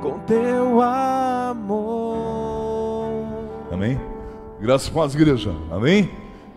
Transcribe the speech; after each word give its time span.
com 0.00 0.18
teu 0.20 0.80
amor. 0.80 1.88
Amém? 3.72 4.00
Graças 4.60 4.88
a 4.88 5.00
Deus, 5.00 5.14
igreja. 5.14 5.50
Amém? 5.70 6.10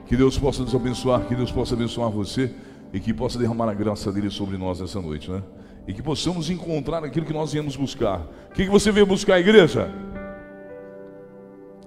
Que 0.05 0.15
Deus 0.15 0.37
possa 0.37 0.63
nos 0.63 0.75
abençoar, 0.75 1.21
que 1.21 1.35
Deus 1.35 1.51
possa 1.51 1.73
abençoar 1.73 2.09
você 2.09 2.53
e 2.93 2.99
que 2.99 3.13
possa 3.13 3.39
derramar 3.39 3.69
a 3.69 3.73
graça 3.73 4.11
dele 4.11 4.29
sobre 4.29 4.57
nós 4.57 4.79
nessa 4.79 5.01
noite, 5.01 5.31
né? 5.31 5.41
E 5.87 5.93
que 5.93 6.01
possamos 6.01 6.49
encontrar 6.49 7.03
aquilo 7.03 7.25
que 7.25 7.33
nós 7.33 7.53
viemos 7.53 7.75
buscar. 7.75 8.21
O 8.49 8.53
que, 8.53 8.65
você 8.65 8.91
veio 8.91 9.05
buscar, 9.05 9.39
igreja? 9.39 9.89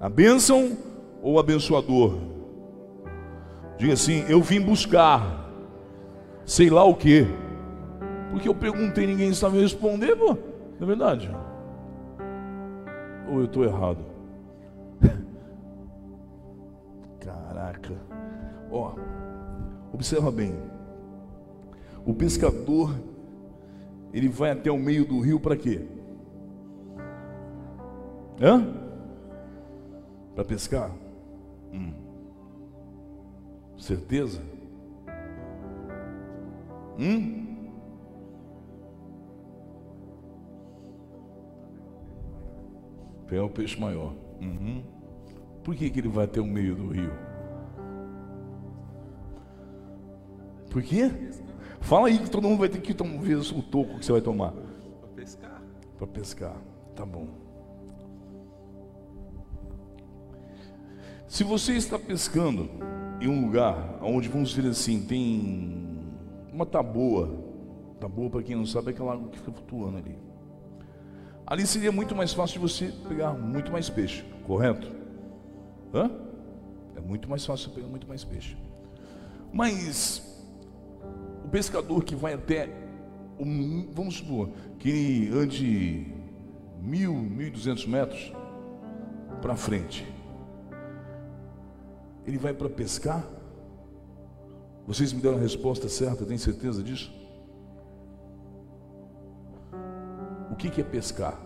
A 0.00 0.08
bênção 0.08 0.76
ou 1.22 1.38
abençoador? 1.38 2.18
Diga 3.78 3.92
assim: 3.92 4.24
Eu 4.28 4.42
vim 4.42 4.60
buscar, 4.60 5.50
sei 6.44 6.70
lá 6.70 6.84
o 6.84 6.94
que. 6.94 7.26
Porque 8.30 8.48
eu 8.48 8.54
perguntei, 8.54 9.06
ninguém 9.06 9.32
sabe 9.32 9.60
responder, 9.60 10.16
pô. 10.16 10.36
Não 10.78 10.82
é 10.82 10.86
verdade? 10.86 11.30
Ou 13.28 13.38
eu 13.38 13.44
estou 13.44 13.64
errado? 13.64 14.04
Caraca. 17.20 17.94
Ó, 18.70 18.94
observa 19.92 20.30
bem. 20.30 20.54
O 22.04 22.14
pescador, 22.14 22.94
ele 24.12 24.28
vai 24.28 24.50
até 24.50 24.70
o 24.70 24.78
meio 24.78 25.04
do 25.04 25.20
rio 25.20 25.40
para 25.40 25.56
quê? 25.56 25.86
Hã? 28.40 28.66
Para 30.34 30.44
pescar? 30.44 30.90
Hum. 31.72 31.92
Certeza? 33.78 34.40
Hum? 36.98 37.53
Pegar 43.34 43.46
o 43.46 43.50
peixe 43.50 43.80
maior. 43.80 44.14
Uhum. 44.40 44.84
Por 45.64 45.74
que, 45.74 45.90
que 45.90 45.98
ele 45.98 46.06
vai 46.06 46.24
até 46.24 46.40
o 46.40 46.46
meio 46.46 46.76
do 46.76 46.86
rio? 46.86 47.10
Por 50.70 50.80
quê? 50.80 51.10
Fala 51.80 52.06
aí 52.06 52.20
que 52.20 52.30
todo 52.30 52.46
mundo 52.46 52.60
vai 52.60 52.68
ter 52.68 52.80
que 52.80 52.92
ver 52.92 53.34
o 53.34 53.60
toco 53.60 53.98
que 53.98 54.06
você 54.06 54.12
vai 54.12 54.20
tomar. 54.20 54.52
Para 54.52 55.08
pescar. 55.16 55.62
Para 55.98 56.06
pescar. 56.06 56.56
Tá 56.94 57.04
bom. 57.04 57.26
Se 61.26 61.42
você 61.42 61.72
está 61.72 61.98
pescando 61.98 62.70
em 63.20 63.28
um 63.28 63.46
lugar 63.46 63.98
onde, 64.00 64.28
vamos 64.28 64.50
dizer 64.50 64.68
assim, 64.68 65.04
tem 65.04 66.06
uma 66.52 66.64
taboa. 66.64 67.36
Taboa, 67.98 68.30
para 68.30 68.44
quem 68.44 68.54
não 68.54 68.64
sabe, 68.64 68.88
é 68.88 68.90
aquela 68.90 69.14
água 69.14 69.28
que 69.28 69.38
fica 69.38 69.50
flutuando 69.50 69.98
ali. 69.98 70.23
Ali 71.46 71.66
seria 71.66 71.92
muito 71.92 72.14
mais 72.14 72.32
fácil 72.32 72.54
de 72.54 72.58
você 72.60 72.92
pegar 73.06 73.32
muito 73.32 73.70
mais 73.70 73.90
peixe, 73.90 74.24
correto? 74.46 74.90
Hã? 75.92 76.10
É 76.96 77.00
muito 77.00 77.28
mais 77.28 77.44
fácil 77.44 77.70
pegar 77.70 77.86
muito 77.86 78.06
mais 78.08 78.24
peixe. 78.24 78.56
Mas 79.52 80.42
o 81.44 81.48
pescador 81.48 82.02
que 82.02 82.14
vai 82.14 82.32
até, 82.32 82.68
vamos 83.92 84.16
supor, 84.16 84.50
que 84.78 85.28
ande 85.34 86.06
mil, 86.80 87.14
mil 87.14 87.48
e 87.48 87.50
duzentos 87.50 87.86
metros 87.86 88.32
para 89.42 89.54
frente, 89.54 90.06
ele 92.26 92.38
vai 92.38 92.54
para 92.54 92.70
pescar? 92.70 93.24
Vocês 94.86 95.12
me 95.12 95.20
deram 95.20 95.36
a 95.36 95.40
resposta 95.40 95.88
certa, 95.88 96.24
tem 96.24 96.38
certeza 96.38 96.82
disso? 96.82 97.12
O 100.50 100.56
que, 100.56 100.70
que 100.70 100.80
é 100.80 100.84
pescar? 100.84 101.38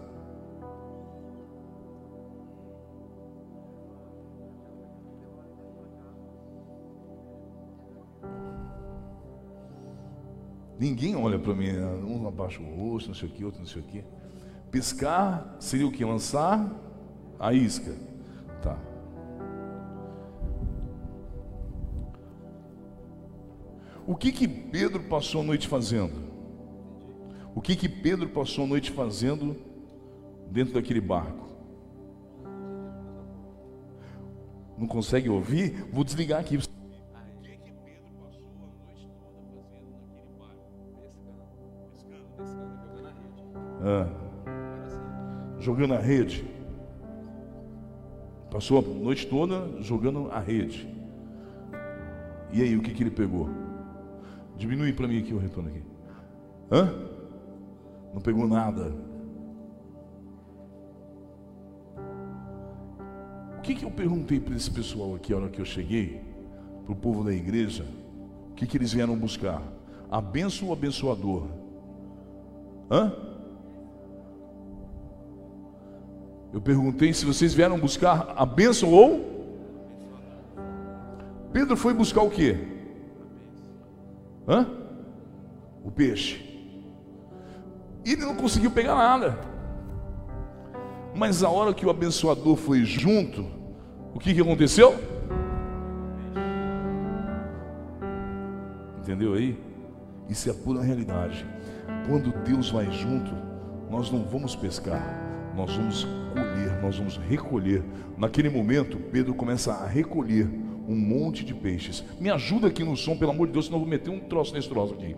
Ninguém 10.79 11.17
olha 11.17 11.39
para 11.39 11.55
mim, 11.55 11.77
um 11.77 12.29
abaixa 12.29 12.63
o 12.63 12.65
rosto, 12.65 13.09
não 13.09 13.15
sei 13.15 13.29
o 13.29 13.33
que, 13.33 13.45
outro 13.45 13.61
não 13.61 13.67
sei 13.67 13.83
o 13.83 13.85
que. 13.85 14.05
Pescar 14.71 15.57
seria 15.59 15.87
o 15.87 15.91
que? 15.91 16.05
Lançar 16.05 16.71
a 17.39 17.53
isca. 17.53 17.93
Tá. 18.63 18.79
O 24.07 24.15
que 24.15 24.31
que 24.31 24.47
Pedro 24.47 25.03
passou 25.05 25.41
a 25.41 25.45
noite 25.45 25.67
fazendo? 25.67 26.28
O 27.59 27.61
que 27.61 27.75
que 27.75 27.89
Pedro 27.89 28.29
passou 28.29 28.63
a 28.63 28.69
noite 28.69 28.93
fazendo 28.93 29.57
dentro 30.49 30.75
daquele 30.75 31.01
barco? 31.01 31.49
Não 34.79 34.87
consegue 34.87 35.29
ouvir? 35.29 35.85
Vou 35.93 36.05
desligar 36.05 36.39
aqui. 36.39 36.57
Ah, 43.83 44.07
jogando 45.59 45.95
a 45.95 45.99
rede. 45.99 46.45
Passou 48.53 48.79
a 48.79 48.83
noite 48.83 49.27
toda 49.27 49.83
jogando 49.83 50.31
a 50.31 50.39
rede. 50.39 50.89
E 52.53 52.63
aí, 52.63 52.77
o 52.77 52.83
que, 52.83 52.95
que 52.95 53.03
ele 53.03 53.11
pegou? 53.11 53.51
Diminui 54.57 54.93
para 54.93 55.09
mim 55.09 55.19
aqui 55.19 55.35
o 55.35 55.39
retorno 55.39 55.71
aqui. 55.71 55.83
Hã? 56.71 57.18
Não 58.13 58.21
pegou 58.21 58.47
nada. 58.47 58.93
O 63.59 63.61
que, 63.61 63.75
que 63.75 63.85
eu 63.85 63.91
perguntei 63.91 64.41
para 64.41 64.55
esse 64.55 64.71
pessoal 64.71 65.15
aqui, 65.15 65.33
a 65.33 65.37
hora 65.37 65.49
que 65.49 65.61
eu 65.61 65.65
cheguei, 65.65 66.23
para 66.85 66.93
o 66.93 66.97
povo 66.97 67.23
da 67.23 67.33
igreja, 67.33 67.85
o 68.51 68.55
que, 68.55 68.67
que 68.67 68.77
eles 68.77 68.93
vieram 68.93 69.17
buscar? 69.17 69.63
A 70.11 70.21
benção 70.21 70.69
ou 70.69 70.73
abençoador? 70.73 71.47
Hã? 72.91 73.13
Eu 76.53 76.63
perguntei 76.63 77.13
se 77.13 77.27
vocês 77.27 77.53
vieram 77.53 77.79
buscar 77.79 78.33
a 78.35 78.47
bênção 78.47 78.91
ou. 78.91 79.37
Pedro 81.53 81.77
foi 81.77 81.93
buscar 81.93 82.23
o 82.23 82.31
que? 82.31 82.57
Hã? 84.49 84.67
O 85.85 85.91
peixe. 85.91 86.48
E 88.09 88.13
ele 88.13 88.25
não 88.25 88.35
conseguiu 88.35 88.71
pegar 88.71 88.95
nada. 88.95 89.39
Mas 91.15 91.43
a 91.43 91.51
hora 91.51 91.75
que 91.75 91.85
o 91.85 91.91
abençoador 91.91 92.57
foi 92.57 92.83
junto, 92.83 93.45
o 94.15 94.19
que, 94.19 94.33
que 94.33 94.41
aconteceu? 94.41 94.99
Entendeu 99.03 99.35
aí? 99.35 99.59
Isso 100.27 100.49
é 100.49 100.55
pura 100.55 100.81
realidade. 100.81 101.45
Quando 102.09 102.33
Deus 102.45 102.71
vai 102.71 102.91
junto, 102.91 103.31
nós 103.91 104.11
não 104.11 104.25
vamos 104.25 104.57
pescar, 104.57 105.03
nós 105.55 105.77
vamos 105.77 106.05
colher, 106.33 106.81
nós 106.81 106.97
vamos 106.97 107.19
recolher. 107.19 107.85
Naquele 108.17 108.49
momento, 108.49 108.97
Pedro 108.97 109.35
começa 109.35 109.75
a 109.75 109.87
recolher 109.87 110.49
um 110.89 110.97
monte 110.97 111.45
de 111.45 111.53
peixes. 111.53 112.03
Me 112.19 112.31
ajuda 112.31 112.69
aqui 112.69 112.83
no 112.83 112.97
som, 112.97 113.19
pelo 113.19 113.33
amor 113.33 113.49
de 113.49 113.53
Deus, 113.53 113.67
senão 113.67 113.77
eu 113.77 113.83
vou 113.83 113.91
meter 113.91 114.09
um 114.09 114.21
troço 114.21 114.55
nesse 114.55 114.71
troço 114.71 114.95
aqui. 114.95 115.15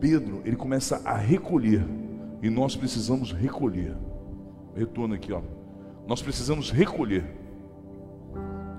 Pedro, 0.00 0.42
ele 0.44 0.56
começa 0.56 1.00
a 1.04 1.16
recolher, 1.16 1.84
e 2.42 2.50
nós 2.50 2.76
precisamos 2.76 3.32
recolher. 3.32 3.96
Retorno 4.74 5.14
aqui, 5.14 5.32
ó. 5.32 5.40
Nós 6.06 6.20
precisamos 6.20 6.70
recolher. 6.70 7.24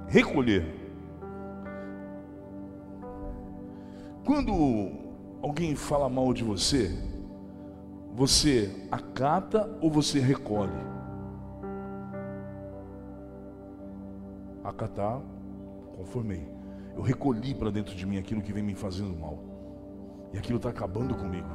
Recolher. 0.07 0.65
Quando 4.23 4.91
alguém 5.41 5.75
fala 5.75 6.09
mal 6.09 6.33
de 6.33 6.43
você, 6.43 6.91
você 8.13 8.87
acata 8.91 9.69
ou 9.81 9.89
você 9.89 10.19
recolhe? 10.19 10.71
Acatar, 14.63 15.21
conformei. 15.95 16.47
Eu 16.95 17.01
recolhi 17.01 17.53
para 17.53 17.69
dentro 17.69 17.95
de 17.95 18.05
mim 18.05 18.17
aquilo 18.17 18.41
que 18.41 18.53
vem 18.53 18.63
me 18.63 18.73
fazendo 18.73 19.15
mal. 19.15 19.54
E 20.35 20.37
aquilo 20.37 20.57
está 20.57 20.67
acabando 20.67 21.15
comigo. 21.15 21.47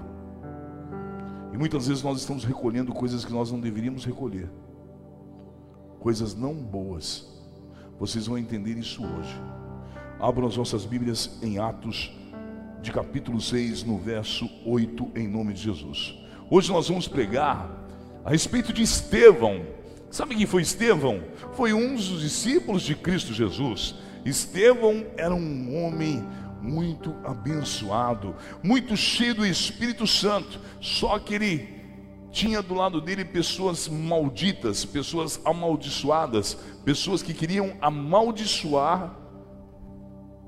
E 1.52 1.58
muitas 1.58 1.86
vezes 1.86 2.02
nós 2.02 2.18
estamos 2.18 2.44
recolhendo 2.44 2.94
coisas 2.94 3.26
que 3.26 3.32
nós 3.32 3.52
não 3.52 3.60
deveríamos 3.60 4.06
recolher. 4.06 4.50
Coisas 5.98 6.34
não 6.34 6.54
boas. 6.54 7.28
Vocês 7.98 8.26
vão 8.26 8.38
entender 8.38 8.78
isso 8.78 9.04
hoje. 9.04 9.38
Abram 10.18 10.46
as 10.46 10.56
vossas 10.56 10.86
Bíblias 10.86 11.38
em 11.42 11.58
Atos, 11.58 12.10
de 12.80 12.90
capítulo 12.90 13.38
6, 13.38 13.84
no 13.84 13.98
verso 13.98 14.48
8, 14.64 15.10
em 15.14 15.28
nome 15.28 15.52
de 15.52 15.60
Jesus. 15.60 16.18
Hoje 16.50 16.72
nós 16.72 16.88
vamos 16.88 17.06
pregar 17.06 17.70
a 18.24 18.30
respeito 18.30 18.72
de 18.72 18.82
Estevão. 18.82 19.60
Sabe 20.10 20.34
quem 20.34 20.46
foi 20.46 20.62
Estevão? 20.62 21.22
Foi 21.52 21.74
um 21.74 21.96
dos 21.96 22.22
discípulos 22.22 22.80
de 22.80 22.94
Cristo 22.94 23.34
Jesus. 23.34 23.94
Estevão 24.24 25.04
era 25.18 25.34
um 25.34 25.84
homem 25.84 26.26
muito 26.60 27.14
abençoado, 27.24 28.34
muito 28.62 28.96
cheio 28.96 29.34
do 29.34 29.46
Espírito 29.46 30.06
Santo. 30.06 30.60
Só 30.80 31.18
que 31.18 31.34
ele 31.34 31.80
tinha 32.30 32.62
do 32.62 32.74
lado 32.74 33.00
dele 33.00 33.24
pessoas 33.24 33.88
malditas, 33.88 34.84
pessoas 34.84 35.40
amaldiçoadas, 35.44 36.54
pessoas 36.84 37.22
que 37.22 37.34
queriam 37.34 37.76
amaldiçoar 37.80 39.16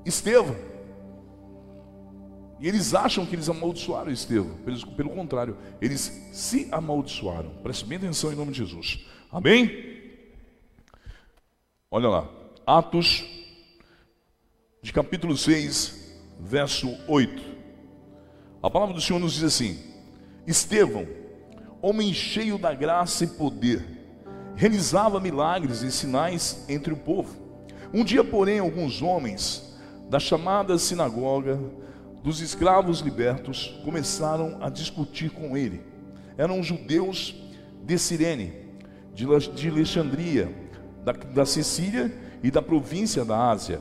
Estevão. 0.05 0.55
E 2.59 2.67
eles 2.67 2.93
acham 2.93 3.25
que 3.25 3.35
eles 3.35 3.49
amaldiçoaram 3.49 4.11
Estevão. 4.11 4.55
Pelo, 4.95 5.09
contrário, 5.09 5.57
eles 5.81 6.29
se 6.31 6.69
amaldiçoaram. 6.71 7.49
Preste 7.61 7.85
bem 7.85 7.97
atenção 7.97 8.31
em 8.31 8.35
nome 8.35 8.51
de 8.51 8.59
Jesus. 8.59 9.05
Amém? 9.31 10.01
Olha 11.91 12.07
lá. 12.07 12.29
Atos, 12.65 13.25
de 14.81 14.93
capítulo 14.93 15.37
6, 15.37 16.02
verso 16.43 16.97
8. 17.07 17.41
A 18.61 18.69
palavra 18.69 18.93
do 18.93 19.01
Senhor 19.01 19.19
nos 19.19 19.33
diz 19.33 19.43
assim: 19.43 19.79
Estevão, 20.45 21.07
homem 21.81 22.13
cheio 22.13 22.57
da 22.57 22.73
graça 22.73 23.23
e 23.23 23.27
poder, 23.27 23.83
realizava 24.55 25.19
milagres 25.19 25.81
e 25.81 25.91
sinais 25.91 26.65
entre 26.67 26.93
o 26.93 26.97
povo. 26.97 27.35
Um 27.93 28.03
dia, 28.03 28.23
porém, 28.23 28.59
alguns 28.59 29.01
homens 29.01 29.73
da 30.09 30.19
chamada 30.19 30.77
sinagoga 30.77 31.59
dos 32.23 32.41
escravos 32.41 32.99
libertos 32.99 33.79
começaram 33.83 34.57
a 34.61 34.69
discutir 34.69 35.29
com 35.29 35.55
ele. 35.55 35.81
Eram 36.37 36.63
judeus 36.63 37.35
de 37.83 37.97
Cirene, 37.97 38.53
de 39.13 39.25
Alexandria, 39.69 40.53
da, 41.03 41.11
da 41.11 41.45
Sicília 41.45 42.13
e 42.41 42.49
da 42.49 42.61
província 42.61 43.23
da 43.23 43.49
Ásia. 43.49 43.79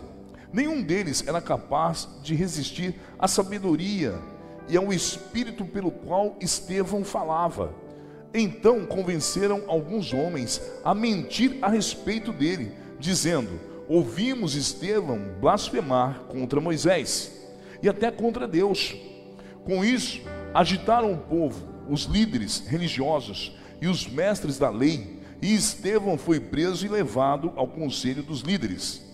Nenhum 0.53 0.83
deles 0.83 1.25
era 1.27 1.41
capaz 1.41 2.09
de 2.23 2.35
resistir 2.35 2.95
à 3.19 3.27
sabedoria 3.27 4.19
e 4.69 4.77
ao 4.77 4.93
espírito 4.93 5.65
pelo 5.65 5.91
qual 5.91 6.37
Estevão 6.41 7.03
falava. 7.03 7.73
Então 8.35 8.87
convenceram 8.87 9.63
alguns 9.67 10.13
homens 10.13 10.61
a 10.85 10.95
mentir 10.95 11.59
a 11.63 11.69
respeito 11.69 12.33
dele, 12.33 12.73
dizendo: 12.99 13.61
Ouvimos 13.89 14.55
Estevão 14.55 15.19
blasfemar 15.41 16.21
contra 16.29 16.61
Moisés 16.61 17.33
e 17.83 17.89
até 17.89 18.11
contra 18.11 18.47
Deus. 18.47 18.95
Com 19.65 19.85
isso, 19.85 20.21
agitaram 20.53 21.13
o 21.13 21.19
povo, 21.19 21.67
os 21.89 22.05
líderes 22.05 22.65
religiosos 22.67 23.57
e 23.81 23.87
os 23.87 24.07
mestres 24.07 24.59
da 24.59 24.71
lei, 24.71 25.21
e 25.41 25.55
Estevão 25.55 26.17
foi 26.17 26.41
preso 26.41 26.85
e 26.85 26.89
levado 26.89 27.53
ao 27.57 27.67
conselho 27.67 28.23
dos 28.23 28.41
líderes. 28.41 29.12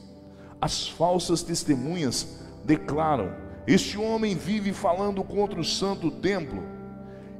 As 0.61 0.89
falsas 0.89 1.43
testemunhas 1.43 2.41
declaram: 2.65 3.33
Este 3.67 3.99
homem 3.99 4.35
vive 4.35 4.73
falando 4.73 5.23
contra 5.23 5.61
o 5.61 5.65
santo 5.65 6.11
templo 6.11 6.63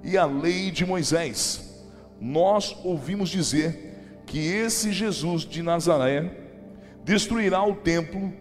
e 0.03 0.17
a 0.17 0.25
lei 0.25 0.71
de 0.71 0.87
Moisés. 0.87 1.85
Nós 2.21 2.77
ouvimos 2.85 3.29
dizer 3.29 4.23
que 4.27 4.39
esse 4.39 4.93
Jesus 4.93 5.43
de 5.43 5.63
Nazaré 5.63 6.31
destruirá 7.05 7.65
o 7.65 7.75
templo 7.77 8.33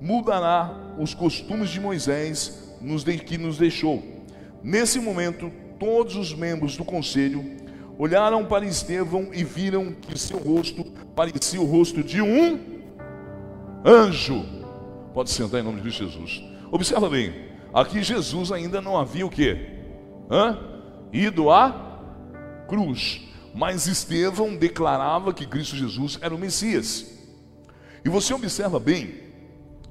mudará 0.00 0.94
os 0.98 1.12
costumes 1.12 1.68
de 1.68 1.78
Moisés 1.78 2.74
que 3.26 3.36
nos 3.36 3.58
deixou. 3.58 4.02
Nesse 4.62 4.98
momento, 4.98 5.52
todos 5.78 6.16
os 6.16 6.34
membros 6.34 6.76
do 6.76 6.84
conselho 6.84 7.44
olharam 7.98 8.46
para 8.46 8.64
Estevão 8.64 9.28
e 9.32 9.44
viram 9.44 9.92
que 9.92 10.18
seu 10.18 10.38
rosto 10.38 10.84
parecia 11.14 11.60
o 11.60 11.66
rosto 11.66 12.02
de 12.02 12.22
um 12.22 12.79
anjo. 13.84 14.44
Pode 15.12 15.30
sentar 15.30 15.60
em 15.60 15.64
nome 15.64 15.80
de 15.80 15.90
Jesus. 15.90 16.42
Observa 16.70 17.08
bem, 17.08 17.34
aqui 17.74 18.02
Jesus 18.02 18.52
ainda 18.52 18.80
não 18.80 18.96
havia 18.96 19.26
o 19.26 19.30
que? 19.30 19.56
Ido 21.12 21.50
à 21.50 22.00
cruz. 22.68 23.22
Mas 23.52 23.86
Estevão 23.86 24.54
declarava 24.54 25.34
que 25.34 25.46
Cristo 25.46 25.74
Jesus 25.74 26.18
era 26.22 26.34
o 26.34 26.38
Messias. 26.38 27.18
E 28.04 28.08
você 28.08 28.32
observa 28.32 28.78
bem 28.78 29.14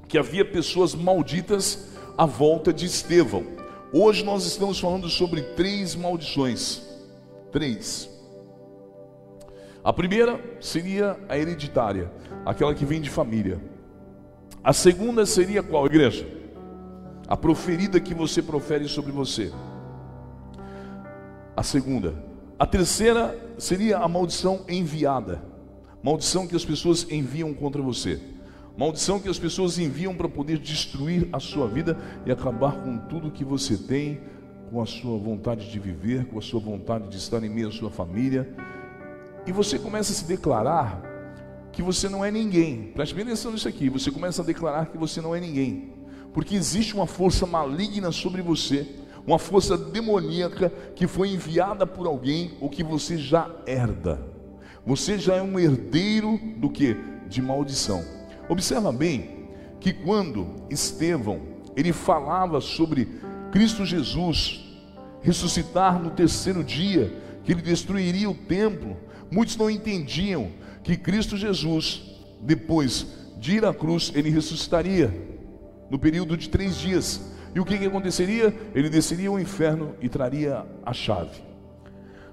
que 0.08 0.18
havia 0.18 0.44
pessoas 0.44 0.94
malditas 0.94 1.90
à 2.16 2.24
volta 2.24 2.72
de 2.72 2.86
Estevão. 2.86 3.44
Hoje 3.92 4.24
nós 4.24 4.46
estamos 4.46 4.80
falando 4.80 5.08
sobre 5.08 5.42
três 5.42 5.94
maldições. 5.94 6.82
Três. 7.52 8.08
A 9.84 9.92
primeira 9.92 10.42
seria 10.60 11.18
a 11.28 11.36
hereditária, 11.36 12.10
aquela 12.44 12.74
que 12.74 12.84
vem 12.84 13.00
de 13.00 13.10
família. 13.10 13.60
A 14.62 14.74
segunda 14.74 15.24
seria 15.24 15.62
qual, 15.62 15.86
igreja? 15.86 16.26
A 17.26 17.34
proferida 17.34 17.98
que 17.98 18.12
você 18.12 18.42
profere 18.42 18.86
sobre 18.88 19.10
você. 19.10 19.50
A 21.56 21.62
segunda. 21.62 22.14
A 22.58 22.66
terceira 22.66 23.38
seria 23.56 23.98
a 23.98 24.06
maldição 24.06 24.60
enviada. 24.68 25.42
Maldição 26.02 26.46
que 26.46 26.54
as 26.54 26.64
pessoas 26.64 27.06
enviam 27.10 27.54
contra 27.54 27.80
você. 27.80 28.20
Maldição 28.76 29.18
que 29.18 29.30
as 29.30 29.38
pessoas 29.38 29.78
enviam 29.78 30.14
para 30.14 30.28
poder 30.28 30.58
destruir 30.58 31.26
a 31.32 31.40
sua 31.40 31.66
vida 31.66 31.96
e 32.26 32.30
acabar 32.30 32.82
com 32.82 32.98
tudo 32.98 33.30
que 33.30 33.44
você 33.44 33.78
tem, 33.78 34.20
com 34.70 34.82
a 34.82 34.86
sua 34.86 35.18
vontade 35.18 35.70
de 35.70 35.78
viver, 35.78 36.26
com 36.26 36.38
a 36.38 36.42
sua 36.42 36.60
vontade 36.60 37.08
de 37.08 37.16
estar 37.16 37.42
em 37.42 37.48
meio 37.48 37.68
à 37.68 37.72
sua 37.72 37.90
família. 37.90 38.54
E 39.46 39.52
você 39.52 39.78
começa 39.78 40.12
a 40.12 40.14
se 40.14 40.26
declarar 40.26 41.09
que 41.72 41.82
você 41.82 42.08
não 42.08 42.24
é 42.24 42.30
ninguém. 42.30 42.92
Preste 42.94 43.14
bem 43.14 43.24
atenção 43.24 43.52
nisso 43.52 43.68
aqui. 43.68 43.88
Você 43.88 44.10
começa 44.10 44.42
a 44.42 44.44
declarar 44.44 44.86
que 44.86 44.98
você 44.98 45.20
não 45.20 45.34
é 45.34 45.40
ninguém. 45.40 45.92
Porque 46.32 46.54
existe 46.54 46.94
uma 46.94 47.06
força 47.06 47.46
maligna 47.46 48.12
sobre 48.12 48.42
você, 48.42 48.86
uma 49.26 49.38
força 49.38 49.76
demoníaca 49.76 50.70
que 50.94 51.06
foi 51.06 51.30
enviada 51.30 51.86
por 51.86 52.06
alguém 52.06 52.52
ou 52.60 52.68
que 52.68 52.82
você 52.82 53.16
já 53.16 53.50
herda. 53.66 54.20
Você 54.84 55.18
já 55.18 55.36
é 55.36 55.42
um 55.42 55.58
herdeiro 55.58 56.38
do 56.56 56.70
que? 56.70 56.96
De 57.28 57.42
maldição. 57.42 58.04
Observa 58.48 58.90
bem 58.90 59.48
que 59.78 59.92
quando 59.92 60.46
Estevão 60.70 61.40
ele 61.76 61.92
falava 61.92 62.60
sobre 62.60 63.20
Cristo 63.52 63.84
Jesus 63.84 64.64
ressuscitar 65.22 66.00
no 66.00 66.10
terceiro 66.10 66.64
dia, 66.64 67.12
que 67.44 67.52
ele 67.52 67.62
destruiria 67.62 68.28
o 68.28 68.34
templo, 68.34 68.96
muitos 69.30 69.56
não 69.56 69.70
entendiam 69.70 70.50
que 70.82 70.96
Cristo 70.96 71.36
Jesus, 71.36 72.02
depois 72.40 73.06
de 73.38 73.56
ir 73.56 73.64
à 73.64 73.72
cruz, 73.72 74.12
ele 74.14 74.30
ressuscitaria 74.30 75.12
no 75.90 75.98
período 75.98 76.36
de 76.36 76.48
três 76.48 76.76
dias. 76.76 77.32
E 77.54 77.60
o 77.60 77.64
que, 77.64 77.76
que 77.78 77.86
aconteceria? 77.86 78.54
Ele 78.74 78.88
desceria 78.88 79.28
ao 79.28 79.40
inferno 79.40 79.94
e 80.00 80.08
traria 80.08 80.64
a 80.84 80.92
chave. 80.92 81.42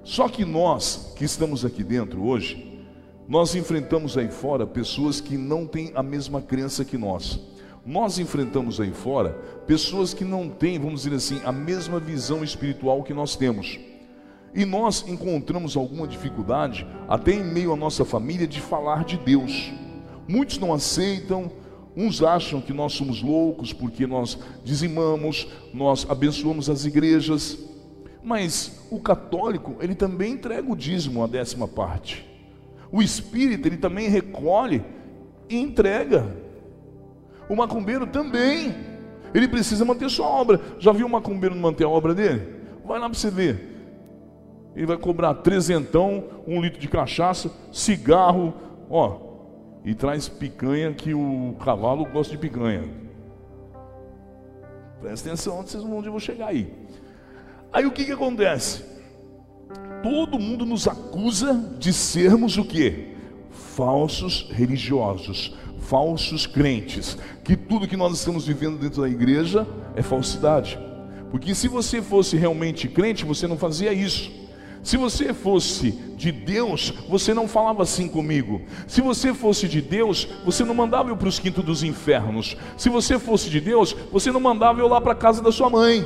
Só 0.04 0.30
que 0.30 0.46
nós 0.46 1.14
que 1.18 1.26
estamos 1.26 1.66
aqui 1.66 1.84
dentro 1.84 2.24
hoje, 2.24 2.82
nós 3.28 3.56
enfrentamos 3.56 4.18
aí 4.18 4.30
fora 4.30 4.66
pessoas 4.66 5.20
que 5.20 5.38
não 5.38 5.66
têm 5.66 5.92
a 5.96 6.02
mesma 6.02 6.42
crença 6.42 6.86
que 6.86 6.98
nós. 6.98 7.40
Nós 7.86 8.20
enfrentamos 8.20 8.80
aí 8.80 8.92
fora 8.92 9.32
pessoas 9.66 10.14
que 10.14 10.24
não 10.24 10.50
têm, 10.50 10.80
vamos 10.80 11.04
dizer 11.04 11.16
assim, 11.16 11.42
a 11.44 11.52
mesma 11.52 12.00
visão 12.00 12.44
espiritual 12.44 13.04
que 13.04 13.14
nós 13.14 13.36
temos. 13.36 13.80
E 14.58 14.66
nós 14.66 15.06
encontramos 15.08 15.78
alguma 15.78 16.08
dificuldade, 16.08 16.88
até 17.08 17.32
em 17.32 17.44
meio 17.44 17.72
à 17.72 17.76
nossa 17.76 18.04
família, 18.04 18.48
de 18.48 18.60
falar 18.60 19.06
de 19.06 19.16
Deus. 19.16 19.72
Muitos 20.28 20.58
não 20.58 20.74
aceitam, 20.74 21.52
uns 21.96 22.24
acham 22.24 22.60
que 22.60 22.74
nós 22.74 22.94
somos 22.94 23.22
loucos 23.22 23.72
porque 23.72 24.08
nós 24.08 24.36
dizimamos, 24.64 25.48
nós 25.72 26.08
abençoamos 26.10 26.72
as 26.72 26.86
igrejas. 26.86 27.56
Mas 28.24 28.84
o 28.90 29.00
católico, 29.00 29.76
ele 29.80 29.94
também 29.94 30.34
entrega 30.34 30.72
o 30.72 30.76
dízimo, 30.76 31.24
a 31.24 31.28
décima 31.28 31.68
parte. 31.68 32.28
O 32.92 33.00
espírito, 33.00 33.68
ele 33.68 33.78
também 33.78 34.10
recolhe 34.10 34.84
e 35.48 35.56
entrega. 35.56 36.36
O 37.48 37.56
macumbeiro 37.56 38.08
também. 38.08 38.74
Ele 39.36 39.48
precisa 39.48 39.86
manter 39.86 40.10
sua 40.10 40.26
obra. 40.26 40.60
Já 40.80 40.92
viu 40.92 41.06
o 41.06 41.10
macumbeiro 41.12 41.54
não 41.54 41.62
manter 41.62 41.84
a 41.84 41.90
obra 41.90 42.16
dele? 42.16 42.56
Vai 42.84 42.98
lá 42.98 43.08
para 43.08 43.20
você 43.20 43.30
ver. 43.30 43.77
Ele 44.78 44.86
vai 44.86 44.96
cobrar 44.98 45.34
trezentão, 45.34 46.24
um 46.48 46.62
litro 46.62 46.80
de 46.80 46.88
cachaça, 46.88 47.52
cigarro, 47.74 48.54
ó, 48.90 49.18
e 49.84 49.94
traz 49.94 50.30
picanha 50.30 50.94
que 50.94 51.14
o 51.14 51.58
cavalo 51.66 52.06
gosta 52.06 52.32
de 52.32 52.38
picanha. 52.38 52.84
Presta 55.02 55.28
atenção 55.28 55.60
onde 55.60 55.72
vocês 55.72 55.84
onde 55.84 56.08
eu 56.08 56.12
vou 56.12 56.22
chegar 56.22 56.48
aí. 56.48 56.74
Aí 57.74 57.86
o 57.86 57.92
que 57.92 58.06
que 58.06 58.14
acontece? 58.14 58.96
todo 60.02 60.40
mundo 60.40 60.66
nos 60.66 60.88
acusa 60.88 61.54
de 61.78 61.92
sermos 61.92 62.58
o 62.58 62.64
que? 62.64 63.16
Falsos 63.50 64.50
religiosos, 64.52 65.56
falsos 65.80 66.48
crentes, 66.48 67.18
que 67.44 67.56
tudo 67.56 67.88
que 67.88 67.98
nós 67.98 68.18
estamos 68.18 68.46
vivendo 68.48 68.80
dentro 68.80 69.02
da 69.02 69.10
igreja 69.10 69.68
é 69.96 70.02
falsidade. 70.02 70.80
Porque 71.30 71.54
se 71.54 71.68
você 71.68 72.02
fosse 72.02 72.38
realmente 72.38 72.88
crente, 72.88 73.26
você 73.26 73.48
não 73.48 73.58
fazia 73.58 73.92
isso. 73.92 74.47
Se 74.84 74.98
você 74.98 75.34
fosse 75.34 75.92
de 76.16 76.32
Deus, 76.32 76.94
você 77.10 77.34
não 77.34 77.48
falava 77.48 77.84
assim 77.84 78.08
comigo. 78.08 78.62
Se 78.88 79.02
você 79.02 79.34
fosse 79.34 79.68
de 79.68 79.82
Deus, 79.82 80.28
você 80.46 80.64
não 80.64 80.74
mandava 80.74 81.10
eu 81.10 81.18
para 81.18 81.28
os 81.28 81.40
quintos 81.40 81.64
dos 81.64 81.84
infernos. 81.84 82.56
Se 82.78 82.90
você 82.90 83.20
fosse 83.20 83.50
de 83.50 83.60
Deus, 83.60 83.96
você 84.12 84.32
não 84.32 84.40
mandava 84.40 84.80
eu 84.80 84.88
lá 84.88 85.02
para 85.02 85.12
a 85.12 85.16
casa 85.16 85.42
da 85.42 85.52
sua 85.52 85.70
mãe. 85.70 86.02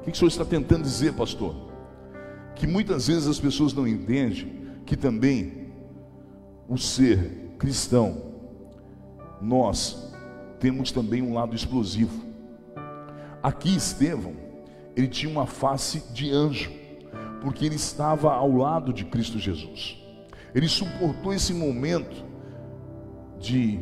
O 0.00 0.04
que 0.04 0.10
o 0.10 0.14
senhor 0.14 0.28
está 0.28 0.44
tentando 0.44 0.82
dizer, 0.82 1.12
pastor? 1.14 1.64
que 2.54 2.66
muitas 2.66 3.08
vezes 3.08 3.26
as 3.26 3.38
pessoas 3.38 3.72
não 3.72 3.86
entendem 3.86 4.64
que 4.86 4.96
também 4.96 5.70
o 6.68 6.78
ser 6.78 7.54
cristão, 7.58 8.22
nós 9.40 10.12
temos 10.60 10.90
também 10.92 11.20
um 11.20 11.34
lado 11.34 11.54
explosivo. 11.54 12.24
Aqui 13.42 13.74
Estevão, 13.74 14.34
ele 14.96 15.08
tinha 15.08 15.30
uma 15.30 15.46
face 15.46 16.02
de 16.12 16.30
anjo, 16.30 16.72
porque 17.44 17.66
ele 17.66 17.74
estava 17.74 18.32
ao 18.32 18.50
lado 18.50 18.90
de 18.90 19.04
Cristo 19.04 19.38
Jesus. 19.38 20.02
Ele 20.54 20.66
suportou 20.66 21.34
esse 21.34 21.52
momento 21.52 22.24
de 23.38 23.80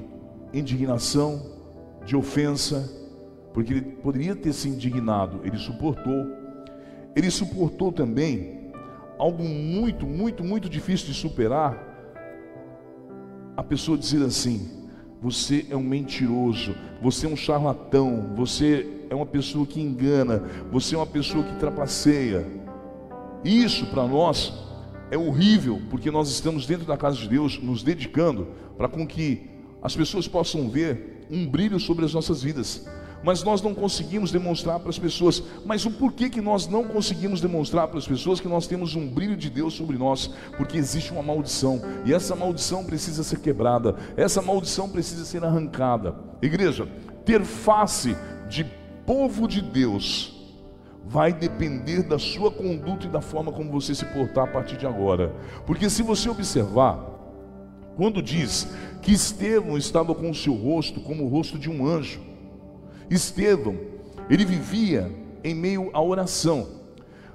indignação, 0.52 1.40
de 2.04 2.16
ofensa, 2.16 2.90
porque 3.54 3.72
ele 3.72 3.82
poderia 3.82 4.34
ter 4.34 4.52
se 4.52 4.68
indignado, 4.68 5.40
ele 5.44 5.56
suportou. 5.56 6.26
Ele 7.14 7.30
suportou 7.30 7.92
também 7.92 8.72
algo 9.16 9.44
muito, 9.44 10.06
muito, 10.06 10.42
muito 10.42 10.68
difícil 10.68 11.06
de 11.06 11.14
superar. 11.14 11.78
A 13.56 13.62
pessoa 13.62 13.96
dizer 13.96 14.24
assim: 14.24 14.88
você 15.20 15.66
é 15.70 15.76
um 15.76 15.84
mentiroso, 15.84 16.74
você 17.00 17.26
é 17.26 17.28
um 17.28 17.36
charlatão, 17.36 18.32
você 18.34 18.88
é 19.08 19.14
uma 19.14 19.26
pessoa 19.26 19.64
que 19.64 19.80
engana, 19.80 20.42
você 20.72 20.96
é 20.96 20.98
uma 20.98 21.06
pessoa 21.06 21.44
que 21.44 21.54
trapaceia. 21.60 22.61
Isso 23.44 23.86
para 23.86 24.06
nós 24.06 24.52
é 25.10 25.18
horrível, 25.18 25.80
porque 25.90 26.10
nós 26.10 26.30
estamos 26.30 26.66
dentro 26.66 26.86
da 26.86 26.96
casa 26.96 27.16
de 27.16 27.28
Deus, 27.28 27.58
nos 27.60 27.82
dedicando 27.82 28.48
para 28.76 28.88
com 28.88 29.06
que 29.06 29.50
as 29.82 29.94
pessoas 29.94 30.26
possam 30.28 30.68
ver 30.68 31.26
um 31.30 31.46
brilho 31.46 31.78
sobre 31.78 32.04
as 32.04 32.14
nossas 32.14 32.42
vidas 32.42 32.86
mas 33.22 33.42
nós 33.42 33.62
não 33.62 33.74
conseguimos 33.74 34.30
demonstrar 34.30 34.80
para 34.80 34.90
as 34.90 34.98
pessoas. 34.98 35.42
Mas 35.64 35.84
o 35.84 35.90
porquê 35.90 36.28
que 36.28 36.40
nós 36.40 36.66
não 36.66 36.84
conseguimos 36.84 37.40
demonstrar 37.40 37.88
para 37.88 37.98
as 37.98 38.06
pessoas 38.06 38.40
que 38.40 38.48
nós 38.48 38.66
temos 38.66 38.94
um 38.94 39.08
brilho 39.08 39.36
de 39.36 39.48
Deus 39.48 39.74
sobre 39.74 39.96
nós? 39.96 40.30
Porque 40.56 40.76
existe 40.76 41.12
uma 41.12 41.22
maldição, 41.22 41.80
e 42.04 42.12
essa 42.12 42.34
maldição 42.34 42.84
precisa 42.84 43.22
ser 43.22 43.40
quebrada, 43.40 43.96
essa 44.16 44.42
maldição 44.42 44.88
precisa 44.88 45.24
ser 45.24 45.44
arrancada. 45.44 46.14
Igreja, 46.40 46.86
ter 47.24 47.44
face 47.44 48.16
de 48.48 48.64
povo 49.06 49.46
de 49.46 49.60
Deus 49.60 50.31
vai 51.06 51.32
depender 51.32 52.02
da 52.02 52.18
sua 52.18 52.50
conduta 52.50 53.06
e 53.06 53.10
da 53.10 53.20
forma 53.20 53.52
como 53.52 53.70
você 53.70 53.94
se 53.94 54.04
portar 54.06 54.44
a 54.44 54.50
partir 54.50 54.76
de 54.76 54.86
agora. 54.86 55.34
Porque 55.66 55.90
se 55.90 56.02
você 56.02 56.28
observar, 56.28 56.98
quando 57.96 58.22
diz 58.22 58.68
que 59.02 59.12
Estevão 59.12 59.76
estava 59.76 60.14
com 60.14 60.30
o 60.30 60.34
seu 60.34 60.54
rosto 60.54 61.00
como 61.00 61.24
o 61.24 61.28
rosto 61.28 61.58
de 61.58 61.68
um 61.68 61.86
anjo, 61.86 62.20
Estevão, 63.10 63.76
ele 64.30 64.44
vivia 64.44 65.10
em 65.44 65.54
meio 65.54 65.90
à 65.92 66.00
oração. 66.00 66.82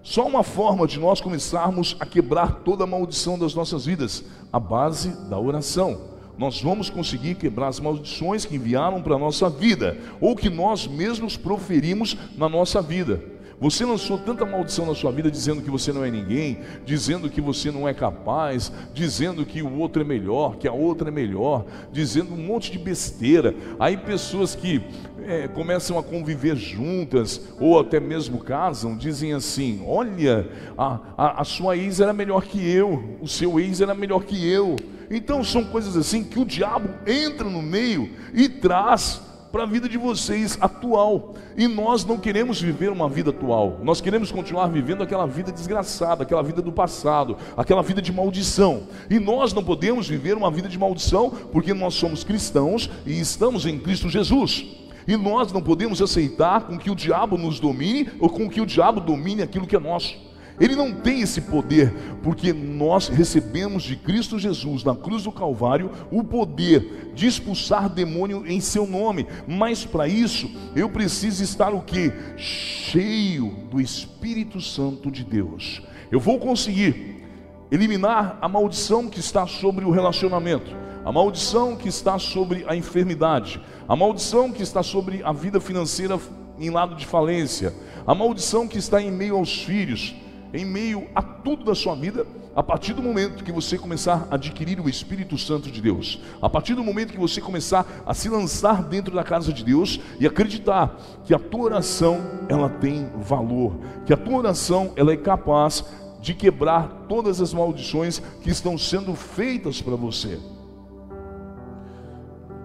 Só 0.02 0.26
uma 0.26 0.42
forma 0.42 0.88
de 0.88 1.00
nós 1.00 1.20
começarmos 1.20 1.96
a 2.00 2.06
quebrar 2.06 2.62
toda 2.64 2.86
a 2.86 2.88
maldição 2.88 3.38
das 3.38 3.54
nossas 3.54 3.86
vidas, 3.86 4.24
a 4.52 4.60
base 4.60 5.10
da 5.30 5.38
oração. 5.38 6.16
Nós 6.38 6.62
vamos 6.62 6.90
conseguir 6.90 7.36
quebrar 7.36 7.68
as 7.68 7.80
maldições 7.80 8.46
que 8.46 8.56
enviaram 8.56 9.02
para 9.02 9.16
a 9.16 9.20
nossa 9.20 9.50
vida, 9.50 9.98
ou 10.22 10.36
que 10.36 10.50
nós 10.50 10.88
mesmos 10.88 11.36
proferimos 11.36 12.16
na 12.38 12.48
nossa 12.48 12.82
vida. 12.82 13.37
Você 13.60 13.84
lançou 13.84 14.20
tanta 14.20 14.46
maldição 14.46 14.86
na 14.86 14.94
sua 14.94 15.12
vida 15.12 15.32
dizendo 15.32 15.64
que 15.64 15.72
você 15.72 15.92
não 15.92 16.06
é 16.06 16.12
ninguém, 16.12 16.60
dizendo 16.86 17.28
que 17.28 17.42
você 17.42 17.72
não 17.72 17.88
é 17.88 17.94
capaz, 17.94 18.72
dizendo 18.94 19.44
que 19.44 19.64
o 19.64 19.80
outro 19.80 20.04
é 20.04 20.06
melhor, 20.06 20.58
que 20.58 20.68
a 20.68 20.72
outra 20.72 21.10
é 21.10 21.12
melhor, 21.12 21.66
dizendo 21.92 22.36
um 22.36 22.38
monte 22.38 22.72
de 22.72 22.78
besteira. 22.78 23.56
Aí 23.80 23.98
pessoas 23.98 24.54
que 24.54 24.84
é, 25.24 25.48
começam 25.48 25.98
a 25.98 26.04
conviver 26.04 26.56
juntas, 26.56 27.42
ou 27.60 27.80
até 27.80 28.00
mesmo 28.00 28.40
casam, 28.40 28.96
dizem 28.96 29.34
assim: 29.34 29.84
Olha, 29.88 30.48
a, 30.78 31.00
a, 31.18 31.42
a 31.42 31.44
sua 31.44 31.76
ex 31.76 32.00
era 32.00 32.14
melhor 32.14 32.44
que 32.44 32.64
eu, 32.70 33.18
o 33.20 33.28
seu 33.28 33.60
ex 33.60 33.82
era 33.82 33.96
melhor 33.96 34.24
que 34.24 34.48
eu. 34.48 34.76
Então 35.10 35.44
são 35.44 35.64
coisas 35.64 35.98
assim 35.98 36.24
que 36.24 36.38
o 36.38 36.46
diabo 36.46 36.90
entra 37.08 37.50
no 37.50 37.62
meio 37.62 38.10
e 38.34 38.48
traz 38.48 39.22
para 39.58 39.64
a 39.64 39.68
vida 39.68 39.90
de 39.90 39.98
vocês 39.98 40.56
atual. 40.62 41.34
E 41.58 41.68
nós 41.68 42.06
não 42.06 42.20
queremos 42.20 42.62
viver 42.62 42.92
uma 42.92 43.10
vida 43.10 43.32
atual. 43.32 43.80
Nós 43.82 44.00
queremos 44.00 44.32
continuar 44.32 44.68
vivendo 44.68 45.02
aquela 45.02 45.26
vida 45.26 45.52
desgraçada, 45.52 46.22
aquela 46.22 46.44
vida 46.44 46.62
do 46.62 46.72
passado, 46.72 47.36
aquela 47.58 47.82
vida 47.82 48.00
de 48.00 48.14
maldição. 48.14 48.84
E 49.10 49.18
nós 49.18 49.54
não 49.54 49.64
podemos 49.64 50.08
viver 50.08 50.38
uma 50.38 50.52
vida 50.52 50.70
de 50.70 50.78
maldição 50.78 51.32
porque 51.52 51.74
nós 51.74 51.96
somos 51.96 52.24
cristãos 52.24 52.88
e 53.04 53.20
estamos 53.20 53.66
em 53.66 53.80
Cristo 53.80 54.08
Jesus. 54.08 54.64
E 55.08 55.18
nós 55.18 55.52
não 55.52 55.64
podemos 55.64 56.04
aceitar 56.04 56.68
com 56.68 56.78
que 56.78 56.92
o 56.92 56.96
diabo 56.96 57.36
nos 57.36 57.60
domine 57.60 58.12
ou 58.20 58.30
com 58.30 58.48
que 58.48 58.62
o 58.62 58.66
diabo 58.66 59.02
domine 59.02 59.42
aquilo 59.42 59.66
que 59.66 59.76
é 59.76 59.80
nosso. 59.80 60.16
Ele 60.60 60.76
não 60.76 60.92
tem 60.92 61.22
esse 61.22 61.42
poder, 61.42 61.94
porque 62.24 62.52
nós 62.52 63.08
recebemos 63.08 63.84
de 63.84 63.96
Cristo 63.96 64.40
Jesus 64.40 64.84
na 64.84 64.96
cruz 64.96 65.24
do 65.24 65.32
Calvário 65.32 65.92
o 66.12 66.24
poder 66.24 67.12
de 67.14 67.28
expulsar 67.28 67.88
demônio 67.88 68.44
em 68.48 68.60
seu 68.60 68.88
nome. 68.88 69.28
Mas 69.48 69.86
para 69.86 70.08
isso, 70.08 70.50
eu 70.76 70.90
preciso 70.90 71.44
estar 71.44 71.74
o 71.74 71.82
que? 71.82 72.12
Cheio 72.38 73.50
do 73.70 73.80
Espírito 73.80 74.60
Santo 74.60 75.12
de 75.12 75.24
Deus. 75.24 75.84
Eu 76.10 76.20
vou 76.20 76.40
conseguir 76.40 77.24
eliminar 77.70 78.40
a 78.42 78.48
maldição 78.48 79.08
que 79.08 79.20
está 79.20 79.46
sobre 79.46 79.86
o 79.86 79.92
relacionamento, 79.92 80.76
a 81.06 81.12
maldição 81.12 81.76
que 81.76 81.88
está 81.88 82.18
sobre 82.18 82.66
a 82.68 82.76
enfermidade, 82.76 83.62
a 83.88 83.96
maldição 83.96 84.52
que 84.52 84.64
está 84.64 84.82
sobre 84.82 85.22
a 85.24 85.32
vida 85.32 85.60
financeira 85.60 86.20
em 86.58 86.72
lado 86.72 86.96
de 86.96 87.06
falência, 87.06 87.76
a 88.08 88.16
maldição 88.16 88.68
que 88.68 88.80
está 88.80 89.00
em 89.00 89.12
meio 89.12 89.36
aos 89.36 89.64
filhos 89.64 90.16
em 90.54 90.66
meio 90.66 91.08
a 91.14 91.22
tudo 91.22 91.66
da 91.66 91.76
sua 91.76 91.96
vida, 91.96 92.26
a 92.56 92.64
partir 92.64 92.94
do 92.94 93.04
momento 93.04 93.44
que 93.44 93.52
você 93.52 93.78
começar 93.78 94.28
a 94.32 94.36
adquirir 94.36 94.80
o 94.80 94.90
Espírito 94.90 95.38
Santo 95.38 95.70
de 95.70 95.80
Deus, 95.80 96.20
a 96.42 96.50
partir 96.50 96.74
do 96.74 96.84
momento 96.84 97.14
que 97.14 97.20
você 97.20 97.40
começar 97.40 97.86
a 98.06 98.14
se 98.14 98.30
lançar 98.30 98.84
dentro 98.84 99.14
da 99.14 99.24
casa 99.24 99.54
de 99.54 99.64
Deus 99.64 100.00
e 100.20 100.26
acreditar 100.26 100.98
que 101.24 101.36
a 101.36 101.40
tua 101.40 101.66
oração 101.66 102.20
ela 102.50 102.70
tem 102.70 103.10
valor, 103.16 103.78
que 104.06 104.14
a 104.14 104.18
tua 104.18 104.38
oração 104.38 104.92
ela 104.96 105.14
é 105.14 105.18
capaz 105.18 105.86
de 106.20 106.34
quebrar 106.34 107.06
todas 107.08 107.40
as 107.40 107.54
maldições 107.54 108.20
que 108.42 108.50
estão 108.50 108.78
sendo 108.78 109.14
feitas 109.14 109.82
para 109.82 109.96
você. 109.96 110.40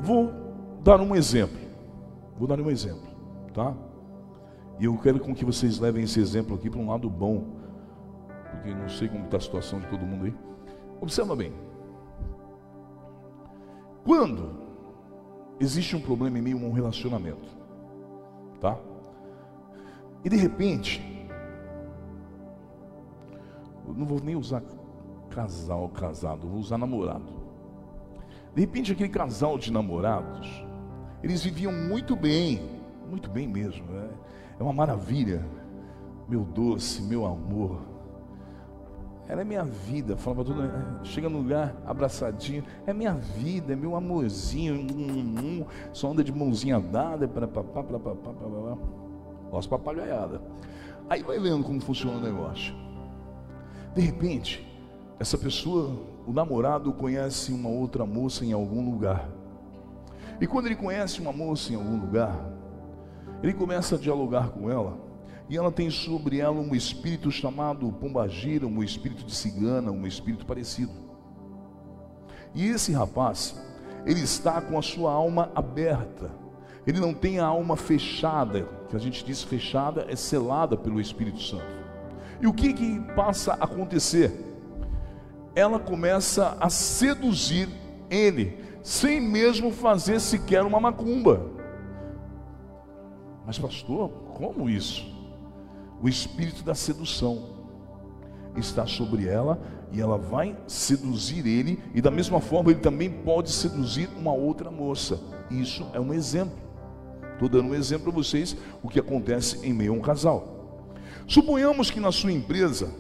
Vou 0.00 0.32
dar 0.82 1.00
um 1.00 1.14
exemplo. 1.14 1.60
Vou 2.38 2.48
dar 2.48 2.60
um 2.60 2.70
exemplo, 2.70 3.06
tá? 3.52 3.74
E 4.80 4.86
eu 4.86 4.96
quero 4.96 5.20
com 5.20 5.34
que 5.34 5.44
vocês 5.44 5.78
levem 5.78 6.04
esse 6.04 6.18
exemplo 6.18 6.56
aqui 6.56 6.68
para 6.68 6.80
um 6.80 6.88
lado 6.88 7.08
bom 7.08 7.61
não 8.70 8.88
sei 8.88 9.08
como 9.08 9.24
está 9.24 9.36
a 9.36 9.40
situação 9.40 9.80
de 9.80 9.86
todo 9.88 10.06
mundo 10.06 10.26
aí. 10.26 10.34
Observa 11.00 11.34
bem. 11.34 11.52
Quando 14.04 14.62
existe 15.60 15.94
um 15.96 16.00
problema 16.00 16.38
em 16.38 16.42
meio 16.42 16.58
a 16.58 16.60
um 16.60 16.72
relacionamento, 16.72 17.48
tá? 18.60 18.78
E 20.24 20.28
de 20.28 20.36
repente, 20.36 21.02
não 23.86 24.06
vou 24.06 24.20
nem 24.20 24.36
usar 24.36 24.62
casal, 25.30 25.88
casado, 25.88 26.48
vou 26.48 26.60
usar 26.60 26.78
namorado. 26.78 27.42
De 28.54 28.60
repente, 28.60 28.92
aquele 28.92 29.08
casal 29.08 29.56
de 29.56 29.72
namorados, 29.72 30.64
eles 31.22 31.42
viviam 31.42 31.72
muito 31.72 32.14
bem, 32.14 32.80
muito 33.08 33.30
bem 33.30 33.48
mesmo, 33.48 33.86
né? 33.86 34.10
é 34.58 34.62
uma 34.62 34.72
maravilha, 34.72 35.44
meu 36.28 36.44
doce, 36.44 37.02
meu 37.02 37.26
amor, 37.26 37.80
ela 39.28 39.40
é 39.40 39.44
minha 39.44 39.64
vida. 39.64 40.16
Falava 40.16 40.44
tudo, 40.44 40.62
chega 41.04 41.28
no 41.28 41.38
lugar 41.38 41.74
abraçadinho. 41.86 42.64
É 42.86 42.92
minha 42.92 43.14
vida, 43.14 43.72
é 43.72 43.76
meu 43.76 43.94
amorzinho. 43.94 44.74
Hum, 44.74 45.34
hum, 45.38 45.66
só 45.92 46.10
anda 46.10 46.24
de 46.24 46.32
mãozinha 46.32 46.80
dada. 46.80 47.28
Para 47.28 47.46
papá, 47.46 47.82
para 47.82 47.98
papá, 47.98 48.32
para 48.32 48.48
papá. 48.48 48.78
Nossa 49.50 49.68
papagaiada. 49.68 50.40
Aí 51.08 51.22
vai 51.22 51.38
vendo 51.38 51.62
como 51.62 51.80
funciona 51.80 52.18
o 52.18 52.20
negócio. 52.20 52.74
De 53.94 54.00
repente, 54.00 54.66
essa 55.20 55.36
pessoa, 55.38 55.96
o 56.26 56.32
namorado, 56.32 56.92
conhece 56.92 57.52
uma 57.52 57.68
outra 57.68 58.04
moça 58.04 58.44
em 58.44 58.52
algum 58.52 58.84
lugar. 58.90 59.28
E 60.40 60.46
quando 60.46 60.66
ele 60.66 60.76
conhece 60.76 61.20
uma 61.20 61.32
moça 61.32 61.72
em 61.72 61.76
algum 61.76 62.00
lugar, 62.00 62.34
ele 63.42 63.52
começa 63.52 63.94
a 63.94 63.98
dialogar 63.98 64.50
com 64.50 64.70
ela 64.70 65.11
e 65.48 65.56
ela 65.56 65.70
tem 65.70 65.90
sobre 65.90 66.38
ela 66.38 66.60
um 66.60 66.74
espírito 66.74 67.30
chamado 67.30 67.90
pombagira, 67.92 68.66
um 68.66 68.82
espírito 68.82 69.24
de 69.24 69.34
cigana, 69.34 69.90
um 69.90 70.06
espírito 70.06 70.46
parecido. 70.46 70.92
E 72.54 72.66
esse 72.66 72.92
rapaz, 72.92 73.60
ele 74.06 74.20
está 74.20 74.60
com 74.60 74.78
a 74.78 74.82
sua 74.82 75.12
alma 75.12 75.50
aberta. 75.54 76.30
Ele 76.86 77.00
não 77.00 77.14
tem 77.14 77.38
a 77.38 77.46
alma 77.46 77.76
fechada, 77.76 78.68
que 78.88 78.96
a 78.96 78.98
gente 78.98 79.24
diz 79.24 79.42
fechada 79.42 80.06
é 80.08 80.16
selada 80.16 80.76
pelo 80.76 81.00
Espírito 81.00 81.40
Santo. 81.40 81.82
E 82.40 82.46
o 82.46 82.52
que 82.52 82.72
que 82.72 83.00
passa 83.14 83.52
a 83.52 83.64
acontecer? 83.64 84.32
Ela 85.54 85.78
começa 85.78 86.56
a 86.58 86.68
seduzir 86.68 87.68
ele, 88.10 88.58
sem 88.82 89.20
mesmo 89.20 89.70
fazer 89.70 90.18
sequer 90.18 90.62
uma 90.62 90.80
macumba. 90.80 91.52
Mas 93.46 93.58
pastor, 93.58 94.08
como 94.34 94.68
isso? 94.68 95.11
O 96.02 96.08
espírito 96.08 96.64
da 96.64 96.74
sedução. 96.74 97.50
está 98.56 98.86
sobre 98.86 99.26
ela 99.26 99.58
e 99.90 100.00
ela 100.00 100.18
vai 100.18 100.56
seduzir 100.66 101.46
ele, 101.46 101.78
e 101.94 102.02
da 102.02 102.10
mesma 102.10 102.40
forma 102.40 102.70
ele 102.70 102.80
também 102.80 103.10
pode 103.10 103.50
seduzir 103.50 104.10
uma 104.18 104.32
outra 104.32 104.70
moça. 104.70 105.20
Isso 105.50 105.86
é 105.94 106.00
um 106.00 106.12
exemplo. 106.12 106.56
Estou 107.32 107.48
dando 107.48 107.70
um 107.70 107.74
exemplo 107.74 108.04
para 108.04 108.12
vocês 108.12 108.56
o 108.82 108.88
que 108.88 108.98
acontece 108.98 109.66
em 109.66 109.72
meio 109.72 109.92
a 109.92 109.96
um 109.96 110.00
casal. 110.00 110.84
Suponhamos 111.26 111.90
que 111.90 112.00
na 112.00 112.12
sua 112.12 112.32
empresa, 112.32 112.92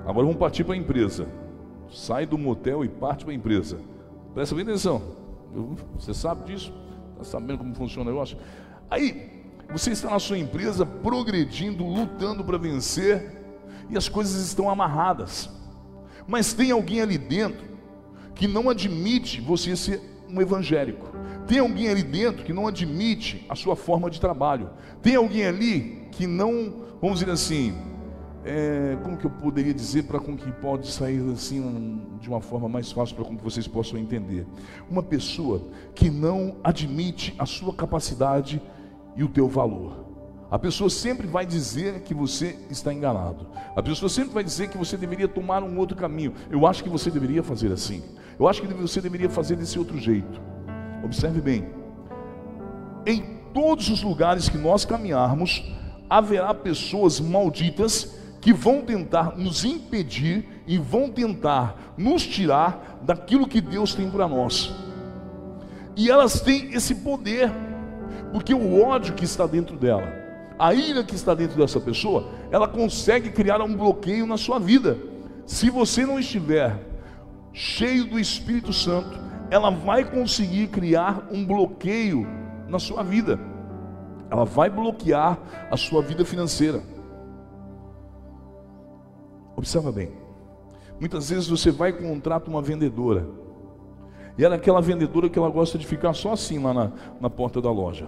agora 0.00 0.26
vamos 0.26 0.36
partir 0.36 0.64
para 0.64 0.74
a 0.74 0.78
empresa. 0.78 1.28
Sai 1.90 2.26
do 2.26 2.36
motel 2.36 2.84
e 2.84 2.88
parte 2.88 3.24
para 3.24 3.32
a 3.32 3.36
empresa. 3.36 3.78
Presta 4.34 4.54
bem 4.54 4.62
atenção. 4.62 5.02
Você 5.98 6.12
sabe 6.12 6.52
disso? 6.52 6.72
Está 7.12 7.24
sabendo 7.24 7.58
como 7.58 7.74
funciona 7.74 8.10
o 8.10 8.12
negócio? 8.12 8.36
Aí, 8.90 9.37
você 9.70 9.90
está 9.90 10.10
na 10.10 10.18
sua 10.18 10.38
empresa 10.38 10.86
progredindo, 10.86 11.84
lutando 11.84 12.42
para 12.42 12.56
vencer, 12.56 13.36
e 13.90 13.96
as 13.96 14.08
coisas 14.08 14.46
estão 14.46 14.68
amarradas. 14.68 15.48
Mas 16.26 16.52
tem 16.52 16.70
alguém 16.70 17.00
ali 17.00 17.18
dentro 17.18 17.66
que 18.34 18.46
não 18.46 18.70
admite 18.70 19.40
você 19.40 19.76
ser 19.76 20.00
um 20.28 20.40
evangélico. 20.40 21.06
Tem 21.46 21.58
alguém 21.58 21.88
ali 21.88 22.02
dentro 22.02 22.44
que 22.44 22.52
não 22.52 22.66
admite 22.66 23.44
a 23.48 23.54
sua 23.54 23.74
forma 23.74 24.10
de 24.10 24.20
trabalho. 24.20 24.70
Tem 25.00 25.16
alguém 25.16 25.46
ali 25.46 26.08
que 26.12 26.26
não, 26.26 26.84
vamos 27.00 27.20
dizer 27.20 27.32
assim, 27.32 27.74
é, 28.44 28.96
como 29.02 29.16
que 29.16 29.24
eu 29.24 29.30
poderia 29.30 29.74
dizer 29.74 30.04
para 30.04 30.20
com 30.20 30.36
que 30.36 30.50
pode 30.52 30.90
sair 30.90 31.20
assim 31.32 31.60
um, 31.60 32.18
de 32.20 32.28
uma 32.28 32.40
forma 32.40 32.68
mais 32.68 32.92
fácil 32.92 33.16
para 33.16 33.24
que 33.24 33.42
vocês 33.42 33.66
possam 33.66 33.98
entender? 33.98 34.46
Uma 34.90 35.02
pessoa 35.02 35.62
que 35.94 36.10
não 36.10 36.56
admite 36.62 37.34
a 37.38 37.46
sua 37.46 37.72
capacidade 37.74 38.60
e 39.16 39.24
o 39.24 39.28
teu 39.28 39.48
valor. 39.48 40.06
A 40.50 40.58
pessoa 40.58 40.88
sempre 40.88 41.26
vai 41.26 41.44
dizer 41.44 42.00
que 42.00 42.14
você 42.14 42.58
está 42.70 42.92
enganado. 42.92 43.48
A 43.76 43.82
pessoa 43.82 44.08
sempre 44.08 44.32
vai 44.32 44.42
dizer 44.42 44.68
que 44.68 44.78
você 44.78 44.96
deveria 44.96 45.28
tomar 45.28 45.62
um 45.62 45.76
outro 45.78 45.96
caminho. 45.96 46.32
Eu 46.50 46.66
acho 46.66 46.82
que 46.82 46.88
você 46.88 47.10
deveria 47.10 47.42
fazer 47.42 47.70
assim. 47.70 48.02
Eu 48.38 48.48
acho 48.48 48.62
que 48.62 48.68
você 48.72 49.00
deveria 49.00 49.28
fazer 49.28 49.56
desse 49.56 49.78
outro 49.78 49.98
jeito. 49.98 50.40
Observe 51.04 51.40
bem. 51.40 51.68
Em 53.06 53.38
todos 53.52 53.90
os 53.90 54.02
lugares 54.02 54.48
que 54.48 54.56
nós 54.56 54.84
caminharmos, 54.84 55.62
haverá 56.08 56.54
pessoas 56.54 57.20
malditas 57.20 58.16
que 58.40 58.52
vão 58.52 58.82
tentar 58.82 59.36
nos 59.36 59.64
impedir 59.64 60.62
e 60.66 60.78
vão 60.78 61.10
tentar 61.10 61.94
nos 61.96 62.26
tirar 62.26 63.00
daquilo 63.02 63.48
que 63.48 63.60
Deus 63.60 63.94
tem 63.94 64.08
para 64.08 64.28
nós. 64.28 64.72
E 65.96 66.10
elas 66.10 66.40
têm 66.40 66.72
esse 66.72 66.94
poder, 66.94 67.50
porque 68.32 68.54
o 68.54 68.82
ódio 68.82 69.14
que 69.14 69.24
está 69.24 69.46
dentro 69.46 69.76
dela 69.76 70.18
a 70.58 70.74
ira 70.74 71.04
que 71.04 71.14
está 71.14 71.34
dentro 71.34 71.56
dessa 71.56 71.80
pessoa, 71.80 72.28
ela 72.50 72.66
consegue 72.66 73.30
criar 73.30 73.62
um 73.62 73.76
bloqueio 73.76 74.26
na 74.26 74.36
sua 74.36 74.58
vida. 74.58 74.98
Se 75.46 75.70
você 75.70 76.04
não 76.04 76.18
estiver 76.18 76.76
cheio 77.52 78.04
do 78.06 78.18
Espírito 78.18 78.72
Santo, 78.72 79.16
ela 79.50 79.70
vai 79.70 80.04
conseguir 80.04 80.66
criar 80.66 81.28
um 81.30 81.46
bloqueio 81.46 82.26
na 82.66 82.78
sua 82.78 83.04
vida. 83.04 83.38
Ela 84.28 84.44
vai 84.44 84.68
bloquear 84.68 85.38
a 85.70 85.76
sua 85.76 86.02
vida 86.02 86.24
financeira. 86.24 86.82
Observa 89.56 89.92
bem. 89.92 90.10
Muitas 90.98 91.30
vezes 91.30 91.48
você 91.48 91.70
vai 91.70 91.90
e 91.90 91.92
contrata 91.94 92.50
uma 92.50 92.60
vendedora. 92.60 93.26
E 94.38 94.44
ela 94.44 94.54
é 94.54 94.58
aquela 94.58 94.80
vendedora 94.80 95.28
que 95.28 95.38
ela 95.38 95.50
gosta 95.50 95.76
de 95.76 95.86
ficar 95.86 96.14
só 96.14 96.32
assim 96.32 96.62
lá 96.62 96.72
na, 96.72 96.92
na 97.20 97.28
porta 97.28 97.60
da 97.60 97.70
loja 97.70 98.06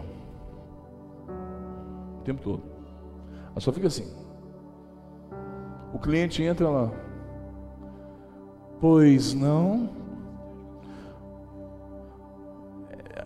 o 2.20 2.24
tempo 2.24 2.42
todo. 2.42 2.62
Ela 3.50 3.60
só 3.60 3.72
fica 3.72 3.88
assim. 3.88 4.06
O 5.92 5.98
cliente 5.98 6.42
entra 6.42 6.68
lá. 6.68 6.90
Pois 8.80 9.34
não. 9.34 9.90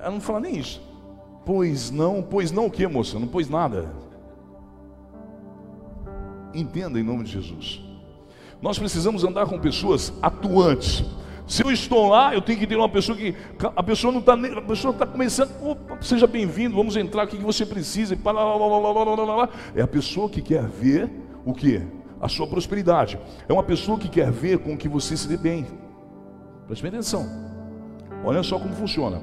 Ela 0.00 0.10
não 0.10 0.20
fala 0.20 0.40
nem 0.40 0.56
isso. 0.56 0.80
Pois 1.44 1.90
não, 1.90 2.22
pois 2.22 2.50
não 2.50 2.66
o 2.66 2.70
que, 2.70 2.86
moça? 2.86 3.18
Não 3.18 3.26
pôs 3.26 3.48
nada. 3.48 3.92
Entenda 6.54 6.98
em 6.98 7.02
nome 7.02 7.24
de 7.24 7.32
Jesus. 7.32 7.82
Nós 8.62 8.78
precisamos 8.78 9.24
andar 9.24 9.46
com 9.46 9.58
pessoas 9.58 10.12
atuantes 10.22 11.04
se 11.46 11.62
eu 11.62 11.70
estou 11.70 12.08
lá, 12.08 12.34
eu 12.34 12.40
tenho 12.40 12.58
que 12.58 12.66
ter 12.66 12.76
uma 12.76 12.88
pessoa 12.88 13.16
que 13.16 13.34
a 13.76 13.82
pessoa 13.82 14.12
não 14.12 14.20
está 14.20 14.32
a 14.32 14.62
pessoa 14.62 14.92
está 14.92 15.06
começando, 15.06 15.50
opa, 15.62 15.98
seja 16.00 16.26
bem-vindo, 16.26 16.74
vamos 16.74 16.96
entrar, 16.96 17.24
o 17.24 17.28
que 17.28 17.36
você 17.36 17.66
precisa? 17.66 18.16
É 19.74 19.82
a 19.82 19.86
pessoa 19.86 20.28
que 20.28 20.40
quer 20.40 20.66
ver 20.66 21.10
o 21.44 21.52
que? 21.52 21.82
A 22.20 22.28
sua 22.28 22.46
prosperidade. 22.46 23.18
É 23.46 23.52
uma 23.52 23.62
pessoa 23.62 23.98
que 23.98 24.08
quer 24.08 24.30
ver 24.30 24.58
com 24.58 24.76
que 24.76 24.88
você 24.88 25.16
se 25.16 25.28
dê 25.28 25.36
bem. 25.36 25.66
Preste 26.66 26.86
atenção. 26.86 27.28
Olha 28.24 28.42
só 28.42 28.58
como 28.58 28.74
funciona. 28.74 29.20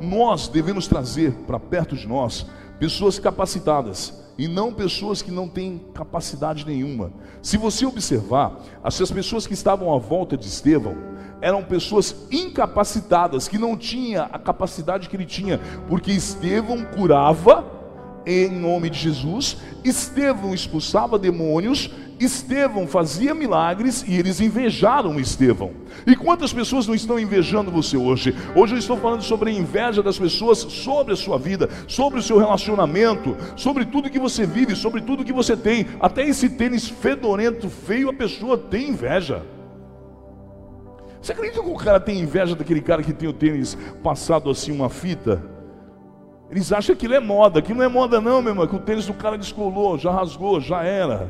Nós 0.00 0.46
devemos 0.46 0.86
trazer 0.86 1.32
para 1.44 1.58
perto 1.58 1.96
de 1.96 2.06
nós 2.06 2.46
pessoas 2.78 3.18
capacitadas 3.18 4.24
e 4.38 4.46
não 4.46 4.72
pessoas 4.72 5.20
que 5.20 5.32
não 5.32 5.48
têm 5.48 5.80
capacidade 5.92 6.64
nenhuma. 6.64 7.12
Se 7.42 7.56
você 7.56 7.84
observar, 7.84 8.60
as 8.84 9.10
pessoas 9.10 9.44
que 9.44 9.54
estavam 9.54 9.92
à 9.92 9.98
volta 9.98 10.36
de 10.36 10.46
Estevão, 10.46 10.94
eram 11.40 11.62
pessoas 11.62 12.14
incapacitadas, 12.30 13.48
que 13.48 13.58
não 13.58 13.76
tinha 13.76 14.24
a 14.24 14.38
capacidade 14.38 15.08
que 15.08 15.16
ele 15.16 15.26
tinha, 15.26 15.60
porque 15.88 16.10
Estevão 16.12 16.84
curava 16.84 17.78
em 18.26 18.50
nome 18.50 18.90
de 18.90 18.98
Jesus, 18.98 19.56
Estevão 19.82 20.52
expulsava 20.52 21.18
demônios, 21.18 21.90
Estevão 22.20 22.86
fazia 22.86 23.32
milagres 23.32 24.04
e 24.06 24.16
eles 24.16 24.40
invejaram 24.40 25.18
Estevão. 25.20 25.70
E 26.06 26.16
quantas 26.16 26.52
pessoas 26.52 26.86
não 26.86 26.94
estão 26.94 27.18
invejando 27.18 27.70
você 27.70 27.96
hoje? 27.96 28.34
Hoje 28.54 28.74
eu 28.74 28.78
estou 28.78 28.96
falando 28.96 29.22
sobre 29.22 29.50
a 29.50 29.52
inveja 29.52 30.02
das 30.02 30.18
pessoas 30.18 30.58
sobre 30.58 31.14
a 31.14 31.16
sua 31.16 31.38
vida, 31.38 31.70
sobre 31.86 32.18
o 32.18 32.22
seu 32.22 32.38
relacionamento, 32.38 33.36
sobre 33.56 33.84
tudo 33.84 34.10
que 34.10 34.18
você 34.18 34.44
vive, 34.44 34.74
sobre 34.74 35.00
tudo 35.00 35.24
que 35.24 35.32
você 35.32 35.56
tem. 35.56 35.86
Até 36.00 36.28
esse 36.28 36.50
tênis 36.50 36.88
fedorento, 36.88 37.70
feio, 37.70 38.10
a 38.10 38.14
pessoa 38.14 38.58
tem 38.58 38.90
inveja. 38.90 39.42
Você 41.20 41.32
acredita 41.32 41.62
que 41.62 41.68
o 41.68 41.74
cara 41.74 41.98
tem 41.98 42.20
inveja 42.20 42.54
daquele 42.54 42.80
cara 42.80 43.02
que 43.02 43.12
tem 43.12 43.28
o 43.28 43.32
tênis 43.32 43.76
passado 44.02 44.50
assim 44.50 44.72
uma 44.72 44.88
fita? 44.88 45.42
Eles 46.50 46.72
acham 46.72 46.94
que 46.94 47.06
aquilo 47.06 47.14
é 47.14 47.20
moda, 47.20 47.58
aquilo 47.58 47.78
não 47.78 47.84
é 47.84 47.88
moda 47.88 48.20
não, 48.20 48.40
meu 48.40 48.52
irmão, 48.52 48.66
que 48.66 48.76
o 48.76 48.80
tênis 48.80 49.06
do 49.06 49.14
cara 49.14 49.36
descolou, 49.36 49.98
já 49.98 50.10
rasgou, 50.10 50.60
já 50.60 50.82
era. 50.82 51.28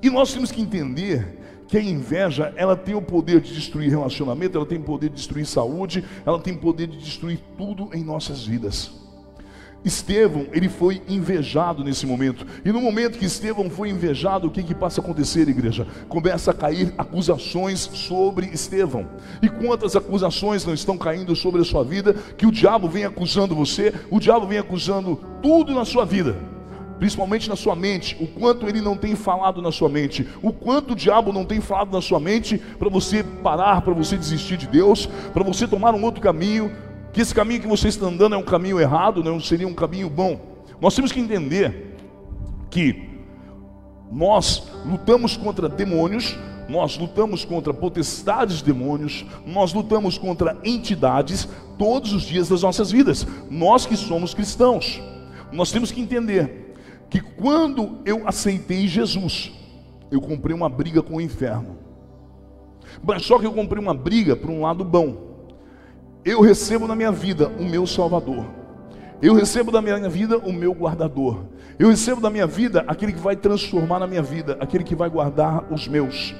E 0.00 0.08
nós 0.10 0.32
temos 0.32 0.52
que 0.52 0.60
entender 0.60 1.40
que 1.66 1.76
a 1.76 1.82
inveja, 1.82 2.52
ela 2.56 2.76
tem 2.76 2.94
o 2.94 3.02
poder 3.02 3.40
de 3.40 3.54
destruir 3.54 3.90
relacionamento, 3.90 4.56
ela 4.56 4.66
tem 4.66 4.78
o 4.78 4.82
poder 4.82 5.08
de 5.08 5.16
destruir 5.16 5.46
saúde, 5.46 6.04
ela 6.24 6.38
tem 6.38 6.52
o 6.52 6.58
poder 6.58 6.86
de 6.86 6.98
destruir 6.98 7.40
tudo 7.56 7.88
em 7.94 8.04
nossas 8.04 8.44
vidas. 8.44 9.01
Estevão, 9.84 10.46
ele 10.52 10.68
foi 10.68 11.02
invejado 11.08 11.82
nesse 11.82 12.06
momento. 12.06 12.46
E 12.64 12.70
no 12.70 12.80
momento 12.80 13.18
que 13.18 13.24
Estevão 13.24 13.68
foi 13.68 13.90
invejado, 13.90 14.46
o 14.46 14.50
que 14.50 14.62
que 14.62 14.74
passa 14.74 15.00
a 15.00 15.04
acontecer, 15.04 15.48
igreja? 15.48 15.86
Começa 16.08 16.52
a 16.52 16.54
cair 16.54 16.94
acusações 16.96 17.80
sobre 17.80 18.46
Estevão. 18.46 19.08
E 19.42 19.48
quantas 19.48 19.96
acusações 19.96 20.64
não 20.64 20.74
estão 20.74 20.96
caindo 20.96 21.34
sobre 21.34 21.60
a 21.60 21.64
sua 21.64 21.82
vida, 21.82 22.14
que 22.36 22.46
o 22.46 22.52
diabo 22.52 22.88
vem 22.88 23.04
acusando 23.04 23.54
você, 23.54 23.92
o 24.10 24.20
diabo 24.20 24.46
vem 24.46 24.58
acusando 24.58 25.18
tudo 25.42 25.74
na 25.74 25.84
sua 25.84 26.04
vida. 26.04 26.36
Principalmente 26.98 27.48
na 27.48 27.56
sua 27.56 27.74
mente, 27.74 28.16
o 28.20 28.28
quanto 28.28 28.68
ele 28.68 28.80
não 28.80 28.96
tem 28.96 29.16
falado 29.16 29.60
na 29.60 29.72
sua 29.72 29.88
mente, 29.88 30.28
o 30.40 30.52
quanto 30.52 30.92
o 30.92 30.96
diabo 30.96 31.32
não 31.32 31.44
tem 31.44 31.60
falado 31.60 31.92
na 31.92 32.00
sua 32.00 32.20
mente 32.20 32.58
para 32.78 32.88
você 32.88 33.24
parar, 33.24 33.82
para 33.82 33.92
você 33.92 34.16
desistir 34.16 34.56
de 34.56 34.68
Deus, 34.68 35.06
para 35.32 35.42
você 35.42 35.66
tomar 35.66 35.96
um 35.96 36.04
outro 36.04 36.20
caminho, 36.20 36.70
que 37.12 37.20
esse 37.20 37.34
caminho 37.34 37.60
que 37.60 37.68
você 37.68 37.88
está 37.88 38.06
andando 38.06 38.34
é 38.34 38.38
um 38.38 38.42
caminho 38.42 38.80
errado, 38.80 39.22
não 39.22 39.38
seria 39.38 39.68
um 39.68 39.74
caminho 39.74 40.08
bom. 40.08 40.40
Nós 40.80 40.94
temos 40.94 41.12
que 41.12 41.20
entender 41.20 41.96
que 42.70 43.10
nós 44.10 44.62
lutamos 44.84 45.36
contra 45.36 45.68
demônios, 45.68 46.36
nós 46.68 46.96
lutamos 46.96 47.44
contra 47.44 47.74
potestades 47.74 48.62
demônios, 48.62 49.24
nós 49.46 49.72
lutamos 49.72 50.16
contra 50.16 50.56
entidades 50.64 51.48
todos 51.78 52.12
os 52.12 52.22
dias 52.22 52.48
das 52.48 52.62
nossas 52.62 52.90
vidas. 52.90 53.26
Nós 53.50 53.84
que 53.84 53.96
somos 53.96 54.32
cristãos, 54.32 55.00
nós 55.52 55.70
temos 55.70 55.92
que 55.92 56.00
entender 56.00 56.74
que 57.10 57.20
quando 57.20 57.98
eu 58.06 58.26
aceitei 58.26 58.88
Jesus, 58.88 59.52
eu 60.10 60.20
comprei 60.20 60.54
uma 60.54 60.68
briga 60.68 61.02
com 61.02 61.16
o 61.16 61.20
inferno. 61.20 61.76
Mas 63.02 63.24
só 63.24 63.38
que 63.38 63.46
eu 63.46 63.52
comprei 63.52 63.82
uma 63.82 63.94
briga 63.94 64.34
para 64.34 64.50
um 64.50 64.62
lado 64.62 64.84
bom. 64.84 65.31
Eu 66.24 66.40
recebo 66.40 66.86
na 66.86 66.94
minha 66.94 67.10
vida 67.10 67.48
o 67.58 67.64
meu 67.64 67.86
Salvador. 67.86 68.46
Eu 69.20 69.34
recebo 69.34 69.70
da 69.72 69.82
minha 69.82 70.08
vida 70.08 70.38
o 70.38 70.52
meu 70.52 70.72
guardador. 70.72 71.44
Eu 71.78 71.88
recebo 71.88 72.20
da 72.20 72.30
minha 72.30 72.46
vida 72.46 72.84
aquele 72.86 73.12
que 73.12 73.18
vai 73.18 73.34
transformar 73.34 73.98
na 73.98 74.06
minha 74.06 74.22
vida, 74.22 74.56
aquele 74.60 74.84
que 74.84 74.94
vai 74.94 75.10
guardar 75.10 75.64
os 75.72 75.88
meus. 75.88 76.34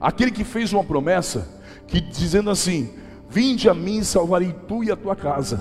Aquele 0.00 0.30
que 0.30 0.42
fez 0.42 0.72
uma 0.72 0.82
promessa, 0.82 1.48
que 1.86 2.00
dizendo 2.00 2.50
assim: 2.50 2.90
Vinde 3.28 3.68
a 3.68 3.74
mim, 3.74 4.02
salvarei 4.02 4.54
tu 4.66 4.82
e 4.82 4.90
a 4.90 4.96
tua 4.96 5.14
casa. 5.14 5.60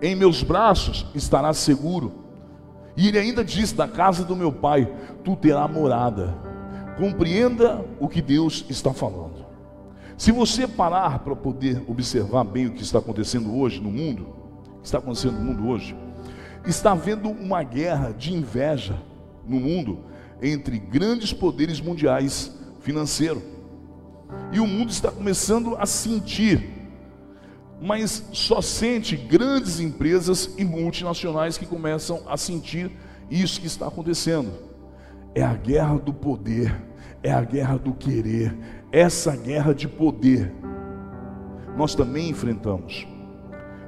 Em 0.00 0.14
meus 0.14 0.42
braços 0.42 1.06
estarás 1.14 1.58
seguro. 1.58 2.12
E 2.96 3.08
ele 3.08 3.18
ainda 3.18 3.44
diz: 3.44 3.72
Da 3.72 3.88
casa 3.88 4.24
do 4.24 4.36
meu 4.36 4.52
pai, 4.52 4.92
tu 5.24 5.34
terá 5.34 5.66
morada. 5.66 6.34
Compreenda 6.96 7.84
o 7.98 8.08
que 8.08 8.22
Deus 8.22 8.64
está 8.68 8.92
falando. 8.92 9.33
Se 10.16 10.30
você 10.30 10.66
parar 10.68 11.18
para 11.20 11.34
poder 11.34 11.82
observar 11.88 12.44
bem 12.44 12.66
o 12.66 12.72
que 12.72 12.82
está 12.82 12.98
acontecendo 12.98 13.56
hoje 13.56 13.80
no 13.80 13.90
mundo, 13.90 14.28
está 14.82 14.98
acontecendo 14.98 15.38
no 15.38 15.44
mundo 15.44 15.68
hoje, 15.68 15.96
está 16.66 16.92
havendo 16.92 17.28
uma 17.28 17.62
guerra 17.62 18.12
de 18.12 18.32
inveja 18.32 19.00
no 19.46 19.58
mundo 19.58 20.04
entre 20.40 20.78
grandes 20.78 21.32
poderes 21.32 21.80
mundiais 21.80 22.56
financeiros. 22.80 23.42
E 24.52 24.60
o 24.60 24.66
mundo 24.66 24.90
está 24.90 25.10
começando 25.10 25.76
a 25.76 25.84
sentir, 25.84 26.70
mas 27.80 28.24
só 28.32 28.62
sente 28.62 29.16
grandes 29.16 29.80
empresas 29.80 30.54
e 30.56 30.64
multinacionais 30.64 31.58
que 31.58 31.66
começam 31.66 32.22
a 32.26 32.36
sentir 32.36 32.90
isso 33.30 33.60
que 33.60 33.66
está 33.66 33.88
acontecendo. 33.88 34.52
É 35.34 35.42
a 35.42 35.54
guerra 35.54 35.98
do 35.98 36.14
poder, 36.14 36.74
é 37.22 37.32
a 37.32 37.42
guerra 37.42 37.76
do 37.76 37.92
querer, 37.92 38.56
essa 38.94 39.34
guerra 39.34 39.74
de 39.74 39.88
poder. 39.88 40.54
Nós 41.76 41.96
também 41.96 42.28
enfrentamos. 42.28 43.04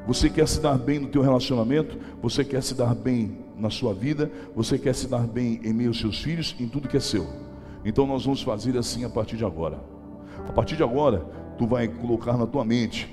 Você 0.04 0.28
quer 0.28 0.48
se 0.48 0.60
dar 0.60 0.76
bem 0.76 0.98
no 0.98 1.06
teu 1.06 1.22
relacionamento? 1.22 1.96
Você 2.20 2.44
quer 2.44 2.60
se 2.60 2.74
dar 2.74 2.92
bem 2.92 3.38
na 3.56 3.70
sua 3.70 3.94
vida? 3.94 4.28
Você 4.56 4.76
quer 4.76 4.96
se 4.96 5.06
dar 5.06 5.24
bem 5.24 5.60
em 5.62 5.72
meio 5.72 5.90
aos 5.90 6.00
seus 6.00 6.20
filhos, 6.20 6.56
em 6.58 6.66
tudo 6.66 6.88
que 6.88 6.96
é 6.96 7.00
seu? 7.00 7.24
Então 7.84 8.04
nós 8.04 8.24
vamos 8.24 8.42
fazer 8.42 8.76
assim 8.76 9.04
a 9.04 9.08
partir 9.08 9.36
de 9.36 9.44
agora. 9.44 9.78
A 10.48 10.52
partir 10.52 10.74
de 10.74 10.82
agora, 10.82 11.24
tu 11.56 11.68
vai 11.68 11.86
colocar 11.86 12.36
na 12.36 12.46
tua 12.46 12.64
mente 12.64 13.08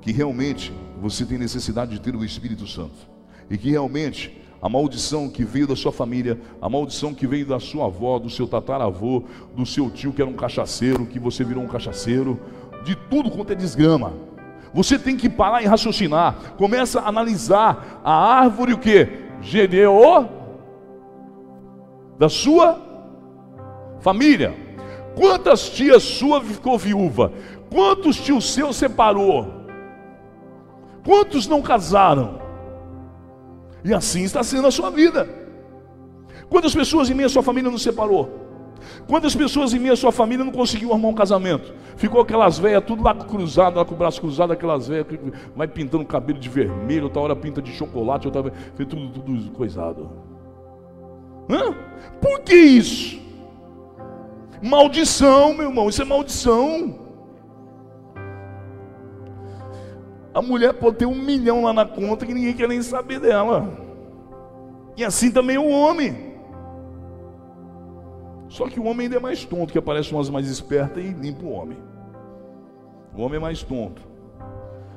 que 0.00 0.10
realmente 0.10 0.72
você 1.00 1.24
tem 1.24 1.38
necessidade 1.38 1.92
de 1.92 2.00
ter 2.00 2.16
o 2.16 2.24
Espírito 2.24 2.66
Santo 2.66 3.08
e 3.48 3.56
que 3.56 3.70
realmente 3.70 4.36
a 4.60 4.68
maldição 4.68 5.28
que 5.28 5.44
veio 5.44 5.66
da 5.66 5.76
sua 5.76 5.92
família, 5.92 6.38
a 6.60 6.68
maldição 6.68 7.14
que 7.14 7.26
veio 7.26 7.46
da 7.46 7.58
sua 7.58 7.86
avó, 7.86 8.18
do 8.18 8.28
seu 8.28 8.46
tataravô, 8.46 9.24
do 9.56 9.64
seu 9.64 9.90
tio 9.90 10.12
que 10.12 10.20
era 10.20 10.30
um 10.30 10.34
cachaceiro, 10.34 11.06
que 11.06 11.18
você 11.18 11.42
virou 11.44 11.62
um 11.62 11.68
cachaceiro, 11.68 12.38
de 12.84 12.94
tudo 12.94 13.30
quanto 13.30 13.52
é 13.52 13.54
desgrama 13.54 14.30
você 14.72 14.98
tem 14.98 15.16
que 15.16 15.28
parar 15.28 15.62
e 15.62 15.66
raciocinar. 15.66 16.54
Começa 16.56 17.00
a 17.00 17.08
analisar 17.08 18.00
a 18.04 18.12
árvore 18.12 18.72
o 18.72 18.78
que? 18.78 19.08
Gedeo 19.40 20.28
da 22.18 22.28
sua 22.28 22.78
família. 24.00 24.54
Quantas 25.16 25.70
tias 25.70 26.02
sua 26.02 26.40
ficou 26.40 26.78
viúva? 26.78 27.32
Quantos 27.70 28.16
tios 28.16 28.52
seus 28.52 28.76
separou? 28.76 29.64
Quantos 31.04 31.48
não 31.48 31.62
casaram? 31.62 32.49
E 33.84 33.94
assim 33.94 34.22
está 34.22 34.42
sendo 34.42 34.66
a 34.66 34.70
sua 34.70 34.90
vida. 34.90 35.28
Quantas 36.48 36.74
pessoas 36.74 37.08
em 37.08 37.14
minha 37.14 37.28
sua 37.28 37.42
família 37.42 37.70
não 37.70 37.78
separou? 37.78 38.48
Quantas 39.06 39.34
pessoas 39.34 39.72
em 39.72 39.78
minha 39.78 39.96
sua 39.96 40.12
família 40.12 40.44
não 40.44 40.52
conseguiu 40.52 40.90
arrumar 40.90 41.08
um 41.08 41.14
casamento? 41.14 41.74
Ficou 41.96 42.20
aquelas 42.20 42.58
velhas 42.58 42.82
tudo 42.84 43.02
lá 43.02 43.14
cruzado, 43.14 43.76
lá 43.76 43.84
com 43.84 43.94
o 43.94 43.98
braço 43.98 44.20
cruzado, 44.20 44.52
aquelas 44.52 44.88
velhas 44.88 45.06
que 45.06 45.18
vai 45.54 45.68
pintando 45.68 46.02
o 46.02 46.06
cabelo 46.06 46.38
de 46.38 46.48
vermelho, 46.48 47.04
outra 47.04 47.20
hora 47.20 47.36
pinta 47.36 47.60
de 47.60 47.72
chocolate, 47.72 48.26
outra 48.26 48.42
vez 48.42 48.54
tudo, 48.76 49.08
tudo 49.08 49.50
coisado. 49.52 50.10
Hã? 51.48 51.74
Por 52.20 52.40
que 52.40 52.54
isso? 52.54 53.20
Maldição, 54.62 55.54
meu 55.54 55.68
irmão, 55.68 55.88
isso 55.88 56.02
é 56.02 56.04
maldição. 56.04 56.99
A 60.32 60.40
mulher 60.40 60.74
pode 60.74 60.96
ter 60.96 61.06
um 61.06 61.14
milhão 61.14 61.64
lá 61.64 61.72
na 61.72 61.84
conta 61.84 62.24
que 62.24 62.32
ninguém 62.32 62.54
quer 62.54 62.68
nem 62.68 62.82
saber 62.82 63.18
dela. 63.20 63.68
E 64.96 65.04
assim 65.04 65.30
também 65.30 65.58
o 65.58 65.68
homem. 65.68 66.30
Só 68.48 68.68
que 68.68 68.78
o 68.78 68.84
homem 68.84 69.06
ainda 69.06 69.16
é 69.16 69.20
mais 69.20 69.44
tonto, 69.44 69.72
que 69.72 69.78
aparece 69.78 70.12
umas 70.12 70.28
mais 70.28 70.48
espertas 70.48 71.04
e 71.04 71.08
limpa 71.08 71.44
o 71.44 71.50
homem. 71.50 71.78
O 73.16 73.22
homem 73.22 73.36
é 73.36 73.40
mais 73.40 73.62
tonto. 73.62 74.02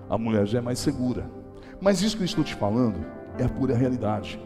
A 0.10 0.18
mulher 0.18 0.46
já 0.46 0.60
é 0.60 0.62
mais 0.62 0.80
segura. 0.80 1.26
Mas 1.80 2.02
isso 2.02 2.16
que 2.16 2.24
eu 2.24 2.26
estou 2.26 2.44
te 2.44 2.56
falando 2.56 3.06
é 3.38 3.44
a 3.44 3.50
pura 3.50 3.76
realidade. 3.76 4.40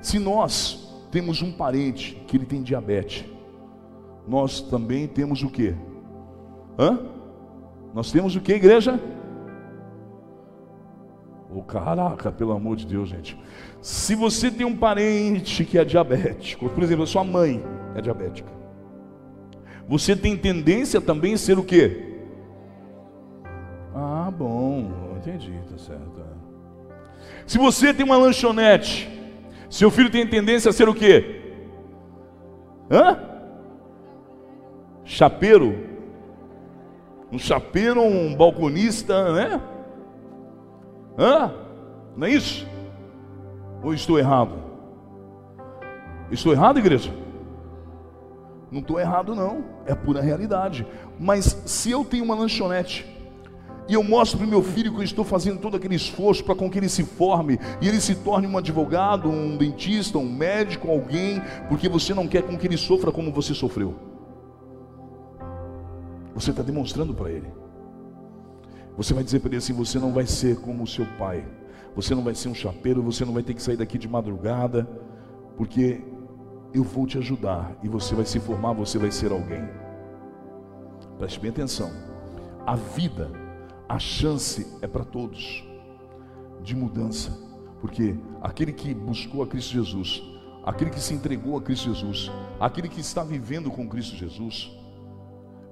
Se 0.00 0.18
nós 0.18 0.94
temos 1.10 1.42
um 1.42 1.52
parente 1.52 2.14
que 2.26 2.36
ele 2.36 2.46
tem 2.46 2.62
diabetes, 2.62 3.24
nós 4.26 4.60
também 4.60 5.06
temos 5.06 5.42
o 5.42 5.50
que? 5.50 5.74
Hã? 6.78 6.98
Nós 7.94 8.10
temos 8.10 8.36
o 8.36 8.40
que, 8.40 8.52
igreja? 8.52 9.00
Oh, 11.56 11.62
caraca, 11.62 12.30
pelo 12.30 12.52
amor 12.52 12.76
de 12.76 12.86
Deus, 12.86 13.08
gente. 13.08 13.34
Se 13.80 14.14
você 14.14 14.50
tem 14.50 14.66
um 14.66 14.76
parente 14.76 15.64
que 15.64 15.78
é 15.78 15.86
diabético, 15.86 16.68
por 16.68 16.82
exemplo, 16.82 17.04
a 17.04 17.06
sua 17.06 17.24
mãe 17.24 17.64
é 17.94 18.02
diabética, 18.02 18.50
você 19.88 20.14
tem 20.14 20.36
tendência 20.36 21.00
também 21.00 21.32
a 21.32 21.38
ser 21.38 21.58
o 21.58 21.64
quê? 21.64 22.18
Ah, 23.94 24.30
bom, 24.36 25.16
entendi, 25.16 25.58
tá 25.70 25.78
certo. 25.78 26.20
É. 26.20 27.24
Se 27.46 27.56
você 27.56 27.94
tem 27.94 28.04
uma 28.04 28.18
lanchonete, 28.18 29.08
seu 29.70 29.90
filho 29.90 30.10
tem 30.10 30.26
tendência 30.26 30.68
a 30.68 30.74
ser 30.74 30.90
o 30.90 30.94
quê? 30.94 31.40
Hã? 32.90 33.18
Chapeiro? 35.04 35.74
Um 37.32 37.38
chapeiro, 37.38 38.02
um 38.02 38.36
balconista, 38.36 39.32
né? 39.32 39.75
Hã? 41.18 41.52
Não 42.16 42.26
é 42.26 42.30
isso? 42.30 42.66
Ou 43.82 43.94
estou 43.94 44.18
errado? 44.18 44.54
Estou 46.30 46.52
errado, 46.52 46.78
igreja? 46.78 47.12
Não 48.70 48.80
estou 48.80 48.98
errado, 48.98 49.34
não. 49.34 49.64
É 49.86 49.94
pura 49.94 50.20
realidade. 50.20 50.86
Mas 51.18 51.62
se 51.66 51.90
eu 51.90 52.04
tenho 52.04 52.24
uma 52.24 52.34
lanchonete 52.34 53.06
e 53.88 53.94
eu 53.94 54.02
mostro 54.02 54.38
para 54.38 54.46
o 54.46 54.50
meu 54.50 54.62
filho 54.62 54.92
que 54.92 54.98
eu 54.98 55.04
estou 55.04 55.24
fazendo 55.24 55.60
todo 55.60 55.76
aquele 55.76 55.94
esforço 55.94 56.42
para 56.42 56.54
com 56.54 56.68
que 56.68 56.78
ele 56.78 56.88
se 56.88 57.04
forme 57.04 57.58
e 57.80 57.88
ele 57.88 58.00
se 58.00 58.16
torne 58.16 58.46
um 58.46 58.58
advogado, 58.58 59.30
um 59.30 59.56
dentista, 59.56 60.18
um 60.18 60.28
médico, 60.28 60.90
alguém, 60.90 61.40
porque 61.68 61.88
você 61.88 62.12
não 62.12 62.26
quer 62.26 62.42
com 62.42 62.58
que 62.58 62.66
ele 62.66 62.76
sofra 62.76 63.12
como 63.12 63.32
você 63.32 63.54
sofreu. 63.54 63.94
Você 66.34 66.50
está 66.50 66.62
demonstrando 66.62 67.14
para 67.14 67.30
ele. 67.30 67.46
Você 68.96 69.12
vai 69.12 69.22
dizer 69.22 69.40
para 69.40 69.50
ele 69.50 69.58
assim: 69.58 69.72
você 69.72 69.98
não 69.98 70.12
vai 70.12 70.26
ser 70.26 70.60
como 70.60 70.84
o 70.84 70.86
seu 70.86 71.06
pai, 71.18 71.46
você 71.94 72.14
não 72.14 72.22
vai 72.22 72.34
ser 72.34 72.48
um 72.48 72.54
chapeiro, 72.54 73.02
você 73.02 73.24
não 73.24 73.32
vai 73.32 73.42
ter 73.42 73.54
que 73.54 73.62
sair 73.62 73.76
daqui 73.76 73.98
de 73.98 74.08
madrugada, 74.08 74.88
porque 75.56 76.02
eu 76.72 76.82
vou 76.82 77.06
te 77.06 77.18
ajudar 77.18 77.76
e 77.82 77.88
você 77.88 78.14
vai 78.14 78.24
se 78.24 78.40
formar, 78.40 78.72
você 78.72 78.98
vai 78.98 79.10
ser 79.10 79.32
alguém. 79.32 79.68
Preste 81.18 81.38
bem 81.38 81.50
atenção: 81.50 81.90
a 82.66 82.74
vida, 82.74 83.30
a 83.88 83.98
chance 83.98 84.66
é 84.80 84.86
para 84.86 85.04
todos 85.04 85.62
de 86.62 86.74
mudança, 86.74 87.30
porque 87.80 88.16
aquele 88.40 88.72
que 88.72 88.94
buscou 88.94 89.42
a 89.42 89.46
Cristo 89.46 89.72
Jesus, 89.72 90.22
aquele 90.64 90.90
que 90.90 91.00
se 91.00 91.12
entregou 91.12 91.56
a 91.58 91.62
Cristo 91.62 91.92
Jesus, 91.92 92.30
aquele 92.58 92.88
que 92.88 93.00
está 93.00 93.22
vivendo 93.22 93.70
com 93.70 93.86
Cristo 93.86 94.16
Jesus, 94.16 94.74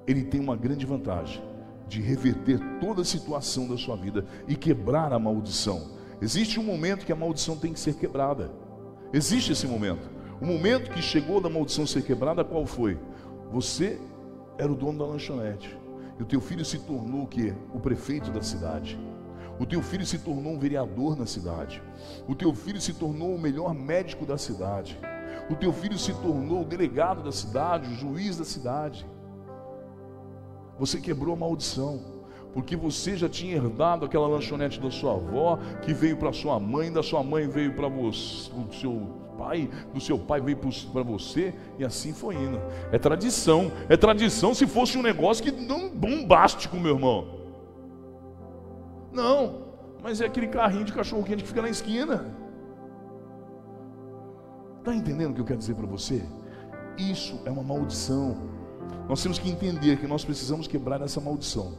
ele 0.05 0.23
tem 0.23 0.39
uma 0.39 0.55
grande 0.55 0.85
vantagem 0.85 1.41
de 1.87 2.01
reverter 2.01 2.59
toda 2.79 3.01
a 3.01 3.05
situação 3.05 3.67
da 3.67 3.77
sua 3.77 3.95
vida 3.95 4.25
e 4.47 4.55
quebrar 4.55 5.13
a 5.13 5.19
maldição. 5.19 5.91
Existe 6.21 6.59
um 6.59 6.63
momento 6.63 7.05
que 7.05 7.11
a 7.11 7.15
maldição 7.15 7.57
tem 7.57 7.73
que 7.73 7.79
ser 7.79 7.95
quebrada. 7.95 8.51
Existe 9.13 9.51
esse 9.51 9.67
momento. 9.67 10.09
O 10.41 10.45
momento 10.45 10.91
que 10.91 11.01
chegou 11.01 11.39
da 11.39 11.49
maldição 11.49 11.85
ser 11.85 12.03
quebrada, 12.03 12.43
qual 12.43 12.65
foi? 12.65 12.97
Você 13.51 13.99
era 14.57 14.71
o 14.71 14.75
dono 14.75 14.99
da 14.99 15.05
lanchonete. 15.05 15.77
E 16.19 16.23
o 16.23 16.25
teu 16.25 16.41
filho 16.41 16.63
se 16.63 16.79
tornou 16.79 17.23
o 17.23 17.27
quê? 17.27 17.53
O 17.73 17.79
prefeito 17.79 18.31
da 18.31 18.41
cidade. 18.41 18.99
O 19.59 19.65
teu 19.65 19.81
filho 19.81 20.05
se 20.05 20.19
tornou 20.19 20.53
um 20.53 20.59
vereador 20.59 21.15
na 21.17 21.25
cidade. 21.25 21.81
O 22.27 22.35
teu 22.35 22.53
filho 22.53 22.81
se 22.81 22.93
tornou 22.93 23.33
o 23.35 23.39
melhor 23.39 23.73
médico 23.73 24.25
da 24.25 24.37
cidade. 24.37 24.99
O 25.49 25.55
teu 25.55 25.71
filho 25.71 25.97
se 25.97 26.13
tornou 26.13 26.61
o 26.61 26.65
delegado 26.65 27.23
da 27.23 27.31
cidade, 27.31 27.89
o 27.89 27.95
juiz 27.95 28.37
da 28.37 28.43
cidade. 28.43 29.05
Você 30.77 30.99
quebrou 30.99 31.33
a 31.33 31.37
maldição, 31.37 31.99
porque 32.53 32.75
você 32.75 33.17
já 33.17 33.27
tinha 33.27 33.55
herdado 33.55 34.05
aquela 34.05 34.27
lanchonete 34.27 34.79
da 34.79 34.89
sua 34.91 35.13
avó, 35.13 35.59
que 35.81 35.93
veio 35.93 36.17
para 36.17 36.31
sua 36.31 36.59
mãe, 36.59 36.91
da 36.91 37.03
sua 37.03 37.23
mãe 37.23 37.47
veio 37.47 37.73
para 37.73 37.87
você, 37.87 38.49
o 38.51 38.73
seu 38.73 39.25
pai, 39.37 39.69
do 39.93 39.99
seu 39.99 40.17
pai 40.17 40.39
veio 40.39 40.57
para 40.91 41.03
você, 41.03 41.53
e 41.77 41.83
assim 41.83 42.13
foi 42.13 42.35
indo. 42.35 42.59
É 42.91 42.97
tradição, 42.97 43.71
é 43.89 43.97
tradição 43.97 44.53
se 44.53 44.65
fosse 44.65 44.97
um 44.97 45.01
negócio 45.01 45.43
que 45.43 45.51
não 45.51 45.89
bombástico, 45.89 46.77
meu 46.77 46.95
irmão. 46.95 47.27
Não, 49.11 49.65
mas 50.01 50.21
é 50.21 50.25
aquele 50.25 50.47
carrinho 50.47 50.85
de 50.85 50.93
cachorro 50.93 51.23
quente 51.23 51.43
que 51.43 51.49
fica 51.49 51.61
na 51.61 51.69
esquina. 51.69 52.25
Está 54.79 54.93
entendendo 54.93 55.31
o 55.31 55.33
que 55.33 55.41
eu 55.41 55.45
quero 55.45 55.59
dizer 55.59 55.75
para 55.75 55.87
você? 55.87 56.23
Isso 56.97 57.41
é 57.45 57.51
uma 57.51 57.63
maldição. 57.63 58.54
Nós 59.07 59.21
temos 59.21 59.37
que 59.37 59.49
entender 59.49 59.97
que 59.97 60.07
nós 60.07 60.25
precisamos 60.25 60.67
quebrar 60.67 61.01
essa 61.01 61.21
maldição. 61.21 61.77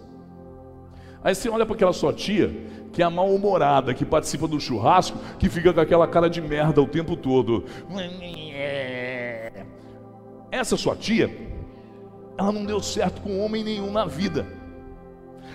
Aí 1.25 1.35
você 1.35 1.49
olha 1.49 1.67
para 1.67 1.75
aquela 1.75 1.93
sua 1.93 2.13
tia, 2.13 2.55
que 2.93 3.03
é 3.03 3.09
mal-humorada, 3.09 3.93
que 3.93 4.05
participa 4.05 4.47
do 4.47 4.61
churrasco, 4.61 5.19
que 5.39 5.49
fica 5.49 5.73
com 5.73 5.81
aquela 5.81 6.07
cara 6.07 6.31
de 6.31 6.41
merda 6.41 6.81
o 6.81 6.87
tempo 6.87 7.17
todo. 7.17 7.65
Essa 10.53 10.77
sua 10.77 10.95
tia, 10.95 11.29
ela 12.39 12.53
não 12.53 12.65
deu 12.65 12.81
certo 12.81 13.21
com 13.23 13.45
homem 13.45 13.65
nenhum 13.65 13.91
na 13.91 14.05
vida. 14.05 14.47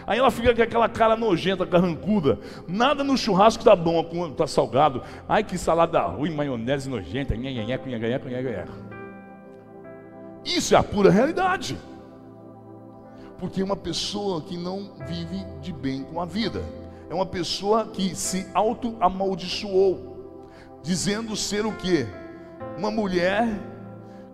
Aí 0.05 0.19
ela 0.19 0.31
fica 0.31 0.53
com 0.53 0.61
aquela 0.61 0.89
cara 0.89 1.15
nojenta, 1.15 1.65
carrancuda. 1.65 2.39
Nada 2.67 3.03
no 3.03 3.17
churrasco 3.17 3.63
tá 3.63 3.75
bom, 3.75 4.03
tá 4.31 4.45
salgado. 4.45 5.01
Ai, 5.29 5.43
que 5.43 5.57
salada 5.57 6.01
ruim, 6.01 6.33
maionese 6.33 6.89
nojenta. 6.89 7.35
Nhenhenheco, 7.35 7.87
nhenhenheco, 7.87 8.27
nhenhenheco. 8.27 8.90
Isso 10.45 10.75
é 10.75 10.77
a 10.77 10.83
pura 10.83 11.09
realidade. 11.09 11.77
Porque 13.37 13.61
é 13.61 13.63
uma 13.63 13.75
pessoa 13.75 14.41
que 14.41 14.57
não 14.57 14.91
vive 15.07 15.43
de 15.61 15.71
bem 15.71 16.03
com 16.03 16.21
a 16.21 16.25
vida. 16.25 16.63
É 17.09 17.13
uma 17.13 17.25
pessoa 17.25 17.87
que 17.87 18.15
se 18.15 18.47
auto-amaldiçoou. 18.53 20.39
Dizendo 20.83 21.35
ser 21.35 21.65
o 21.65 21.75
quê? 21.75 22.07
Uma 22.77 22.89
mulher 22.89 23.47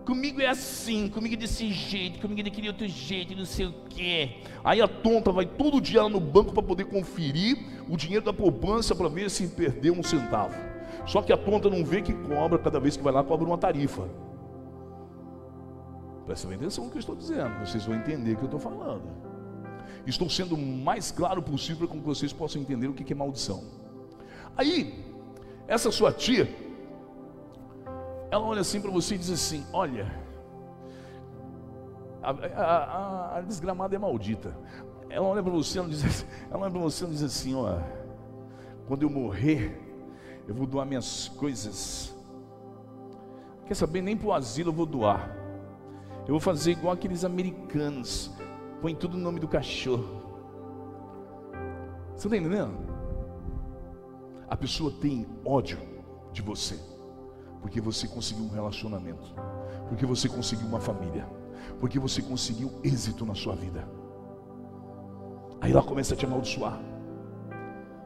Comigo 0.08 0.40
é 0.40 0.46
assim, 0.46 1.06
comigo 1.10 1.34
é 1.34 1.36
desse 1.36 1.70
jeito, 1.70 2.18
comigo 2.18 2.40
é 2.40 2.44
daquele 2.44 2.68
outro 2.68 2.88
jeito, 2.88 3.36
não 3.36 3.44
sei 3.44 3.66
o 3.66 3.74
quê. 3.90 4.38
Aí 4.64 4.80
a 4.80 4.88
tonta 4.88 5.30
vai 5.30 5.44
todo 5.44 5.82
dia 5.82 6.02
lá 6.02 6.08
no 6.08 6.18
banco 6.18 6.50
para 6.50 6.62
poder 6.62 6.86
conferir 6.86 7.58
o 7.86 7.94
dinheiro 7.94 8.24
da 8.24 8.32
poupança 8.32 8.94
para 8.94 9.06
ver 9.10 9.28
se 9.28 9.46
perdeu 9.48 9.92
um 9.92 10.02
centavo. 10.02 10.54
Só 11.04 11.20
que 11.20 11.30
a 11.30 11.36
tonta 11.36 11.68
não 11.68 11.84
vê 11.84 12.00
que 12.00 12.14
cobra, 12.14 12.58
cada 12.58 12.80
vez 12.80 12.96
que 12.96 13.02
vai 13.02 13.12
lá, 13.12 13.22
cobra 13.22 13.46
uma 13.46 13.58
tarifa. 13.58 14.08
Presta 16.28 16.54
atenção 16.54 16.84
no 16.84 16.90
que 16.90 16.98
eu 16.98 17.00
estou 17.00 17.16
dizendo, 17.16 17.58
vocês 17.58 17.86
vão 17.86 17.96
entender 17.96 18.34
o 18.34 18.36
que 18.36 18.42
eu 18.42 18.52
estou 18.52 18.60
falando. 18.60 19.02
Estou 20.06 20.28
sendo 20.28 20.56
o 20.56 20.58
mais 20.58 21.10
claro 21.10 21.42
possível 21.42 21.88
para 21.88 21.96
que 21.96 22.04
vocês 22.04 22.34
possam 22.34 22.60
entender 22.60 22.86
o 22.86 22.92
que 22.92 23.10
é 23.10 23.16
maldição. 23.16 23.64
Aí, 24.54 25.06
essa 25.66 25.90
sua 25.90 26.12
tia, 26.12 26.46
ela 28.30 28.44
olha 28.44 28.60
assim 28.60 28.78
para 28.78 28.90
você 28.90 29.14
e 29.14 29.18
diz 29.18 29.30
assim: 29.30 29.64
Olha, 29.72 30.14
a, 32.22 32.30
a, 32.30 32.64
a, 32.64 33.38
a 33.38 33.40
desgramada 33.40 33.96
é 33.96 33.98
maldita. 33.98 34.54
Ela 35.08 35.26
olha 35.26 35.42
para 35.42 35.52
você, 35.52 35.78
ela 35.78 35.88
diz, 35.88 36.04
assim, 36.04 36.26
ela 36.50 36.60
olha 36.60 36.70
para 36.70 36.80
você 36.80 37.06
e 37.06 37.08
diz 37.08 37.22
assim: 37.22 37.54
Ó, 37.54 37.78
quando 38.86 39.02
eu 39.02 39.08
morrer, 39.08 39.80
eu 40.46 40.54
vou 40.54 40.66
doar 40.66 40.84
minhas 40.84 41.26
coisas. 41.26 42.14
Quer 43.64 43.74
saber? 43.74 44.02
Nem 44.02 44.14
para 44.14 44.28
o 44.28 44.34
asilo 44.34 44.68
eu 44.68 44.74
vou 44.74 44.84
doar. 44.84 45.37
Eu 46.28 46.32
vou 46.34 46.40
fazer 46.40 46.72
igual 46.72 46.92
aqueles 46.92 47.24
americanos, 47.24 48.30
põe 48.82 48.94
tudo 48.94 49.16
no 49.16 49.22
nome 49.22 49.40
do 49.40 49.48
cachorro. 49.48 50.22
Você 52.14 52.26
está 52.26 52.36
entendendo? 52.36 52.76
A 54.46 54.54
pessoa 54.54 54.92
tem 55.00 55.26
ódio 55.42 55.78
de 56.30 56.42
você. 56.42 56.78
Porque 57.62 57.80
você 57.80 58.06
conseguiu 58.06 58.44
um 58.44 58.50
relacionamento, 58.50 59.34
porque 59.88 60.04
você 60.04 60.28
conseguiu 60.28 60.66
uma 60.66 60.78
família, 60.78 61.26
porque 61.80 61.98
você 61.98 62.20
conseguiu 62.20 62.70
êxito 62.84 63.24
na 63.24 63.34
sua 63.34 63.56
vida. 63.56 63.88
Aí 65.62 65.72
ela 65.72 65.82
começa 65.82 66.12
a 66.12 66.16
te 66.16 66.26
amaldiçoar. 66.26 66.78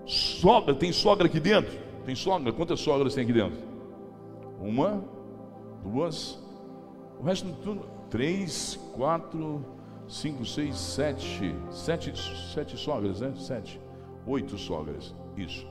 Sogra, 0.07 0.77
tem 0.77 0.93
sogra 0.93 1.27
aqui 1.27 1.41
dentro? 1.41 1.77
Tem 2.07 2.15
sogra? 2.15 2.53
Quantas 2.53 2.79
sogras 2.79 3.17
tem 3.17 3.25
aqui 3.25 3.33
dentro? 3.33 3.61
Uma, 4.61 5.05
duas, 5.83 6.39
o 7.19 7.25
resto 7.25 7.53
tudo. 7.65 8.02
Três, 8.13 8.79
quatro, 8.95 9.65
cinco, 10.07 10.45
seis, 10.45 10.77
sete, 10.77 11.53
sete, 11.71 12.13
sete 12.55 12.77
sogras, 12.77 13.21
né? 13.21 13.33
Sete, 13.35 13.81
oito 14.25 14.57
sogras. 14.57 15.13
Isso 15.37 15.67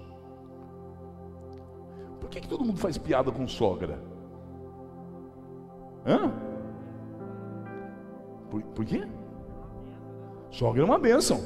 que, 2.32 2.42
que 2.42 2.48
todo 2.48 2.64
mundo 2.64 2.80
faz 2.80 2.98
piada 2.98 3.32
com 3.32 3.48
sogra? 3.48 4.00
Hã? 6.06 6.32
Por, 8.50 8.62
por 8.64 8.86
quê? 8.86 9.06
Sogra 10.50 10.82
é 10.82 10.86
uma 10.86 10.98
bênção. 10.98 11.42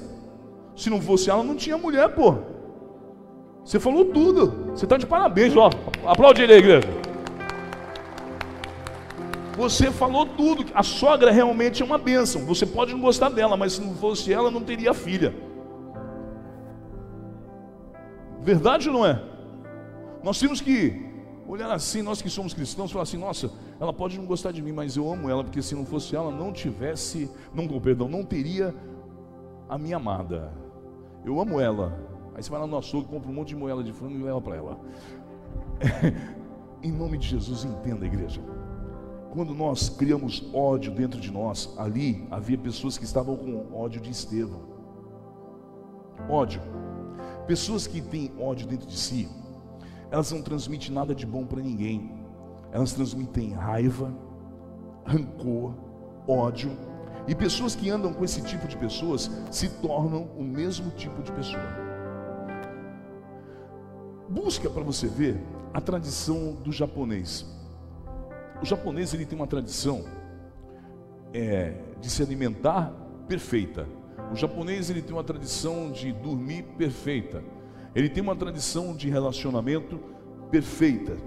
Se 0.76 0.90
não 0.90 1.02
fosse 1.02 1.30
ela, 1.30 1.44
não 1.44 1.56
tinha 1.56 1.78
mulher, 1.78 2.14
pô. 2.16 2.36
Você 3.64 3.80
falou 3.80 4.06
tudo. 4.06 4.72
Você 4.72 4.86
está 4.86 4.98
de 4.98 5.08
parabéns, 5.08 5.56
ó. 5.58 5.70
Aplaude 6.06 6.44
ele 6.44 6.54
aí, 6.54 6.60
igreja. 6.60 7.05
Você 9.56 9.92
falou 9.92 10.26
tudo. 10.26 10.66
A 10.74 10.84
sogra 10.84 11.32
realmente 11.32 11.82
é 11.82 11.86
uma 11.86 11.98
bênção. 11.98 12.46
Você 12.46 12.66
pode 12.66 12.94
não 12.94 13.02
gostar 13.02 13.30
dela, 13.30 13.56
mas 13.56 13.74
se 13.74 13.82
não 13.82 13.96
fosse 13.96 14.32
ela, 14.32 14.52
não 14.52 14.62
teria 14.62 14.94
filha. 14.94 15.34
Verdade 18.42 18.90
ou 18.90 18.94
não 18.94 19.06
é? 19.06 19.24
Nós 20.24 20.40
temos 20.40 20.62
que 20.62 21.04
olhar 21.48 21.72
assim, 21.72 22.02
nós 22.02 22.22
que 22.22 22.30
somos 22.30 22.54
cristãos, 22.54 22.92
falar 22.92 23.04
assim: 23.04 23.18
nossa, 23.18 23.52
ela 23.80 23.94
pode 23.94 24.18
não 24.18 24.26
gostar 24.26 24.52
de 24.52 24.62
mim, 24.62 24.72
mas 24.72 24.98
eu 24.98 25.12
amo 25.12 25.30
ela, 25.30 25.44
porque 25.44 25.62
se 25.62 25.74
não 25.74 25.86
fosse 25.86 26.16
ela, 26.16 26.32
não 26.32 26.52
tivesse, 26.52 27.30
não, 27.54 27.68
perdão, 27.80 28.08
não 28.08 28.24
teria 28.24 28.74
a 29.70 29.78
minha 29.78 29.98
amada. 29.98 30.52
Eu 31.24 31.40
amo 31.40 31.60
ela. 31.60 31.98
Aí 32.36 32.44
você 32.44 32.50
vai 32.50 32.60
lá 32.60 32.68
no 32.68 32.78
açougue, 32.78 33.08
compra 33.08 33.32
um 33.32 33.34
monte 33.34 33.50
de 33.50 33.56
moela 33.56 33.84
de 33.84 33.94
frango 33.94 34.16
e 34.16 34.24
leva 34.24 34.42
para 34.42 34.56
ela. 34.58 34.80
em 36.84 36.92
nome 36.92 37.18
de 37.18 37.30
Jesus, 37.30 37.64
entenda, 37.64 38.06
igreja. 38.06 38.42
Quando 39.36 39.54
nós 39.54 39.90
criamos 39.90 40.46
ódio 40.54 40.94
dentro 40.94 41.20
de 41.20 41.30
nós, 41.30 41.70
ali 41.78 42.26
havia 42.32 42.58
pessoas 42.58 42.98
que 42.98 43.04
estavam 43.04 43.36
com 43.36 43.76
ódio 43.76 44.00
de 44.00 44.10
Estevão. 44.10 44.62
Ódio. 46.30 46.62
Pessoas 47.46 47.86
que 47.86 48.02
têm 48.02 48.32
ódio 48.40 48.66
dentro 48.66 48.88
de 48.88 48.98
si, 48.98 49.28
elas 50.10 50.32
não 50.32 50.42
transmitem 50.42 50.90
nada 50.90 51.14
de 51.14 51.26
bom 51.26 51.46
para 51.46 51.62
ninguém. 51.62 52.10
Elas 52.72 52.94
transmitem 52.94 53.52
raiva, 53.52 54.16
rancor, 55.06 55.74
ódio. 56.26 56.72
E 57.28 57.36
pessoas 57.36 57.76
que 57.76 57.90
andam 57.90 58.14
com 58.14 58.24
esse 58.24 58.42
tipo 58.42 58.66
de 58.70 58.78
pessoas 58.78 59.30
se 59.52 59.68
tornam 59.82 60.30
o 60.38 60.46
mesmo 60.46 60.92
tipo 60.92 61.22
de 61.22 61.34
pessoa. 61.34 61.62
Busca 64.30 64.70
para 64.70 64.82
você 64.82 65.10
ver 65.10 65.44
a 65.74 65.82
tradição 65.82 66.54
do 66.54 66.72
japonês. 66.72 67.55
O 68.62 68.66
japonês 68.66 69.14
ele 69.14 69.26
tem 69.26 69.38
uma 69.38 69.48
tradição 69.48 70.06
é, 71.34 71.74
de 72.00 72.10
se 72.10 72.24
alimentar 72.24 72.94
perfeita. 73.28 73.88
O 74.32 74.36
japonês 74.36 74.90
ele 74.90 75.02
tem 75.02 75.14
uma 75.14 75.24
tradição 75.24 75.92
de 75.92 76.12
dormir 76.12 76.64
perfeita. 76.78 77.44
Ele 77.94 78.10
tem 78.10 78.22
uma 78.22 78.36
tradição 78.36 78.96
de 78.96 79.10
relacionamento 79.10 80.00
perfeita. 80.50 81.18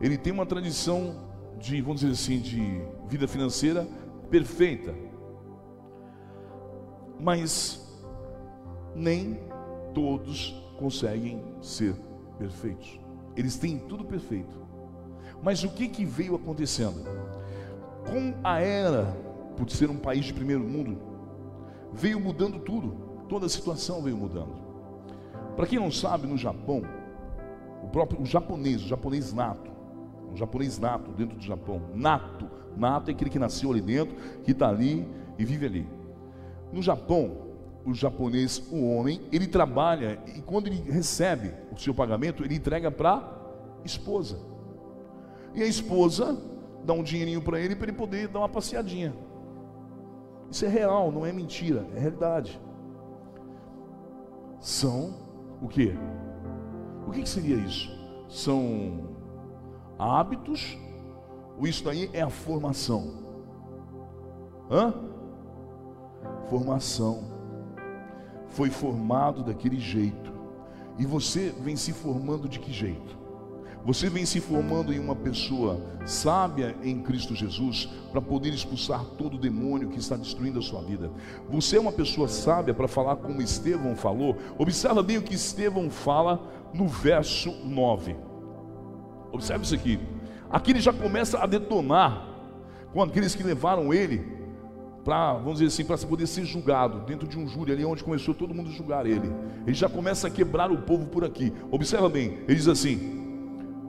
Ele 0.00 0.16
tem 0.16 0.32
uma 0.32 0.46
tradição 0.46 1.28
de, 1.58 1.80
vamos 1.82 2.00
dizer 2.00 2.12
assim, 2.12 2.38
de 2.38 2.80
vida 3.08 3.28
financeira 3.28 3.86
perfeita. 4.30 4.94
Mas 7.18 7.86
nem 8.94 9.38
todos 9.94 10.54
conseguem 10.78 11.44
ser 11.60 11.94
perfeitos. 12.38 12.98
Eles 13.36 13.56
têm 13.56 13.78
tudo 13.78 14.04
perfeito. 14.04 14.59
Mas 15.42 15.64
o 15.64 15.68
que, 15.68 15.88
que 15.88 16.04
veio 16.04 16.34
acontecendo? 16.34 17.04
Com 18.08 18.34
a 18.44 18.60
era, 18.60 19.04
por 19.56 19.68
ser 19.70 19.90
um 19.90 19.96
país 19.96 20.24
de 20.24 20.34
primeiro 20.34 20.64
mundo, 20.64 20.98
veio 21.92 22.20
mudando 22.20 22.58
tudo. 22.60 23.10
Toda 23.28 23.46
a 23.46 23.48
situação 23.48 24.02
veio 24.02 24.16
mudando. 24.16 24.58
Para 25.56 25.66
quem 25.66 25.78
não 25.78 25.90
sabe, 25.90 26.26
no 26.26 26.36
Japão, 26.36 26.82
o 27.82 27.88
próprio 27.88 28.20
o 28.20 28.26
japonês, 28.26 28.82
o 28.82 28.88
japonês 28.88 29.32
nato, 29.32 29.70
um 30.32 30.36
japonês 30.36 30.78
nato 30.78 31.10
dentro 31.12 31.36
do 31.36 31.42
Japão, 31.42 31.82
nato, 31.94 32.48
nato 32.76 33.10
é 33.10 33.14
aquele 33.14 33.30
que 33.30 33.38
nasceu 33.38 33.70
ali 33.70 33.80
dentro, 33.80 34.16
que 34.42 34.52
está 34.52 34.68
ali 34.68 35.06
e 35.38 35.44
vive 35.44 35.66
ali. 35.66 35.88
No 36.72 36.82
Japão, 36.82 37.50
o 37.84 37.94
japonês, 37.94 38.62
o 38.70 38.90
homem, 38.90 39.20
ele 39.32 39.46
trabalha 39.46 40.20
e 40.36 40.40
quando 40.42 40.66
ele 40.66 40.80
recebe 40.90 41.52
o 41.72 41.78
seu 41.78 41.94
pagamento, 41.94 42.44
ele 42.44 42.54
entrega 42.54 42.90
para 42.90 43.16
a 43.16 43.22
esposa. 43.84 44.49
E 45.54 45.62
a 45.62 45.66
esposa 45.66 46.38
dá 46.84 46.92
um 46.92 47.02
dinheirinho 47.02 47.42
para 47.42 47.60
ele 47.60 47.74
para 47.74 47.88
ele 47.88 47.96
poder 47.96 48.28
dar 48.28 48.40
uma 48.40 48.48
passeadinha. 48.48 49.14
Isso 50.50 50.64
é 50.64 50.68
real, 50.68 51.12
não 51.12 51.24
é 51.24 51.32
mentira, 51.32 51.86
é 51.94 52.00
realidade. 52.00 52.60
São 54.58 55.14
o 55.62 55.68
que? 55.68 55.94
O 57.06 57.10
que, 57.10 57.28
seria 57.28 57.56
isso? 57.56 57.90
São 58.28 59.08
hábitos, 59.98 60.78
ou 61.58 61.66
isso 61.66 61.84
daí 61.84 62.10
é 62.12 62.20
a 62.20 62.30
formação? 62.30 63.14
Hã? 64.70 64.94
Formação. 66.48 67.24
Foi 68.48 68.70
formado 68.70 69.42
daquele 69.42 69.78
jeito. 69.78 70.32
E 70.98 71.06
você 71.06 71.50
vem 71.60 71.76
se 71.76 71.92
formando 71.92 72.48
de 72.48 72.58
que 72.58 72.72
jeito? 72.72 73.19
Você 73.84 74.10
vem 74.10 74.26
se 74.26 74.40
formando 74.40 74.92
em 74.92 74.98
uma 74.98 75.16
pessoa 75.16 75.80
sábia 76.04 76.76
em 76.82 77.00
Cristo 77.00 77.34
Jesus 77.34 77.88
para 78.10 78.20
poder 78.20 78.50
expulsar 78.50 79.04
todo 79.16 79.34
o 79.34 79.38
demônio 79.38 79.88
que 79.88 79.98
está 79.98 80.16
destruindo 80.16 80.58
a 80.58 80.62
sua 80.62 80.82
vida. 80.82 81.10
Você 81.48 81.76
é 81.76 81.80
uma 81.80 81.92
pessoa 81.92 82.28
sábia 82.28 82.74
para 82.74 82.86
falar 82.86 83.16
como 83.16 83.40
Estevão 83.40 83.96
falou. 83.96 84.36
Observa 84.58 85.02
bem 85.02 85.16
o 85.16 85.22
que 85.22 85.34
Estevão 85.34 85.88
fala 85.88 86.40
no 86.74 86.86
verso 86.86 87.50
9. 87.64 88.16
Observe 89.32 89.64
isso 89.64 89.74
aqui. 89.74 89.98
Aqui 90.50 90.72
ele 90.72 90.80
já 90.80 90.92
começa 90.92 91.38
a 91.38 91.46
detonar 91.46 92.28
com 92.92 93.02
aqueles 93.02 93.34
que 93.34 93.42
levaram 93.42 93.94
ele 93.94 94.40
para, 95.04 95.34
vamos 95.34 95.60
dizer 95.60 95.66
assim, 95.66 95.84
para 95.84 95.96
poder 96.06 96.26
ser 96.26 96.44
julgado 96.44 97.00
dentro 97.06 97.26
de 97.26 97.38
um 97.38 97.48
júri 97.48 97.72
ali 97.72 97.84
onde 97.84 98.04
começou 98.04 98.34
todo 98.34 98.52
mundo 98.52 98.68
a 98.68 98.72
julgar 98.72 99.06
ele. 99.06 99.32
Ele 99.66 99.74
já 99.74 99.88
começa 99.88 100.26
a 100.26 100.30
quebrar 100.30 100.70
o 100.70 100.82
povo 100.82 101.06
por 101.06 101.24
aqui. 101.24 101.52
Observa 101.70 102.08
bem, 102.08 102.40
ele 102.46 102.56
diz 102.56 102.68
assim: 102.68 103.19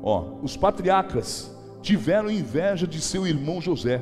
ó, 0.01 0.35
os 0.41 0.57
patriarcas 0.57 1.55
tiveram 1.81 2.29
inveja 2.29 2.85
de 2.85 3.01
seu 3.01 3.25
irmão 3.25 3.61
José 3.61 4.01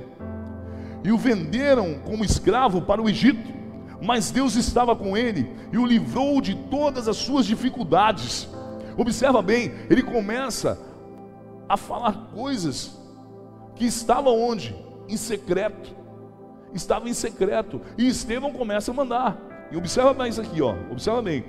e 1.03 1.11
o 1.11 1.17
venderam 1.17 1.99
como 2.05 2.25
escravo 2.25 2.81
para 2.81 3.01
o 3.01 3.09
Egito. 3.09 3.57
Mas 4.01 4.31
Deus 4.31 4.55
estava 4.55 4.95
com 4.95 5.17
ele 5.17 5.49
e 5.73 5.77
o 5.77 5.85
livrou 5.85 6.39
de 6.39 6.55
todas 6.55 7.07
as 7.07 7.17
suas 7.17 7.45
dificuldades. 7.45 8.47
Observa 8.97 9.41
bem, 9.41 9.73
ele 9.89 10.01
começa 10.01 10.79
a 11.67 11.75
falar 11.75 12.29
coisas 12.33 12.97
que 13.75 13.85
estavam 13.85 14.39
onde? 14.39 14.73
Em 15.07 15.17
secreto 15.17 15.99
estava 16.73 17.09
em 17.09 17.13
secreto. 17.13 17.81
E 17.97 18.07
Estevão 18.07 18.51
começa 18.51 18.91
a 18.91 18.93
mandar. 18.93 19.37
E 19.71 19.77
observa 19.77 20.27
isso 20.27 20.41
aqui, 20.41 20.61
ó. 20.61 20.75
Observa 20.91 21.21
bem. 21.21 21.43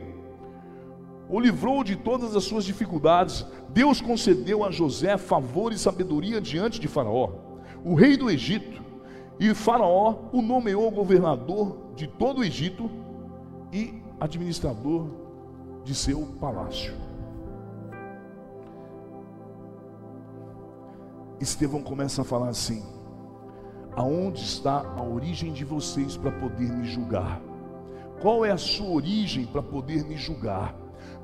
O 1.30 1.38
livrou 1.38 1.84
de 1.84 1.94
todas 1.94 2.34
as 2.34 2.42
suas 2.42 2.64
dificuldades. 2.64 3.46
Deus 3.68 4.00
concedeu 4.00 4.64
a 4.64 4.70
José 4.72 5.16
favor 5.16 5.72
e 5.72 5.78
sabedoria 5.78 6.40
diante 6.40 6.80
de 6.80 6.88
Faraó, 6.88 7.30
o 7.84 7.94
rei 7.94 8.16
do 8.16 8.28
Egito. 8.28 8.82
E 9.38 9.54
Faraó 9.54 10.16
o 10.32 10.42
nomeou 10.42 10.90
governador 10.90 11.92
de 11.94 12.08
todo 12.08 12.40
o 12.40 12.44
Egito 12.44 12.90
e 13.72 14.02
administrador 14.18 15.06
de 15.84 15.94
seu 15.94 16.26
palácio. 16.40 16.94
Estevão 21.40 21.80
começa 21.80 22.22
a 22.22 22.24
falar 22.24 22.48
assim: 22.48 22.82
aonde 23.94 24.42
está 24.42 24.80
a 24.96 25.02
origem 25.02 25.52
de 25.52 25.64
vocês 25.64 26.16
para 26.16 26.32
poder 26.32 26.70
me 26.72 26.84
julgar? 26.84 27.40
Qual 28.20 28.44
é 28.44 28.50
a 28.50 28.58
sua 28.58 28.90
origem 28.90 29.46
para 29.46 29.62
poder 29.62 30.04
me 30.04 30.16
julgar? 30.16 30.79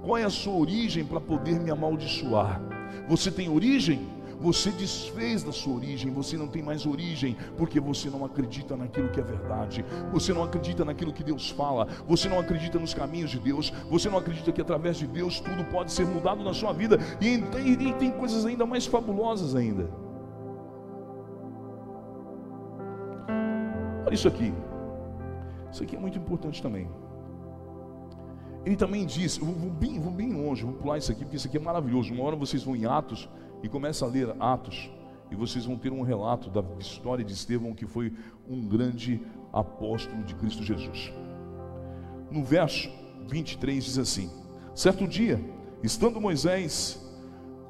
Qual 0.07 0.17
é 0.17 0.23
a 0.23 0.31
sua 0.31 0.55
origem 0.55 1.05
para 1.05 1.21
poder 1.21 1.59
me 1.59 1.69
amaldiçoar? 1.69 2.63
Você 3.09 3.29
tem 3.29 3.49
origem? 3.49 4.07
Você 4.41 4.71
desfez 4.71 5.43
da 5.43 5.51
sua 5.51 5.75
origem, 5.75 6.13
você 6.13 6.37
não 6.37 6.47
tem 6.47 6.63
mais 6.63 6.87
origem, 6.87 7.37
porque 7.57 7.81
você 7.81 8.09
não 8.09 8.25
acredita 8.25 8.77
naquilo 8.77 9.09
que 9.09 9.19
é 9.19 9.23
verdade, 9.23 9.85
você 10.13 10.33
não 10.33 10.45
acredita 10.45 10.85
naquilo 10.85 11.13
que 11.13 11.25
Deus 11.25 11.51
fala, 11.51 11.89
você 12.07 12.29
não 12.29 12.39
acredita 12.39 12.79
nos 12.79 12.95
caminhos 12.95 13.31
de 13.31 13.41
Deus, 13.41 13.73
você 13.91 14.09
não 14.09 14.19
acredita 14.19 14.53
que 14.53 14.61
através 14.61 14.99
de 14.99 15.09
Deus 15.09 15.41
tudo 15.41 15.65
pode 15.65 15.91
ser 15.91 16.07
mudado 16.07 16.45
na 16.45 16.55
sua 16.55 16.73
vida, 16.73 16.99
e, 17.21 17.43
e, 17.59 17.89
e 17.89 17.93
tem 17.95 18.13
coisas 18.13 18.45
ainda 18.47 18.65
mais 18.65 18.87
fabulosas 18.87 19.57
ainda. 19.57 19.91
Olha 24.07 24.15
isso 24.15 24.29
aqui. 24.29 24.55
Isso 25.73 25.83
aqui 25.83 25.97
é 25.97 25.99
muito 25.99 26.17
importante 26.17 26.63
também. 26.63 26.87
Ele 28.67 28.77
também 28.77 29.07
diz, 29.07 29.39
vou, 29.39 29.55
vou, 29.55 29.71
bem, 29.71 29.99
vou 30.01 30.13
bem 30.13 30.33
longe, 30.33 30.65
vou 30.65 30.75
pular 30.75 30.99
isso 30.99 31.13
aqui, 31.13 31.23
porque 31.23 31.37
isso 31.37 31.47
aqui 31.47 31.57
é 31.57 31.61
maravilhoso. 31.61 32.13
Uma 32.13 32.25
hora 32.25 32.37
vocês 32.37 32.65
vão 32.65 32.75
em 32.75 32.85
Atos 32.85 33.29
e 33.63 33.69
começam 33.69 34.09
a 34.09 34.11
ler 34.11 34.35
Atos, 34.41 34.91
e 35.31 35.35
vocês 35.37 35.65
vão 35.65 35.79
ter 35.79 35.93
um 35.93 36.03
relato 36.03 36.51
da 36.51 36.63
história 36.79 37.25
de 37.25 37.33
Estevão, 37.33 37.73
que 37.73 37.87
foi 37.87 38.13
um 38.49 38.67
grande 38.67 39.23
apóstolo 39.53 40.23
de 40.25 40.35
Cristo 40.35 40.65
Jesus. 40.65 41.13
No 42.31 42.45
verso 42.45 42.91
23 43.29 43.85
diz 43.85 43.99
assim: 43.99 44.31
Certo 44.75 45.07
dia, 45.07 45.41
estando 45.83 46.21
Moisés 46.21 47.01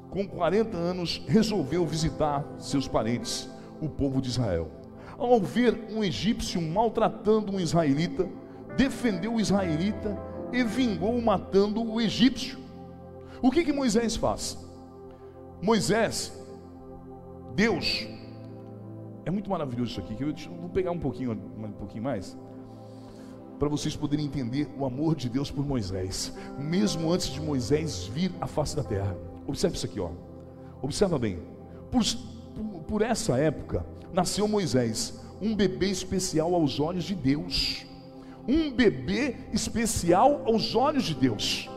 com 0.09 0.27
40 0.27 0.75
anos, 0.75 1.23
resolveu 1.27 1.85
visitar 1.85 2.43
seus 2.57 2.87
parentes, 2.87 3.47
o 3.79 3.87
povo 3.87 4.19
de 4.19 4.29
Israel 4.29 4.71
ao 5.17 5.41
ver 5.41 5.87
um 5.89 6.03
egípcio 6.03 6.61
maltratando 6.61 7.51
um 7.51 7.59
israelita, 7.59 8.29
defendeu 8.77 9.33
o 9.33 9.39
israelita 9.39 10.17
e 10.51 10.63
vingou 10.63 11.19
matando 11.21 11.83
o 11.83 11.99
egípcio. 11.99 12.57
O 13.41 13.51
que 13.51 13.63
que 13.63 13.73
Moisés 13.73 14.15
faz? 14.15 14.57
Moisés, 15.61 16.33
Deus, 17.55 18.07
é 19.25 19.31
muito 19.31 19.49
maravilhoso 19.49 19.91
isso 19.91 19.99
aqui, 19.99 20.15
que 20.15 20.23
eu 20.23 20.33
vou 20.59 20.69
pegar 20.69 20.91
um 20.91 20.99
pouquinho, 20.99 21.31
um 21.31 21.71
pouquinho 21.71 22.03
mais, 22.03 22.37
para 23.59 23.67
vocês 23.67 23.95
poderem 23.95 24.25
entender 24.25 24.69
o 24.77 24.85
amor 24.85 25.15
de 25.15 25.27
Deus 25.27 25.49
por 25.49 25.65
Moisés, 25.65 26.33
mesmo 26.57 27.11
antes 27.11 27.27
de 27.27 27.41
Moisés 27.41 28.05
vir 28.05 28.31
à 28.39 28.47
face 28.47 28.75
da 28.75 28.83
terra. 28.83 29.17
Observe 29.47 29.75
isso 29.75 29.85
aqui, 29.85 29.99
ó. 29.99 30.11
Observa 30.81 31.17
bem. 31.17 31.39
Por, 31.91 32.03
por, 32.55 32.83
por 32.83 33.01
essa 33.01 33.37
época, 33.37 33.85
nasceu 34.13 34.47
Moisés, 34.47 35.19
um 35.41 35.55
bebê 35.55 35.89
especial 35.89 36.53
aos 36.53 36.79
olhos 36.79 37.03
de 37.03 37.15
Deus. 37.15 37.85
Um 38.47 38.71
bebê 38.71 39.35
especial 39.51 40.43
aos 40.45 40.73
olhos 40.75 41.03
de 41.03 41.15
Deus. 41.15 41.69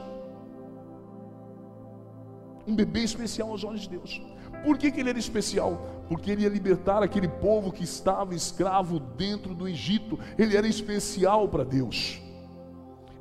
Um 2.67 2.75
bebê 2.75 3.01
especial 3.01 3.51
aos 3.51 3.65
olhos 3.65 3.83
de 3.83 3.91
Deus. 3.91 4.23
Por 4.65 4.79
que, 4.79 4.91
que 4.91 5.01
ele 5.01 5.11
era 5.11 5.19
especial? 5.19 6.05
Porque 6.09 6.31
ele 6.31 6.43
ia 6.43 6.49
libertar 6.49 7.03
aquele 7.03 7.29
povo 7.29 7.73
que 7.73 7.83
estava 7.83 8.35
escravo 8.35 9.01
dentro 9.01 9.55
do 9.55 9.67
Egito. 9.67 10.19
Ele 10.39 10.57
era 10.57 10.69
especial 10.69 11.49
para 11.49 11.65
Deus. 11.65 12.21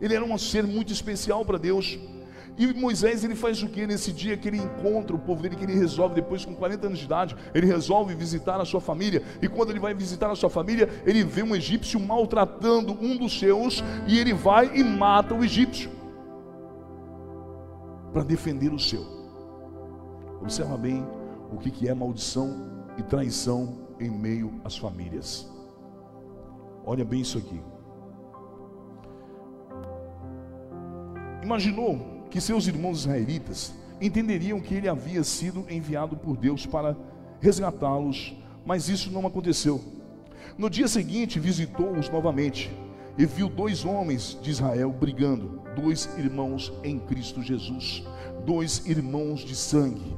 Ele 0.02 0.16
era 0.16 0.24
um 0.24 0.38
ser 0.38 0.64
muito 0.64 0.92
especial 0.94 1.46
para 1.46 1.58
Deus. 1.58 1.98
E 2.60 2.74
Moisés 2.74 3.24
ele 3.24 3.36
faz 3.36 3.64
o 3.64 3.70
que 3.70 3.88
nesse 3.88 4.12
dia 4.12 4.36
que 4.36 4.50
ele 4.50 4.58
encontra 4.58 5.16
o 5.16 5.20
povo 5.20 5.42
dele, 5.42 5.56
que 5.56 5.64
ele 5.64 5.76
resolve, 5.76 6.14
depois 6.14 6.44
com 6.44 6.54
40 6.54 6.88
anos 6.88 7.00
de 7.00 7.06
idade, 7.06 7.34
ele 7.54 7.66
resolve 7.66 8.14
visitar 8.14 8.60
a 8.60 8.66
sua 8.66 8.82
família. 8.82 9.24
E 9.42 9.48
quando 9.48 9.70
ele 9.70 9.80
vai 9.80 9.94
visitar 9.94 10.30
a 10.30 10.36
sua 10.36 10.50
família, 10.50 10.90
ele 11.06 11.24
vê 11.24 11.42
um 11.42 11.56
egípcio 11.56 11.98
maltratando 12.02 12.92
um 13.02 13.16
dos 13.16 13.40
seus, 13.40 13.82
e 14.06 14.20
ele 14.20 14.34
vai 14.34 14.76
e 14.76 14.84
mata 14.84 15.34
o 15.34 15.42
egípcio 15.42 15.90
para 18.12 18.24
defender 18.24 18.74
o 18.74 18.80
seu. 18.80 19.06
Observa 20.42 20.76
bem 20.76 21.08
o 21.54 21.58
que 21.58 21.88
é 21.88 21.94
maldição 21.94 22.84
e 22.98 23.04
traição 23.04 23.88
em 24.02 24.10
meio 24.10 24.60
às 24.66 24.78
famílias. 24.78 25.50
Olha 26.86 27.06
bem 27.06 27.22
isso 27.22 27.38
aqui. 27.38 27.62
Imaginou 31.42 32.19
que 32.30 32.40
seus 32.40 32.68
irmãos 32.68 33.00
israelitas 33.02 33.74
entenderiam 34.02 34.60
que 34.60 34.74
ele 34.74 34.88
havia 34.88 35.24
sido 35.24 35.66
enviado 35.70 36.16
por 36.16 36.38
Deus 36.38 36.66
para 36.66 36.96
resgatá-los, 37.40 38.36
mas 38.66 38.88
isso 38.90 39.12
não 39.12 39.26
aconteceu. 39.26 39.82
No 40.58 40.70
dia 40.70 40.88
seguinte, 40.88 41.40
visitou-os 41.40 42.10
novamente 42.10 42.72
e 43.18 43.26
viu 43.26 43.50
dois 43.50 43.84
homens 43.84 44.38
de 44.42 44.52
Israel 44.52 44.92
brigando, 44.92 45.62
dois 45.76 46.10
irmãos 46.18 46.72
em 46.84 47.00
Cristo 47.00 47.42
Jesus, 47.42 48.04
dois 48.46 48.86
irmãos 48.86 49.42
de 49.42 49.56
sangue, 49.56 50.16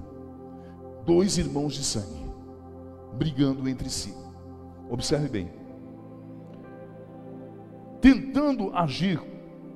dois 1.05 1.37
irmãos 1.37 1.73
de 1.73 1.83
sangue, 1.83 2.25
brigando 3.13 3.67
entre 3.67 3.89
si. 3.89 4.13
Observe 4.89 5.29
bem, 5.29 5.49
tentando 8.01 8.75
agir 8.75 9.19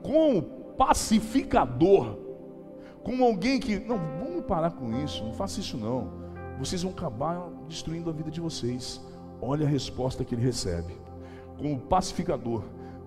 como 0.04 0.42
pacificador 0.78 2.25
como 3.06 3.24
alguém 3.24 3.60
que, 3.60 3.78
não, 3.78 4.00
vamos 4.20 4.46
parar 4.46 4.72
com 4.72 4.92
isso, 5.04 5.24
não 5.24 5.32
faça 5.32 5.60
isso 5.60 5.78
não. 5.78 6.12
Vocês 6.58 6.82
vão 6.82 6.92
acabar 6.92 7.48
destruindo 7.70 8.10
a 8.10 8.14
vida 8.14 8.32
de 8.32 8.42
vocês. 8.42 9.00
Olha 9.40 9.64
a 9.64 9.70
resposta 9.70 10.26
que 10.26 10.34
ele 10.34 10.42
recebe. 10.42 10.98
Como 11.56 11.80
pacificador, 11.80 12.64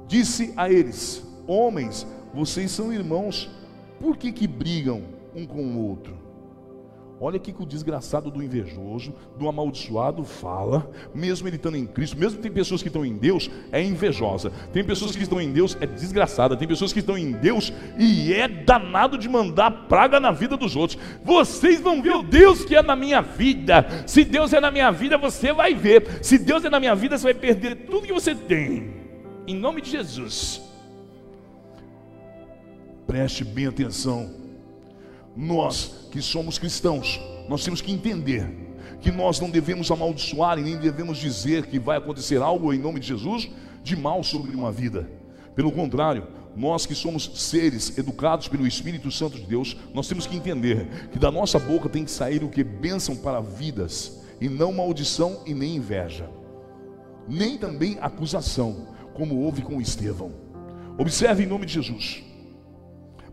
disse 0.06 0.54
a 0.56 0.70
eles: 0.70 1.26
Homens, 1.48 2.06
vocês 2.32 2.70
são 2.70 2.92
irmãos, 2.92 3.50
por 3.98 4.16
que 4.16 4.30
que 4.30 4.46
brigam 4.46 5.02
um 5.34 5.44
com 5.44 5.64
o 5.64 5.88
outro? 5.88 6.16
Olha 7.20 7.36
o 7.36 7.40
que 7.40 7.52
o 7.58 7.66
desgraçado 7.66 8.30
do 8.30 8.40
invejoso, 8.40 9.12
do 9.36 9.48
amaldiçoado 9.48 10.22
fala, 10.22 10.88
mesmo 11.12 11.48
ele 11.48 11.56
estando 11.56 11.76
em 11.76 11.84
Cristo, 11.84 12.16
mesmo 12.16 12.40
tem 12.40 12.50
pessoas 12.50 12.80
que 12.80 12.86
estão 12.86 13.04
em 13.04 13.16
Deus, 13.16 13.50
é 13.72 13.82
invejosa. 13.82 14.52
Tem 14.72 14.84
pessoas 14.84 15.16
que 15.16 15.22
estão 15.24 15.40
em 15.40 15.50
Deus, 15.50 15.76
é 15.80 15.86
desgraçada. 15.86 16.56
Tem 16.56 16.68
pessoas 16.68 16.92
que 16.92 17.00
estão 17.00 17.18
em 17.18 17.32
Deus 17.32 17.72
e 17.98 18.32
é 18.32 18.46
danado 18.46 19.18
de 19.18 19.28
mandar 19.28 19.88
praga 19.88 20.20
na 20.20 20.30
vida 20.30 20.56
dos 20.56 20.76
outros. 20.76 20.96
Vocês 21.24 21.80
vão 21.80 22.00
ver 22.00 22.14
o 22.14 22.22
Deus 22.22 22.64
que 22.64 22.76
é 22.76 22.82
na 22.82 22.94
minha 22.94 23.20
vida. 23.20 24.04
Se 24.06 24.24
Deus 24.24 24.52
é 24.52 24.60
na 24.60 24.70
minha 24.70 24.92
vida, 24.92 25.18
você 25.18 25.52
vai 25.52 25.74
ver. 25.74 26.24
Se 26.24 26.38
Deus 26.38 26.64
é 26.64 26.70
na 26.70 26.78
minha 26.78 26.94
vida, 26.94 27.18
você 27.18 27.24
vai 27.24 27.34
perder 27.34 27.86
tudo 27.86 28.06
que 28.06 28.12
você 28.12 28.32
tem. 28.32 28.94
Em 29.44 29.56
nome 29.56 29.82
de 29.82 29.90
Jesus. 29.90 30.62
Preste 33.08 33.42
bem 33.42 33.66
atenção 33.66 34.47
nós 35.38 36.08
que 36.10 36.20
somos 36.20 36.58
cristãos, 36.58 37.20
nós 37.48 37.62
temos 37.62 37.80
que 37.80 37.92
entender 37.92 38.50
que 39.00 39.12
nós 39.12 39.38
não 39.38 39.48
devemos 39.48 39.88
amaldiçoar 39.88 40.58
e 40.58 40.62
nem 40.62 40.76
devemos 40.76 41.16
dizer 41.16 41.66
que 41.66 41.78
vai 41.78 41.96
acontecer 41.96 42.42
algo 42.42 42.74
em 42.74 42.78
nome 42.78 42.98
de 42.98 43.06
Jesus 43.06 43.48
de 43.84 43.94
mal 43.94 44.24
sobre 44.24 44.50
uma 44.56 44.72
vida. 44.72 45.08
Pelo 45.54 45.70
contrário, 45.70 46.26
nós 46.56 46.86
que 46.86 46.94
somos 46.94 47.30
seres 47.36 47.96
educados 47.96 48.48
pelo 48.48 48.66
Espírito 48.66 49.12
Santo 49.12 49.38
de 49.38 49.46
Deus, 49.46 49.76
nós 49.94 50.08
temos 50.08 50.26
que 50.26 50.34
entender 50.34 51.08
que 51.12 51.20
da 51.20 51.30
nossa 51.30 51.56
boca 51.60 51.88
tem 51.88 52.04
que 52.04 52.10
sair 52.10 52.42
o 52.42 52.48
que 52.48 52.64
bênção 52.64 53.14
para 53.14 53.40
vidas, 53.40 54.20
e 54.40 54.48
não 54.48 54.72
maldição 54.72 55.42
e 55.46 55.54
nem 55.54 55.76
inveja, 55.76 56.28
nem 57.28 57.56
também 57.56 57.96
acusação, 58.00 58.88
como 59.14 59.38
houve 59.38 59.62
com 59.62 59.80
Estevão. 59.80 60.32
Observe 60.98 61.44
em 61.44 61.46
nome 61.46 61.64
de 61.64 61.74
Jesus. 61.74 62.24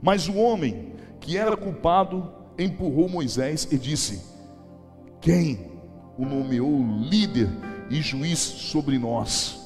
Mas 0.02 0.28
o 0.28 0.36
homem 0.36 0.95
que 1.26 1.38
era 1.38 1.58
culpado 1.58 2.32
empurrou 2.58 3.10
Moisés 3.10 3.68
e 3.72 3.78
disse: 3.80 4.22
Quem 5.20 5.72
o 6.18 6.24
nomeou 6.24 6.86
líder 7.10 7.50
e 7.90 8.00
juiz 8.00 8.38
sobre 8.38 9.00
nós? 9.00 9.60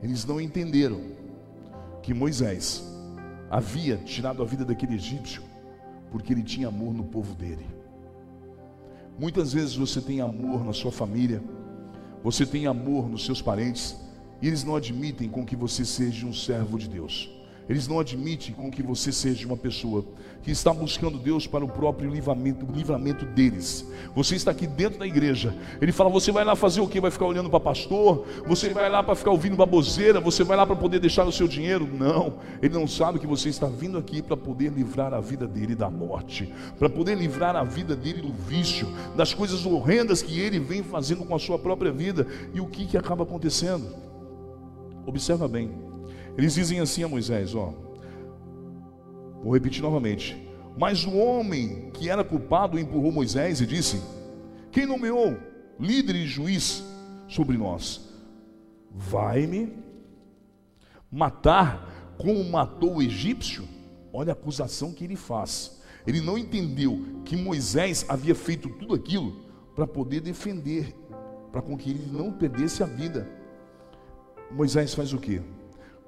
Eles 0.00 0.24
não 0.24 0.40
entenderam 0.40 1.00
que 2.02 2.14
Moisés 2.14 2.84
havia 3.50 3.96
tirado 3.96 4.42
a 4.42 4.46
vida 4.46 4.64
daquele 4.64 4.94
egípcio 4.94 5.42
porque 6.12 6.32
ele 6.32 6.44
tinha 6.44 6.68
amor 6.68 6.94
no 6.94 7.04
povo 7.04 7.34
dele. 7.34 7.66
Muitas 9.18 9.52
vezes 9.52 9.74
você 9.74 10.00
tem 10.00 10.20
amor 10.20 10.64
na 10.64 10.72
sua 10.72 10.92
família, 10.92 11.42
você 12.22 12.46
tem 12.46 12.68
amor 12.68 13.08
nos 13.08 13.26
seus 13.26 13.42
parentes, 13.42 13.96
e 14.40 14.46
eles 14.46 14.62
não 14.62 14.76
admitem 14.76 15.28
com 15.28 15.44
que 15.44 15.56
você 15.56 15.84
seja 15.84 16.24
um 16.24 16.32
servo 16.32 16.78
de 16.78 16.88
Deus. 16.88 17.37
Eles 17.68 17.86
não 17.86 18.00
admitem 18.00 18.54
com 18.54 18.70
que 18.70 18.82
você 18.82 19.12
seja 19.12 19.46
uma 19.46 19.56
pessoa 19.56 20.04
que 20.42 20.50
está 20.50 20.72
buscando 20.72 21.18
Deus 21.18 21.46
para 21.46 21.62
o 21.62 21.68
próprio 21.68 22.10
livramento, 22.10 22.66
livramento 22.72 23.26
deles. 23.26 23.86
Você 24.14 24.36
está 24.36 24.52
aqui 24.52 24.66
dentro 24.66 24.98
da 24.98 25.06
igreja. 25.06 25.54
Ele 25.80 25.92
fala: 25.92 26.08
você 26.08 26.32
vai 26.32 26.44
lá 26.44 26.56
fazer 26.56 26.80
o 26.80 26.88
que? 26.88 26.98
Vai 26.98 27.10
ficar 27.10 27.26
olhando 27.26 27.50
para 27.50 27.60
pastor? 27.60 28.26
Você 28.46 28.70
vai 28.70 28.88
lá 28.88 29.02
para 29.02 29.14
ficar 29.14 29.32
ouvindo 29.32 29.54
baboseira? 29.54 30.18
Você 30.20 30.42
vai 30.42 30.56
lá 30.56 30.66
para 30.66 30.76
poder 30.76 30.98
deixar 30.98 31.26
o 31.26 31.32
seu 31.32 31.46
dinheiro? 31.46 31.86
Não. 31.86 32.38
Ele 32.62 32.72
não 32.72 32.88
sabe 32.88 33.18
que 33.18 33.26
você 33.26 33.50
está 33.50 33.66
vindo 33.66 33.98
aqui 33.98 34.22
para 34.22 34.36
poder 34.36 34.72
livrar 34.72 35.12
a 35.12 35.20
vida 35.20 35.46
dele 35.46 35.74
da 35.74 35.90
morte, 35.90 36.52
para 36.78 36.88
poder 36.88 37.18
livrar 37.18 37.54
a 37.54 37.64
vida 37.64 37.94
dele 37.94 38.22
do 38.22 38.32
vício, 38.32 38.88
das 39.14 39.34
coisas 39.34 39.66
horrendas 39.66 40.22
que 40.22 40.40
ele 40.40 40.58
vem 40.58 40.82
fazendo 40.82 41.24
com 41.24 41.34
a 41.34 41.38
sua 41.38 41.58
própria 41.58 41.92
vida. 41.92 42.26
E 42.54 42.60
o 42.60 42.66
que, 42.66 42.86
que 42.86 42.96
acaba 42.96 43.24
acontecendo? 43.24 43.94
Observa 45.06 45.46
bem. 45.46 45.87
Eles 46.38 46.54
dizem 46.54 46.78
assim 46.78 47.02
a 47.02 47.08
Moisés: 47.08 47.52
Ó, 47.52 47.74
vou 49.42 49.52
repetir 49.52 49.82
novamente. 49.82 50.40
Mas 50.78 51.04
o 51.04 51.16
homem 51.16 51.90
que 51.90 52.08
era 52.08 52.22
culpado 52.22 52.78
empurrou 52.78 53.10
Moisés 53.10 53.60
e 53.60 53.66
disse: 53.66 54.00
Quem 54.70 54.86
nomeou 54.86 55.36
líder 55.80 56.14
e 56.14 56.26
juiz 56.26 56.84
sobre 57.26 57.58
nós? 57.58 58.08
Vai-me 58.94 59.72
matar 61.10 62.14
como 62.16 62.44
matou 62.44 62.96
o 62.96 63.02
egípcio? 63.02 63.66
Olha 64.12 64.30
a 64.30 64.32
acusação 64.32 64.92
que 64.92 65.02
ele 65.02 65.16
faz. 65.16 65.80
Ele 66.06 66.20
não 66.20 66.38
entendeu 66.38 67.20
que 67.24 67.36
Moisés 67.36 68.06
havia 68.08 68.34
feito 68.34 68.68
tudo 68.68 68.94
aquilo 68.94 69.40
para 69.74 69.88
poder 69.88 70.20
defender, 70.20 70.94
para 71.50 71.60
com 71.60 71.76
que 71.76 71.90
ele 71.90 72.08
não 72.10 72.32
perdesse 72.32 72.82
a 72.82 72.86
vida. 72.86 73.28
Moisés 74.52 74.94
faz 74.94 75.12
o 75.12 75.18
que? 75.18 75.42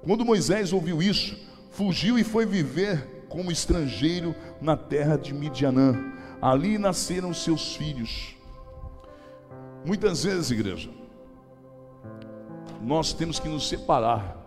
Quando 0.03 0.25
Moisés 0.25 0.73
ouviu 0.73 1.01
isso, 1.01 1.37
fugiu 1.71 2.17
e 2.17 2.23
foi 2.23 2.45
viver 2.45 3.25
como 3.29 3.51
estrangeiro 3.51 4.35
na 4.59 4.75
terra 4.75 5.17
de 5.17 5.33
Midianã. 5.33 6.13
Ali 6.41 6.77
nasceram 6.77 7.33
seus 7.33 7.75
filhos. 7.75 8.35
Muitas 9.85 10.23
vezes, 10.23 10.51
igreja, 10.51 10.89
nós 12.81 13.13
temos 13.13 13.39
que 13.39 13.47
nos 13.47 13.69
separar 13.69 14.37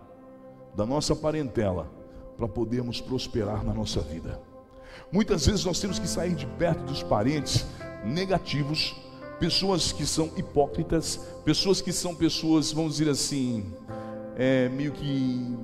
da 0.75 0.85
nossa 0.85 1.15
parentela 1.15 1.89
para 2.37 2.47
podermos 2.47 2.99
prosperar 2.99 3.63
na 3.63 3.73
nossa 3.73 4.01
vida. 4.01 4.39
Muitas 5.11 5.45
vezes 5.45 5.63
nós 5.63 5.79
temos 5.79 5.99
que 5.99 6.07
sair 6.07 6.35
de 6.35 6.45
perto 6.45 6.83
dos 6.83 7.01
parentes 7.01 7.65
negativos, 8.03 8.95
pessoas 9.39 9.91
que 9.91 10.05
são 10.05 10.31
hipócritas, 10.35 11.17
pessoas 11.45 11.81
que 11.81 11.93
são 11.93 12.13
pessoas, 12.13 12.71
vamos 12.71 12.97
dizer 12.97 13.09
assim, 13.09 13.73
é, 14.35 14.69
meio 14.69 14.91
que 14.91 15.57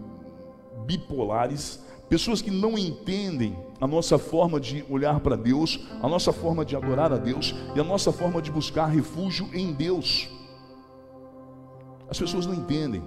bipolares, 0.85 1.79
pessoas 2.09 2.41
que 2.41 2.51
não 2.51 2.77
entendem 2.77 3.55
a 3.79 3.87
nossa 3.87 4.17
forma 4.17 4.59
de 4.59 4.83
olhar 4.89 5.19
para 5.19 5.35
Deus, 5.35 5.79
a 6.01 6.07
nossa 6.07 6.33
forma 6.33 6.65
de 6.65 6.75
adorar 6.75 7.11
a 7.11 7.17
Deus 7.17 7.55
e 7.75 7.79
a 7.79 7.83
nossa 7.83 8.11
forma 8.11 8.41
de 8.41 8.51
buscar 8.51 8.85
refúgio 8.87 9.49
em 9.53 9.73
Deus. 9.73 10.29
As 12.09 12.19
pessoas 12.19 12.45
não 12.45 12.53
entendem. 12.53 13.01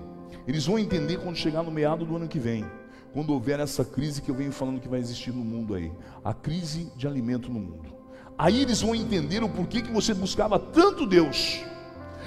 Eles 0.47 0.67
vão 0.67 0.79
entender 0.79 1.19
quando 1.19 1.37
chegar 1.37 1.63
no 1.63 1.71
meado 1.71 2.05
do 2.05 2.17
ano 2.17 2.29
que 2.29 2.39
vem, 2.39 2.65
quando 3.13 3.31
houver 3.33 3.61
essa 3.61 3.85
crise 3.85 4.21
que 4.21 4.31
eu 4.31 4.35
venho 4.35 4.53
falando 4.53 4.81
que 4.81 4.89
vai 4.89 5.01
existir 5.01 5.33
no 5.33 5.45
mundo 5.45 5.75
aí, 5.75 5.93
a 6.25 6.35
crise 6.35 6.91
de 6.97 7.07
alimento 7.07 7.51
no 7.51 7.61
mundo. 7.61 7.95
Aí 8.37 8.61
eles 8.61 8.81
vão 8.81 8.95
entender 8.95 9.43
o 9.43 9.49
porquê 9.49 9.81
que 9.81 9.93
você 9.93 10.13
buscava 10.13 10.59
tanto 10.59 11.07
Deus 11.07 11.63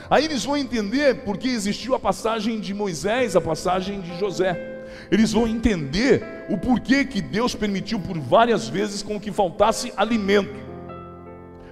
Aí 0.10 0.26
eles 0.26 0.46
vão 0.46 0.56
entender 0.56 1.24
porque 1.24 1.48
existiu 1.48 1.94
a 1.94 2.00
passagem 2.00 2.60
de 2.60 2.74
Moisés, 2.74 3.36
a 3.36 3.42
passagem 3.42 4.02
de 4.02 4.18
José. 4.18 4.86
Eles 5.12 5.34
vão 5.34 5.48
entender 5.48 6.46
o 6.50 6.58
porquê 6.58 7.04
que 7.04 7.22
Deus 7.22 7.54
permitiu 7.54 8.00
por 8.00 8.18
várias 8.18 8.68
vezes 8.68 9.04
com 9.04 9.20
que 9.20 9.32
faltasse 9.32 9.92
alimento 9.98 10.56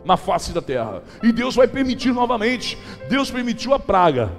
na 0.03 0.17
face 0.17 0.51
da 0.51 0.61
terra. 0.61 1.01
E 1.23 1.31
Deus 1.31 1.55
vai 1.55 1.67
permitir 1.67 2.13
novamente. 2.13 2.77
Deus 3.09 3.31
permitiu 3.31 3.73
a 3.73 3.79
praga. 3.79 4.31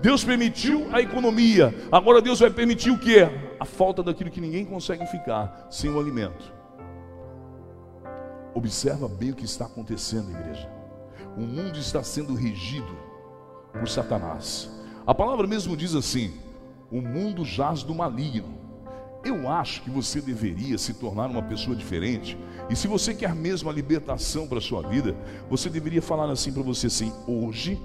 Deus 0.00 0.22
permitiu 0.22 0.88
a 0.92 1.00
economia. 1.00 1.74
Agora 1.90 2.22
Deus 2.22 2.38
vai 2.38 2.50
permitir 2.50 2.90
o 2.90 2.98
que? 2.98 3.18
A 3.58 3.64
falta 3.64 4.02
daquilo 4.02 4.30
que 4.30 4.40
ninguém 4.40 4.64
consegue 4.64 5.04
ficar 5.06 5.66
sem 5.70 5.90
o 5.90 5.98
alimento. 5.98 6.52
Observa 8.54 9.08
bem 9.08 9.32
o 9.32 9.34
que 9.34 9.44
está 9.44 9.64
acontecendo, 9.64 10.30
igreja 10.30 10.73
o 11.36 11.40
mundo 11.40 11.78
está 11.78 12.02
sendo 12.02 12.34
regido 12.34 12.96
por 13.72 13.88
Satanás. 13.88 14.70
A 15.06 15.14
palavra 15.14 15.46
mesmo 15.46 15.76
diz 15.76 15.94
assim: 15.94 16.32
o 16.90 17.00
mundo 17.00 17.44
jaz 17.44 17.82
do 17.82 17.94
maligno. 17.94 18.62
Eu 19.24 19.48
acho 19.48 19.82
que 19.82 19.90
você 19.90 20.20
deveria 20.20 20.76
se 20.76 20.92
tornar 20.94 21.30
uma 21.30 21.42
pessoa 21.42 21.74
diferente. 21.74 22.36
E 22.68 22.76
se 22.76 22.86
você 22.86 23.14
quer 23.14 23.34
mesmo 23.34 23.70
a 23.70 23.72
libertação 23.72 24.46
para 24.46 24.58
a 24.58 24.60
sua 24.60 24.86
vida, 24.86 25.16
você 25.48 25.70
deveria 25.70 26.02
falar 26.02 26.30
assim 26.30 26.52
para 26.52 26.62
você 26.62 26.86
assim: 26.86 27.12
hoje 27.26 27.80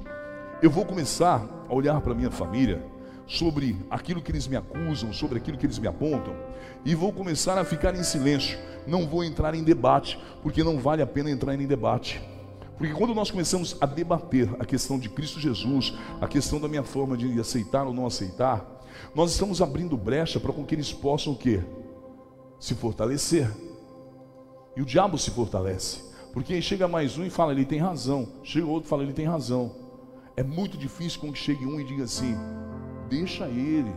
eu 0.62 0.70
vou 0.70 0.86
começar 0.86 1.48
a 1.68 1.74
olhar 1.74 2.00
para 2.02 2.14
minha 2.14 2.30
família 2.30 2.84
sobre 3.26 3.78
aquilo 3.90 4.22
que 4.22 4.32
eles 4.32 4.48
me 4.48 4.58
acusam, 4.58 5.14
sobre 5.14 5.38
aquilo 5.38 5.58
que 5.58 5.66
eles 5.66 5.80
me 5.80 5.88
apontam, 5.88 6.36
e 6.84 6.96
vou 6.96 7.14
começar 7.14 7.58
a 7.58 7.64
ficar 7.64 7.96
em 7.96 8.04
silêncio. 8.04 8.58
Não 8.86 9.08
vou 9.08 9.24
entrar 9.24 9.54
em 9.56 9.64
debate, 9.64 10.20
porque 10.42 10.64
não 10.64 10.80
vale 10.80 11.02
a 11.02 11.08
pena 11.08 11.30
entrar 11.30 11.54
em 11.54 11.68
debate. 11.68 12.22
Porque 12.80 12.94
quando 12.94 13.14
nós 13.14 13.30
começamos 13.30 13.76
a 13.82 13.86
debater 13.86 14.50
a 14.58 14.64
questão 14.64 14.98
de 14.98 15.10
Cristo 15.10 15.38
Jesus, 15.38 15.94
a 16.22 16.28
questão 16.30 16.62
da 16.62 16.68
minha 16.70 16.82
forma 16.82 17.18
de 17.18 17.38
aceitar 17.38 17.86
ou 17.86 17.94
não 17.94 18.06
aceitar, 18.06 18.66
nós 19.14 19.34
estamos 19.34 19.62
abrindo 19.62 19.98
brecha 19.98 20.40
para 20.40 20.54
com 20.54 20.66
que 20.66 20.76
eles 20.76 20.94
possam 20.94 21.34
o 21.34 21.36
quê? 21.36 21.62
Se 22.58 22.74
fortalecer. 22.74 23.52
E 24.78 24.82
o 24.82 24.86
diabo 24.86 25.18
se 25.18 25.30
fortalece. 25.30 26.10
Porque 26.32 26.62
chega 26.62 26.88
mais 26.88 27.18
um 27.18 27.26
e 27.26 27.30
fala, 27.30 27.52
ele 27.52 27.66
tem 27.66 27.80
razão. 27.80 28.30
Chega 28.46 28.66
outro 28.66 28.88
e 28.88 28.90
fala, 28.90 29.04
ele 29.04 29.12
tem 29.12 29.26
razão. 29.26 29.76
É 30.38 30.44
muito 30.44 30.78
difícil 30.78 31.20
com 31.20 31.34
que 31.34 31.38
chegue 31.38 31.66
um 31.66 31.82
e 31.82 31.84
diga 31.84 32.06
assim: 32.06 32.34
deixa 33.10 33.46
ele, 33.50 33.94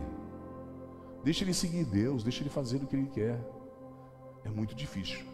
deixa 1.23 1.45
ele 1.45 1.53
seguir 1.53 1.85
Deus, 1.85 2.21
deixa 2.21 2.43
ele 2.43 2.49
fazer 2.49 2.83
o 2.83 2.85
que 2.85 2.97
ele 2.97 3.07
quer. 3.07 3.39
É 4.43 4.49
muito 4.49 4.75
difícil. 4.75 5.32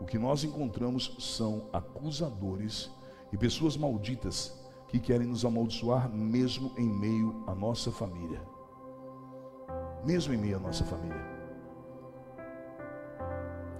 O 0.00 0.04
que 0.04 0.18
nós 0.18 0.44
encontramos 0.44 1.16
são 1.18 1.68
acusadores 1.72 2.90
e 3.32 3.36
pessoas 3.36 3.76
malditas 3.76 4.56
que 4.88 4.98
querem 4.98 5.26
nos 5.26 5.44
amaldiçoar 5.44 6.08
mesmo 6.08 6.72
em 6.76 6.88
meio 6.88 7.44
à 7.46 7.54
nossa 7.54 7.90
família. 7.90 8.40
Mesmo 10.04 10.32
em 10.32 10.36
meio 10.36 10.56
à 10.56 10.60
nossa 10.60 10.84
família. 10.84 11.38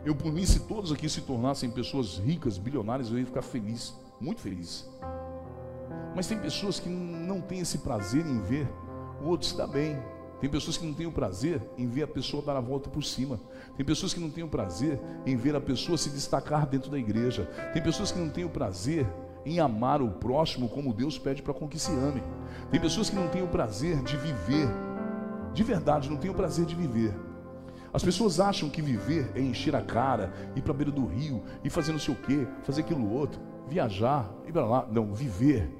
Eu, 0.04 0.14
por 0.14 0.32
mim, 0.32 0.44
se 0.44 0.60
todos 0.60 0.92
aqui 0.92 1.08
se 1.08 1.20
tornassem 1.22 1.70
pessoas 1.70 2.18
ricas, 2.18 2.58
bilionárias, 2.58 3.10
eu 3.10 3.18
ia 3.18 3.26
ficar 3.26 3.42
feliz, 3.42 3.94
muito 4.20 4.40
feliz. 4.40 4.88
Mas 6.14 6.26
tem 6.26 6.38
pessoas 6.38 6.80
que 6.80 6.88
não 6.88 7.40
têm 7.40 7.60
esse 7.60 7.78
prazer 7.78 8.26
em 8.26 8.40
ver 8.40 8.68
o 9.22 9.28
outro 9.28 9.46
se 9.46 9.56
dar 9.56 9.66
bem, 9.66 10.00
tem 10.40 10.48
pessoas 10.48 10.76
que 10.76 10.86
não 10.86 10.94
têm 10.94 11.06
o 11.06 11.12
prazer 11.12 11.60
em 11.76 11.86
ver 11.86 12.04
a 12.04 12.08
pessoa 12.08 12.42
dar 12.42 12.56
a 12.56 12.60
volta 12.60 12.88
por 12.88 13.02
cima. 13.02 13.40
Tem 13.78 13.86
pessoas 13.86 14.12
que 14.12 14.18
não 14.18 14.28
têm 14.28 14.42
o 14.42 14.48
prazer 14.48 15.00
em 15.24 15.36
ver 15.36 15.54
a 15.54 15.60
pessoa 15.60 15.96
se 15.96 16.10
destacar 16.10 16.66
dentro 16.66 16.90
da 16.90 16.98
igreja. 16.98 17.44
Tem 17.72 17.80
pessoas 17.80 18.10
que 18.10 18.18
não 18.18 18.28
têm 18.28 18.44
o 18.44 18.50
prazer 18.50 19.06
em 19.46 19.60
amar 19.60 20.02
o 20.02 20.10
próximo 20.10 20.68
como 20.68 20.92
Deus 20.92 21.16
pede 21.16 21.42
para 21.42 21.54
que 21.54 21.78
se 21.78 21.92
ame. 21.92 22.20
Tem 22.72 22.80
pessoas 22.80 23.08
que 23.08 23.14
não 23.14 23.28
têm 23.28 23.40
o 23.40 23.46
prazer 23.46 24.02
de 24.02 24.16
viver, 24.16 24.68
de 25.54 25.62
verdade, 25.62 26.10
não 26.10 26.16
têm 26.16 26.28
o 26.28 26.34
prazer 26.34 26.66
de 26.66 26.74
viver. 26.74 27.14
As 27.92 28.02
pessoas 28.02 28.40
acham 28.40 28.68
que 28.68 28.82
viver 28.82 29.30
é 29.36 29.40
encher 29.40 29.76
a 29.76 29.80
cara, 29.80 30.32
ir 30.56 30.60
para 30.60 30.72
a 30.72 30.76
beira 30.76 30.90
do 30.90 31.06
rio, 31.06 31.44
e 31.62 31.70
fazer 31.70 31.92
não 31.92 32.00
sei 32.00 32.12
o 32.12 32.16
quê, 32.16 32.48
fazer 32.64 32.80
aquilo 32.80 33.08
outro, 33.08 33.40
viajar, 33.68 34.28
ir 34.44 34.52
para 34.52 34.66
lá. 34.66 34.88
Não, 34.90 35.14
viver 35.14 35.72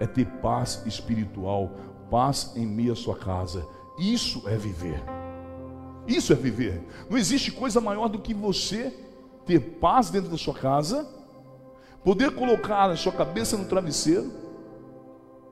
é 0.00 0.06
ter 0.06 0.24
paz 0.40 0.82
espiritual, 0.86 1.70
paz 2.10 2.54
em 2.56 2.66
meio 2.66 2.94
à 2.94 2.96
sua 2.96 3.14
casa. 3.14 3.68
Isso 3.98 4.48
é 4.48 4.56
viver. 4.56 5.21
Isso 6.06 6.32
é 6.32 6.36
viver. 6.36 6.82
Não 7.08 7.16
existe 7.16 7.52
coisa 7.52 7.80
maior 7.80 8.08
do 8.08 8.18
que 8.18 8.34
você 8.34 8.92
ter 9.46 9.60
paz 9.60 10.10
dentro 10.10 10.30
da 10.30 10.38
sua 10.38 10.54
casa, 10.54 11.08
poder 12.04 12.34
colocar 12.34 12.90
a 12.90 12.96
sua 12.96 13.12
cabeça 13.12 13.56
no 13.56 13.64
travesseiro, 13.64 14.32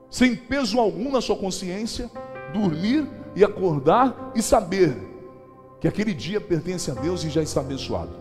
sem 0.09 0.35
peso 0.35 0.79
algum 0.79 1.11
na 1.11 1.21
sua 1.21 1.37
consciência, 1.37 2.11
dormir 2.53 3.09
e 3.35 3.45
acordar 3.45 4.33
e 4.35 4.43
saber 4.43 4.97
que 5.81 5.89
aquele 5.89 6.13
dia 6.13 6.41
pertence 6.41 6.91
a 6.91 6.95
Deus 6.95 7.25
e 7.25 7.31
já 7.31 7.43
está 7.43 7.61
abençoado. 7.61 8.13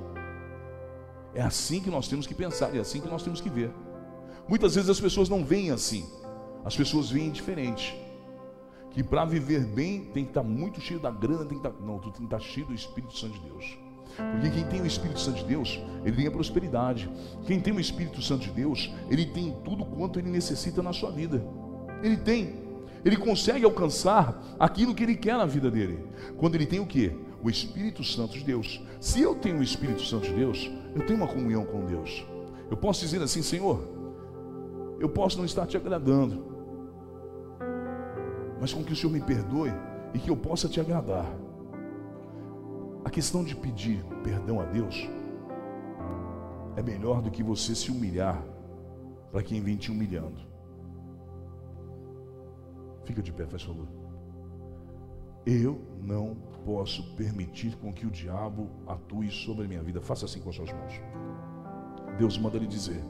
É 1.33 1.41
assim 1.41 1.81
que 1.81 1.89
nós 1.89 2.07
temos 2.07 2.25
que 2.25 2.33
pensar, 2.33 2.75
é 2.75 2.79
assim 2.79 3.01
que 3.01 3.07
nós 3.07 3.23
temos 3.23 3.41
que 3.41 3.49
ver. 3.49 3.71
Muitas 4.47 4.75
vezes 4.75 4.89
as 4.89 4.99
pessoas 4.99 5.29
não 5.29 5.43
veem 5.43 5.71
assim, 5.71 6.07
as 6.63 6.75
pessoas 6.75 7.09
veem 7.09 7.31
diferente. 7.31 7.95
Que 8.91 9.03
para 9.03 9.25
viver 9.25 9.65
bem 9.65 10.05
tem 10.05 10.23
que 10.23 10.31
estar 10.31 10.43
muito 10.43 10.81
cheio 10.81 10.99
da 10.99 11.11
grana, 11.11 11.45
tem 11.45 11.59
que 11.59 11.67
estar, 11.67 11.73
não, 11.81 11.99
tu 11.99 12.11
tem 12.11 12.25
que 12.27 12.35
estar 12.35 12.39
cheio 12.39 12.67
do 12.67 12.73
Espírito 12.73 13.17
Santo 13.17 13.33
de 13.33 13.49
Deus. 13.49 13.77
Porque 14.31 14.49
quem 14.49 14.65
tem 14.65 14.81
o 14.81 14.85
Espírito 14.85 15.19
Santo 15.19 15.37
de 15.37 15.45
Deus, 15.45 15.79
ele 16.03 16.15
tem 16.15 16.27
a 16.27 16.31
prosperidade. 16.31 17.09
Quem 17.45 17.59
tem 17.59 17.73
o 17.73 17.79
Espírito 17.79 18.21
Santo 18.21 18.43
de 18.43 18.51
Deus, 18.51 18.91
ele 19.09 19.25
tem 19.25 19.55
tudo 19.63 19.85
quanto 19.85 20.19
ele 20.19 20.29
necessita 20.29 20.81
na 20.81 20.91
sua 20.91 21.11
vida. 21.11 21.43
Ele 22.03 22.17
tem. 22.17 22.67
Ele 23.05 23.15
consegue 23.15 23.63
alcançar 23.63 24.55
aquilo 24.59 24.93
que 24.93 25.03
ele 25.03 25.15
quer 25.15 25.37
na 25.37 25.45
vida 25.45 25.71
dele. 25.71 26.03
Quando 26.37 26.55
ele 26.55 26.65
tem 26.65 26.79
o 26.79 26.85
que? 26.85 27.15
O 27.41 27.49
Espírito 27.49 28.03
Santo 28.03 28.33
de 28.33 28.43
Deus. 28.43 28.81
Se 28.99 29.21
eu 29.21 29.35
tenho 29.35 29.59
o 29.59 29.63
Espírito 29.63 30.01
Santo 30.03 30.27
de 30.27 30.33
Deus, 30.33 30.69
eu 30.95 31.05
tenho 31.05 31.17
uma 31.17 31.27
comunhão 31.27 31.63
com 31.63 31.85
Deus. 31.85 32.25
Eu 32.69 32.75
posso 32.75 33.01
dizer 33.01 33.21
assim, 33.21 33.41
Senhor, 33.41 33.87
eu 34.99 35.07
posso 35.07 35.37
não 35.37 35.45
estar 35.45 35.65
te 35.65 35.77
agradando, 35.77 36.48
mas 38.59 38.73
com 38.73 38.83
que 38.83 38.93
o 38.93 38.95
Senhor 38.95 39.11
me 39.11 39.21
perdoe 39.21 39.71
e 40.13 40.19
que 40.19 40.29
eu 40.29 40.37
possa 40.37 40.67
te 40.67 40.79
agradar. 40.79 41.25
A 43.03 43.09
questão 43.09 43.43
de 43.43 43.55
pedir 43.55 44.03
perdão 44.23 44.59
a 44.59 44.65
Deus 44.65 45.07
é 46.75 46.81
melhor 46.81 47.21
do 47.21 47.31
que 47.31 47.41
você 47.41 47.73
se 47.73 47.91
humilhar 47.91 48.43
para 49.31 49.43
quem 49.43 49.61
vem 49.61 49.77
te 49.77 49.91
humilhando. 49.91 50.39
Fica 53.05 53.21
de 53.21 53.31
pé, 53.31 53.45
faz 53.47 53.63
favor. 53.63 53.87
Eu 55.45 55.81
não 56.01 56.35
posso 56.63 57.15
permitir 57.15 57.75
com 57.77 57.91
que 57.91 58.05
o 58.05 58.11
diabo 58.11 58.69
atue 58.85 59.31
sobre 59.31 59.65
a 59.65 59.67
minha 59.67 59.81
vida. 59.81 60.01
Faça 60.01 60.25
assim 60.25 60.39
com 60.39 60.49
as 60.49 60.55
suas 60.55 60.71
mãos. 60.71 60.93
Deus 62.17 62.37
manda 62.37 62.57
lhe 62.57 62.67
dizer: 62.67 63.01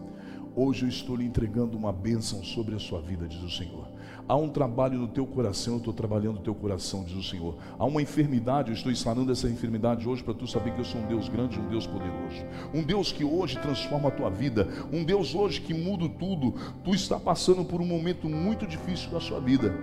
Hoje 0.56 0.86
eu 0.86 0.90
estou 0.90 1.16
lhe 1.16 1.26
entregando 1.26 1.78
uma 1.78 1.92
bênção 1.92 2.44
sobre 2.44 2.76
a 2.76 2.80
sua 2.80 3.02
vida, 3.02 3.28
diz 3.28 3.42
o 3.42 3.50
Senhor. 3.50 3.88
Há 4.30 4.36
um 4.36 4.48
trabalho 4.48 5.00
no 5.00 5.08
teu 5.08 5.26
coração, 5.26 5.74
eu 5.74 5.78
estou 5.80 5.92
trabalhando 5.92 6.36
no 6.36 6.42
teu 6.42 6.54
coração, 6.54 7.04
diz 7.04 7.16
o 7.16 7.24
Senhor. 7.24 7.56
Há 7.80 7.84
uma 7.84 8.00
enfermidade, 8.00 8.70
eu 8.70 8.76
estou 8.76 8.92
instalando 8.92 9.32
essa 9.32 9.50
enfermidade 9.50 10.08
hoje 10.08 10.24
para 10.24 10.36
tu 10.36 10.46
saber 10.46 10.72
que 10.76 10.80
eu 10.80 10.86
sou 10.86 11.02
um 11.02 11.08
Deus 11.08 11.28
grande, 11.28 11.60
um 11.60 11.68
Deus 11.68 11.88
poderoso. 11.88 12.46
Um 12.72 12.84
Deus 12.84 13.12
que 13.12 13.24
hoje 13.26 13.58
transforma 13.58 14.10
a 14.10 14.12
tua 14.12 14.30
vida, 14.30 14.68
um 14.94 15.04
Deus 15.04 15.34
hoje 15.34 15.60
que 15.60 15.74
muda 15.74 16.08
tudo. 16.08 16.54
Tu 16.84 16.94
está 16.94 17.20
passando 17.20 17.66
por 17.66 17.82
um 17.82 17.86
momento 17.88 18.30
muito 18.30 18.68
difícil 18.68 19.10
da 19.10 19.20
sua 19.20 19.40
vida. 19.40 19.76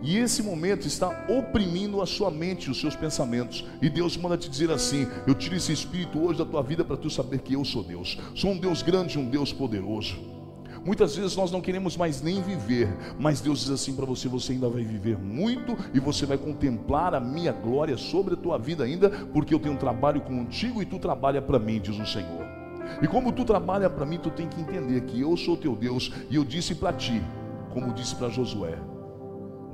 E 0.00 0.16
esse 0.16 0.44
momento 0.44 0.86
está 0.86 1.26
oprimindo 1.28 2.00
a 2.00 2.06
sua 2.06 2.30
mente, 2.30 2.70
os 2.70 2.78
seus 2.78 2.94
pensamentos. 2.94 3.64
E 3.82 3.90
Deus 3.90 4.16
manda 4.16 4.38
te 4.38 4.48
dizer 4.48 4.70
assim: 4.70 5.08
Eu 5.26 5.34
tiro 5.34 5.56
esse 5.56 5.72
espírito 5.72 6.20
hoje 6.20 6.38
da 6.38 6.44
tua 6.44 6.62
vida 6.62 6.84
para 6.84 6.96
tu 6.96 7.10
saber 7.10 7.40
que 7.40 7.54
eu 7.54 7.64
sou 7.64 7.82
Deus. 7.82 8.16
Sou 8.32 8.52
um 8.52 8.58
Deus 8.58 8.80
grande, 8.80 9.18
um 9.18 9.28
Deus 9.28 9.52
poderoso. 9.52 10.37
Muitas 10.88 11.14
vezes 11.14 11.36
nós 11.36 11.52
não 11.52 11.60
queremos 11.60 11.98
mais 11.98 12.22
nem 12.22 12.40
viver, 12.40 12.88
mas 13.18 13.42
Deus 13.42 13.60
diz 13.60 13.68
assim 13.68 13.94
para 13.94 14.06
você: 14.06 14.26
você 14.26 14.54
ainda 14.54 14.70
vai 14.70 14.82
viver 14.82 15.18
muito 15.18 15.76
e 15.92 16.00
você 16.00 16.24
vai 16.24 16.38
contemplar 16.38 17.14
a 17.14 17.20
minha 17.20 17.52
glória 17.52 17.98
sobre 17.98 18.32
a 18.32 18.36
tua 18.38 18.56
vida 18.56 18.84
ainda, 18.84 19.10
porque 19.10 19.52
eu 19.52 19.58
tenho 19.58 19.74
um 19.74 19.78
trabalho 19.78 20.22
contigo 20.22 20.80
e 20.80 20.86
tu 20.86 20.98
trabalha 20.98 21.42
para 21.42 21.58
mim, 21.58 21.78
diz 21.78 21.98
o 21.98 22.06
Senhor. 22.06 22.42
E 23.02 23.06
como 23.06 23.32
tu 23.32 23.44
trabalha 23.44 23.90
para 23.90 24.06
mim, 24.06 24.16
tu 24.16 24.30
tem 24.30 24.48
que 24.48 24.62
entender 24.62 25.02
que 25.02 25.20
eu 25.20 25.36
sou 25.36 25.58
teu 25.58 25.76
Deus 25.76 26.10
e 26.30 26.36
eu 26.36 26.42
disse 26.42 26.74
para 26.74 26.90
ti, 26.94 27.22
como 27.70 27.92
disse 27.92 28.16
para 28.16 28.30
Josué: 28.30 28.78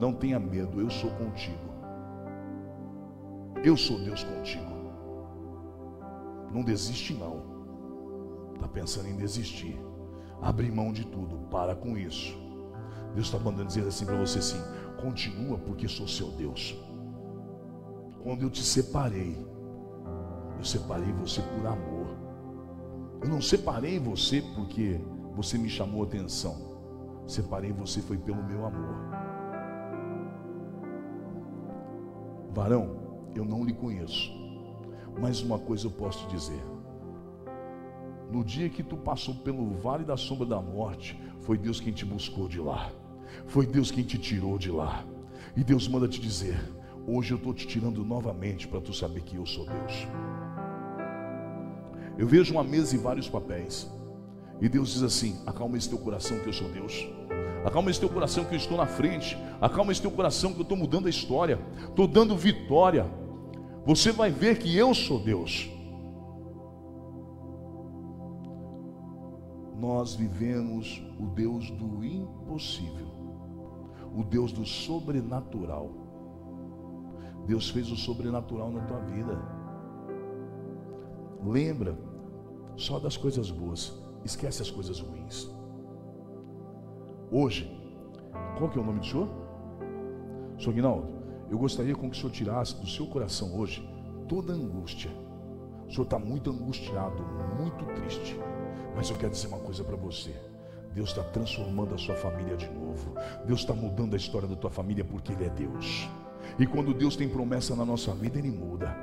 não 0.01 0.13
tenha 0.13 0.41
medo, 0.41 0.81
eu 0.81 0.91
sou 0.91 1.11
contigo. 1.11 1.75
Eu 3.63 3.77
sou 3.77 4.01
Deus 4.01 4.25
contigo. 4.25 4.75
Não 6.53 6.65
desiste 6.65 7.15
não. 7.15 7.41
Está 8.57 8.67
pensando 8.67 9.07
em 9.07 9.15
desistir. 9.15 9.79
Abre 10.41 10.71
mão 10.71 10.93
de 10.93 11.05
tudo. 11.05 11.37
Para 11.51 11.75
com 11.75 11.97
isso. 11.97 12.37
Deus 13.15 13.27
está 13.27 13.39
mandando 13.39 13.69
dizer 13.69 13.87
assim 13.87 14.05
para 14.05 14.19
você 14.19 14.39
assim: 14.39 14.61
continua 15.01 15.59
porque 15.59 15.89
sou 15.89 16.09
seu 16.09 16.29
Deus. 16.33 16.77
Quando 18.23 18.43
eu 18.43 18.51
te 18.51 18.63
separei, 18.63 19.37
eu 20.59 20.65
separei 20.65 21.13
você 21.13 21.43
por 21.43 21.67
amor. 21.67 22.07
Eu 23.23 23.29
não 23.29 23.41
separei 23.41 23.99
você 23.99 24.43
porque 24.55 25.01
você 25.35 25.59
me 25.59 25.69
chamou 25.69 26.03
atenção. 26.03 26.57
Separei 27.27 27.73
você 27.73 28.01
foi 28.01 28.19
pelo 28.19 28.43
meu 28.43 28.67
amor. 28.67 28.97
Varão, 32.55 32.97
eu 33.35 33.45
não 33.45 33.65
lhe 33.65 33.73
conheço, 33.73 34.31
mas 35.21 35.43
uma 35.43 35.59
coisa 35.59 35.87
eu 35.87 35.91
posso 35.91 36.27
te 36.27 36.35
dizer. 36.35 36.74
No 38.31 38.45
dia 38.45 38.69
que 38.69 38.83
tu 38.83 38.97
passou 38.97 39.35
pelo 39.35 39.71
vale 39.75 40.05
da 40.05 40.17
sombra 40.17 40.47
da 40.47 40.61
morte, 40.61 41.19
foi 41.41 41.59
Deus 41.59 41.81
quem 41.81 41.93
te 41.93 42.05
buscou 42.05 42.49
de 42.49 42.61
lá. 42.61 42.91
Foi 43.47 43.67
Deus 43.67 43.91
quem 43.91 44.05
te 44.05 44.19
tirou 44.19 44.59
de 44.59 44.71
lá. 44.71 45.05
E 45.57 45.63
Deus 45.63 45.87
manda 45.87 46.09
te 46.09 46.21
dizer: 46.21 46.59
hoje 47.07 47.33
eu 47.33 47.37
estou 47.37 47.55
te 47.55 47.67
tirando 47.67 48.05
novamente 48.05 48.67
para 48.67 48.81
tu 48.81 48.93
saber 48.93 49.23
que 49.23 49.37
eu 49.37 49.47
sou 49.47 49.67
Deus. 49.67 50.09
Eu 52.17 52.27
vejo 52.27 52.55
uma 52.55 52.65
mesa 52.65 52.95
e 52.95 52.99
vários 52.99 53.29
papéis. 53.29 53.91
E 54.61 54.69
Deus 54.69 54.93
diz 54.93 55.03
assim: 55.03 55.41
acalma 55.47 55.77
esse 55.77 55.89
teu 55.89 55.99
coração 55.99 56.39
que 56.41 56.49
eu 56.49 56.53
sou 56.53 56.69
Deus. 56.71 57.07
Acalma 57.65 57.91
esse 57.91 58.01
teu 58.01 58.09
coração 58.09 58.45
que 58.45 58.55
eu 58.55 58.59
estou 58.59 58.77
na 58.77 58.87
frente. 58.87 59.37
Acalma 59.61 59.91
esse 59.91 60.01
teu 60.01 60.11
coração 60.11 60.53
que 60.53 60.59
eu 60.59 60.65
estou 60.65 60.77
mudando 60.77 61.07
a 61.07 61.11
história. 61.11 61.59
Estou 61.89 62.07
dando 62.07 62.37
vitória. 62.37 63.07
Você 63.87 64.13
vai 64.13 64.31
ver 64.31 64.59
que 64.59 64.77
eu 64.77 64.95
sou 64.95 65.19
Deus. 65.19 65.74
Nós 69.87 70.15
vivemos 70.15 71.03
o 71.21 71.27
Deus 71.27 71.71
do 71.73 72.03
impossível, 72.03 73.07
o 74.17 74.25
Deus 74.25 74.51
do 74.51 74.65
sobrenatural. 74.65 75.91
Deus 77.47 77.69
fez 77.69 77.91
o 77.91 77.97
sobrenatural 77.97 78.71
na 78.71 78.81
tua 78.87 79.01
vida. 79.01 79.39
Lembra 81.45 81.99
só 82.79 82.99
das 82.99 83.19
coisas 83.19 83.51
boas, 83.51 83.93
esquece 84.25 84.63
as 84.63 84.71
coisas 84.71 85.01
ruins. 85.01 85.51
Hoje, 87.31 87.71
qual 88.57 88.71
que 88.71 88.79
é 88.79 88.81
o 88.81 88.87
nome 88.87 89.01
do 89.01 89.07
senhor? 89.07 89.29
Senhor 90.59 90.73
Guinaldo, 90.73 91.09
eu 91.51 91.59
gostaria 91.59 91.95
com 91.95 92.09
que 92.09 92.17
o 92.17 92.21
senhor 92.21 92.33
tirasse 92.33 92.81
do 92.81 92.87
seu 92.87 93.07
coração 93.07 93.55
hoje 93.55 93.87
toda 94.31 94.55
angústia. 94.55 95.11
O 95.87 95.91
senhor 95.91 96.05
está 96.05 96.19
muito 96.19 96.49
angustiado, 96.49 97.23
muito 97.59 97.85
triste. 98.01 98.35
Mas 98.95 99.11
eu 99.11 99.17
quero 99.17 99.33
dizer 99.33 99.49
uma 99.49 99.59
coisa 99.59 99.83
para 99.83 99.97
você. 99.97 100.35
Deus 100.93 101.11
está 101.11 101.23
transformando 101.23 101.95
a 101.95 101.99
sua 101.99 102.15
família 102.15 102.57
de 102.57 102.71
novo. 102.71 103.15
Deus 103.45 103.61
está 103.61 103.75
mudando 103.75 104.15
a 104.15 104.17
história 104.17 104.47
da 104.47 104.55
tua 104.55 104.71
família 104.71 105.05
porque 105.05 105.33
Ele 105.33 105.45
é 105.45 105.51
Deus. 105.51 106.09
E 106.59 106.67
quando 106.67 106.95
Deus 106.95 107.17
tem 107.17 107.29
promessa 107.29 107.75
na 107.75 107.85
nossa 107.85 108.13
vida, 108.15 108.39
Ele 108.39 108.51
muda. 108.51 108.97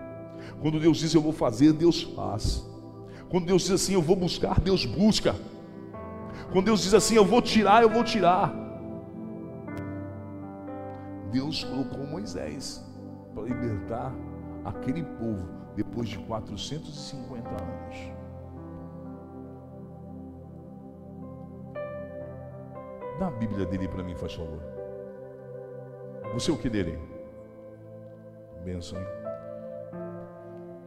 Quando 0.62 0.80
Deus 0.80 0.98
diz 0.98 1.14
eu 1.14 1.22
vou 1.22 1.34
fazer, 1.34 1.74
Deus 1.74 2.04
faz. 2.04 2.66
Quando 3.30 3.46
Deus 3.46 3.64
diz 3.64 3.72
assim 3.72 3.94
eu 3.94 4.02
vou 4.02 4.16
buscar, 4.16 4.60
Deus 4.60 4.86
busca. 4.86 5.36
Quando 6.52 6.66
Deus 6.66 6.84
diz 6.84 6.94
assim, 6.94 7.16
eu 7.16 7.24
vou 7.24 7.42
tirar, 7.42 7.82
eu 7.82 7.90
vou 7.90 8.04
tirar. 8.04 8.54
Deus 11.32 11.64
colocou 11.64 12.06
Moisés 12.06 12.84
para 13.34 13.44
libertar 13.44 14.14
aquele 14.66 15.02
povo 15.02 15.48
depois 15.76 16.10
de 16.10 16.20
450 16.20 17.50
anos. 17.50 18.21
Dá 23.22 23.28
a 23.28 23.30
Bíblia 23.30 23.68
dele 23.68 23.88
para 23.88 24.02
mim, 24.02 24.16
faz 24.16 24.34
favor. 24.34 24.60
Você 26.34 26.50
é 26.50 26.54
o 26.56 26.58
que 26.58 26.68
dele? 26.68 26.98
Benção, 28.66 28.98
hein? 29.00 29.06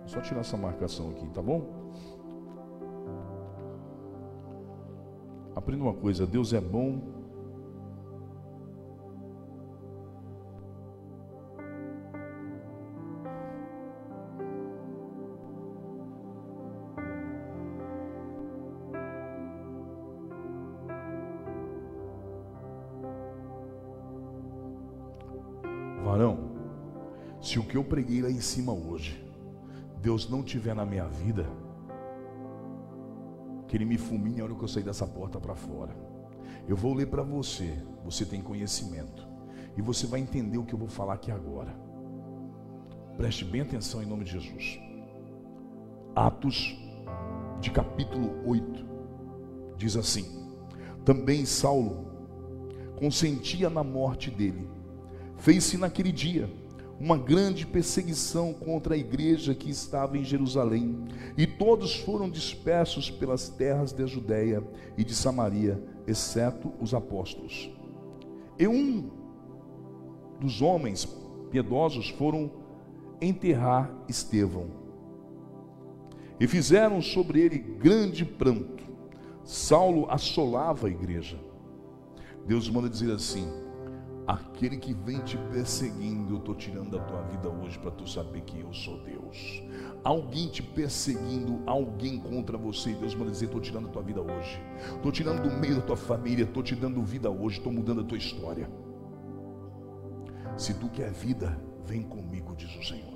Só 0.04 0.20
tirar 0.20 0.40
essa 0.40 0.56
marcação 0.56 1.10
aqui, 1.10 1.28
tá 1.28 1.40
bom? 1.40 1.92
Aprenda 5.54 5.84
uma 5.84 5.94
coisa: 5.94 6.26
Deus 6.26 6.52
é 6.52 6.60
bom. 6.60 7.00
Se 27.54 27.60
o 27.60 27.62
que 27.62 27.76
eu 27.76 27.84
preguei 27.84 28.20
lá 28.20 28.28
em 28.28 28.40
cima 28.40 28.72
hoje, 28.72 29.24
Deus 30.02 30.28
não 30.28 30.42
tiver 30.42 30.74
na 30.74 30.84
minha 30.84 31.06
vida, 31.06 31.46
que 33.68 33.76
Ele 33.76 33.84
me 33.84 33.96
fulmine 33.96 34.40
a 34.40 34.44
hora 34.44 34.54
que 34.56 34.64
eu 34.64 34.66
sair 34.66 34.82
dessa 34.82 35.06
porta 35.06 35.38
para 35.38 35.54
fora. 35.54 35.96
Eu 36.66 36.74
vou 36.74 36.92
ler 36.92 37.06
para 37.06 37.22
você, 37.22 37.80
você 38.04 38.26
tem 38.26 38.42
conhecimento, 38.42 39.24
e 39.76 39.80
você 39.80 40.04
vai 40.04 40.18
entender 40.18 40.58
o 40.58 40.64
que 40.64 40.74
eu 40.74 40.78
vou 40.78 40.88
falar 40.88 41.14
aqui 41.14 41.30
agora. 41.30 41.72
Preste 43.16 43.44
bem 43.44 43.60
atenção 43.60 44.02
em 44.02 44.06
nome 44.06 44.24
de 44.24 44.32
Jesus. 44.32 44.80
Atos 46.12 46.76
de 47.60 47.70
capítulo 47.70 48.32
8 48.44 48.84
diz 49.76 49.96
assim: 49.96 50.26
Também 51.04 51.46
Saulo 51.46 52.04
consentia 52.96 53.70
na 53.70 53.84
morte 53.84 54.28
dele. 54.28 54.68
Fez-se 55.36 55.78
naquele 55.78 56.10
dia 56.10 56.50
uma 56.98 57.18
grande 57.18 57.66
perseguição 57.66 58.52
contra 58.52 58.94
a 58.94 58.98
igreja 58.98 59.54
que 59.54 59.70
estava 59.70 60.16
em 60.16 60.24
Jerusalém, 60.24 61.04
e 61.36 61.46
todos 61.46 61.96
foram 61.96 62.30
dispersos 62.30 63.10
pelas 63.10 63.48
terras 63.48 63.92
da 63.92 64.06
Judéia 64.06 64.62
e 64.96 65.04
de 65.04 65.14
Samaria, 65.14 65.82
exceto 66.06 66.72
os 66.80 66.94
apóstolos. 66.94 67.70
E 68.58 68.68
um 68.68 69.10
dos 70.40 70.62
homens 70.62 71.04
piedosos 71.50 72.08
foram 72.10 72.50
enterrar 73.20 73.92
Estevão. 74.08 74.66
E 76.38 76.46
fizeram 76.46 77.00
sobre 77.00 77.40
ele 77.40 77.58
grande 77.58 78.24
pranto. 78.24 78.82
Saulo 79.44 80.10
assolava 80.10 80.86
a 80.86 80.90
igreja. 80.90 81.38
Deus 82.46 82.68
manda 82.68 82.88
dizer 82.88 83.12
assim: 83.12 83.48
Aquele 84.26 84.78
que 84.78 84.94
vem 84.94 85.18
te 85.20 85.36
perseguindo, 85.36 86.32
eu 86.32 86.38
estou 86.38 86.54
tirando 86.54 86.92
da 86.92 87.04
tua 87.04 87.20
vida 87.22 87.46
hoje 87.48 87.78
para 87.78 87.90
tu 87.90 88.08
saber 88.08 88.40
que 88.40 88.58
eu 88.58 88.72
sou 88.72 88.98
Deus. 89.02 89.62
Alguém 90.02 90.48
te 90.48 90.62
perseguindo, 90.62 91.62
alguém 91.66 92.18
contra 92.18 92.56
você, 92.56 92.94
Deus 92.94 93.14
manda 93.14 93.30
dizer: 93.30 93.46
estou 93.46 93.60
tirando 93.60 93.88
a 93.88 93.90
tua 93.90 94.02
vida 94.02 94.22
hoje. 94.22 94.58
Estou 94.96 95.12
tirando 95.12 95.42
do 95.42 95.50
meio 95.50 95.76
da 95.76 95.82
tua 95.82 95.96
família, 95.96 96.44
estou 96.44 96.62
te 96.62 96.74
dando 96.74 97.02
vida 97.02 97.30
hoje, 97.30 97.58
estou 97.58 97.72
mudando 97.72 98.00
a 98.00 98.04
tua 98.04 98.16
história. 98.16 98.68
Se 100.56 100.72
tu 100.72 100.88
quer 100.88 101.10
vida, 101.10 101.60
vem 101.84 102.02
comigo, 102.02 102.54
diz 102.56 102.74
o 102.76 102.82
Senhor. 102.82 103.12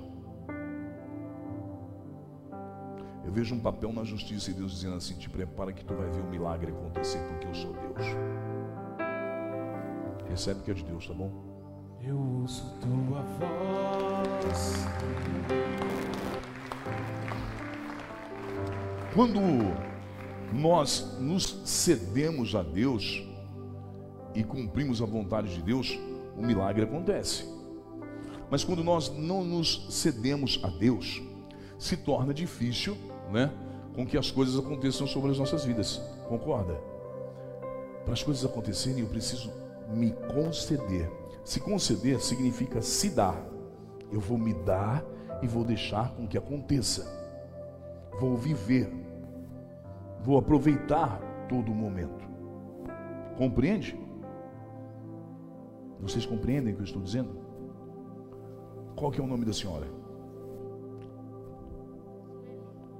Eu 3.25 3.31
vejo 3.31 3.55
um 3.55 3.59
papel 3.59 3.91
na 3.91 4.03
justiça 4.03 4.51
e 4.51 4.53
Deus 4.53 4.73
dizendo 4.73 4.95
assim: 4.95 5.15
te 5.15 5.27
prepara 5.29 5.73
que 5.73 5.83
tu 5.83 5.95
vai 5.95 6.07
ver 6.11 6.21
o 6.21 6.29
milagre 6.29 6.71
acontecer, 6.71 7.19
porque 7.29 7.47
eu 7.47 7.55
sou 7.55 7.73
Deus. 7.73 8.05
Recebe 10.29 10.59
o 10.59 10.63
que 10.63 10.71
é 10.71 10.73
de 10.73 10.83
Deus, 10.83 11.07
tá 11.07 11.13
bom? 11.13 11.31
Eu 12.01 12.17
ouço 12.17 12.63
tua 12.79 13.21
voz. 13.21 14.85
Quando 19.13 19.39
nós 20.53 21.17
nos 21.19 21.61
cedemos 21.65 22.55
a 22.55 22.63
Deus 22.63 23.23
e 24.33 24.43
cumprimos 24.43 25.01
a 25.01 25.05
vontade 25.05 25.53
de 25.53 25.61
Deus, 25.61 25.97
o 26.37 26.41
milagre 26.41 26.83
acontece. 26.83 27.43
Mas 28.49 28.63
quando 28.63 28.83
nós 28.83 29.09
não 29.09 29.43
nos 29.43 29.87
cedemos 29.89 30.59
a 30.63 30.67
Deus, 30.69 31.21
se 31.77 31.97
torna 31.97 32.33
difícil, 32.33 32.95
né, 33.31 33.51
com 33.95 34.05
que 34.05 34.17
as 34.17 34.31
coisas 34.31 34.57
aconteçam 34.57 35.05
sobre 35.05 35.31
as 35.31 35.37
nossas 35.37 35.65
vidas. 35.65 36.01
Concorda? 36.27 36.75
Para 38.05 38.13
as 38.13 38.23
coisas 38.23 38.45
acontecerem, 38.45 39.01
eu 39.01 39.07
preciso 39.07 39.51
me 39.89 40.11
conceder. 40.33 41.11
Se 41.43 41.59
conceder 41.59 42.21
significa 42.21 42.81
se 42.81 43.09
dar. 43.09 43.43
Eu 44.11 44.19
vou 44.19 44.37
me 44.37 44.53
dar 44.53 45.03
e 45.41 45.47
vou 45.47 45.63
deixar 45.63 46.13
com 46.15 46.27
que 46.27 46.37
aconteça. 46.37 47.05
Vou 48.19 48.35
viver. 48.35 48.91
Vou 50.21 50.37
aproveitar 50.37 51.19
todo 51.47 51.73
momento. 51.73 52.27
Compreende? 53.37 53.97
Vocês 55.99 56.25
compreendem 56.25 56.73
o 56.73 56.75
que 56.75 56.81
eu 56.81 56.85
estou 56.85 57.01
dizendo? 57.01 57.39
Qual 58.95 59.11
que 59.11 59.19
é 59.19 59.23
o 59.23 59.27
nome 59.27 59.45
da 59.45 59.53
senhora? 59.53 59.87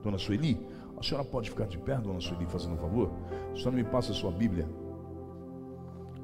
Dona 0.02 0.18
Sueli? 0.18 0.66
A 0.98 1.04
senhora 1.04 1.26
pode 1.26 1.50
ficar 1.50 1.66
de 1.66 1.78
pé, 1.78 1.98
Dona 1.98 2.20
Sueli, 2.20 2.46
fazendo 2.46 2.74
um 2.74 2.78
favor? 2.78 3.12
A 3.52 3.56
senhora 3.56 3.76
me 3.76 3.84
passa 3.84 4.12
a 4.12 4.16
sua 4.16 4.32
Bíblia. 4.32 4.68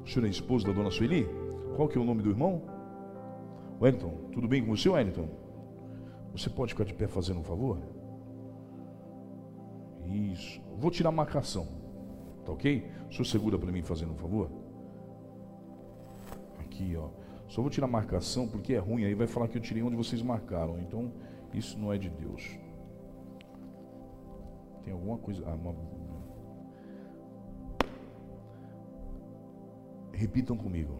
O 0.06 0.08
senhor 0.08 0.24
é 0.24 0.30
esposo 0.30 0.64
da 0.64 0.72
dona 0.72 0.88
Sueli? 0.88 1.28
Qual 1.74 1.88
que 1.88 1.98
é 1.98 2.00
o 2.00 2.04
nome 2.04 2.22
do 2.22 2.30
irmão? 2.30 2.62
Wellington, 3.80 4.30
tudo 4.32 4.46
bem 4.46 4.64
com 4.64 4.74
você, 4.74 4.88
Wellington? 4.88 5.28
Você 6.30 6.48
pode 6.48 6.72
ficar 6.72 6.84
de 6.84 6.94
pé 6.94 7.08
fazendo 7.08 7.40
um 7.40 7.42
favor? 7.42 7.78
Isso. 10.06 10.60
Vou 10.78 10.92
tirar 10.92 11.08
a 11.08 11.12
marcação. 11.12 11.66
Tá 12.44 12.52
ok? 12.52 12.88
O 13.10 13.12
senhor 13.12 13.24
segura 13.24 13.58
para 13.58 13.72
mim 13.72 13.82
fazendo 13.82 14.12
um 14.12 14.16
favor? 14.16 14.48
Aqui, 16.60 16.96
ó. 16.96 17.08
Só 17.48 17.60
vou 17.60 17.70
tirar 17.70 17.88
a 17.88 17.90
marcação 17.90 18.46
porque 18.46 18.74
é 18.74 18.78
ruim. 18.78 19.04
Aí 19.04 19.14
vai 19.14 19.26
falar 19.26 19.48
que 19.48 19.58
eu 19.58 19.62
tirei 19.62 19.82
onde 19.82 19.96
vocês 19.96 20.22
marcaram. 20.22 20.78
Então, 20.78 21.12
isso 21.52 21.76
não 21.76 21.92
é 21.92 21.98
de 21.98 22.08
Deus. 22.10 22.56
Tem 24.84 24.92
alguma 24.92 25.18
coisa. 25.18 25.42
Ah, 25.46 25.54
uma, 25.54 25.74
Repitam 30.16 30.56
comigo. 30.56 30.94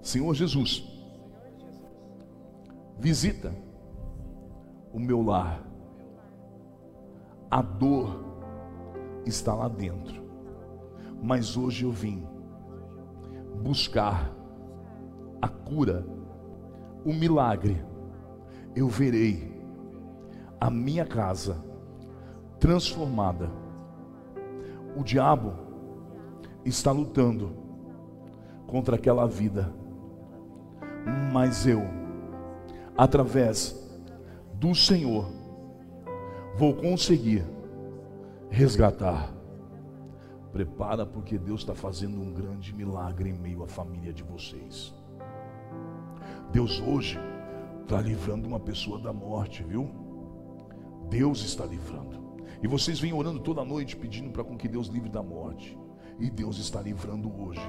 Senhor 0.00 0.32
Jesus, 0.32 0.82
visita 2.98 3.54
o 4.90 4.98
meu 4.98 5.20
lar. 5.20 5.62
A 7.50 7.60
dor 7.60 8.24
está 9.26 9.54
lá 9.54 9.68
dentro. 9.68 10.22
Mas 11.22 11.58
hoje 11.58 11.84
eu 11.84 11.92
vim 11.92 12.26
buscar 13.62 14.34
a 15.42 15.48
cura, 15.48 16.06
o 17.04 17.12
milagre. 17.12 17.84
Eu 18.74 18.88
verei 18.88 19.62
a 20.58 20.70
minha 20.70 21.04
casa 21.04 21.62
transformada. 22.58 23.50
O 24.96 25.04
diabo 25.04 25.52
está 26.64 26.90
lutando 26.92 27.61
contra 28.72 28.96
aquela 28.96 29.26
vida. 29.26 29.70
Mas 31.30 31.66
eu, 31.66 31.82
através 32.96 33.78
do 34.54 34.74
Senhor, 34.74 35.30
vou 36.56 36.72
conseguir 36.74 37.44
resgatar. 38.48 39.30
Prepara, 40.52 41.04
porque 41.04 41.36
Deus 41.36 41.60
está 41.60 41.74
fazendo 41.74 42.18
um 42.18 42.32
grande 42.32 42.74
milagre 42.74 43.28
em 43.28 43.34
meio 43.34 43.62
à 43.62 43.68
família 43.68 44.10
de 44.10 44.22
vocês. 44.22 44.94
Deus 46.50 46.80
hoje 46.80 47.18
está 47.82 48.00
livrando 48.00 48.48
uma 48.48 48.60
pessoa 48.60 48.98
da 48.98 49.12
morte, 49.12 49.62
viu? 49.62 49.90
Deus 51.10 51.44
está 51.44 51.66
livrando. 51.66 52.22
E 52.62 52.66
vocês 52.66 52.98
vêm 52.98 53.12
orando 53.12 53.40
toda 53.40 53.62
noite 53.66 53.94
pedindo 53.96 54.30
para 54.30 54.44
com 54.44 54.56
que 54.56 54.66
Deus 54.66 54.86
livre 54.86 55.10
da 55.10 55.22
morte. 55.22 55.78
E 56.18 56.30
Deus 56.30 56.56
está 56.56 56.80
livrando 56.80 57.30
hoje. 57.38 57.60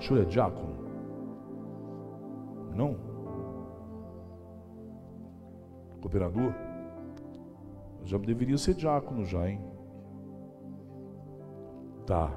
É 0.00 0.24
diácono? 0.24 0.74
Não? 2.74 2.96
Cooperador? 6.00 6.52
já 8.04 8.18
deveria 8.18 8.58
ser 8.58 8.74
diácono 8.74 9.24
já, 9.24 9.48
hein? 9.48 9.60
Tá. 12.06 12.36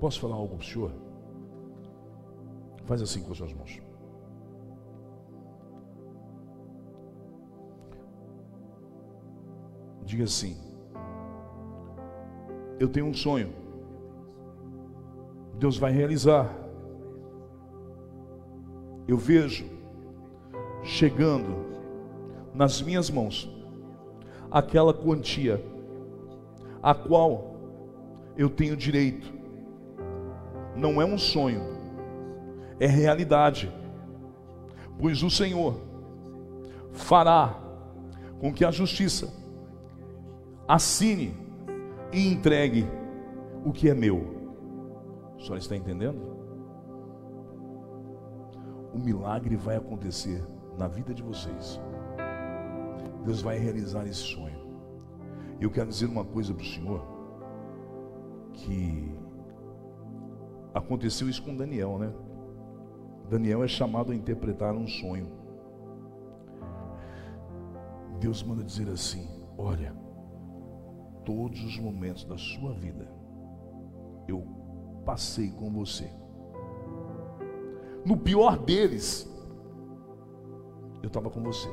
Posso 0.00 0.20
falar 0.20 0.36
algo 0.36 0.56
para 0.56 0.64
o 0.64 0.66
senhor? 0.66 0.92
Faz 2.84 3.02
assim 3.02 3.22
com 3.22 3.32
as 3.32 3.38
suas 3.38 3.52
mãos. 3.52 3.80
Diga 10.04 10.24
assim: 10.24 10.56
Eu 12.80 12.88
tenho 12.88 13.06
um 13.06 13.14
sonho. 13.14 13.61
Deus 15.62 15.78
vai 15.78 15.92
realizar. 15.92 16.52
Eu 19.06 19.16
vejo 19.16 19.64
chegando 20.82 21.54
nas 22.52 22.82
minhas 22.82 23.08
mãos 23.08 23.48
aquela 24.50 24.92
quantia 24.92 25.64
a 26.82 26.92
qual 26.92 27.54
eu 28.36 28.50
tenho 28.50 28.76
direito. 28.76 29.32
Não 30.74 31.00
é 31.00 31.04
um 31.04 31.16
sonho, 31.16 31.62
é 32.80 32.88
realidade. 32.88 33.72
Pois 34.98 35.22
o 35.22 35.30
Senhor 35.30 35.80
fará 36.90 37.56
com 38.40 38.52
que 38.52 38.64
a 38.64 38.72
justiça 38.72 39.32
assine 40.66 41.36
e 42.12 42.26
entregue 42.26 42.84
o 43.64 43.70
que 43.70 43.88
é 43.88 43.94
meu. 43.94 44.41
A 45.42 45.44
senhora 45.44 45.58
está 45.58 45.76
entendendo? 45.76 46.20
O 48.94 48.98
milagre 48.98 49.56
vai 49.56 49.74
acontecer 49.74 50.40
na 50.78 50.86
vida 50.86 51.12
de 51.12 51.20
vocês. 51.20 51.80
Deus 53.24 53.42
vai 53.42 53.58
realizar 53.58 54.06
esse 54.06 54.20
sonho. 54.20 54.62
Eu 55.60 55.68
quero 55.68 55.88
dizer 55.88 56.06
uma 56.06 56.24
coisa 56.24 56.54
para 56.54 56.62
o 56.62 56.66
Senhor, 56.66 57.04
que 58.52 59.12
aconteceu 60.72 61.28
isso 61.28 61.42
com 61.42 61.56
Daniel, 61.56 61.98
né? 61.98 62.14
Daniel 63.28 63.64
é 63.64 63.68
chamado 63.68 64.12
a 64.12 64.14
interpretar 64.14 64.76
um 64.76 64.86
sonho. 64.86 65.26
Deus 68.20 68.44
manda 68.44 68.62
dizer 68.62 68.88
assim: 68.88 69.28
Olha, 69.58 69.92
todos 71.24 71.64
os 71.64 71.76
momentos 71.80 72.24
da 72.24 72.38
sua 72.38 72.72
vida 72.72 73.10
eu 74.28 74.61
passei 75.04 75.50
com 75.50 75.70
você. 75.70 76.10
No 78.04 78.16
pior 78.16 78.58
deles, 78.58 79.28
eu 81.02 81.06
estava 81.06 81.30
com 81.30 81.42
você. 81.42 81.68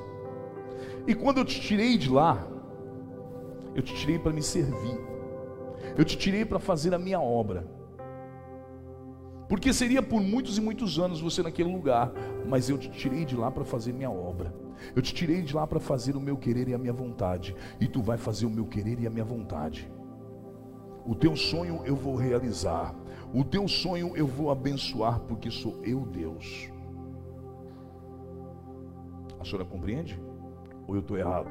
E 1.08 1.16
quando 1.16 1.40
eu 1.40 1.46
te 1.46 1.60
tirei 1.60 1.98
de 1.98 2.10
lá, 2.10 2.48
eu 3.76 3.82
te 3.82 3.94
tirei 3.96 4.20
para 4.20 4.34
me 4.34 4.42
servir. 4.42 5.00
Eu 5.98 6.06
te 6.06 6.18
tirei 6.18 6.46
para 6.46 6.60
fazer 6.60 6.94
a 6.94 7.00
minha 7.00 7.20
obra. 7.20 7.66
Porque 9.48 9.74
seria 9.74 10.02
por 10.04 10.22
muitos 10.22 10.58
e 10.58 10.62
muitos 10.62 11.00
anos 11.00 11.20
você 11.20 11.42
naquele 11.42 11.72
lugar, 11.72 12.12
mas 12.48 12.70
eu 12.70 12.78
te 12.78 12.92
tirei 12.92 13.26
de 13.26 13.36
lá 13.36 13.50
para 13.50 13.66
fazer 13.66 13.92
minha 13.92 14.12
obra. 14.12 14.54
Eu 14.96 15.02
te 15.02 15.14
tirei 15.14 15.42
de 15.42 15.56
lá 15.56 15.66
para 15.66 15.80
fazer 15.80 16.16
o 16.16 16.22
meu 16.22 16.38
querer 16.38 16.68
e 16.70 16.74
a 16.74 16.78
minha 16.78 16.94
vontade, 16.94 17.56
e 17.82 17.88
tu 17.88 18.02
vai 18.02 18.18
fazer 18.18 18.46
o 18.46 18.50
meu 18.50 18.66
querer 18.66 19.00
e 19.00 19.08
a 19.08 19.10
minha 19.10 19.26
vontade. 19.26 19.92
O 21.06 21.16
teu 21.16 21.36
sonho 21.36 21.82
eu 21.86 21.96
vou 21.96 22.16
realizar. 22.16 22.96
O 23.34 23.44
teu 23.44 23.68
sonho 23.68 24.18
eu 24.18 24.26
vou 24.26 24.50
abençoar, 24.50 25.20
porque 25.22 25.52
sou 25.52 25.84
eu 25.84 26.02
Deus. 26.02 26.70
A 29.40 29.46
senhora 29.46 29.66
compreende? 29.66 30.20
Ou 30.88 30.96
eu 30.96 31.02
estou 31.02 31.18
errado? 31.18 31.50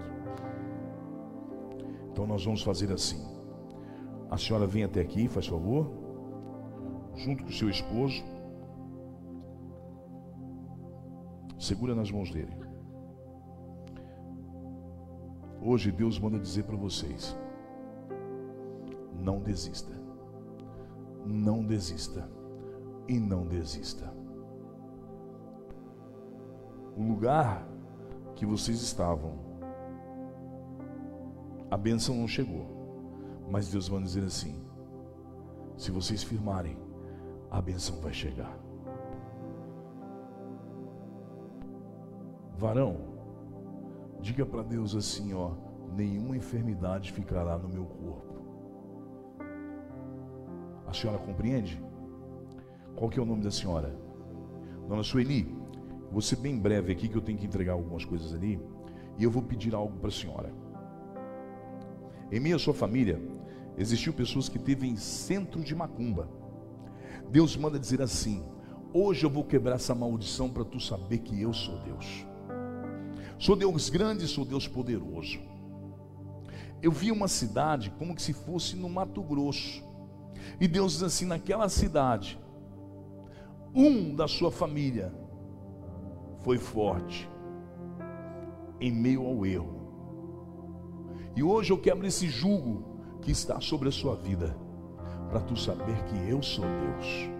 Então 2.10 2.26
nós 2.26 2.44
vamos 2.44 2.62
fazer 2.62 2.92
assim. 2.92 3.24
A 4.30 4.36
senhora 4.36 4.66
vem 4.66 4.84
até 4.84 5.00
aqui, 5.00 5.28
faz 5.28 5.46
favor, 5.46 5.90
junto 7.14 7.44
com 7.44 7.50
o 7.50 7.52
seu 7.52 7.70
esposo. 7.70 8.22
Segura 11.58 11.94
nas 11.94 12.10
mãos 12.10 12.30
dele. 12.30 12.52
Hoje 15.60 15.90
Deus 15.90 16.18
manda 16.18 16.38
dizer 16.38 16.64
para 16.64 16.76
vocês: 16.76 17.36
não 19.14 19.40
desista, 19.40 19.97
não 21.28 21.64
desista 21.64 22.28
e 23.06 23.18
não 23.18 23.46
desista. 23.46 24.12
O 26.96 27.02
lugar 27.02 27.66
que 28.34 28.46
vocês 28.46 28.80
estavam, 28.80 29.38
a 31.70 31.76
bênção 31.76 32.16
não 32.16 32.26
chegou, 32.26 32.66
mas 33.48 33.68
Deus 33.68 33.88
vai 33.88 34.02
dizer 34.02 34.24
assim: 34.24 34.60
se 35.76 35.90
vocês 35.90 36.22
firmarem, 36.22 36.76
a 37.50 37.60
bênção 37.60 38.00
vai 38.00 38.12
chegar. 38.12 38.58
Varão, 42.56 42.96
diga 44.20 44.44
para 44.44 44.62
Deus 44.62 44.96
assim, 44.96 45.32
ó, 45.32 45.52
nenhuma 45.94 46.36
enfermidade 46.36 47.12
ficará 47.12 47.56
no 47.56 47.68
meu 47.68 47.84
corpo. 47.84 48.27
A 50.88 50.94
senhora 50.94 51.18
compreende? 51.18 51.80
Qual 52.96 53.10
que 53.10 53.18
é 53.18 53.22
o 53.22 53.26
nome 53.26 53.42
da 53.42 53.50
senhora? 53.50 53.94
Dona 54.88 55.02
Sueli, 55.02 55.54
vou 56.10 56.22
ser 56.22 56.36
bem 56.36 56.58
breve 56.58 56.90
aqui 56.90 57.08
que 57.08 57.16
eu 57.16 57.20
tenho 57.20 57.38
que 57.38 57.44
entregar 57.44 57.74
algumas 57.74 58.06
coisas 58.06 58.32
ali 58.32 58.58
e 59.18 59.22
eu 59.22 59.30
vou 59.30 59.42
pedir 59.42 59.74
algo 59.74 59.98
para 59.98 60.08
a 60.08 60.12
senhora. 60.12 60.52
Em 62.32 62.40
minha 62.40 62.58
sua 62.58 62.72
família 62.72 63.20
existiu 63.76 64.14
pessoas 64.14 64.48
que 64.48 64.58
teve 64.58 64.86
em 64.86 64.96
centro 64.96 65.62
de 65.62 65.74
macumba. 65.74 66.28
Deus 67.30 67.54
manda 67.54 67.78
dizer 67.78 68.00
assim: 68.00 68.42
Hoje 68.92 69.24
eu 69.24 69.30
vou 69.30 69.44
quebrar 69.44 69.74
essa 69.74 69.94
maldição 69.94 70.48
para 70.48 70.64
tu 70.64 70.80
saber 70.80 71.18
que 71.18 71.40
eu 71.40 71.52
sou 71.52 71.78
Deus. 71.80 72.26
Sou 73.38 73.54
Deus 73.54 73.90
grande, 73.90 74.26
sou 74.26 74.44
Deus 74.44 74.66
poderoso. 74.66 75.38
Eu 76.80 76.90
vi 76.90 77.12
uma 77.12 77.28
cidade 77.28 77.90
como 77.98 78.14
que 78.14 78.22
se 78.22 78.32
fosse 78.32 78.74
no 78.74 78.88
Mato 78.88 79.22
Grosso. 79.22 79.87
E 80.60 80.66
Deus 80.66 80.92
diz 80.92 81.02
assim: 81.02 81.26
naquela 81.26 81.68
cidade, 81.68 82.38
um 83.74 84.14
da 84.14 84.26
sua 84.26 84.50
família 84.50 85.12
foi 86.40 86.58
forte 86.58 87.28
em 88.80 88.92
meio 88.92 89.26
ao 89.26 89.44
erro. 89.44 89.78
E 91.36 91.42
hoje 91.42 91.72
eu 91.72 91.78
quebro 91.78 92.06
esse 92.06 92.28
jugo 92.28 93.00
que 93.20 93.30
está 93.30 93.60
sobre 93.60 93.88
a 93.88 93.92
sua 93.92 94.16
vida 94.16 94.56
para 95.28 95.40
tu 95.40 95.56
saber 95.56 96.02
que 96.04 96.28
eu 96.28 96.42
sou 96.42 96.64
Deus. 96.64 97.37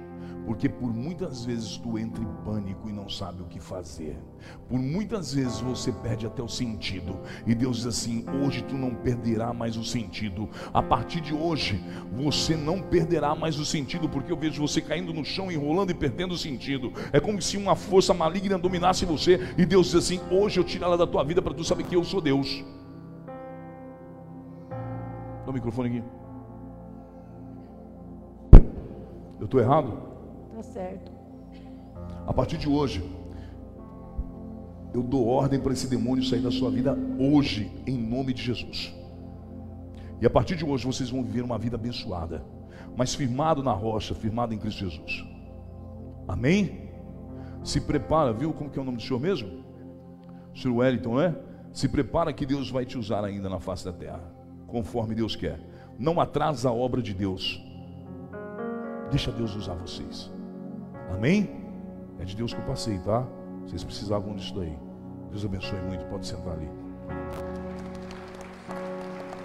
Porque 0.49 0.67
por 0.67 0.95
muitas 0.95 1.45
vezes 1.45 1.77
tu 1.77 1.99
entra 1.99 2.25
em 2.25 2.29
pânico 2.43 2.89
e 2.89 2.93
não 2.93 3.07
sabe 3.07 3.43
o 3.43 3.45
que 3.45 3.61
fazer. 3.61 4.19
Por 4.67 4.79
muitas 4.79 5.35
vezes 5.35 5.61
você 5.61 5.93
perde 5.93 6.27
até 6.27 6.43
o 6.43 6.49
sentido. 6.49 7.21
E 7.47 7.55
Deus 7.55 7.77
diz 7.77 7.87
assim: 7.87 8.25
hoje 8.43 8.65
tu 8.65 8.75
não 8.75 8.95
perderá 8.95 9.53
mais 9.53 9.77
o 9.77 9.85
sentido. 9.85 10.49
A 10.73 10.83
partir 10.83 11.21
de 11.21 11.35
hoje, 11.35 11.79
você 12.11 12.57
não 12.57 12.81
perderá 12.81 13.35
mais 13.35 13.59
o 13.59 13.65
sentido. 13.67 14.09
Porque 14.09 14.33
eu 14.33 14.39
vejo 14.39 14.67
você 14.67 14.81
caindo 14.81 15.13
no 15.13 15.23
chão, 15.23 15.53
enrolando 15.53 15.91
e 15.91 15.95
perdendo 15.95 16.33
o 16.33 16.39
sentido. 16.39 16.95
É 17.13 17.21
como 17.21 17.43
se 17.43 17.59
uma 17.59 17.77
força 17.77 18.15
maligna 18.15 18.57
dominasse 18.57 19.05
você. 19.05 19.53
E 19.59 19.67
Deus 19.67 19.89
diz 19.89 19.97
assim: 19.97 20.19
hoje 20.31 20.59
eu 20.59 20.65
tiro 20.65 20.83
ela 20.83 20.97
da 20.97 21.07
tua 21.07 21.23
vida 21.25 21.43
para 21.43 21.53
tu 21.53 21.63
saber 21.63 21.85
que 21.85 21.95
eu 21.95 22.05
sou 22.05 22.23
Deus. 22.23 22.65
Dá 25.45 25.51
o 25.51 25.53
microfone 25.53 25.89
aqui. 25.91 26.05
Eu 29.39 29.45
estou 29.45 29.61
errado? 29.61 30.08
Certo. 30.63 31.13
A 32.27 32.33
partir 32.33 32.59
de 32.59 32.69
hoje, 32.69 33.03
eu 34.93 35.03
dou 35.03 35.27
ordem 35.27 35.61
para 35.61 35.73
esse 35.73 35.87
demônio 35.87 36.25
sair 36.25 36.41
da 36.41 36.51
sua 36.51 36.71
vida 36.71 36.97
hoje, 37.19 37.71
em 37.87 37.97
nome 37.97 38.33
de 38.33 38.43
Jesus. 38.43 38.95
E 40.21 40.27
a 40.27 40.31
partir 40.31 40.57
de 40.57 40.65
hoje 40.65 40.87
vocês 40.87 41.11
vão 41.11 41.23
viver 41.23 41.43
uma 41.43 41.59
vida 41.59 41.77
abençoada, 41.77 42.45
mas 42.97 43.15
firmado 43.15 43.63
na 43.63 43.73
rocha, 43.73 44.15
firmado 44.15 44.53
em 44.53 44.59
Cristo 44.59 44.81
Jesus. 44.81 45.25
Amém? 46.27 46.91
Se 47.63 47.81
prepara, 47.81 48.33
viu 48.33 48.53
como 48.53 48.71
que 48.71 48.79
é 48.79 48.83
o 48.83 48.85
nome 48.85 48.99
do 48.99 49.03
Senhor 49.03 49.21
mesmo? 49.21 49.65
Senhor 50.55 50.77
Wellington, 50.77 51.17
né? 51.17 51.37
Se 51.73 51.89
prepara 51.89 52.33
que 52.33 52.45
Deus 52.45 52.71
vai 52.71 52.85
te 52.85 52.99
usar 52.99 53.25
ainda 53.25 53.49
na 53.49 53.61
face 53.61 53.85
da 53.85 53.93
terra, 53.93 54.33
conforme 54.67 55.15
Deus 55.15 55.37
quer. 55.37 55.61
Não 55.99 56.21
atrasa 56.21 56.71
a 56.71 56.73
obra 56.73 57.01
de 57.01 57.15
Deus. 57.15 57.63
Deixa 59.11 59.31
Deus 59.31 59.55
usar 59.55 59.75
vocês. 59.75 60.31
Amém? 61.15 61.51
É 62.19 62.25
de 62.25 62.37
Deus 62.37 62.53
que 62.53 62.61
eu 62.61 62.67
passei, 62.67 62.99
tá? 62.99 63.27
Vocês 63.63 63.85
precisavam 63.85 64.35
disso 64.35 64.55
daí. 64.55 64.79
Deus 65.31 65.45
abençoe 65.45 65.81
muito. 65.81 66.05
Pode 66.07 66.27
sentar 66.27 66.55
ali. 66.55 66.69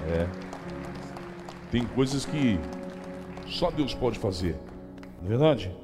É. 0.07 0.27
Tem 1.71 1.85
coisas 1.87 2.25
que 2.25 2.59
só 3.47 3.71
Deus 3.71 3.93
pode 3.93 4.19
fazer. 4.19 4.59
Não 5.19 5.25
é 5.25 5.29
verdade? 5.29 5.75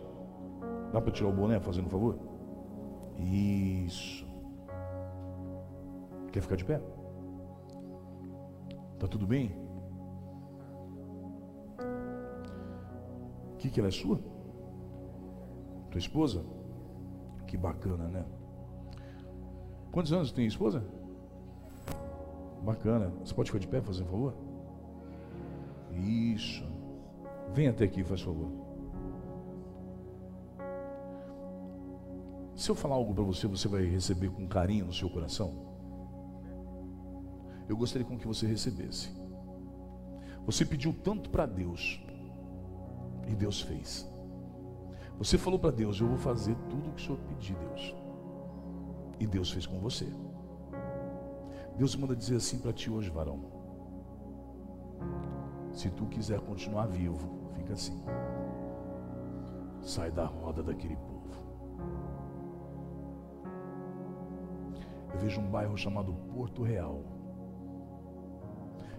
Dá 0.93 0.99
para 0.99 1.11
tirar 1.11 1.29
o 1.29 1.33
boné, 1.33 1.59
fazendo 1.59 1.87
um 1.87 1.89
favor? 1.89 2.17
Isso. 3.17 4.27
Quer 6.31 6.41
ficar 6.41 6.55
de 6.55 6.65
pé? 6.65 6.81
Tá 8.99 9.07
tudo 9.07 9.25
bem? 9.25 9.69
que, 13.59 13.69
que 13.69 13.79
ela 13.79 13.89
é 13.89 13.91
sua? 13.91 14.19
Tua 15.89 15.99
esposa? 15.99 16.43
Que 17.47 17.57
bacana, 17.57 18.07
né? 18.07 18.25
Quantos 19.91 20.13
anos 20.13 20.31
tem 20.31 20.45
esposa? 20.45 20.83
Bacana. 22.63 23.11
Você 23.23 23.33
pode 23.33 23.49
ficar 23.49 23.59
de 23.59 23.67
pé, 23.67 23.81
fazer 23.81 24.03
um 24.03 24.07
favor? 24.07 24.35
Isso. 25.93 26.63
Vem 27.53 27.67
até 27.67 27.85
aqui, 27.85 28.03
faz 28.03 28.21
favor. 28.21 28.51
Se 32.55 32.69
eu 32.69 32.75
falar 32.75 32.95
algo 32.95 33.13
para 33.13 33.23
você, 33.23 33.47
você 33.47 33.67
vai 33.67 33.85
receber 33.85 34.29
com 34.29 34.47
carinho 34.47 34.85
no 34.85 34.93
seu 34.93 35.09
coração? 35.09 35.67
Eu 37.67 37.77
gostaria 37.77 38.05
com 38.05 38.17
que 38.17 38.27
você 38.27 38.45
recebesse. 38.45 39.09
Você 40.45 40.65
pediu 40.65 40.93
tanto 40.93 41.29
para 41.29 41.45
Deus, 41.45 42.01
e 43.29 43.35
Deus 43.35 43.61
fez. 43.61 44.08
Você 45.19 45.37
falou 45.37 45.59
para 45.59 45.71
Deus: 45.71 45.99
Eu 45.99 46.07
vou 46.07 46.17
fazer 46.17 46.55
tudo 46.69 46.89
o 46.89 46.93
que 46.93 47.01
o 47.01 47.05
Senhor 47.05 47.19
pedir, 47.27 47.55
Deus. 47.55 47.95
E 49.19 49.27
Deus 49.27 49.51
fez 49.51 49.65
com 49.67 49.77
você. 49.77 50.07
Deus 51.77 51.93
manda 51.95 52.15
dizer 52.15 52.37
assim 52.37 52.57
para 52.57 52.71
ti 52.71 52.89
hoje, 52.89 53.09
varão: 53.09 53.41
Se 55.73 55.89
tu 55.89 56.05
quiser 56.05 56.39
continuar 56.39 56.87
vivo, 56.87 57.51
fica 57.53 57.73
assim. 57.73 58.01
Sai 59.81 60.09
da 60.09 60.25
roda 60.25 60.63
daquele 60.63 60.95
povo. 60.95 61.19
Eu 65.13 65.19
vejo 65.19 65.41
um 65.41 65.49
bairro 65.49 65.77
chamado 65.77 66.13
Porto 66.33 66.63
Real. 66.63 67.01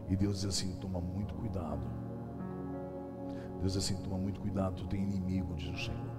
E 0.06 0.16
Deus 0.16 0.40
diz 0.40 0.50
assim: 0.50 0.76
toma 0.76 1.00
muito 1.00 1.34
cuidado. 1.34 1.80
Deus 3.60 3.72
diz 3.72 3.84
assim: 3.84 4.02
toma 4.02 4.18
muito 4.18 4.38
cuidado, 4.40 4.76
tu 4.76 4.86
tem 4.86 5.02
inimigo, 5.02 5.54
diz 5.54 5.68
o 5.68 5.78
Senhor. 5.78 6.09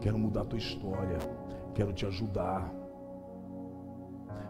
Quero 0.00 0.18
mudar 0.18 0.42
a 0.42 0.44
tua 0.44 0.58
história, 0.58 1.18
quero 1.74 1.92
te 1.92 2.06
ajudar. 2.06 2.72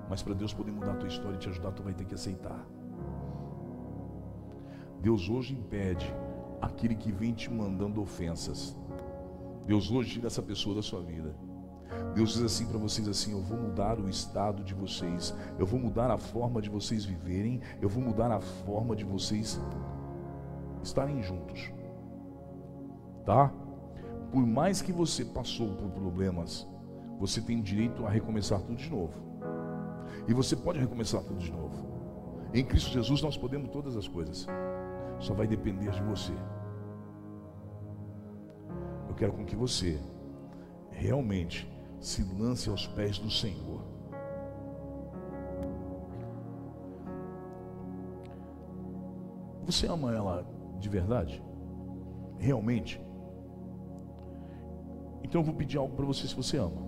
Mas 0.09 0.22
para 0.22 0.34
Deus 0.34 0.53
poder 0.53 0.72
mudar 0.72 0.92
a 0.92 0.96
tua 0.96 1.09
história 1.09 1.36
e 1.36 1.38
te 1.38 1.48
ajudar, 1.48 1.72
tu 1.72 1.82
vai 1.82 1.92
ter 1.92 2.05
que 2.05 2.14
aceitar. 2.14 2.66
Deus 5.01 5.28
hoje 5.28 5.55
impede 5.55 6.14
aquele 6.61 6.94
que 6.94 7.11
vem 7.11 7.32
te 7.32 7.51
mandando 7.51 8.03
ofensas. 8.03 8.76
Deus 9.66 9.90
hoje 9.90 10.14
tira 10.14 10.26
essa 10.26 10.42
pessoa 10.42 10.74
da 10.74 10.82
sua 10.82 11.01
vida. 11.01 11.34
Deus 12.14 12.34
diz 12.34 12.42
assim 12.42 12.66
para 12.66 12.78
vocês 12.78 13.09
assim: 13.09 13.32
eu 13.32 13.40
vou 13.40 13.59
mudar 13.59 13.98
o 13.98 14.09
estado 14.09 14.62
de 14.62 14.74
vocês, 14.74 15.34
eu 15.59 15.66
vou 15.66 15.78
mudar 15.78 16.11
a 16.11 16.18
forma 16.18 16.61
de 16.61 16.68
vocês 16.68 17.05
viverem, 17.05 17.61
eu 17.80 17.88
vou 17.88 18.03
mudar 18.03 18.30
a 18.30 18.40
forma 18.40 18.94
de 18.94 19.05
vocês 19.05 19.61
estarem 20.82 21.22
juntos. 21.22 21.72
Tá? 23.24 23.53
Por 24.31 24.47
mais 24.47 24.81
que 24.81 24.93
você 24.93 25.24
passou 25.24 25.74
por 25.74 25.91
problemas, 25.91 26.66
você 27.18 27.41
tem 27.41 27.61
direito 27.61 28.07
a 28.07 28.11
recomeçar 28.11 28.61
tudo 28.61 28.76
de 28.76 28.89
novo. 28.89 29.12
E 30.28 30.33
você 30.33 30.55
pode 30.55 30.78
recomeçar 30.78 31.22
tudo 31.22 31.39
de 31.41 31.51
novo. 31.51 31.91
Em 32.55 32.64
Cristo 32.64 32.91
Jesus 32.91 33.22
nós 33.22 33.37
podemos 33.37 33.70
todas 33.70 33.97
as 33.97 34.07
coisas. 34.07 34.47
Só 35.18 35.35
vai 35.35 35.47
depender 35.47 35.91
de 35.91 36.03
você. 36.03 36.33
Eu 39.09 39.14
quero 39.14 39.33
com 39.33 39.45
que 39.45 39.57
você 39.57 40.01
realmente 40.91 41.68
se 42.01 42.22
lance 42.22 42.68
aos 42.70 42.87
pés 42.87 43.18
do 43.18 43.31
Senhor. 43.31 43.83
Você 49.66 49.87
ama 49.87 50.12
ela 50.12 50.47
de 50.78 50.89
verdade? 50.89 51.43
Realmente? 52.39 53.01
Então 55.31 55.43
eu 55.43 55.45
vou 55.45 55.55
pedir 55.55 55.78
algo 55.78 55.95
para 55.95 56.05
você 56.05 56.26
se 56.26 56.35
você 56.35 56.57
ama. 56.57 56.83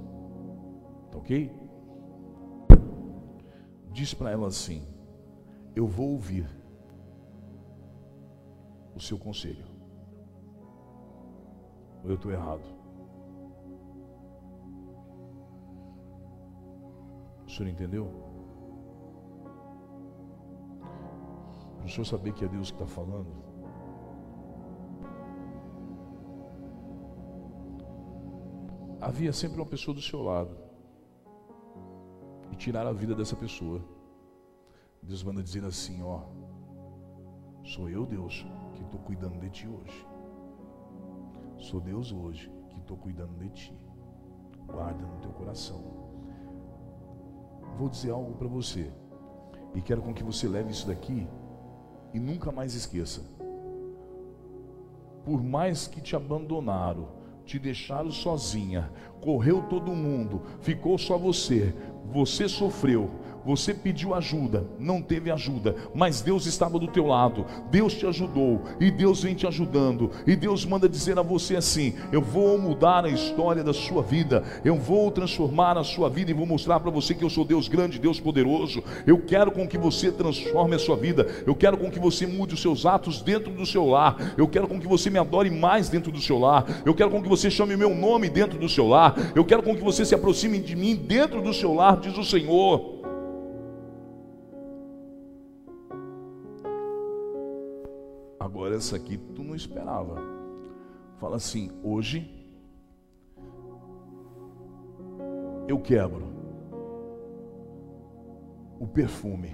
Tá 1.12 1.18
ok? 1.18 1.48
Diz 3.92 4.12
para 4.12 4.32
ela 4.32 4.48
assim: 4.48 4.84
Eu 5.76 5.86
vou 5.86 6.10
ouvir 6.10 6.50
o 8.96 9.00
seu 9.00 9.16
conselho. 9.16 9.64
Ou 12.02 12.10
eu 12.10 12.16
estou 12.16 12.32
errado? 12.32 12.64
O 17.46 17.48
senhor 17.48 17.70
entendeu? 17.70 18.10
Para 21.76 21.86
o 21.86 21.88
senhor 21.88 22.06
saber 22.06 22.32
que 22.32 22.44
é 22.44 22.48
Deus 22.48 22.72
que 22.72 22.82
está 22.82 22.92
falando. 22.92 23.51
Havia 29.02 29.32
sempre 29.32 29.60
uma 29.60 29.66
pessoa 29.66 29.94
do 29.94 30.00
seu 30.00 30.22
lado. 30.22 30.56
E 32.50 32.56
tirar 32.56 32.86
a 32.86 32.92
vida 32.92 33.14
dessa 33.14 33.36
pessoa. 33.36 33.84
Deus 35.02 35.22
manda 35.22 35.42
dizer 35.42 35.64
assim: 35.64 36.02
Ó, 36.02 36.22
sou 37.64 37.90
eu, 37.90 38.06
Deus, 38.06 38.46
que 38.74 38.82
estou 38.82 39.00
cuidando 39.00 39.38
de 39.40 39.50
ti 39.50 39.68
hoje. 39.68 40.06
Sou 41.58 41.80
Deus 41.80 42.12
hoje 42.12 42.50
que 42.70 42.78
estou 42.78 42.96
cuidando 42.96 43.36
de 43.38 43.50
ti. 43.50 43.76
Guarda 44.66 45.04
no 45.04 45.20
teu 45.20 45.32
coração 45.32 46.02
vou 47.76 47.88
dizer 47.88 48.10
algo 48.10 48.34
para 48.34 48.48
você. 48.48 48.90
E 49.74 49.80
quero 49.80 50.02
com 50.02 50.12
que 50.12 50.22
você 50.22 50.46
leve 50.46 50.70
isso 50.70 50.86
daqui 50.86 51.26
e 52.12 52.20
nunca 52.20 52.52
mais 52.52 52.74
esqueça. 52.74 53.22
Por 55.24 55.42
mais 55.42 55.86
que 55.86 56.00
te 56.00 56.14
abandonaram, 56.14 57.08
te 57.52 57.58
deixaram 57.58 58.10
sozinha, 58.10 58.90
correu 59.20 59.60
todo 59.68 59.94
mundo, 59.94 60.40
ficou 60.62 60.96
só 60.96 61.18
você, 61.18 61.74
você 62.10 62.48
sofreu, 62.48 63.10
você 63.44 63.74
pediu 63.74 64.14
ajuda, 64.14 64.66
não 64.78 65.02
teve 65.02 65.30
ajuda, 65.30 65.74
mas 65.94 66.20
Deus 66.20 66.46
estava 66.46 66.78
do 66.78 66.86
teu 66.86 67.06
lado. 67.06 67.44
Deus 67.70 67.94
te 67.94 68.06
ajudou 68.06 68.62
e 68.80 68.90
Deus 68.90 69.22
vem 69.22 69.34
te 69.34 69.46
ajudando. 69.46 70.10
E 70.26 70.36
Deus 70.36 70.64
manda 70.64 70.88
dizer 70.88 71.18
a 71.18 71.22
você 71.22 71.56
assim: 71.56 71.94
Eu 72.12 72.22
vou 72.22 72.58
mudar 72.58 73.04
a 73.04 73.08
história 73.08 73.64
da 73.64 73.72
sua 73.72 74.02
vida. 74.02 74.44
Eu 74.64 74.76
vou 74.76 75.10
transformar 75.10 75.76
a 75.76 75.84
sua 75.84 76.08
vida 76.08 76.30
e 76.30 76.34
vou 76.34 76.46
mostrar 76.46 76.80
para 76.80 76.90
você 76.90 77.14
que 77.14 77.24
eu 77.24 77.30
sou 77.30 77.44
Deus 77.44 77.68
grande, 77.68 77.98
Deus 77.98 78.20
poderoso. 78.20 78.82
Eu 79.06 79.18
quero 79.18 79.50
com 79.50 79.66
que 79.66 79.78
você 79.78 80.10
transforme 80.10 80.74
a 80.74 80.78
sua 80.78 80.96
vida. 80.96 81.26
Eu 81.46 81.54
quero 81.54 81.76
com 81.76 81.90
que 81.90 81.98
você 81.98 82.26
mude 82.26 82.54
os 82.54 82.62
seus 82.62 82.86
atos 82.86 83.22
dentro 83.22 83.52
do 83.52 83.66
seu 83.66 83.86
lar. 83.86 84.34
Eu 84.36 84.46
quero 84.46 84.68
com 84.68 84.80
que 84.80 84.86
você 84.86 85.10
me 85.10 85.18
adore 85.18 85.50
mais 85.50 85.88
dentro 85.88 86.12
do 86.12 86.20
seu 86.20 86.38
lar. 86.38 86.64
Eu 86.84 86.94
quero 86.94 87.10
com 87.10 87.22
que 87.22 87.28
você 87.28 87.50
chame 87.50 87.74
o 87.74 87.78
meu 87.78 87.94
nome 87.94 88.28
dentro 88.28 88.58
do 88.58 88.68
seu 88.68 88.88
lar. 88.88 89.14
Eu 89.34 89.44
quero 89.44 89.62
com 89.62 89.74
que 89.74 89.82
você 89.82 90.04
se 90.04 90.14
aproxime 90.14 90.58
de 90.58 90.76
mim 90.76 90.94
dentro 90.94 91.42
do 91.42 91.52
seu 91.52 91.72
lar, 91.74 91.98
diz 91.98 92.16
o 92.16 92.24
Senhor. 92.24 92.91
Essa 98.74 98.96
aqui 98.96 99.18
tu 99.18 99.42
não 99.42 99.54
esperava. 99.54 100.16
Fala 101.18 101.36
assim: 101.36 101.70
hoje 101.82 102.42
eu 105.68 105.78
quebro 105.80 106.26
o 108.80 108.86
perfume. 108.86 109.52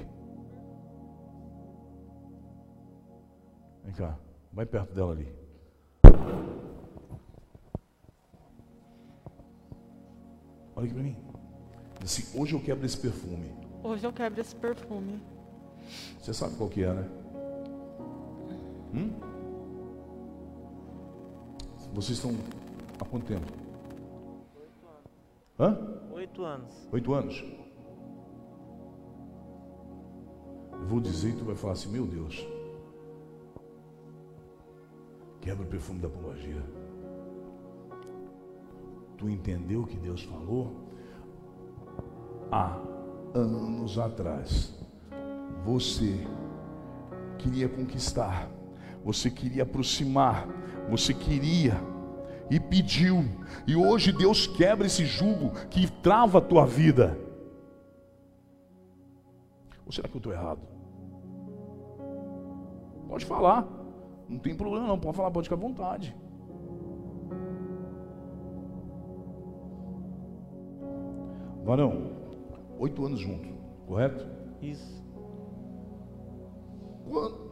Vem 3.85 3.95
cá, 3.95 4.19
vai 4.53 4.65
perto 4.65 4.95
dela 4.95 5.13
ali. 5.13 5.29
Olha 10.77 10.85
aqui 10.85 10.95
para 10.95 11.03
mim. 11.03 11.17
Diz 12.01 12.19
assim, 12.19 12.39
hoje 12.39 12.55
eu 12.55 12.61
quebro 12.61 12.87
esse 12.87 12.97
perfume. 12.97 13.53
Hoje 13.83 14.07
eu 14.07 14.13
quebro 14.13 14.41
esse 14.41 14.55
perfume. 14.55 15.21
Você 16.21 16.33
sabe 16.33 16.57
qual 16.57 16.69
que 16.71 16.85
é, 16.85 16.93
né? 16.93 17.18
Hum? 18.95 19.11
Vocês 21.95 22.19
estão 22.19 22.33
há 23.01 23.05
quanto 23.05 23.27
tempo? 23.27 23.47
Hã? 25.59 25.77
Oito 26.13 26.45
anos. 26.45 26.89
Oito 26.93 27.13
anos. 27.13 27.45
Eu 30.73 30.87
vou 30.87 31.01
dizer 31.01 31.31
e 31.31 31.37
tu 31.37 31.45
vai 31.45 31.57
falar 31.57 31.73
assim, 31.73 31.91
meu 31.91 32.07
Deus. 32.07 32.47
Quebra 35.41 35.65
o 35.65 35.69
perfume 35.69 35.99
da 35.99 36.09
pombagira. 36.09 36.63
Tu 39.17 39.29
entendeu 39.29 39.83
o 39.83 39.87
que 39.87 39.97
Deus 39.97 40.23
falou? 40.23 40.89
Há 42.53 42.79
anos 43.35 43.99
atrás, 43.99 44.73
você 45.65 46.25
queria 47.39 47.69
conquistar 47.69 48.49
você 49.05 49.31
queria 49.31 49.63
aproximar, 49.63 50.47
você 50.89 51.13
queria 51.15 51.81
e 52.51 52.59
pediu, 52.59 53.25
e 53.67 53.77
hoje 53.77 54.11
Deus 54.13 54.47
quebra 54.47 54.87
esse 54.87 55.05
jugo 55.05 55.51
que 55.69 55.91
trava 55.91 56.39
a 56.39 56.41
tua 56.41 56.65
vida. 56.65 57.19
Ou 59.85 59.93
será 59.93 60.09
que 60.09 60.17
eu 60.17 60.19
estou 60.19 60.33
errado? 60.33 60.61
Pode 63.09 63.25
falar, 63.25 63.67
não 64.29 64.39
tem 64.39 64.55
problema 64.55 64.87
não, 64.87 64.99
pode 64.99 65.17
falar, 65.17 65.31
pode 65.31 65.49
ficar 65.49 65.57
à 65.57 65.67
vontade. 65.67 66.15
Varão, 71.65 72.13
oito 72.79 73.05
anos 73.05 73.21
junto, 73.21 73.49
correto? 73.87 74.27
Isso. 74.63 75.05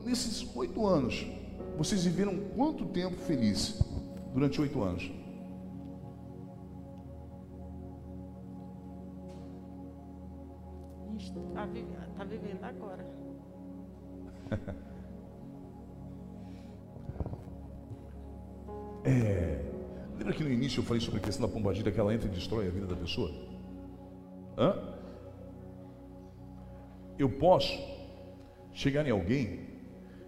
Nesses 0.05 0.55
oito 0.55 0.87
anos, 0.87 1.27
vocês 1.77 2.05
viveram 2.05 2.39
quanto 2.55 2.85
tempo 2.87 3.17
feliz 3.17 3.83
durante 4.33 4.61
oito 4.61 4.83
anos? 4.83 5.11
Está 11.19 11.67
tá 12.17 12.25
vivendo 12.25 12.63
agora. 12.63 13.05
é, 19.05 19.73
lembra 20.17 20.35
que 20.35 20.45
no 20.45 20.51
início 20.51 20.81
eu 20.81 20.85
falei 20.85 21.01
sobre 21.01 21.19
a 21.19 21.23
questão 21.23 21.49
da 21.49 21.53
pombagira 21.53 21.91
que 21.91 21.99
ela 21.99 22.15
entra 22.15 22.29
e 22.29 22.31
destrói 22.31 22.69
a 22.69 22.71
vida 22.71 22.87
da 22.87 22.95
pessoa? 22.95 23.31
Hã? 24.57 24.95
Eu 27.19 27.31
posso 27.31 27.96
chegar 28.77 29.07
em 29.07 29.11
alguém 29.11 29.61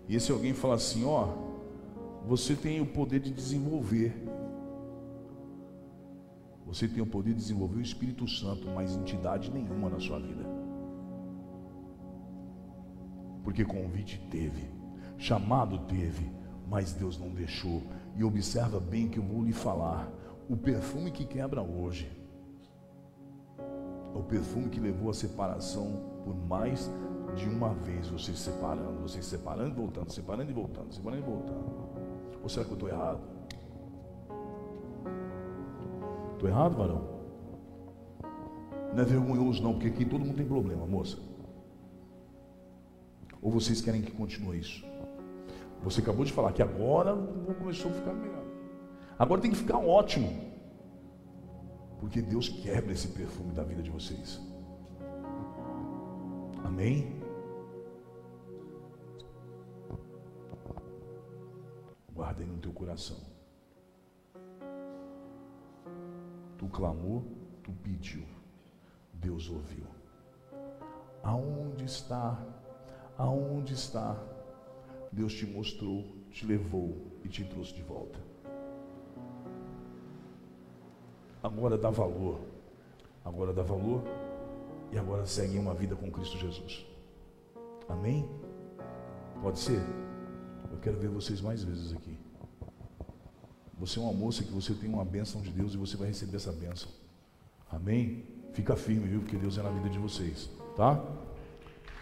E 0.09 0.17
esse 0.17 0.33
alguém 0.33 0.55
fala 0.55 0.75
assim: 0.75 1.05
Ó, 1.05 1.29
você 2.27 2.57
tem 2.57 2.81
o 2.81 2.87
poder 2.87 3.21
de 3.21 3.31
desenvolver. 3.31 4.11
Você 6.67 6.89
tem 6.89 7.03
o 7.03 7.07
poder 7.07 7.35
de 7.35 7.41
desenvolver 7.41 7.77
o 7.77 7.83
Espírito 7.83 8.27
Santo, 8.27 8.67
mas 8.75 8.97
entidade 8.97 9.51
nenhuma 9.51 9.91
na 9.91 10.01
sua 10.01 10.19
vida. 10.19 10.45
Porque 13.45 13.65
convite 13.65 14.19
teve, 14.31 14.71
chamado 15.17 15.79
teve, 15.81 16.31
mas 16.67 16.93
Deus 16.93 17.19
não 17.19 17.31
deixou. 17.31 17.83
E 18.17 18.25
observa 18.25 18.81
bem 18.81 19.09
que 19.09 19.19
eu 19.19 19.23
vou 19.23 19.43
lhe 19.45 19.53
falar: 19.53 20.11
o 20.49 20.57
perfume 20.57 21.11
que 21.11 21.27
quebra 21.27 21.63
hoje, 21.63 22.11
é 24.15 24.19
o 24.19 24.23
perfume 24.23 24.71
que 24.71 24.81
levou 24.81 25.11
a 25.11 25.15
separação 25.15 26.03
por 26.25 26.35
mais 26.35 26.91
de 27.35 27.49
uma 27.49 27.75
vez, 27.75 28.09
vocês 28.09 28.39
separando, 28.39 29.01
vocês 29.01 29.25
separando 29.25 29.71
e 29.71 29.73
voltando, 29.73 30.11
separando 30.13 30.51
e 30.51 30.55
voltando, 30.55 30.93
separando 30.93 31.23
e 31.23 31.25
voltando. 31.25 31.89
Ou 32.43 32.49
será 32.49 32.65
que 32.65 32.71
eu 32.71 32.75
estou 32.75 32.89
errado? 32.89 33.21
Estou 36.35 36.49
errado, 36.49 36.77
varão? 36.77 37.19
Não 38.95 39.03
é 39.03 39.05
vergonhoso, 39.05 39.63
não, 39.63 39.73
porque 39.73 39.89
aqui 39.89 40.05
todo 40.05 40.25
mundo 40.25 40.37
tem 40.37 40.47
problema, 40.47 40.87
moça. 40.87 41.19
Ou 43.43 43.51
vocês 43.51 43.81
querem 43.81 44.03
que 44.03 44.13
continue 44.13 44.59
isso? 44.59 44.85
Você 45.83 46.01
acabou 46.01 46.25
de 46.25 46.33
falar 46.33 46.53
que 46.53 46.63
agora 46.63 47.17
começou 47.59 47.91
a 47.91 47.95
ficar 47.95 48.13
melhor. 48.13 48.45
Agora 49.19 49.41
tem 49.41 49.51
que 49.51 49.57
ficar 49.57 49.79
ótimo. 49.79 50.49
Porque 52.01 52.23
Deus 52.23 52.49
quebra 52.49 52.93
esse 52.93 53.09
perfume 53.09 53.53
da 53.53 53.63
vida 53.63 53.83
de 53.83 53.91
vocês. 53.91 54.41
Amém? 56.69 57.19
Guarda 62.13 62.43
aí 62.43 62.47
no 62.47 62.59
teu 62.59 62.73
coração. 62.73 63.17
Tu 66.59 66.67
clamou, 66.69 67.25
tu 67.63 67.73
pediu, 67.83 68.23
Deus 69.15 69.49
ouviu. 69.49 69.87
Aonde 71.23 71.87
está? 71.87 72.39
Aonde 73.17 73.73
está? 73.73 74.15
Deus 75.11 75.33
te 75.33 75.47
mostrou, 75.47 76.05
te 76.31 76.45
levou 76.45 76.95
e 77.25 77.29
te 77.29 77.45
trouxe 77.45 77.73
de 77.73 77.83
volta. 77.83 78.21
Agora 81.43 81.79
dá 81.79 81.89
valor. 81.89 82.41
Agora 83.25 83.55
dá 83.55 83.63
valor 83.63 84.03
e 84.93 84.99
agora 84.99 85.27
segue 85.27 85.59
uma 85.59 85.75
vida 85.75 85.95
com 85.95 86.11
Cristo 86.11 86.39
Jesus. 86.39 86.87
Amém? 87.89 88.29
Pode 89.43 89.59
ser? 89.59 89.81
Eu 90.71 90.79
quero 90.79 90.99
ver 90.99 91.09
vocês 91.09 91.41
mais 91.41 91.63
vezes 91.63 91.93
aqui. 91.93 92.19
Você 93.79 93.99
é 93.99 94.03
uma 94.03 94.13
moça 94.13 94.43
que 94.43 94.53
você 94.53 94.75
tem 94.75 94.89
uma 94.89 95.05
bênção 95.05 95.41
de 95.41 95.51
Deus 95.51 95.75
e 95.75 95.77
você 95.77 95.97
vai 95.97 96.09
receber 96.09 96.37
essa 96.37 96.53
bênção. 96.53 96.89
Amém? 97.71 98.25
Fica 98.53 98.75
firme, 98.75 99.07
viu? 99.07 99.21
Porque 99.21 99.37
Deus 99.37 99.57
é 99.57 99.63
na 99.63 99.71
vida 99.71 99.89
de 99.89 99.99
vocês, 99.99 100.51
tá? 100.77 101.01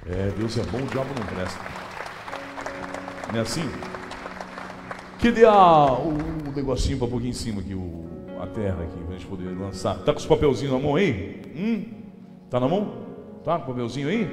É, 0.07 0.31
Deus 0.31 0.57
é 0.57 0.63
bom, 0.65 0.79
o 0.79 0.87
diabo 0.87 1.11
não 1.19 1.27
presta. 1.27 1.61
Não 3.29 3.39
é 3.39 3.43
assim? 3.43 3.65
Que 5.19 5.31
dê 5.31 5.45
a, 5.45 5.93
o, 5.93 6.11
o 6.11 6.53
negocinho 6.55 6.97
para 6.97 7.07
um 7.07 7.11
pouquinho 7.11 7.31
em 7.31 7.35
cima 7.35 7.61
aqui, 7.61 7.75
o, 7.75 8.07
a 8.41 8.47
terra 8.47 8.85
aqui, 8.85 8.99
para 8.99 9.15
a 9.15 9.19
gente 9.19 9.27
poder 9.27 9.57
lançar. 9.59 9.99
Tá 10.05 10.13
com 10.13 10.19
os 10.19 10.27
papelzinhos 10.27 10.73
na 10.73 10.79
mão 10.79 10.97
aí? 10.97 11.43
Hum? 11.55 11.96
Tá 12.51 12.61
na 12.61 12.69
mão? 12.69 13.07
Tá 13.43 13.59
com 13.59 13.65
o 13.65 13.75
papelzinho 13.75 14.09
aí? 14.09 14.29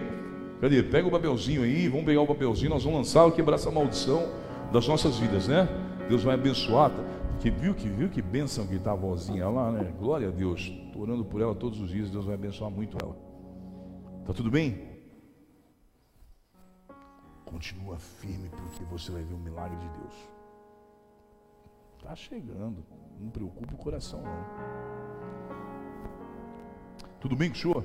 Cadê? 0.61 0.81
Pega 0.83 1.07
o 1.07 1.11
papelzinho 1.11 1.63
aí, 1.63 1.87
vamos 1.87 2.05
pegar 2.05 2.21
o 2.21 2.27
papelzinho, 2.27 2.69
nós 2.69 2.83
vamos 2.83 2.99
lançar, 2.99 3.29
quebrar 3.31 3.55
essa 3.55 3.69
maldição 3.69 4.23
das 4.71 4.87
nossas 4.87 5.17
vidas, 5.17 5.47
né? 5.47 5.67
Deus 6.07 6.23
vai 6.23 6.35
abençoar. 6.35 6.91
Que 7.39 7.49
viu 7.49 7.73
que 7.73 7.89
viu 7.89 8.09
que 8.09 8.21
bênção 8.21 8.65
que 8.65 8.75
está 8.75 8.93
a 8.93 8.95
vozinha 8.95 9.49
lá, 9.49 9.71
né? 9.71 9.93
Glória 9.99 10.29
a 10.29 10.31
Deus. 10.31 10.71
Estou 10.85 11.01
orando 11.01 11.25
por 11.25 11.41
ela 11.41 11.53
todos 11.53 11.81
os 11.81 11.89
dias, 11.89 12.09
Deus 12.09 12.25
vai 12.25 12.35
abençoar 12.35 12.71
muito 12.71 12.97
ela. 13.03 13.15
Tá 14.25 14.33
tudo 14.33 14.49
bem? 14.49 14.93
Continua 17.43 17.97
firme, 17.97 18.49
porque 18.49 18.83
você 18.85 19.11
vai 19.11 19.23
ver 19.23 19.33
o 19.33 19.39
milagre 19.39 19.77
de 19.77 19.87
Deus. 19.99 20.13
Está 21.97 22.15
chegando. 22.15 22.85
Não 23.19 23.29
preocupe 23.29 23.73
o 23.73 23.77
coração, 23.77 24.21
não. 24.21 24.45
Tudo 27.19 27.35
bem 27.35 27.49
com 27.49 27.55
o 27.55 27.59
senhor? 27.59 27.83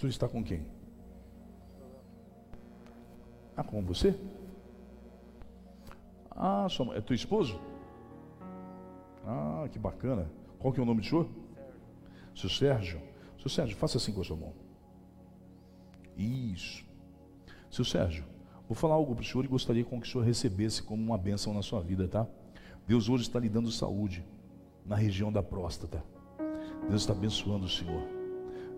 Senhor 0.00 0.10
está 0.10 0.26
com 0.26 0.42
quem? 0.42 0.64
Ah, 3.54 3.62
com 3.62 3.84
você? 3.84 4.18
Ah, 6.30 6.66
sua, 6.70 6.96
é 6.96 7.02
teu 7.02 7.14
esposo? 7.14 7.60
Ah, 9.26 9.68
que 9.70 9.78
bacana. 9.78 10.30
Qual 10.58 10.72
que 10.72 10.80
é 10.80 10.82
o 10.82 10.86
nome 10.86 11.02
do 11.02 11.06
senhor? 11.06 11.28
Seu 12.34 12.48
Sérgio. 12.48 12.98
Seu 13.38 13.50
Sérgio, 13.50 13.76
faça 13.76 13.98
assim 13.98 14.10
com 14.10 14.22
a 14.22 14.24
sua 14.24 14.38
mão. 14.38 14.54
Isso. 16.16 16.82
Seu 17.70 17.84
Sérgio, 17.84 18.24
vou 18.66 18.74
falar 18.74 18.94
algo 18.94 19.14
para 19.14 19.22
o 19.22 19.26
senhor 19.26 19.44
e 19.44 19.48
gostaria 19.48 19.84
com 19.84 20.00
que 20.00 20.08
o 20.08 20.10
senhor 20.10 20.24
recebesse 20.24 20.82
como 20.82 21.02
uma 21.02 21.18
bênção 21.18 21.52
na 21.52 21.60
sua 21.60 21.82
vida, 21.82 22.08
tá? 22.08 22.26
Deus 22.86 23.10
hoje 23.10 23.24
está 23.24 23.38
lhe 23.38 23.50
dando 23.50 23.70
saúde 23.70 24.24
na 24.86 24.96
região 24.96 25.30
da 25.30 25.42
próstata. 25.42 26.02
Deus 26.88 27.02
está 27.02 27.12
abençoando 27.12 27.66
o 27.66 27.68
senhor. 27.68 28.19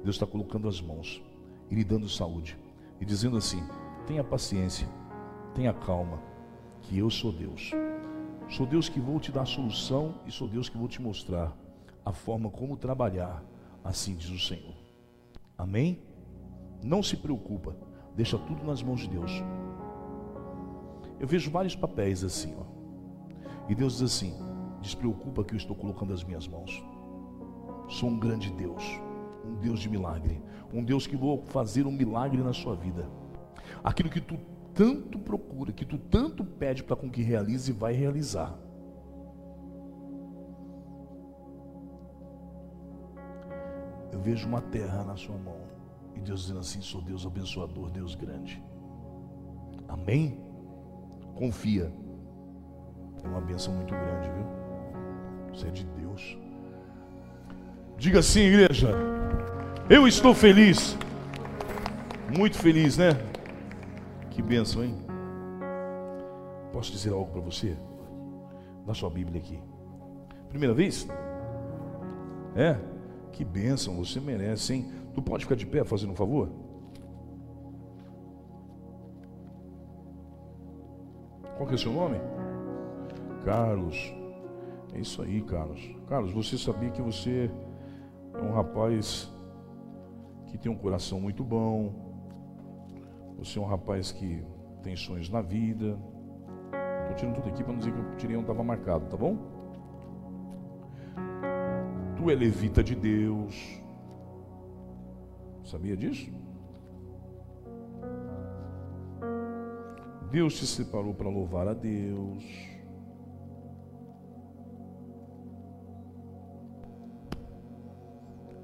Deus 0.02 0.16
está 0.16 0.26
colocando 0.26 0.68
as 0.68 0.80
mãos 0.80 1.22
e 1.70 1.74
lhe 1.74 1.84
dando 1.84 2.08
saúde. 2.08 2.58
E 3.00 3.04
dizendo 3.04 3.36
assim: 3.36 3.62
tenha 4.06 4.24
paciência, 4.24 4.88
tenha 5.54 5.72
calma, 5.72 6.20
que 6.82 6.98
eu 6.98 7.10
sou 7.10 7.32
Deus. 7.32 7.70
Sou 8.48 8.66
Deus 8.66 8.88
que 8.88 9.00
vou 9.00 9.18
te 9.18 9.32
dar 9.32 9.42
a 9.42 9.46
solução 9.46 10.14
e 10.26 10.30
sou 10.30 10.48
Deus 10.48 10.68
que 10.68 10.76
vou 10.76 10.88
te 10.88 11.00
mostrar 11.00 11.56
a 12.04 12.12
forma 12.12 12.50
como 12.50 12.76
trabalhar, 12.76 13.42
assim 13.82 14.14
diz 14.14 14.28
o 14.28 14.38
Senhor. 14.38 14.74
Amém? 15.56 16.02
Não 16.82 17.02
se 17.02 17.16
preocupa, 17.16 17.76
deixa 18.16 18.36
tudo 18.36 18.64
nas 18.64 18.82
mãos 18.82 19.00
de 19.00 19.08
Deus. 19.08 19.30
Eu 21.20 21.28
vejo 21.28 21.50
vários 21.50 21.76
papéis 21.76 22.24
assim, 22.24 22.54
ó. 22.58 22.64
E 23.68 23.74
Deus 23.74 23.94
diz 23.94 24.02
assim: 24.02 24.34
despreocupa 24.80 25.44
que 25.44 25.54
eu 25.54 25.58
estou 25.58 25.76
colocando 25.76 26.12
as 26.12 26.24
minhas 26.24 26.48
mãos. 26.48 26.82
Sou 27.88 28.08
um 28.08 28.18
grande 28.18 28.50
Deus, 28.52 28.82
um 29.44 29.54
Deus 29.56 29.80
de 29.80 29.88
milagre, 29.88 30.42
um 30.72 30.82
Deus 30.82 31.06
que 31.06 31.16
vou 31.16 31.42
fazer 31.46 31.86
um 31.86 31.92
milagre 31.92 32.42
na 32.42 32.52
sua 32.52 32.74
vida. 32.74 33.08
Aquilo 33.82 34.10
que 34.10 34.20
tu 34.20 34.38
tanto 34.74 35.18
procura, 35.18 35.72
que 35.72 35.84
tu 35.84 35.98
tanto 35.98 36.44
pede 36.44 36.82
para 36.82 36.96
com 36.96 37.10
que 37.10 37.22
realize, 37.22 37.70
vai 37.72 37.92
realizar. 37.92 38.56
Eu 44.12 44.20
vejo 44.20 44.46
uma 44.46 44.60
terra 44.60 45.04
na 45.04 45.16
sua 45.16 45.36
mão. 45.36 45.60
E 46.14 46.20
Deus 46.20 46.42
dizendo 46.42 46.60
assim: 46.60 46.80
sou 46.80 47.02
Deus 47.02 47.26
abençoador, 47.26 47.90
Deus 47.90 48.14
grande. 48.14 48.62
Amém? 49.88 50.38
Confia. 51.34 51.92
É 53.24 53.28
uma 53.28 53.40
benção 53.40 53.74
muito 53.74 53.94
grande, 53.94 54.30
viu? 54.30 54.46
Você 55.52 55.68
é 55.68 55.70
de 55.70 55.84
Deus. 55.84 56.38
Diga 57.96 58.18
assim, 58.18 58.40
igreja. 58.40 59.21
Eu 59.94 60.08
estou 60.08 60.32
feliz. 60.32 60.96
Muito 62.34 62.56
feliz, 62.56 62.96
né? 62.96 63.10
Que 64.30 64.40
benção, 64.40 64.82
hein? 64.82 64.96
Posso 66.72 66.90
dizer 66.90 67.12
algo 67.12 67.30
para 67.30 67.42
você? 67.42 67.76
Na 68.86 68.94
sua 68.94 69.10
Bíblia 69.10 69.38
aqui. 69.38 69.60
Primeira 70.48 70.72
vez? 70.72 71.06
É? 72.56 72.78
Que 73.32 73.44
bênção, 73.44 73.94
você 73.96 74.18
merece, 74.18 74.72
hein? 74.72 74.90
Tu 75.14 75.20
pode 75.20 75.44
ficar 75.44 75.56
de 75.56 75.66
pé 75.66 75.84
fazendo 75.84 76.12
um 76.14 76.16
favor? 76.16 76.48
Qual 81.58 81.66
que 81.66 81.72
é 81.72 81.76
o 81.76 81.78
seu 81.78 81.92
nome? 81.92 82.16
Carlos. 83.44 84.14
É 84.94 85.00
isso 85.00 85.20
aí, 85.20 85.42
Carlos. 85.42 85.86
Carlos, 86.08 86.32
você 86.32 86.56
sabia 86.56 86.88
que 86.88 87.02
você 87.02 87.50
é 88.32 88.40
um 88.40 88.54
rapaz 88.54 89.30
que 90.52 90.58
tem 90.58 90.70
um 90.70 90.76
coração 90.76 91.18
muito 91.18 91.42
bom. 91.42 91.92
Você 93.38 93.58
é 93.58 93.62
um 93.62 93.64
rapaz 93.64 94.12
que 94.12 94.44
tem 94.82 94.94
sonhos 94.94 95.30
na 95.30 95.40
vida. 95.40 95.98
Estou 97.00 97.16
tirando 97.16 97.36
tudo 97.36 97.48
aqui 97.48 97.64
para 97.64 97.72
não 97.72 97.78
dizer 97.78 97.92
que 97.92 98.00
o 98.00 98.16
tirei 98.16 98.36
não 98.36 98.42
estava 98.42 98.62
marcado, 98.62 99.06
tá 99.06 99.16
bom? 99.16 99.38
Tu 102.16 102.30
é 102.30 102.34
levita 102.34 102.84
de 102.84 102.94
Deus. 102.94 103.80
Sabia 105.64 105.96
disso? 105.96 106.30
Deus 110.30 110.54
te 110.58 110.66
separou 110.66 111.14
para 111.14 111.28
louvar 111.28 111.66
a 111.66 111.74
Deus. 111.74 112.44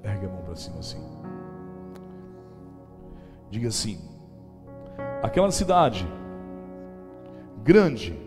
Ergue 0.03 0.25
a 0.25 0.29
mão 0.29 0.43
para 0.43 0.55
cima 0.55 0.79
assim. 0.79 1.18
Diga 3.49 3.69
assim: 3.69 3.99
aquela 5.23 5.51
cidade 5.51 6.07
grande, 7.63 8.17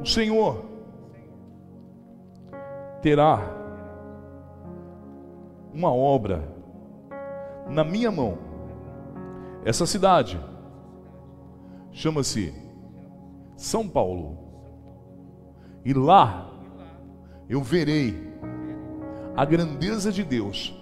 o 0.00 0.06
Senhor 0.06 0.64
terá 3.02 3.40
uma 5.72 5.92
obra 5.92 6.42
na 7.68 7.84
minha 7.84 8.10
mão. 8.10 8.38
Essa 9.64 9.86
cidade 9.86 10.40
chama-se 11.92 12.54
São 13.56 13.88
Paulo. 13.88 14.38
E 15.84 15.92
lá 15.92 16.50
eu 17.48 17.62
verei 17.62 18.14
a 19.36 19.44
grandeza 19.44 20.10
de 20.12 20.24
Deus, 20.24 20.77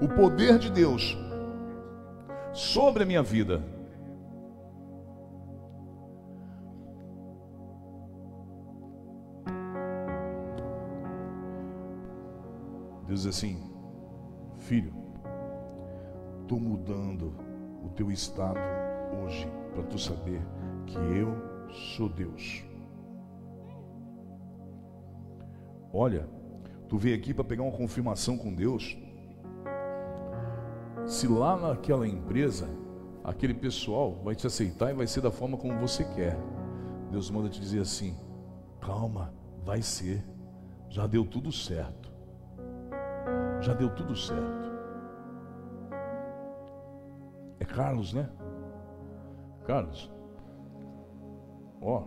o 0.00 0.08
poder 0.08 0.58
de 0.58 0.70
Deus 0.70 1.16
sobre 2.52 3.02
a 3.02 3.06
minha 3.06 3.22
vida. 3.22 3.62
Deus 13.06 13.22
diz 13.22 13.26
assim: 13.26 13.60
Filho, 14.58 14.92
estou 16.42 16.60
mudando 16.60 17.34
o 17.84 17.88
teu 17.90 18.10
estado 18.10 18.60
hoje 19.22 19.50
para 19.74 19.82
tu 19.82 19.98
saber 19.98 20.40
que 20.86 20.96
eu 20.96 21.34
sou 21.96 22.08
Deus. 22.08 22.64
Olha, 25.92 26.28
tu 26.88 26.96
veio 26.96 27.16
aqui 27.16 27.34
para 27.34 27.42
pegar 27.42 27.64
uma 27.64 27.76
confirmação 27.76 28.38
com 28.38 28.54
Deus. 28.54 28.96
Se 31.10 31.26
lá 31.26 31.56
naquela 31.56 32.06
empresa, 32.06 32.68
aquele 33.24 33.52
pessoal 33.52 34.20
vai 34.22 34.34
te 34.34 34.46
aceitar 34.46 34.90
e 34.90 34.94
vai 34.94 35.06
ser 35.06 35.20
da 35.20 35.30
forma 35.30 35.56
como 35.56 35.78
você 35.78 36.04
quer. 36.04 36.38
Deus 37.10 37.30
manda 37.30 37.48
te 37.48 37.60
dizer 37.60 37.80
assim: 37.80 38.16
calma, 38.80 39.34
vai 39.64 39.82
ser. 39.82 40.24
Já 40.88 41.06
deu 41.06 41.24
tudo 41.24 41.52
certo 41.52 42.00
já 43.60 43.74
deu 43.74 43.90
tudo 43.90 44.16
certo. 44.16 44.70
É 47.58 47.64
Carlos, 47.64 48.12
né? 48.12 48.28
Carlos. 49.64 50.10
Ó. 51.80 52.04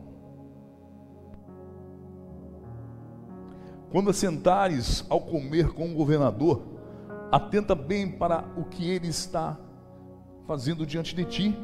Quando 3.92 4.10
assentares 4.10 5.06
ao 5.10 5.22
comer 5.22 5.72
com 5.74 5.92
o 5.92 5.94
governador, 5.94 6.64
atenta 7.34 7.74
bem 7.74 8.12
para 8.12 8.46
o 8.56 8.64
que 8.64 8.88
ele 8.88 9.08
está 9.08 9.58
fazendo 10.46 10.86
diante 10.86 11.16
de 11.16 11.26
ti. 11.26 11.58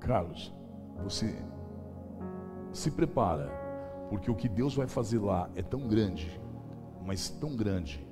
Carlos, 0.00 0.54
você 1.04 1.36
se 2.72 2.90
prepara 2.90 3.52
porque 4.08 4.30
o 4.30 4.34
que 4.34 4.48
Deus 4.48 4.74
vai 4.74 4.86
fazer 4.86 5.18
lá 5.18 5.50
é 5.54 5.60
tão 5.60 5.86
grande, 5.86 6.40
mas 7.04 7.28
tão 7.28 7.54
grande. 7.54 8.08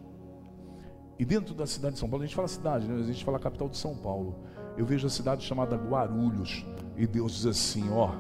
E 1.19 1.25
dentro 1.25 1.55
da 1.55 1.67
cidade 1.67 1.95
de 1.95 2.01
São 2.01 2.11
Paulo, 2.11 2.23
a 2.23 2.27
gente 2.27 2.37
fala 2.37 2.49
cidade, 2.49 2.87
né? 2.87 3.01
a 3.01 3.03
gente 3.03 3.25
fala 3.25 3.39
capital 3.39 3.71
de 3.71 3.79
São 3.79 3.97
Paulo. 3.97 4.45
Eu 4.77 4.85
vejo 4.85 5.07
a 5.07 5.11
cidade 5.11 5.43
chamada 5.43 5.75
Guarulhos, 5.75 6.67
e 6.95 7.07
Deus 7.07 7.33
diz 7.33 7.47
assim: 7.47 7.91
ó, 7.91 8.11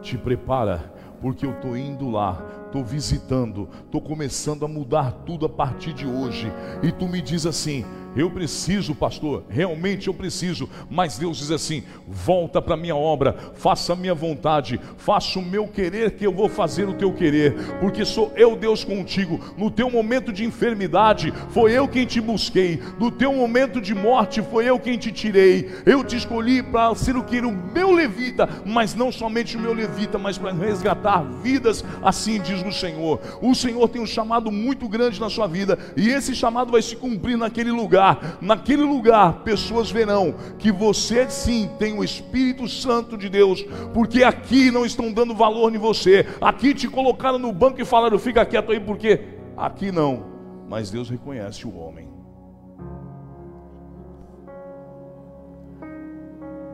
te 0.00 0.16
prepara, 0.16 0.94
porque 1.20 1.46
eu 1.46 1.52
estou 1.52 1.76
indo 1.76 2.10
lá, 2.10 2.42
estou 2.66 2.84
visitando, 2.84 3.68
estou 3.84 4.00
começando 4.00 4.64
a 4.64 4.68
mudar 4.68 5.12
tudo 5.24 5.46
a 5.46 5.48
partir 5.48 5.92
de 5.92 6.06
hoje. 6.06 6.50
E 6.82 6.92
tu 6.92 7.08
me 7.08 7.20
diz 7.22 7.46
assim: 7.46 7.84
eu 8.16 8.30
preciso, 8.30 8.94
pastor, 8.94 9.44
realmente 9.46 10.08
eu 10.08 10.14
preciso. 10.14 10.68
Mas 10.88 11.18
Deus 11.18 11.36
diz 11.36 11.50
assim: 11.50 11.82
volta 12.08 12.62
para 12.62 12.72
a 12.72 12.76
minha 12.76 12.96
obra, 12.96 13.36
faça 13.54 13.92
a 13.92 13.96
minha 13.96 14.14
vontade, 14.14 14.80
faça 14.96 15.38
o 15.38 15.44
meu 15.44 15.68
querer, 15.68 16.12
que 16.12 16.26
eu 16.26 16.32
vou 16.32 16.48
fazer 16.48 16.88
o 16.88 16.94
teu 16.94 17.12
querer, 17.12 17.54
porque 17.78 18.06
sou 18.06 18.32
eu, 18.34 18.56
Deus, 18.56 18.82
contigo. 18.82 19.38
No 19.58 19.70
teu 19.70 19.90
momento 19.90 20.32
de 20.32 20.44
enfermidade, 20.44 21.32
foi 21.50 21.72
eu 21.72 21.86
quem 21.86 22.06
te 22.06 22.18
busquei. 22.18 22.82
No 22.98 23.10
teu 23.10 23.34
momento 23.34 23.82
de 23.82 23.94
morte, 23.94 24.40
foi 24.40 24.64
eu 24.64 24.80
quem 24.80 24.96
te 24.96 25.12
tirei. 25.12 25.70
Eu 25.84 26.02
te 26.02 26.16
escolhi 26.16 26.62
para 26.62 26.94
ser 26.94 27.16
o 27.16 27.22
que 27.22 27.38
o 27.40 27.52
meu 27.52 27.92
levita, 27.92 28.48
mas 28.64 28.94
não 28.94 29.12
somente 29.12 29.58
o 29.58 29.60
meu 29.60 29.74
levita, 29.74 30.16
mas 30.18 30.38
para 30.38 30.52
resgatar 30.52 31.15
vidas, 31.22 31.84
assim 32.02 32.40
diz 32.40 32.64
o 32.64 32.72
Senhor. 32.72 33.20
O 33.40 33.54
Senhor 33.54 33.88
tem 33.88 34.00
um 34.00 34.06
chamado 34.06 34.50
muito 34.50 34.88
grande 34.88 35.20
na 35.20 35.30
sua 35.30 35.46
vida, 35.46 35.78
e 35.96 36.08
esse 36.08 36.34
chamado 36.34 36.72
vai 36.72 36.82
se 36.82 36.96
cumprir 36.96 37.36
naquele 37.36 37.70
lugar 37.70 37.86
lugar, 37.86 38.38
naquele 38.40 38.82
lugar, 38.82 39.44
pessoas 39.44 39.90
verão 39.90 40.34
que 40.58 40.70
você 40.70 41.28
sim 41.30 41.70
tem 41.78 41.98
o 41.98 42.04
Espírito 42.04 42.68
Santo 42.68 43.16
de 43.16 43.28
Deus, 43.28 43.62
porque 43.94 44.22
aqui 44.22 44.70
não 44.70 44.84
estão 44.84 45.12
dando 45.12 45.34
valor 45.34 45.74
em 45.74 45.78
você, 45.78 46.26
aqui 46.40 46.74
te 46.74 46.88
colocaram 46.88 47.38
no 47.38 47.52
banco 47.52 47.80
e 47.80 47.84
falaram: 47.84 48.18
fica 48.18 48.44
quieto 48.44 48.72
aí, 48.72 48.80
porque 48.80 49.20
aqui 49.56 49.90
não, 49.90 50.24
mas 50.68 50.90
Deus 50.90 51.08
reconhece 51.08 51.66
o 51.66 51.76
homem. 51.76 52.08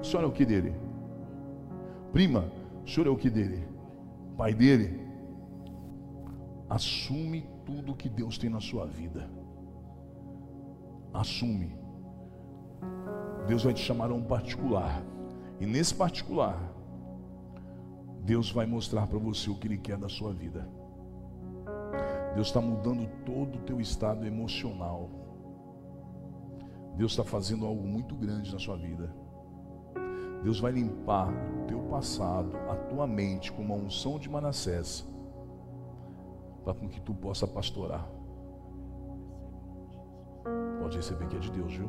O 0.00 0.04
senhor 0.04 0.24
é 0.24 0.26
o 0.26 0.32
que 0.32 0.44
dele? 0.44 0.74
Prima, 2.12 2.46
o 2.84 2.90
senhor 2.90 3.06
é 3.06 3.10
o 3.10 3.16
que 3.16 3.30
dele? 3.30 3.71
Pai 4.42 4.52
dele? 4.52 5.00
Assume 6.68 7.46
tudo 7.64 7.94
que 7.94 8.08
Deus 8.08 8.36
tem 8.36 8.50
na 8.50 8.60
sua 8.60 8.86
vida 8.86 9.30
assume. 11.12 11.76
Deus 13.46 13.64
vai 13.64 13.74
te 13.74 13.80
chamar 13.80 14.10
a 14.10 14.14
um 14.14 14.22
particular. 14.22 15.02
E 15.60 15.66
nesse 15.66 15.94
particular, 15.94 16.58
Deus 18.24 18.50
vai 18.50 18.66
mostrar 18.66 19.06
para 19.06 19.18
você 19.18 19.50
o 19.50 19.54
que 19.54 19.68
Ele 19.68 19.78
quer 19.78 19.98
da 19.98 20.08
sua 20.08 20.32
vida. 20.32 20.68
Deus 22.34 22.48
está 22.48 22.60
mudando 22.60 23.06
todo 23.24 23.58
o 23.58 23.62
teu 23.62 23.80
estado 23.80 24.26
emocional. 24.26 25.10
Deus 26.96 27.12
está 27.12 27.24
fazendo 27.24 27.66
algo 27.66 27.86
muito 27.86 28.16
grande 28.16 28.52
na 28.52 28.58
sua 28.58 28.76
vida. 28.76 29.14
Deus 30.42 30.58
vai 30.58 30.72
limpar 30.72 31.28
o 31.30 31.66
teu 31.66 31.80
passado, 31.84 32.56
a 32.68 32.74
tua 32.74 33.06
mente 33.06 33.52
com 33.52 33.62
uma 33.62 33.74
unção 33.74 34.18
de 34.18 34.28
Manassés, 34.28 35.06
para 36.64 36.74
com 36.74 36.88
que 36.88 37.00
tu 37.00 37.14
possa 37.14 37.46
pastorar. 37.46 38.08
Pode 40.80 40.96
receber 40.96 41.28
que 41.28 41.36
é 41.36 41.38
de 41.38 41.50
Deus, 41.50 41.72
viu? 41.74 41.88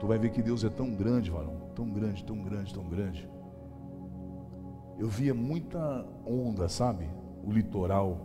Tu 0.00 0.06
vai 0.06 0.18
ver 0.18 0.30
que 0.30 0.42
Deus 0.42 0.64
é 0.64 0.70
tão 0.70 0.94
grande, 0.94 1.30
varão, 1.30 1.68
tão 1.74 1.90
grande, 1.90 2.24
tão 2.24 2.42
grande, 2.42 2.72
tão 2.72 2.88
grande. 2.88 3.28
Eu 4.98 5.08
via 5.08 5.34
muita 5.34 6.06
onda, 6.26 6.68
sabe? 6.68 7.08
O 7.44 7.52
litoral. 7.52 8.18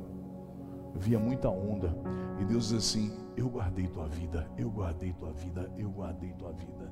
Eu 0.94 1.00
via 1.00 1.20
muita 1.20 1.50
onda. 1.50 1.96
E 2.40 2.46
Deus 2.46 2.70
diz 2.70 2.78
assim: 2.78 3.12
Eu 3.36 3.50
guardei 3.50 3.88
tua 3.88 4.08
vida, 4.08 4.48
eu 4.58 4.70
guardei 4.70 5.12
tua 5.14 5.32
vida, 5.34 5.72
eu 5.78 5.90
guardei 5.90 6.32
tua 6.34 6.52
vida. 6.52 6.92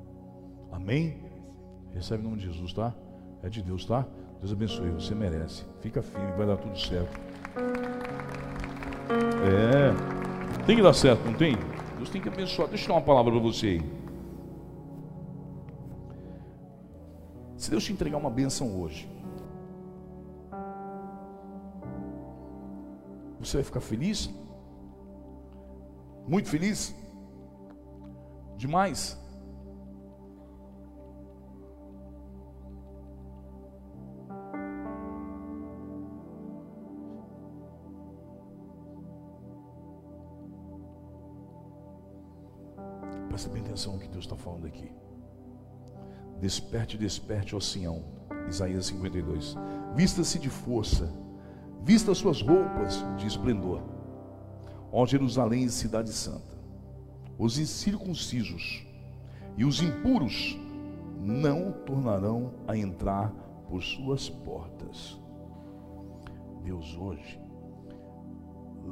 Amém? 0.70 1.31
Recebe 1.94 2.22
o 2.22 2.24
nome 2.24 2.38
de 2.38 2.46
Jesus, 2.46 2.72
tá? 2.72 2.94
É 3.42 3.48
de 3.48 3.62
Deus, 3.62 3.84
tá? 3.84 4.06
Deus 4.40 4.52
abençoe, 4.52 4.90
você 4.90 5.14
merece. 5.14 5.64
Fica 5.80 6.02
firme, 6.02 6.32
vai 6.32 6.46
dar 6.46 6.56
tudo 6.56 6.78
certo. 6.78 7.20
É. 9.44 10.64
Tem 10.66 10.76
que 10.76 10.82
dar 10.82 10.92
certo, 10.92 11.24
não 11.24 11.34
tem? 11.34 11.56
Deus 11.96 12.08
tem 12.10 12.20
que 12.20 12.28
abençoar. 12.28 12.68
Deixa 12.68 12.84
eu 12.84 12.88
dar 12.88 12.94
uma 12.94 13.02
palavra 13.02 13.30
para 13.30 13.40
você 13.40 13.66
aí. 13.66 14.02
Se 17.56 17.70
Deus 17.70 17.84
te 17.84 17.92
entregar 17.92 18.16
uma 18.16 18.30
bênção 18.30 18.80
hoje, 18.80 19.08
você 23.38 23.58
vai 23.58 23.64
ficar 23.64 23.80
feliz? 23.80 24.28
Muito 26.26 26.48
feliz? 26.48 26.94
Demais? 28.56 29.21
Presta 43.32 43.48
bem 43.48 43.62
atenção 43.62 43.94
no 43.94 43.98
que 43.98 44.08
Deus 44.08 44.26
está 44.26 44.36
falando 44.36 44.66
aqui. 44.66 44.92
Desperte, 46.38 46.98
desperte, 46.98 47.56
ó 47.56 47.60
Sião. 47.60 48.04
Isaías 48.46 48.84
52. 48.84 49.56
Vista-se 49.94 50.38
de 50.38 50.50
força, 50.50 51.10
vista 51.82 52.14
suas 52.14 52.42
roupas 52.42 53.02
de 53.16 53.26
esplendor. 53.26 53.80
Ó 54.92 55.06
Jerusalém, 55.06 55.66
cidade 55.70 56.12
santa. 56.12 56.58
Os 57.38 57.56
incircuncisos 57.56 58.86
e 59.56 59.64
os 59.64 59.80
impuros 59.80 60.58
não 61.18 61.72
tornarão 61.72 62.52
a 62.68 62.76
entrar 62.76 63.30
por 63.66 63.82
suas 63.82 64.28
portas. 64.28 65.18
Deus 66.62 66.94
hoje 66.98 67.40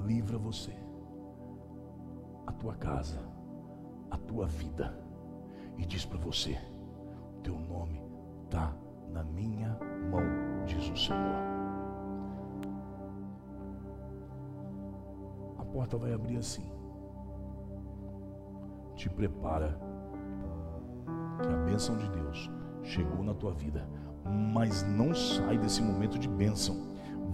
livra 0.06 0.38
você 0.38 0.72
tua 2.60 2.74
casa, 2.74 3.18
a 4.10 4.16
tua 4.18 4.46
vida 4.46 4.98
e 5.78 5.86
diz 5.86 6.04
para 6.04 6.18
você: 6.18 6.58
teu 7.42 7.58
nome 7.58 8.02
está 8.44 8.74
na 9.12 9.24
minha 9.24 9.76
mão, 10.10 10.22
diz 10.66 10.90
o 10.90 10.96
Senhor. 10.96 11.50
A 15.58 15.64
porta 15.64 15.96
vai 15.96 16.12
abrir 16.12 16.36
assim. 16.36 16.70
Te 18.94 19.08
prepara 19.08 19.80
que 21.42 21.52
a 21.52 21.56
bênção 21.64 21.96
de 21.96 22.08
Deus 22.10 22.50
chegou 22.82 23.22
na 23.22 23.32
tua 23.34 23.52
vida, 23.52 23.88
mas 24.52 24.82
não 24.82 25.14
sai 25.14 25.56
desse 25.56 25.82
momento 25.82 26.18
de 26.18 26.28
bênção. 26.28 26.88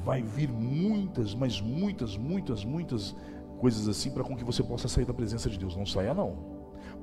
Vai 0.05 0.23
vir 0.23 0.49
muitas, 0.49 1.35
mas 1.35 1.61
muitas, 1.61 2.17
muitas, 2.17 2.65
muitas 2.65 3.17
coisas 3.59 3.89
assim 3.89 4.11
para 4.11 4.23
com 4.23 4.37
que 4.37 4.45
você 4.45 4.63
possa 4.63 4.87
sair 4.87 5.05
da 5.05 5.15
presença 5.15 5.51
de 5.51 5.59
Deus. 5.59 5.75
Não 5.75 5.87
saia 5.87 6.15
não. 6.15 6.56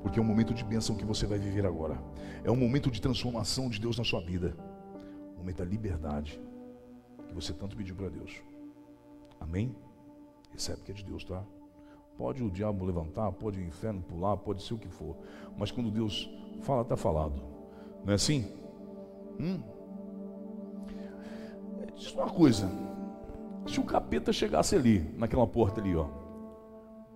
Porque 0.04 0.18
é 0.18 0.22
um 0.22 0.26
momento 0.26 0.52
de 0.52 0.62
bênção 0.62 0.94
que 0.94 1.04
você 1.04 1.26
vai 1.26 1.38
viver 1.38 1.64
agora. 1.64 1.98
É 2.44 2.50
um 2.50 2.56
momento 2.56 2.90
de 2.90 3.00
transformação 3.00 3.70
de 3.70 3.80
Deus 3.80 3.96
na 3.96 4.04
sua 4.04 4.20
vida. 4.20 4.54
Um 5.32 5.38
momento 5.38 5.56
da 5.56 5.64
liberdade 5.64 6.38
que 7.26 7.34
você 7.34 7.54
tanto 7.54 7.74
pediu 7.74 7.96
para 7.96 8.10
Deus. 8.10 8.42
Amém? 9.40 9.74
Recebe 10.52 10.82
que 10.82 10.92
é 10.92 10.94
de 10.94 11.02
Deus, 11.02 11.24
tá? 11.24 11.42
Pode 12.18 12.44
o 12.44 12.50
diabo 12.50 12.84
levantar, 12.84 13.32
pode 13.32 13.58
o 13.58 13.64
inferno 13.64 14.02
pular, 14.02 14.36
pode 14.36 14.62
ser 14.62 14.74
o 14.74 14.78
que 14.78 14.88
for. 14.88 15.16
Mas 15.56 15.72
quando 15.72 15.90
Deus 15.90 16.28
fala, 16.60 16.82
está 16.82 16.98
falado. 16.98 17.42
Não 18.04 18.12
é 18.12 18.16
assim? 18.16 18.46
Hum? 19.40 19.62
Diz 21.96 22.12
uma 22.12 22.28
coisa. 22.28 22.70
Se 23.66 23.80
o 23.80 23.84
capeta 23.84 24.34
chegasse 24.34 24.76
ali, 24.76 25.00
naquela 25.16 25.46
porta 25.46 25.80
ali, 25.80 25.96
ó. 25.96 26.08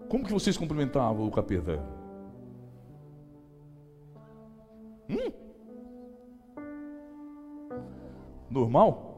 Como 0.08 0.24
que 0.24 0.32
vocês 0.32 0.56
cumprimentavam 0.56 1.26
o 1.26 1.30
capeta? 1.30 1.97
Hum? 5.08 5.32
Normal? 8.50 9.08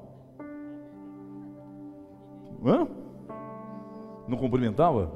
Hã? 2.64 2.86
Não 4.28 4.36
cumprimentava? 4.36 5.10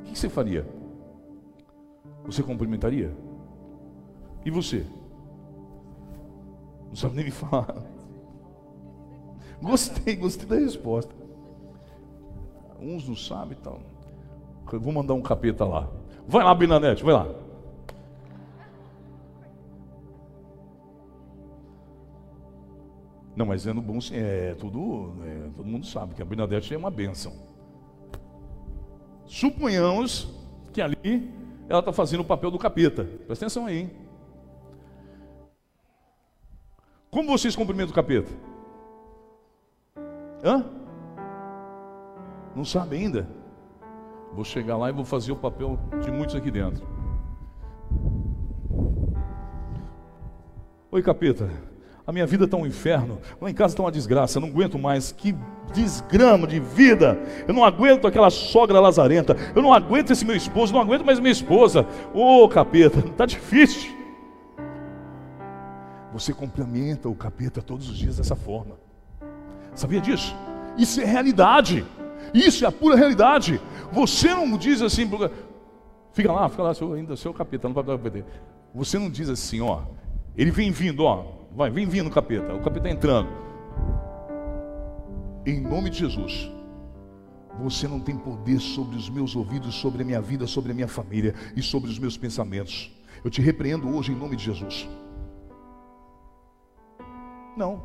O 0.00 0.02
que 0.04 0.18
você 0.18 0.28
faria? 0.28 0.66
Você 2.24 2.42
cumprimentaria? 2.42 3.14
E 4.44 4.50
você? 4.50 4.86
Não 6.88 6.96
sabe 6.96 7.16
nem 7.16 7.24
me 7.26 7.30
falar. 7.30 7.82
Gostei, 9.62 10.16
gostei 10.16 10.46
da 10.46 10.56
resposta. 10.56 11.14
Uns 12.80 13.08
não 13.08 13.16
sabem 13.16 13.52
e 13.52 13.60
tal. 13.60 13.80
Vou 14.72 14.92
mandar 14.92 15.14
um 15.14 15.22
capeta 15.22 15.64
lá. 15.64 15.88
Vai 16.26 16.44
lá, 16.44 16.54
Binanete, 16.54 17.04
vai 17.04 17.14
lá. 17.14 17.45
Não, 23.36 23.44
mas 23.44 23.66
é 23.66 23.72
no 23.74 23.82
bom 23.82 23.98
é 24.12 24.54
tudo, 24.54 25.12
é, 25.22 25.50
todo 25.54 25.66
mundo 25.66 25.84
sabe 25.84 26.14
que 26.14 26.22
a 26.22 26.24
Bernadette 26.24 26.72
é 26.72 26.78
uma 26.78 26.90
bênção. 26.90 27.34
Suponhamos 29.26 30.34
que 30.72 30.80
ali 30.80 31.30
ela 31.68 31.80
está 31.80 31.92
fazendo 31.92 32.20
o 32.20 32.24
papel 32.24 32.50
do 32.50 32.58
capeta. 32.58 33.04
Presta 33.26 33.44
atenção 33.44 33.66
aí, 33.66 33.78
hein? 33.78 33.90
Como 37.10 37.28
vocês 37.28 37.54
cumprimentam 37.54 37.92
o 37.92 37.94
capeta? 37.94 38.32
Hã? 40.42 40.64
Não 42.54 42.64
sabe 42.64 42.96
ainda? 42.96 43.28
Vou 44.32 44.44
chegar 44.44 44.78
lá 44.78 44.88
e 44.88 44.92
vou 44.92 45.04
fazer 45.04 45.32
o 45.32 45.36
papel 45.36 45.78
de 46.02 46.10
muitos 46.10 46.34
aqui 46.34 46.50
dentro. 46.50 46.86
Oi, 50.90 51.02
capeta. 51.02 51.50
A 52.06 52.12
minha 52.12 52.26
vida 52.26 52.44
está 52.44 52.56
um 52.56 52.66
inferno. 52.66 53.18
Lá 53.40 53.50
em 53.50 53.54
casa 53.54 53.74
está 53.74 53.82
uma 53.82 53.90
desgraça. 53.90 54.38
Eu 54.38 54.42
não 54.42 54.48
aguento 54.48 54.78
mais. 54.78 55.10
Que 55.10 55.34
desgrama 55.74 56.46
de 56.46 56.60
vida. 56.60 57.18
Eu 57.48 57.52
não 57.52 57.64
aguento 57.64 58.06
aquela 58.06 58.30
sogra 58.30 58.78
lazarenta. 58.78 59.36
Eu 59.54 59.60
não 59.60 59.72
aguento 59.72 60.12
esse 60.12 60.24
meu 60.24 60.36
esposo. 60.36 60.72
Não 60.72 60.80
aguento 60.80 61.04
mais 61.04 61.18
minha 61.18 61.32
esposa. 61.32 61.84
Ô 62.14 62.44
oh, 62.44 62.48
capeta, 62.48 63.00
está 63.00 63.26
difícil. 63.26 63.90
Você 66.12 66.32
complementa 66.32 67.08
o 67.08 67.14
capeta 67.14 67.60
todos 67.60 67.90
os 67.90 67.98
dias 67.98 68.18
dessa 68.18 68.36
forma. 68.36 68.76
Sabia 69.74 70.00
disso? 70.00 70.34
Isso 70.78 71.00
é 71.00 71.04
realidade. 71.04 71.84
Isso 72.32 72.64
é 72.64 72.68
a 72.68 72.72
pura 72.72 72.96
realidade. 72.96 73.60
Você 73.92 74.28
não 74.28 74.56
diz 74.56 74.80
assim, 74.80 75.10
fica 76.12 76.32
lá, 76.32 76.48
fica 76.48 76.62
lá, 76.62 76.72
seu, 76.72 76.92
ainda 76.94 77.16
seu 77.16 77.34
capeta, 77.34 77.68
não 77.68 77.74
vai 77.74 77.98
perder. 77.98 78.24
Você 78.74 78.98
não 78.98 79.10
diz 79.10 79.28
assim, 79.28 79.60
ó. 79.60 79.82
Ele 80.36 80.50
vem 80.50 80.70
vindo, 80.70 81.04
ó. 81.04 81.24
Vai, 81.56 81.70
vem 81.70 81.86
vindo, 81.86 82.10
capeta. 82.10 82.52
O 82.52 82.58
capeta 82.58 82.86
está 82.86 82.90
entrando. 82.90 83.30
Em 85.46 85.58
nome 85.58 85.88
de 85.88 86.00
Jesus. 86.00 86.52
Você 87.62 87.88
não 87.88 87.98
tem 87.98 88.14
poder 88.14 88.60
sobre 88.60 88.94
os 88.94 89.08
meus 89.08 89.34
ouvidos, 89.34 89.74
sobre 89.74 90.02
a 90.02 90.04
minha 90.04 90.20
vida, 90.20 90.46
sobre 90.46 90.72
a 90.72 90.74
minha 90.74 90.86
família 90.86 91.34
e 91.56 91.62
sobre 91.62 91.88
os 91.88 91.98
meus 91.98 92.14
pensamentos. 92.18 92.94
Eu 93.24 93.30
te 93.30 93.40
repreendo 93.40 93.88
hoje 93.88 94.12
em 94.12 94.14
nome 94.14 94.36
de 94.36 94.44
Jesus. 94.44 94.86
Não. 97.56 97.80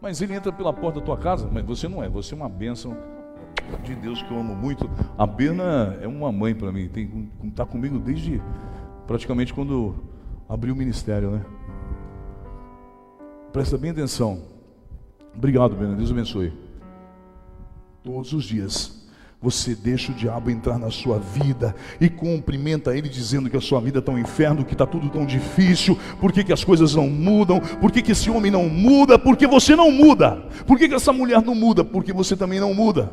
Mas 0.00 0.20
ele 0.20 0.34
entra 0.34 0.52
pela 0.52 0.72
porta 0.72 0.98
da 0.98 1.06
tua 1.06 1.16
casa, 1.16 1.48
mas 1.52 1.64
você 1.64 1.86
não 1.86 2.02
é. 2.02 2.08
Você 2.08 2.34
é 2.34 2.36
uma 2.36 2.48
bênção 2.48 2.96
de 3.84 3.94
Deus 3.94 4.20
que 4.24 4.30
eu 4.32 4.40
amo 4.40 4.56
muito. 4.56 4.90
A 5.16 5.24
Bena 5.24 5.96
é 6.02 6.08
uma 6.08 6.32
mãe 6.32 6.52
para 6.52 6.72
mim. 6.72 6.90
Está 7.44 7.64
comigo 7.64 8.00
desde 8.00 8.42
praticamente 9.06 9.54
quando 9.54 9.94
abriu 10.48 10.74
o 10.74 10.76
ministério, 10.76 11.30
né? 11.30 11.46
Presta 13.52 13.76
bem 13.76 13.90
atenção. 13.90 14.40
Obrigado, 15.36 15.76
Bena. 15.76 15.94
Deus 15.94 16.10
abençoe. 16.10 16.52
Todos 18.02 18.32
os 18.32 18.44
dias. 18.44 19.02
Você 19.42 19.74
deixa 19.74 20.12
o 20.12 20.14
diabo 20.14 20.50
entrar 20.50 20.78
na 20.78 20.90
sua 20.90 21.18
vida 21.18 21.74
e 22.00 22.08
cumprimenta 22.08 22.96
ele 22.96 23.08
dizendo 23.08 23.50
que 23.50 23.56
a 23.56 23.60
sua 23.60 23.80
vida 23.80 23.98
está 23.98 24.12
um 24.12 24.18
inferno, 24.18 24.64
que 24.64 24.72
está 24.72 24.86
tudo 24.86 25.10
tão 25.10 25.26
difícil, 25.26 25.98
por 26.20 26.32
que, 26.32 26.44
que 26.44 26.52
as 26.52 26.62
coisas 26.62 26.94
não 26.94 27.10
mudam, 27.10 27.58
por 27.80 27.90
que, 27.90 28.00
que 28.00 28.12
esse 28.12 28.30
homem 28.30 28.52
não 28.52 28.68
muda, 28.68 29.18
porque 29.18 29.46
você 29.46 29.74
não 29.74 29.90
muda, 29.90 30.46
por 30.64 30.78
que, 30.78 30.88
que 30.88 30.94
essa 30.94 31.12
mulher 31.12 31.42
não 31.42 31.56
muda, 31.56 31.84
porque 31.84 32.12
você 32.12 32.36
também 32.36 32.60
não 32.60 32.72
muda. 32.72 33.12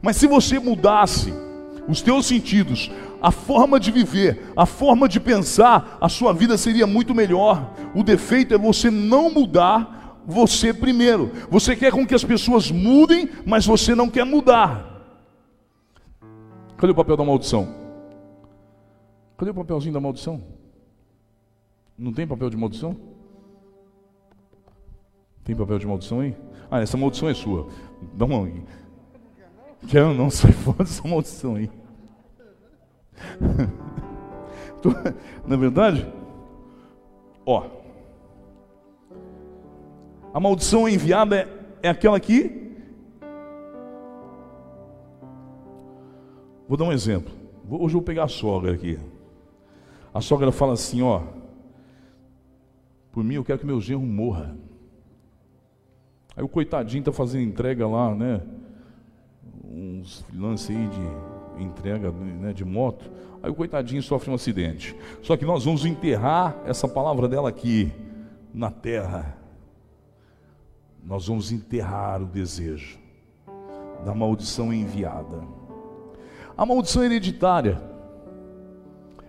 Mas 0.00 0.16
se 0.16 0.26
você 0.26 0.58
mudasse 0.58 1.34
os 1.86 2.00
teus 2.00 2.24
sentidos, 2.24 2.90
a 3.24 3.30
forma 3.30 3.80
de 3.80 3.90
viver, 3.90 4.52
a 4.54 4.66
forma 4.66 5.08
de 5.08 5.18
pensar, 5.18 5.96
a 5.98 6.10
sua 6.10 6.34
vida 6.34 6.58
seria 6.58 6.86
muito 6.86 7.14
melhor. 7.14 7.72
O 7.94 8.02
defeito 8.02 8.52
é 8.52 8.58
você 8.58 8.90
não 8.90 9.30
mudar 9.30 10.20
você 10.26 10.74
primeiro. 10.74 11.30
Você 11.50 11.74
quer 11.74 11.90
com 11.90 12.06
que 12.06 12.14
as 12.14 12.22
pessoas 12.22 12.70
mudem, 12.70 13.30
mas 13.46 13.64
você 13.64 13.94
não 13.94 14.10
quer 14.10 14.26
mudar. 14.26 15.08
Cadê 16.76 16.92
o 16.92 16.94
papel 16.94 17.16
da 17.16 17.24
maldição? 17.24 17.74
Cadê 19.38 19.52
o 19.52 19.54
papelzinho 19.54 19.94
da 19.94 20.00
maldição? 20.00 20.42
Não 21.96 22.12
tem 22.12 22.26
papel 22.26 22.50
de 22.50 22.58
maldição? 22.58 22.94
Tem 25.44 25.56
papel 25.56 25.78
de 25.78 25.86
maldição 25.86 26.20
aí? 26.20 26.36
Ah, 26.70 26.80
essa 26.80 26.98
maldição 26.98 27.30
é 27.30 27.32
sua. 27.32 27.68
Dá 28.12 28.26
uma. 28.26 28.50
Quero 29.88 30.12
não, 30.12 30.28
sai 30.28 30.52
fora 30.52 30.84
dessa 30.84 31.08
maldição 31.08 31.54
aí. 31.54 31.70
Na 35.46 35.54
é 35.54 35.58
verdade, 35.58 36.06
ó, 37.46 37.64
a 40.34 40.40
maldição 40.40 40.88
enviada 40.88 41.36
é, 41.36 41.48
é 41.84 41.88
aquela 41.88 42.18
que. 42.18 42.74
Vou 46.68 46.76
dar 46.76 46.86
um 46.86 46.92
exemplo. 46.92 47.32
Hoje 47.70 47.94
eu 47.94 48.00
vou 48.00 48.02
pegar 48.02 48.24
a 48.24 48.28
sogra 48.28 48.72
aqui. 48.72 48.98
A 50.12 50.20
sogra 50.20 50.50
fala 50.50 50.72
assim: 50.72 51.02
ó, 51.02 51.22
por 53.12 53.22
mim 53.22 53.34
eu 53.34 53.44
quero 53.44 53.60
que 53.60 53.66
meu 53.66 53.80
genro 53.80 54.00
morra. 54.00 54.56
Aí 56.36 56.42
o 56.42 56.48
coitadinho 56.48 57.02
está 57.02 57.12
fazendo 57.12 57.44
entrega 57.44 57.86
lá, 57.86 58.12
né? 58.12 58.40
Uns 59.62 60.24
lances 60.34 60.76
aí 60.76 60.88
de 60.88 61.43
entrega 61.58 62.10
né, 62.10 62.52
de 62.52 62.64
moto, 62.64 63.10
aí 63.42 63.50
o 63.50 63.54
coitadinho 63.54 64.02
sofre 64.02 64.30
um 64.30 64.34
acidente. 64.34 64.96
Só 65.22 65.36
que 65.36 65.44
nós 65.44 65.64
vamos 65.64 65.84
enterrar 65.84 66.56
essa 66.66 66.88
palavra 66.88 67.28
dela 67.28 67.48
aqui, 67.48 67.92
na 68.52 68.70
terra. 68.70 69.36
Nós 71.02 71.26
vamos 71.26 71.50
enterrar 71.50 72.22
o 72.22 72.26
desejo 72.26 72.98
da 74.04 74.14
maldição 74.14 74.72
enviada. 74.72 75.42
A 76.56 76.64
maldição 76.64 77.02
hereditária 77.02 77.82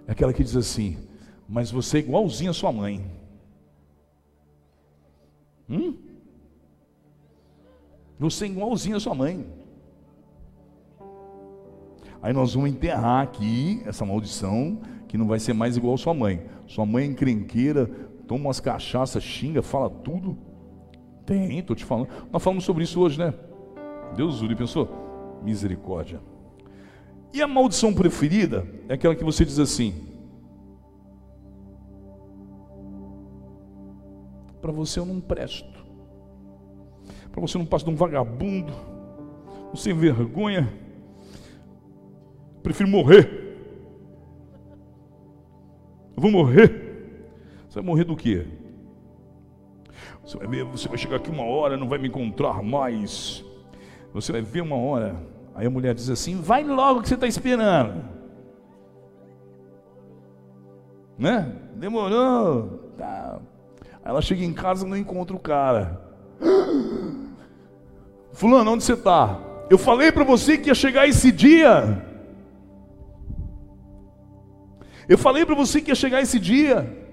é 0.08 0.12
aquela 0.12 0.34
que 0.34 0.44
diz 0.44 0.56
assim: 0.56 0.98
Mas 1.50 1.72
você 1.72 1.98
é 1.98 2.02
igualzinho 2.02 2.52
a 2.52 2.54
sua 2.54 2.72
mãe. 2.72 3.04
Hum? 5.70 5.98
Você 8.20 8.46
é 8.46 8.48
igualzinho 8.48 8.98
a 8.98 9.00
sua 9.00 9.16
mãe. 9.16 9.46
Aí 12.26 12.34
nós 12.34 12.56
vamos 12.56 12.72
enterrar 12.72 13.22
aqui 13.22 13.84
essa 13.86 14.04
maldição, 14.04 14.82
que 15.08 15.16
não 15.16 15.28
vai 15.28 15.38
ser 15.38 15.54
mais 15.54 15.78
igual 15.78 15.96
sua 15.96 16.12
mãe. 16.12 16.44
Sua 16.66 16.84
mãe 16.84 17.04
é 17.04 17.08
encrenqueira, 17.08 17.86
toma 18.28 18.46
umas 18.46 18.60
cachaças, 18.60 19.22
xinga, 19.22 19.62
fala 19.62 19.92
tudo. 19.92 20.36
Tem, 21.24 21.62
tô 21.62 21.76
te 21.76 21.86
falando. 21.86 22.08
Nós 22.34 22.42
falamos 22.42 22.64
sobre 22.64 22.84
isso 22.84 23.00
hoje, 23.00 23.20
né? 23.20 23.32
Deus 24.16 24.42
Uri 24.42 24.56
pensou? 24.56 24.90
Misericórdia. 25.44 26.20
E 27.32 27.44
a 27.44 27.48
maldição 27.48 27.94
preferida 27.94 28.66
é 28.90 28.96
aquela 28.96 29.14
que 29.14 29.24
você 29.24 29.46
diz 29.46 29.60
assim: 29.60 29.94
Para 34.60 34.72
você 34.72 35.00
eu 35.00 35.06
não 35.06 35.22
presto. 35.22 35.86
Para 37.32 37.40
você 37.40 37.56
eu 37.56 37.60
não 37.60 37.68
passo 37.68 37.86
de 37.86 37.92
um 37.92 37.96
vagabundo, 37.96 38.74
um 39.72 39.76
sem 39.76 39.94
vergonha. 39.94 40.85
Prefiro 42.66 42.90
morrer. 42.90 43.30
Eu 46.18 46.22
vou 46.24 46.32
morrer. 46.32 47.30
Você 47.70 47.76
vai 47.76 47.84
morrer 47.84 48.06
do 48.06 48.16
quê? 48.16 48.48
Você 50.26 50.36
vai 50.36 50.48
ver, 50.48 50.64
você 50.64 50.88
vai 50.88 50.98
chegar 50.98 51.18
aqui 51.18 51.30
uma 51.30 51.44
hora, 51.44 51.78
não 51.78 51.88
vai 51.88 52.00
me 52.00 52.08
encontrar 52.08 52.64
mais. 52.64 53.46
Você 54.12 54.32
vai 54.32 54.42
ver 54.42 54.62
uma 54.62 54.78
hora. 54.78 55.16
Aí 55.54 55.68
a 55.68 55.70
mulher 55.70 55.94
diz 55.94 56.10
assim: 56.10 56.42
vai 56.42 56.64
logo 56.64 57.04
que 57.04 57.08
você 57.08 57.14
está 57.14 57.28
esperando. 57.28 58.04
Né? 61.20 61.56
Demorou. 61.76 62.80
Tá. 62.98 63.42
Aí 64.04 64.10
ela 64.10 64.24
chega 64.24 64.44
em 64.44 64.54
casa 64.54 64.88
e 64.88 64.90
não 64.90 64.98
encontra 64.98 65.36
o 65.36 65.40
cara. 65.40 66.02
Fulano, 68.34 68.72
onde 68.72 68.84
você 68.84 68.94
está? 68.94 69.40
Eu 69.70 69.78
falei 69.78 70.12
para 70.12 70.24
você 70.24 70.58
que 70.58 70.70
ia 70.70 70.76
chegar 70.76 71.08
esse 71.08 71.32
dia. 71.32 72.05
Eu 75.07 75.18
falei 75.18 75.45
para 75.45 75.56
você 75.56 75.80
que 75.80 75.91
ia 75.91 75.95
chegar 75.95 76.22
esse 76.22 76.40
dia. 76.40 77.06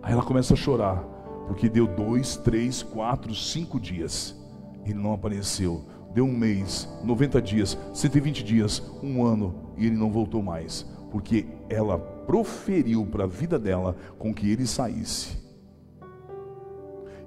Aí 0.00 0.12
ela 0.12 0.22
começa 0.22 0.54
a 0.54 0.56
chorar, 0.56 1.02
porque 1.48 1.68
deu 1.68 1.86
dois, 1.86 2.36
três, 2.36 2.82
quatro, 2.82 3.34
cinco 3.34 3.80
dias. 3.80 4.36
Ele 4.84 4.98
não 4.98 5.12
apareceu. 5.12 5.84
Deu 6.14 6.24
um 6.24 6.36
mês, 6.36 6.88
90 7.04 7.42
dias, 7.42 7.76
120 7.92 8.44
dias, 8.44 8.82
um 9.02 9.24
ano, 9.24 9.72
e 9.76 9.86
ele 9.86 9.96
não 9.96 10.10
voltou 10.10 10.42
mais, 10.42 10.86
porque 11.10 11.46
ela 11.68 11.98
proferiu 11.98 13.04
para 13.04 13.24
a 13.24 13.26
vida 13.26 13.58
dela 13.58 13.94
com 14.18 14.32
que 14.32 14.50
ele 14.50 14.66
saísse. 14.66 15.36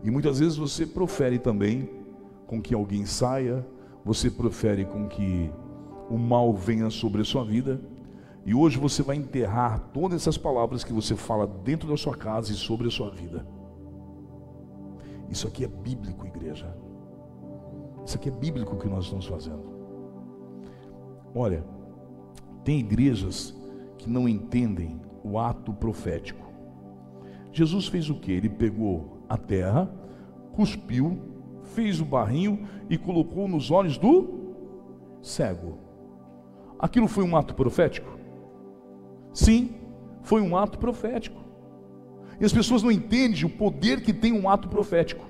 E 0.03 0.09
muitas 0.09 0.39
vezes 0.39 0.57
você 0.57 0.85
profere 0.85 1.37
também 1.37 1.89
com 2.47 2.59
que 2.59 2.73
alguém 2.73 3.05
saia, 3.05 3.65
você 4.03 4.31
profere 4.31 4.85
com 4.85 5.07
que 5.07 5.51
o 6.09 6.17
mal 6.17 6.53
venha 6.53 6.89
sobre 6.89 7.21
a 7.21 7.25
sua 7.25 7.45
vida, 7.45 7.79
e 8.45 8.55
hoje 8.55 8.77
você 8.77 9.03
vai 9.03 9.15
enterrar 9.15 9.79
todas 9.93 10.21
essas 10.21 10.37
palavras 10.37 10.83
que 10.83 10.91
você 10.91 11.15
fala 11.15 11.45
dentro 11.45 11.87
da 11.87 11.95
sua 11.95 12.15
casa 12.15 12.51
e 12.51 12.55
sobre 12.55 12.87
a 12.87 12.91
sua 12.91 13.11
vida. 13.11 13.45
Isso 15.29 15.47
aqui 15.47 15.63
é 15.63 15.67
bíblico, 15.67 16.25
igreja. 16.25 16.75
Isso 18.05 18.17
aqui 18.17 18.29
é 18.29 18.31
bíblico 18.31 18.75
que 18.77 18.87
nós 18.87 19.05
estamos 19.05 19.25
fazendo. 19.27 19.63
Olha, 21.33 21.63
tem 22.63 22.79
igrejas 22.79 23.55
que 23.97 24.09
não 24.09 24.27
entendem 24.27 24.99
o 25.23 25.37
ato 25.37 25.71
profético. 25.73 26.45
Jesus 27.51 27.87
fez 27.87 28.09
o 28.09 28.15
que? 28.15 28.31
Ele 28.31 28.49
pegou 28.49 29.23
a 29.29 29.37
terra, 29.37 29.93
cuspiu, 30.53 31.19
fez 31.63 32.01
o 32.01 32.05
barrinho 32.05 32.67
e 32.89 32.97
colocou 32.97 33.47
nos 33.47 33.69
olhos 33.69 33.97
do 33.97 34.55
cego. 35.21 35.77
Aquilo 36.79 37.07
foi 37.07 37.23
um 37.23 37.37
ato 37.37 37.53
profético? 37.53 38.20
Sim, 39.33 39.75
foi 40.23 40.41
um 40.41 40.55
ato 40.55 40.77
profético. 40.77 41.41
E 42.39 42.45
as 42.45 42.51
pessoas 42.51 42.81
não 42.81 42.91
entendem 42.91 43.45
o 43.45 43.49
poder 43.49 44.01
que 44.01 44.11
tem 44.11 44.33
um 44.33 44.49
ato 44.49 44.67
profético. 44.67 45.25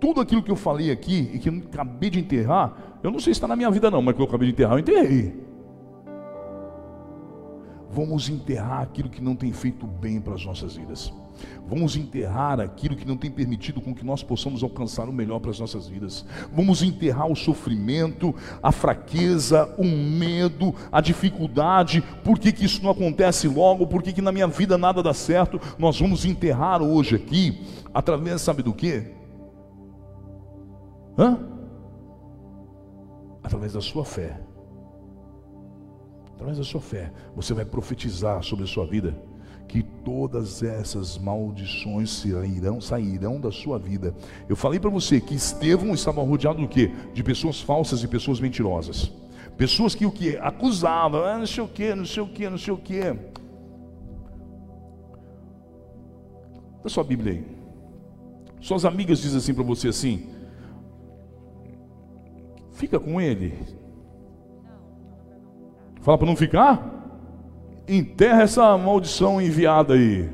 Tudo 0.00 0.20
aquilo 0.20 0.42
que 0.42 0.50
eu 0.50 0.56
falei 0.56 0.90
aqui 0.90 1.30
e 1.32 1.38
que 1.38 1.48
eu 1.48 1.62
acabei 1.66 2.10
de 2.10 2.20
enterrar, 2.20 2.98
eu 3.02 3.10
não 3.10 3.18
sei 3.18 3.32
se 3.34 3.38
está 3.38 3.48
na 3.48 3.56
minha 3.56 3.70
vida 3.70 3.90
não, 3.90 4.02
mas 4.02 4.14
que 4.14 4.20
eu 4.20 4.26
acabei 4.26 4.48
de 4.48 4.54
enterrar, 4.54 4.74
eu 4.74 4.78
enterrei. 4.80 5.44
Vamos 7.90 8.28
enterrar 8.28 8.82
aquilo 8.82 9.08
que 9.08 9.22
não 9.22 9.36
tem 9.36 9.52
feito 9.52 9.86
bem 9.86 10.20
para 10.20 10.34
as 10.34 10.44
nossas 10.44 10.76
vidas. 10.76 11.12
Vamos 11.66 11.96
enterrar 11.96 12.60
aquilo 12.60 12.96
que 12.96 13.06
não 13.06 13.16
tem 13.16 13.30
permitido 13.30 13.80
com 13.80 13.94
que 13.94 14.04
nós 14.04 14.22
possamos 14.22 14.62
alcançar 14.62 15.08
o 15.08 15.12
melhor 15.12 15.40
para 15.40 15.50
as 15.50 15.58
nossas 15.58 15.88
vidas. 15.88 16.24
Vamos 16.52 16.82
enterrar 16.82 17.30
o 17.30 17.36
sofrimento, 17.36 18.34
a 18.62 18.70
fraqueza, 18.70 19.74
o 19.78 19.84
medo, 19.84 20.74
a 20.92 21.00
dificuldade. 21.00 22.02
Por 22.22 22.38
que, 22.38 22.52
que 22.52 22.64
isso 22.64 22.82
não 22.82 22.90
acontece 22.90 23.48
logo? 23.48 23.86
Por 23.86 24.02
que, 24.02 24.12
que 24.12 24.22
na 24.22 24.32
minha 24.32 24.46
vida 24.46 24.76
nada 24.76 25.02
dá 25.02 25.14
certo? 25.14 25.60
Nós 25.78 25.98
vamos 25.98 26.24
enterrar 26.24 26.82
hoje 26.82 27.16
aqui, 27.16 27.62
através, 27.92 28.42
sabe 28.42 28.62
do 28.62 28.72
que? 28.72 29.02
Hã? 31.18 31.38
Através 33.42 33.72
da 33.72 33.80
sua 33.80 34.04
fé. 34.04 34.40
Através 36.34 36.58
da 36.58 36.64
sua 36.64 36.80
fé, 36.80 37.12
você 37.34 37.54
vai 37.54 37.64
profetizar 37.64 38.42
sobre 38.42 38.64
a 38.64 38.66
sua 38.66 38.84
vida 38.84 39.16
que 39.68 39.82
todas 39.82 40.62
essas 40.62 41.18
maldições 41.18 42.10
sairão, 42.10 42.80
sairão 42.80 43.40
da 43.40 43.50
sua 43.50 43.78
vida. 43.78 44.14
Eu 44.48 44.56
falei 44.56 44.78
para 44.78 44.90
você 44.90 45.20
que 45.20 45.34
Estevão 45.34 45.94
estava 45.94 46.22
rodeado 46.22 46.60
do 46.60 46.68
quê? 46.68 46.92
De 47.12 47.22
pessoas 47.22 47.60
falsas 47.60 48.02
e 48.02 48.08
pessoas 48.08 48.40
mentirosas. 48.40 49.10
Pessoas 49.56 49.94
que 49.94 50.04
o 50.04 50.10
que 50.10 50.36
acusavam, 50.36 51.24
ah, 51.24 51.38
não 51.38 51.46
sei 51.46 51.62
o 51.62 51.68
que, 51.68 51.94
não 51.94 52.04
sei 52.04 52.22
o 52.22 52.26
que, 52.26 52.48
não 52.48 52.58
sei 52.58 52.72
o 52.72 52.76
que. 52.76 53.00
Dá 56.82 56.90
sua 56.90 57.04
Bíblia 57.04 57.32
aí. 57.32 57.44
Suas 58.60 58.84
amigas 58.84 59.20
dizem 59.20 59.38
assim 59.38 59.54
para 59.54 59.64
você 59.64 59.88
assim: 59.88 60.28
Fica 62.72 62.98
com 62.98 63.20
ele. 63.20 63.54
Fala 66.00 66.18
para 66.18 66.26
não 66.26 66.36
ficar? 66.36 67.03
Enterra 67.88 68.42
essa 68.42 68.76
maldição 68.76 69.40
enviada 69.40 69.94
aí. 69.94 70.30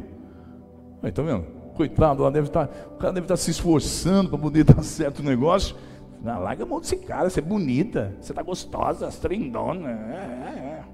Aí, 1.03 1.13
tá 1.13 1.23
vendo? 1.23 1.45
Coitado, 1.75 2.23
ela 2.23 2.31
deve 2.31 2.49
estar, 2.49 2.67
tá, 2.67 2.89
o 2.95 2.99
cara 2.99 3.13
deve 3.13 3.25
estar 3.25 3.35
tá 3.35 3.41
se 3.41 3.51
esforçando 3.51 4.31
para 4.31 4.39
poder 4.39 4.65
dar 4.65 4.83
certo 4.83 5.21
o 5.21 5.23
negócio. 5.23 5.77
Não, 6.23 6.39
larga 6.41 6.65
a 6.65 6.67
mão 6.67 6.81
desse 6.81 6.97
cara, 6.97 7.31
você 7.31 7.41
é 7.41 7.43
bonita, 7.43 8.15
você 8.21 8.35
tá 8.35 8.43
gostosa, 8.43 9.09
trindona. 9.09 9.89
É, 9.89 9.93
é, 9.93 10.59
é. 10.59 10.85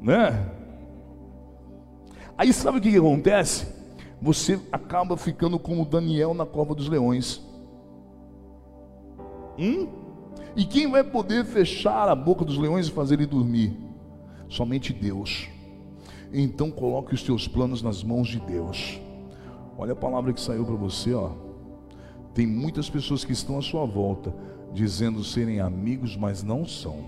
Né? 0.00 0.46
Aí 2.38 2.52
sabe 2.52 2.78
o 2.78 2.80
que, 2.80 2.90
que 2.90 2.98
acontece? 2.98 3.66
Você 4.22 4.60
acaba 4.70 5.16
ficando 5.16 5.58
como 5.58 5.84
Daniel 5.84 6.32
na 6.34 6.46
cova 6.46 6.74
dos 6.74 6.88
leões. 6.88 7.42
Hum? 9.58 9.88
E 10.56 10.64
quem 10.64 10.88
vai 10.88 11.02
poder 11.02 11.44
fechar 11.44 12.08
a 12.08 12.14
boca 12.14 12.44
dos 12.44 12.56
leões 12.56 12.86
e 12.86 12.92
fazer 12.92 13.14
ele 13.14 13.26
dormir? 13.26 13.76
Somente 14.48 14.92
Deus 14.92 15.48
então 16.42 16.70
coloque 16.70 17.14
os 17.14 17.22
teus 17.22 17.46
planos 17.46 17.82
nas 17.82 18.02
mãos 18.02 18.28
de 18.28 18.40
Deus. 18.40 19.00
Olha 19.78 19.92
a 19.92 19.96
palavra 19.96 20.32
que 20.32 20.40
saiu 20.40 20.64
para 20.64 20.74
você, 20.74 21.14
ó. 21.14 21.30
Tem 22.32 22.46
muitas 22.46 22.90
pessoas 22.90 23.24
que 23.24 23.32
estão 23.32 23.58
à 23.58 23.62
sua 23.62 23.84
volta 23.84 24.34
dizendo 24.72 25.22
serem 25.22 25.60
amigos, 25.60 26.16
mas 26.16 26.42
não 26.42 26.66
são. 26.66 27.04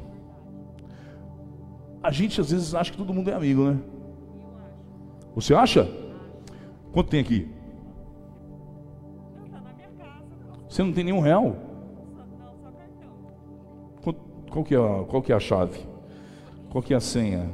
A 2.03 2.13
gente 2.13 2.41
às 2.41 2.51
vezes 2.51 2.75
acha 2.75 2.93
que 2.93 2.97
todo 2.97 3.13
mundo 3.13 3.29
é 3.29 3.35
amigo, 3.35 3.65
né? 3.65 3.81
Você 5.35 5.53
acha? 5.53 5.91
Quanto 6.93 7.11
tem 7.11 7.21
aqui? 7.21 7.49
Você 10.69 10.83
não 10.83 10.93
tem 10.93 11.05
nenhum 11.05 11.21
real? 11.21 11.57
Qual 14.51 14.65
que 14.65 14.75
é 14.75 14.79
a, 14.79 15.05
qual 15.05 15.21
que 15.21 15.33
é 15.33 15.35
a 15.35 15.41
chave? 15.41 15.81
Qual 16.71 16.83
que 16.83 16.95
é 16.95 16.97
a 16.97 17.01
senha? 17.01 17.51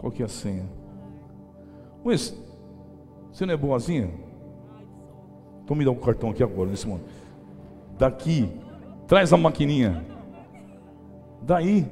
Qual 0.00 0.10
que 0.10 0.22
é 0.22 0.24
a 0.24 0.28
senha? 0.28 0.64
Mas, 2.02 2.34
você 3.30 3.44
não 3.44 3.52
é 3.52 3.56
boazinha? 3.56 4.10
Então 5.62 5.76
me 5.76 5.84
dá 5.84 5.90
um 5.90 5.96
cartão 5.96 6.30
aqui 6.30 6.42
agora, 6.42 6.70
nesse 6.70 6.88
momento. 6.88 7.04
Daqui, 7.98 8.50
traz 9.06 9.30
a 9.30 9.36
maquininha. 9.36 10.02
Daí. 11.42 11.86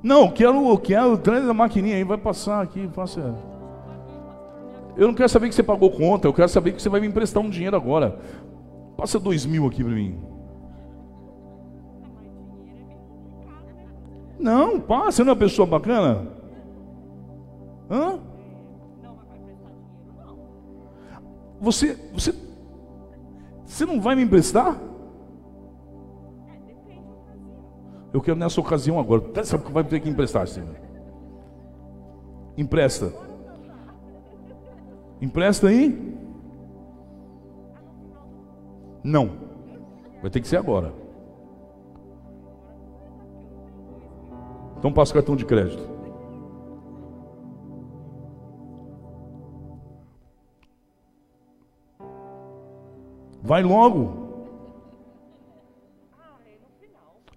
Não, 0.00 0.30
quero, 0.30 0.68
eu 0.68 0.78
quero, 0.78 1.18
traz 1.18 1.48
a 1.48 1.52
maquininha 1.52 1.96
aí, 1.96 2.04
vai 2.04 2.18
passar 2.18 2.62
aqui, 2.62 2.86
passa. 2.86 3.34
Eu 4.96 5.08
não 5.08 5.14
quero 5.14 5.28
saber 5.28 5.48
que 5.48 5.56
você 5.56 5.62
pagou 5.64 5.90
conta, 5.90 6.28
eu 6.28 6.32
quero 6.32 6.48
saber 6.48 6.72
que 6.72 6.80
você 6.80 6.88
vai 6.88 7.00
me 7.00 7.08
emprestar 7.08 7.42
um 7.42 7.50
dinheiro 7.50 7.74
agora. 7.74 8.16
Passa 8.96 9.18
dois 9.18 9.44
mil 9.44 9.66
aqui 9.66 9.82
para 9.82 9.92
mim. 9.92 10.35
Não, 14.38 14.80
pá, 14.80 15.06
você 15.06 15.22
não 15.22 15.30
é 15.30 15.32
uma 15.32 15.38
pessoa 15.38 15.66
bacana? 15.66 16.26
Hã? 17.90 18.18
Você, 21.60 21.94
você, 22.12 22.34
você 23.64 23.86
não 23.86 24.00
vai 24.00 24.14
me 24.14 24.22
emprestar? 24.22 24.78
Eu 28.12 28.20
quero 28.20 28.38
nessa 28.38 28.60
ocasião 28.60 28.98
agora. 28.98 29.26
Até 29.26 29.44
sabe 29.44 29.64
que 29.64 29.72
vai 29.72 29.84
ter 29.84 30.00
que 30.00 30.08
emprestar, 30.08 30.46
Senhor. 30.46 30.76
Empresta. 32.56 33.12
Empresta 35.20 35.68
aí. 35.68 36.16
Não. 39.02 39.30
Vai 40.20 40.30
ter 40.30 40.40
que 40.40 40.48
ser 40.48 40.56
agora. 40.56 41.05
Então 44.86 44.94
passa 44.94 45.10
o 45.10 45.14
cartão 45.14 45.34
de 45.34 45.44
crédito. 45.44 45.82
Vai 53.42 53.64
logo. 53.64 54.46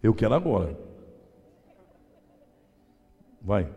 Eu 0.03 0.13
quero 0.13 0.35
agora. 0.35 0.79
Vai. 3.41 3.73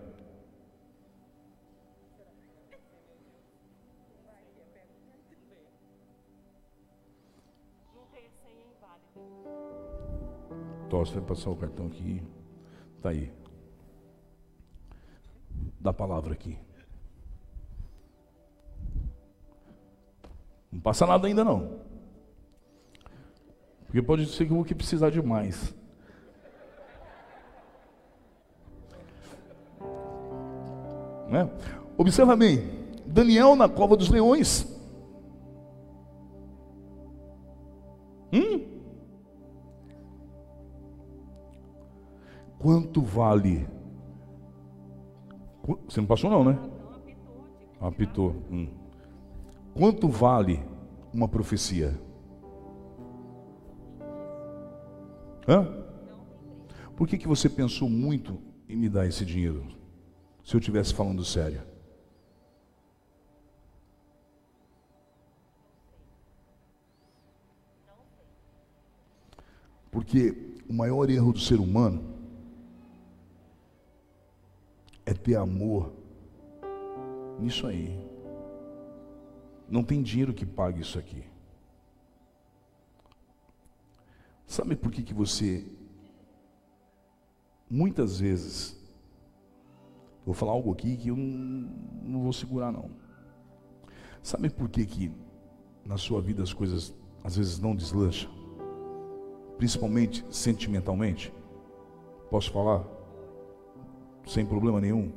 Tosse, 10.90 11.14
vai 11.14 11.22
passar 11.22 11.48
o 11.48 11.56
cartão 11.56 11.86
aqui. 11.86 12.22
Tá 13.00 13.08
aí. 13.08 13.41
Dá 15.82 15.90
a 15.90 15.92
palavra 15.92 16.32
aqui. 16.32 16.56
Não 20.70 20.80
passa 20.80 21.04
nada 21.04 21.26
ainda 21.26 21.44
não. 21.44 21.80
Porque 23.84 24.00
pode 24.00 24.26
ser 24.26 24.46
que 24.46 24.52
eu 24.52 24.56
vou 24.56 24.64
precisar 24.64 25.10
de 25.10 25.20
mais. 25.20 25.74
Né? 31.28 31.50
Observa 31.98 32.36
bem, 32.36 32.86
Daniel 33.04 33.56
na 33.56 33.68
cova 33.68 33.96
dos 33.96 34.08
leões. 34.08 34.64
Hum? 38.32 38.80
Quanto 42.60 43.02
vale? 43.02 43.81
Você 45.88 46.00
não 46.00 46.06
passou 46.06 46.30
não, 46.30 46.44
né? 46.44 46.58
Apitou. 47.80 48.36
Hum. 48.50 48.68
Quanto 49.74 50.08
vale 50.08 50.62
uma 51.12 51.28
profecia? 51.28 51.98
Hã? 55.48 55.66
Por 56.96 57.08
que, 57.08 57.18
que 57.18 57.28
você 57.28 57.48
pensou 57.48 57.88
muito 57.88 58.38
em 58.68 58.76
me 58.76 58.88
dar 58.88 59.06
esse 59.06 59.24
dinheiro? 59.24 59.66
se 60.44 60.54
eu 60.54 60.58
estivesse 60.58 60.92
falando 60.92 61.24
sério? 61.24 61.62
Porque 69.90 70.34
o 70.68 70.72
maior 70.72 71.08
erro 71.10 71.32
do 71.32 71.38
ser 71.38 71.60
humano 71.60 72.11
é 75.04 75.12
ter 75.12 75.36
amor 75.36 75.92
nisso 77.38 77.66
aí. 77.66 77.98
Não 79.68 79.82
tem 79.82 80.02
dinheiro 80.02 80.34
que 80.34 80.44
pague 80.44 80.80
isso 80.80 80.98
aqui. 80.98 81.24
Sabe 84.46 84.76
por 84.76 84.92
que, 84.92 85.02
que 85.02 85.14
você 85.14 85.66
muitas 87.70 88.20
vezes 88.20 88.82
Vou 90.24 90.34
falar 90.34 90.52
algo 90.52 90.72
aqui 90.72 90.96
que 90.96 91.08
eu 91.08 91.16
não, 91.16 91.70
não 92.04 92.22
vou 92.22 92.32
segurar 92.32 92.70
não. 92.70 92.90
Sabe 94.22 94.48
por 94.50 94.68
que 94.68 94.86
que 94.86 95.12
na 95.84 95.96
sua 95.96 96.20
vida 96.20 96.42
as 96.42 96.52
coisas 96.52 96.94
às 97.24 97.36
vezes 97.36 97.58
não 97.58 97.74
deslancham? 97.74 98.30
Principalmente 99.58 100.24
sentimentalmente? 100.30 101.32
Posso 102.30 102.52
falar? 102.52 102.84
Sem 104.26 104.46
problema 104.46 104.80
nenhum? 104.80 105.12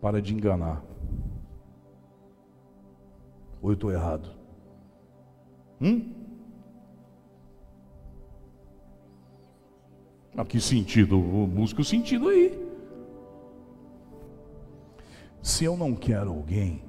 Para 0.00 0.20
de 0.20 0.34
enganar. 0.34 0.82
Ou 3.62 3.70
eu 3.70 3.74
estou 3.74 3.92
errado? 3.92 4.30
Hum? 5.80 6.12
A 10.36 10.44
que 10.44 10.60
sentido? 10.60 11.18
Busca 11.18 11.82
o 11.82 11.84
sentido 11.84 12.28
aí. 12.28 12.58
Se 15.42 15.64
eu 15.64 15.76
não 15.76 15.94
quero 15.94 16.30
alguém, 16.30 16.82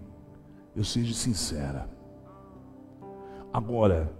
eu 0.75 0.83
seja 0.83 1.13
sincera. 1.13 1.89
Agora, 3.51 4.11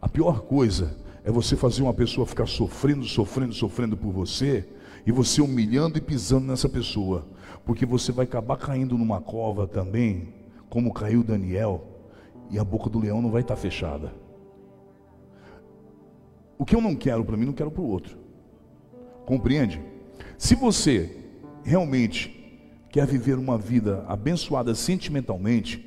a 0.00 0.08
pior 0.08 0.42
coisa 0.42 0.96
é 1.22 1.30
você 1.30 1.56
fazer 1.56 1.82
uma 1.82 1.94
pessoa 1.94 2.26
ficar 2.26 2.46
sofrendo, 2.46 3.04
sofrendo, 3.04 3.52
sofrendo 3.52 3.96
por 3.96 4.10
você, 4.10 4.68
e 5.06 5.12
você 5.12 5.40
humilhando 5.40 5.98
e 5.98 6.00
pisando 6.00 6.46
nessa 6.46 6.68
pessoa, 6.68 7.26
porque 7.64 7.86
você 7.86 8.12
vai 8.12 8.24
acabar 8.24 8.56
caindo 8.56 8.96
numa 8.96 9.20
cova 9.20 9.66
também, 9.66 10.34
como 10.68 10.92
caiu 10.92 11.22
Daniel, 11.22 11.86
e 12.50 12.58
a 12.58 12.64
boca 12.64 12.90
do 12.90 12.98
leão 12.98 13.22
não 13.22 13.30
vai 13.30 13.42
estar 13.42 13.56
fechada. 13.56 14.12
O 16.58 16.64
que 16.64 16.74
eu 16.74 16.80
não 16.80 16.94
quero 16.94 17.24
para 17.24 17.36
mim, 17.36 17.46
não 17.46 17.52
quero 17.52 17.70
para 17.70 17.80
o 17.82 17.88
outro. 17.88 18.18
Compreende? 19.24 19.80
Se 20.36 20.54
você 20.54 21.16
realmente 21.62 22.36
quer 22.90 23.06
viver 23.06 23.38
uma 23.38 23.56
vida 23.56 24.04
abençoada 24.08 24.74
sentimentalmente, 24.74 25.78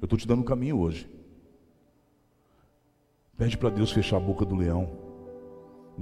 eu 0.00 0.04
estou 0.04 0.18
te 0.18 0.26
dando 0.26 0.40
um 0.40 0.44
caminho 0.44 0.78
hoje. 0.78 1.08
Pede 3.36 3.58
para 3.58 3.70
Deus 3.70 3.90
fechar 3.90 4.18
a 4.18 4.20
boca 4.20 4.44
do 4.44 4.54
leão. 4.54 5.01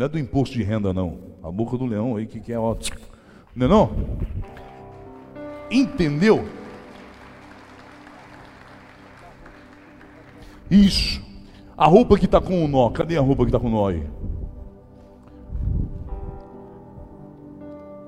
Não 0.00 0.06
é 0.06 0.08
do 0.08 0.18
imposto 0.18 0.56
de 0.56 0.62
renda, 0.62 0.94
não. 0.94 1.18
A 1.42 1.52
boca 1.52 1.76
do 1.76 1.84
leão 1.84 2.16
aí 2.16 2.26
que, 2.26 2.40
que 2.40 2.54
é 2.54 2.58
ó. 2.58 2.74
Não 3.54 3.66
é 3.66 3.68
não? 3.68 3.90
Entendeu? 5.70 6.42
Isso. 10.70 11.22
A 11.76 11.86
roupa 11.86 12.16
que 12.16 12.24
está 12.24 12.40
com 12.40 12.64
o 12.64 12.66
nó. 12.66 12.88
Cadê 12.88 13.18
a 13.18 13.20
roupa 13.20 13.42
que 13.42 13.50
está 13.50 13.60
com 13.60 13.66
o 13.66 13.70
nó 13.70 13.88
aí? 13.88 14.02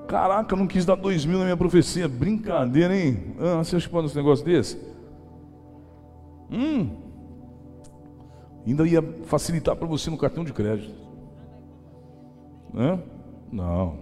Caraca, 0.07 0.55
não 0.55 0.65
quis 0.65 0.87
dar 0.87 0.95
dois 0.95 1.23
mil 1.27 1.37
na 1.37 1.43
minha 1.43 1.57
profecia. 1.57 2.07
Brincadeira, 2.07 2.97
hein? 2.97 3.35
Ah, 3.39 3.63
você 3.63 3.75
acha 3.75 3.85
que 3.85 3.93
pode 3.93 4.11
um 4.11 4.15
negócio 4.15 4.43
desse? 4.43 4.79
Hum. 6.49 6.89
Ainda 8.65 8.87
ia 8.87 9.03
facilitar 9.25 9.75
para 9.75 9.85
você 9.85 10.09
no 10.09 10.17
cartão 10.17 10.43
de 10.43 10.51
crédito. 10.51 11.02
Hã? 12.75 12.99
Não. 13.51 13.99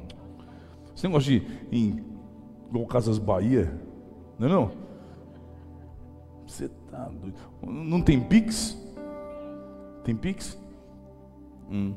Não 1.04 1.12
gosta 1.12 1.32
de 1.32 1.46
em 1.72 2.04
igual 2.70 2.86
Casas 2.86 3.18
Bahia? 3.18 3.74
Não 4.38 4.48
é 4.48 4.52
não? 4.52 4.72
Você 6.48 6.70
tá 6.90 7.10
doido. 7.10 7.36
Não 7.62 8.02
tem 8.02 8.22
Pix? 8.22 8.78
Tem 10.04 10.16
Pix? 10.16 10.58
Hum. 11.70 11.94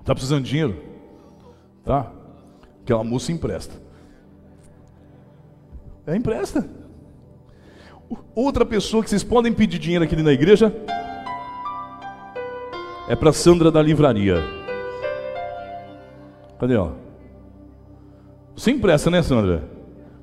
Está 0.00 0.14
precisando 0.14 0.44
de 0.44 0.50
dinheiro? 0.50 0.82
Tá? 1.84 2.12
Aquela 2.82 3.04
moça 3.04 3.30
empresta. 3.30 3.80
É, 6.06 6.16
empresta. 6.16 6.68
Outra 8.34 8.64
pessoa 8.64 9.02
que 9.02 9.10
vocês 9.10 9.22
podem 9.22 9.52
pedir 9.52 9.78
dinheiro 9.78 10.04
aqui 10.04 10.16
na 10.16 10.32
igreja 10.32 10.74
é 13.08 13.16
para 13.16 13.32
Sandra 13.32 13.70
da 13.70 13.82
livraria. 13.82 14.36
Cadê, 16.58 16.76
ó? 16.76 16.92
Você 18.56 18.70
empresta, 18.70 19.10
né, 19.10 19.22
Sandra? 19.22 19.68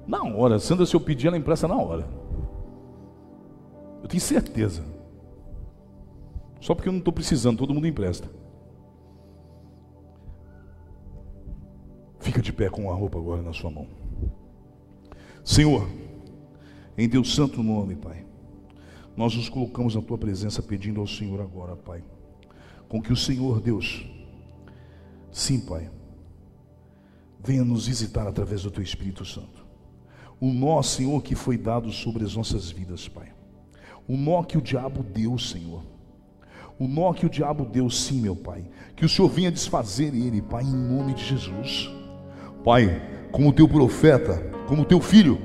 Na 0.07 0.23
hora. 0.23 0.60
Sandra, 0.60 0.85
se 0.85 0.95
eu 0.95 1.01
pedir, 1.01 1.27
ela 1.27 1.38
empresta 1.38 1.68
na 1.68 1.76
hora. 1.76 2.07
Eu 4.01 4.07
tenho 4.07 4.22
certeza. 4.22 4.84
Só 6.61 6.73
porque 6.73 6.89
eu 6.89 6.93
não 6.93 6.99
estou 6.99 7.14
precisando, 7.14 7.57
todo 7.57 7.73
mundo 7.73 7.88
empresta. 7.88 8.30
Fica 12.19 12.41
de 12.41 12.51
pé 12.51 12.69
com 12.69 12.91
a 12.91 12.93
roupa 12.93 13.18
agora 13.18 13.41
na 13.41 13.53
sua 13.53 13.72
mão. 13.72 13.88
Senhor, 15.43 15.88
em 16.97 17.07
Deus 17.07 17.34
Santo 17.34 17.64
nome, 17.64 17.95
Pai, 17.95 18.26
nós 19.15 19.35
nos 19.35 19.49
colocamos 19.49 19.95
na 19.95 20.01
tua 20.01 20.18
presença 20.18 20.61
pedindo 20.61 20.99
ao 20.99 21.07
Senhor 21.07 21.41
agora, 21.41 21.76
Pai, 21.76 22.03
com 22.89 22.99
que 22.99 23.13
o 23.13 23.15
Senhor 23.15 23.61
Deus, 23.61 24.03
sim, 25.31 25.59
Pai, 25.59 25.89
venha 27.41 27.63
nos 27.63 27.87
visitar 27.87 28.27
através 28.27 28.63
do 28.63 28.71
teu 28.71 28.83
Espírito 28.83 29.23
Santo. 29.23 29.65
O 30.41 30.51
nó, 30.51 30.81
Senhor, 30.81 31.21
que 31.21 31.35
foi 31.35 31.57
dado 31.57 31.91
sobre 31.91 32.25
as 32.25 32.35
nossas 32.35 32.71
vidas, 32.71 33.07
Pai. 33.07 33.31
O 34.07 34.17
nó 34.17 34.41
que 34.43 34.57
o 34.57 34.61
diabo 34.61 35.03
deu, 35.03 35.37
Senhor. 35.37 35.83
O 36.79 36.87
nó 36.87 37.13
que 37.13 37.25
o 37.25 37.29
diabo 37.29 37.63
deu, 37.63 37.89
sim, 37.89 38.19
meu 38.19 38.35
Pai. 38.35 38.65
Que 38.95 39.05
o 39.05 39.09
Senhor 39.09 39.29
venha 39.29 39.51
desfazer 39.51 40.15
ele, 40.15 40.41
Pai, 40.41 40.63
em 40.63 40.73
nome 40.73 41.13
de 41.13 41.23
Jesus. 41.23 41.89
Pai, 42.63 43.29
como 43.31 43.53
teu 43.53 43.67
profeta, 43.67 44.37
como 44.67 44.83
teu 44.83 44.99
filho, 44.99 45.39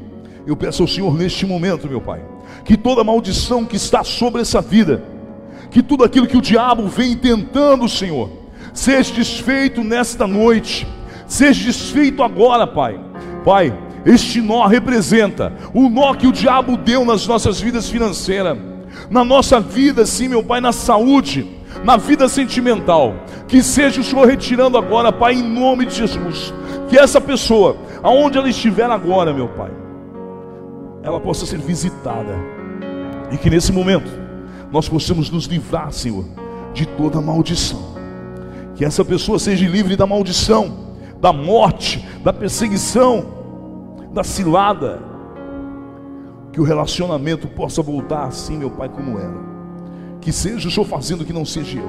eu 0.46 0.56
peço 0.56 0.82
ao 0.82 0.88
Senhor 0.88 1.14
neste 1.14 1.44
momento, 1.44 1.88
meu 1.88 2.00
Pai, 2.00 2.24
que 2.64 2.76
toda 2.76 3.04
maldição 3.04 3.66
que 3.66 3.76
está 3.76 4.02
sobre 4.02 4.40
essa 4.40 4.62
vida, 4.62 5.13
que 5.74 5.82
tudo 5.82 6.04
aquilo 6.04 6.28
que 6.28 6.36
o 6.36 6.40
diabo 6.40 6.86
vem 6.86 7.16
tentando, 7.16 7.88
Senhor, 7.88 8.30
seja 8.72 9.12
desfeito 9.12 9.82
nesta 9.82 10.24
noite, 10.24 10.86
seja 11.26 11.64
desfeito 11.64 12.22
agora, 12.22 12.64
Pai. 12.64 12.96
Pai, 13.44 13.76
este 14.06 14.40
nó 14.40 14.68
representa 14.68 15.52
o 15.74 15.88
nó 15.88 16.14
que 16.14 16.28
o 16.28 16.32
diabo 16.32 16.76
deu 16.76 17.04
nas 17.04 17.26
nossas 17.26 17.60
vidas 17.60 17.90
financeiras, 17.90 18.56
na 19.10 19.24
nossa 19.24 19.58
vida, 19.58 20.06
sim, 20.06 20.28
meu 20.28 20.44
Pai, 20.44 20.60
na 20.60 20.70
saúde, 20.70 21.44
na 21.82 21.96
vida 21.96 22.28
sentimental. 22.28 23.12
Que 23.48 23.60
seja 23.60 24.00
o 24.00 24.04
Senhor 24.04 24.28
retirando 24.28 24.78
agora, 24.78 25.10
Pai, 25.10 25.34
em 25.34 25.42
nome 25.42 25.86
de 25.86 25.96
Jesus. 25.96 26.54
Que 26.88 26.96
essa 26.96 27.20
pessoa, 27.20 27.76
aonde 28.00 28.38
ela 28.38 28.48
estiver 28.48 28.88
agora, 28.88 29.34
meu 29.34 29.48
Pai, 29.48 29.72
ela 31.02 31.18
possa 31.18 31.44
ser 31.44 31.58
visitada. 31.58 32.38
E 33.32 33.36
que 33.36 33.50
nesse 33.50 33.72
momento 33.72 34.23
nós 34.74 34.88
possamos 34.88 35.30
nos 35.30 35.44
livrar, 35.44 35.92
Senhor, 35.92 36.24
de 36.72 36.84
toda 36.84 37.20
maldição. 37.20 37.94
Que 38.74 38.84
essa 38.84 39.04
pessoa 39.04 39.38
seja 39.38 39.68
livre 39.68 39.94
da 39.94 40.04
maldição, 40.04 40.96
da 41.20 41.32
morte, 41.32 42.04
da 42.24 42.32
perseguição, 42.32 43.24
da 44.12 44.24
cilada. 44.24 45.00
Que 46.50 46.60
o 46.60 46.64
relacionamento 46.64 47.46
possa 47.46 47.82
voltar 47.82 48.24
assim, 48.24 48.58
meu 48.58 48.68
Pai, 48.68 48.88
como 48.88 49.16
era. 49.16 49.36
Que 50.20 50.32
seja 50.32 50.66
o 50.66 50.70
Senhor 50.72 50.86
fazendo 50.86 51.24
que 51.24 51.32
não 51.32 51.44
seja 51.44 51.78
eu. 51.78 51.88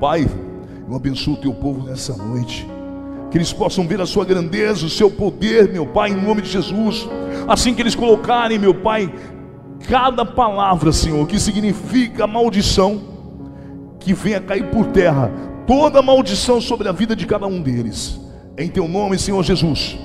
Pai, 0.00 0.28
eu 0.88 0.96
abençoo 0.96 1.34
o 1.34 1.40
teu 1.40 1.54
povo 1.54 1.86
nessa 1.88 2.16
noite. 2.16 2.66
Que 3.30 3.38
eles 3.38 3.52
possam 3.52 3.86
ver 3.86 4.00
a 4.00 4.06
sua 4.06 4.24
grandeza, 4.24 4.86
o 4.86 4.90
seu 4.90 5.08
poder, 5.08 5.72
meu 5.72 5.86
Pai, 5.86 6.10
em 6.10 6.20
nome 6.20 6.42
de 6.42 6.50
Jesus. 6.50 7.08
Assim 7.46 7.72
que 7.72 7.80
eles 7.80 7.94
colocarem, 7.94 8.58
meu 8.58 8.74
Pai, 8.74 9.08
cada 9.88 10.24
palavra, 10.24 10.92
Senhor, 10.92 11.26
que 11.26 11.38
significa 11.38 12.26
maldição, 12.26 13.00
que 13.98 14.14
venha 14.14 14.40
cair 14.40 14.68
por 14.70 14.86
terra 14.86 15.30
toda 15.66 16.02
maldição 16.02 16.60
sobre 16.60 16.88
a 16.88 16.92
vida 16.92 17.14
de 17.14 17.26
cada 17.26 17.46
um 17.46 17.60
deles. 17.60 18.20
Em 18.58 18.68
teu 18.68 18.86
nome, 18.88 19.18
Senhor 19.18 19.42
Jesus. 19.42 19.98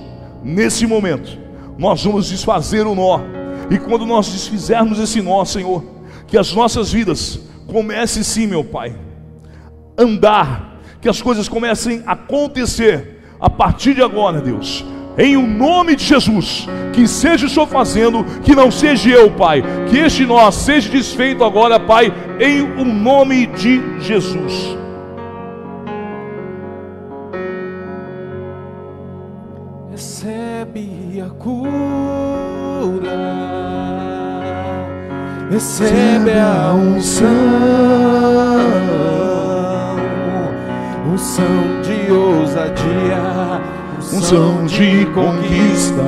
Nesse 0.44 0.86
momento, 0.86 1.38
nós 1.78 2.04
vamos 2.04 2.30
desfazer 2.30 2.86
o 2.86 2.96
nó. 2.96 3.20
E 3.70 3.78
quando 3.78 4.06
nós 4.06 4.32
desfizermos 4.32 5.00
esse 5.00 5.22
nó, 5.22 5.44
Senhor, 5.44 5.84
que 6.28 6.38
as 6.38 6.54
nossas 6.54 6.92
vidas 6.92 7.40
comecem 7.68 8.24
sim, 8.24 8.48
meu 8.48 8.64
Pai, 8.64 8.96
andar, 9.98 10.80
que 11.02 11.10
as 11.10 11.22
coisas 11.22 11.50
comecem 11.50 12.04
a 12.06 12.14
acontecer 12.14 13.24
a 13.40 13.50
partir 13.50 13.94
de 13.94 14.02
agora, 14.02 14.42
Deus. 14.42 14.86
Em 15.18 15.36
o 15.36 15.48
nome 15.48 15.96
de 15.96 16.04
Jesus, 16.04 16.68
que 16.94 17.08
seja 17.08 17.48
o 17.48 17.50
Senhor 17.50 17.68
fazendo, 17.68 18.24
que 18.44 18.54
não 18.54 18.70
seja 18.70 19.10
eu, 19.10 19.32
Pai. 19.32 19.64
Que 19.90 19.98
este 19.98 20.26
nó 20.26 20.52
seja 20.52 20.90
desfeito 20.90 21.44
agora, 21.44 21.80
Pai, 21.80 22.14
em 22.40 22.62
o 22.62 22.86
nome 22.86 23.48
de 23.48 23.82
Jesus. 24.00 24.78
recebe 29.98 31.24
a 31.26 31.30
cura, 31.40 31.72
recebe 35.50 36.32
a 36.32 36.74
unção, 36.74 37.28
unção 41.12 41.82
de 41.82 42.12
ousadia, 42.12 43.62
Unção 44.14 44.66
de 44.66 45.06
conquista. 45.08 46.02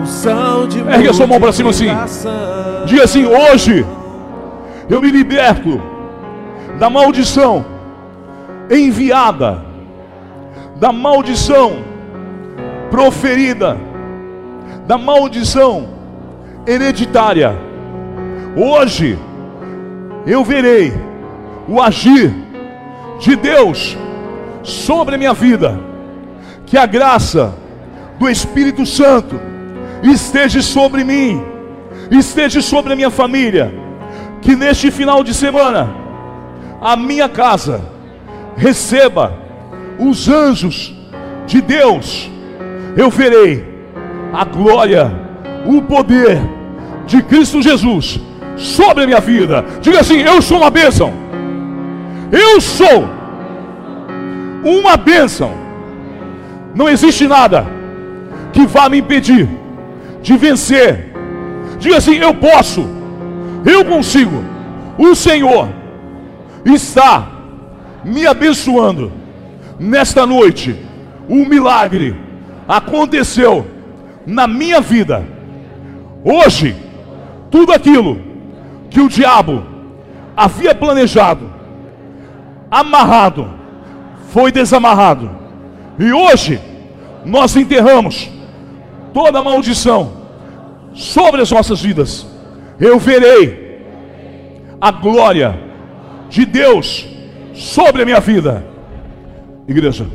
unção 0.00 0.66
de 0.66 0.80
Ergue 0.80 1.08
a 1.08 1.12
sua 1.12 1.26
mão 1.26 1.40
pra 1.40 1.52
cima 1.52 1.70
assim. 1.70 1.86
Diga 2.86 3.04
assim: 3.04 3.24
hoje 3.24 3.86
eu 4.88 5.00
me 5.00 5.10
liberto 5.10 5.80
da 6.78 6.90
maldição 6.90 7.64
enviada, 8.70 9.62
da 10.76 10.92
maldição 10.92 11.78
proferida, 12.90 13.76
da 14.86 14.98
maldição 14.98 15.88
hereditária. 16.66 17.56
Hoje 18.56 19.18
eu 20.26 20.44
verei 20.44 20.92
o 21.68 21.80
agir 21.80 22.34
de 23.20 23.36
Deus 23.36 23.96
sobre 24.62 25.14
a 25.14 25.18
minha 25.18 25.32
vida. 25.32 25.89
Que 26.70 26.78
a 26.78 26.86
graça 26.86 27.52
do 28.16 28.30
Espírito 28.30 28.86
Santo 28.86 29.40
esteja 30.04 30.62
sobre 30.62 31.02
mim, 31.02 31.42
esteja 32.12 32.62
sobre 32.62 32.92
a 32.92 32.96
minha 32.96 33.10
família. 33.10 33.74
Que 34.40 34.54
neste 34.54 34.88
final 34.88 35.24
de 35.24 35.34
semana 35.34 35.90
a 36.80 36.96
minha 36.96 37.28
casa 37.28 37.82
receba 38.56 39.34
os 39.98 40.28
anjos 40.28 40.94
de 41.44 41.60
Deus. 41.60 42.30
Eu 42.96 43.10
verei 43.10 43.66
a 44.32 44.44
glória, 44.44 45.10
o 45.66 45.82
poder 45.82 46.40
de 47.04 47.20
Cristo 47.20 47.60
Jesus 47.60 48.20
sobre 48.56 49.02
a 49.02 49.06
minha 49.08 49.20
vida. 49.20 49.64
Diga 49.80 49.98
assim: 49.98 50.20
Eu 50.20 50.40
sou 50.40 50.58
uma 50.58 50.70
bênção. 50.70 51.12
Eu 52.30 52.60
sou 52.60 53.08
uma 54.62 54.96
bênção. 54.96 55.69
Não 56.74 56.88
existe 56.88 57.26
nada 57.26 57.66
que 58.52 58.66
vá 58.66 58.88
me 58.88 58.98
impedir 58.98 59.48
de 60.22 60.36
vencer. 60.36 61.12
Diga 61.78 61.96
assim: 61.96 62.16
Eu 62.16 62.34
posso, 62.34 62.86
eu 63.64 63.84
consigo. 63.84 64.44
O 64.98 65.14
Senhor 65.14 65.68
está 66.64 67.26
me 68.04 68.26
abençoando 68.26 69.12
nesta 69.78 70.26
noite. 70.26 70.76
Um 71.28 71.46
milagre 71.46 72.16
aconteceu 72.68 73.66
na 74.26 74.46
minha 74.46 74.80
vida. 74.80 75.24
Hoje, 76.24 76.76
tudo 77.50 77.72
aquilo 77.72 78.20
que 78.90 79.00
o 79.00 79.08
diabo 79.08 79.64
havia 80.36 80.74
planejado, 80.74 81.50
amarrado, 82.70 83.48
foi 84.32 84.52
desamarrado. 84.52 85.39
E 86.00 86.12
hoje 86.14 86.58
nós 87.26 87.54
enterramos 87.54 88.30
toda 89.12 89.44
maldição 89.44 90.12
sobre 90.94 91.42
as 91.42 91.52
nossas 91.52 91.82
vidas. 91.82 92.26
Eu 92.80 92.98
verei 92.98 93.84
a 94.80 94.90
glória 94.90 95.54
de 96.30 96.46
Deus 96.46 97.06
sobre 97.52 98.00
a 98.00 98.06
minha 98.06 98.18
vida. 98.18 98.64
Igreja, 99.68 100.06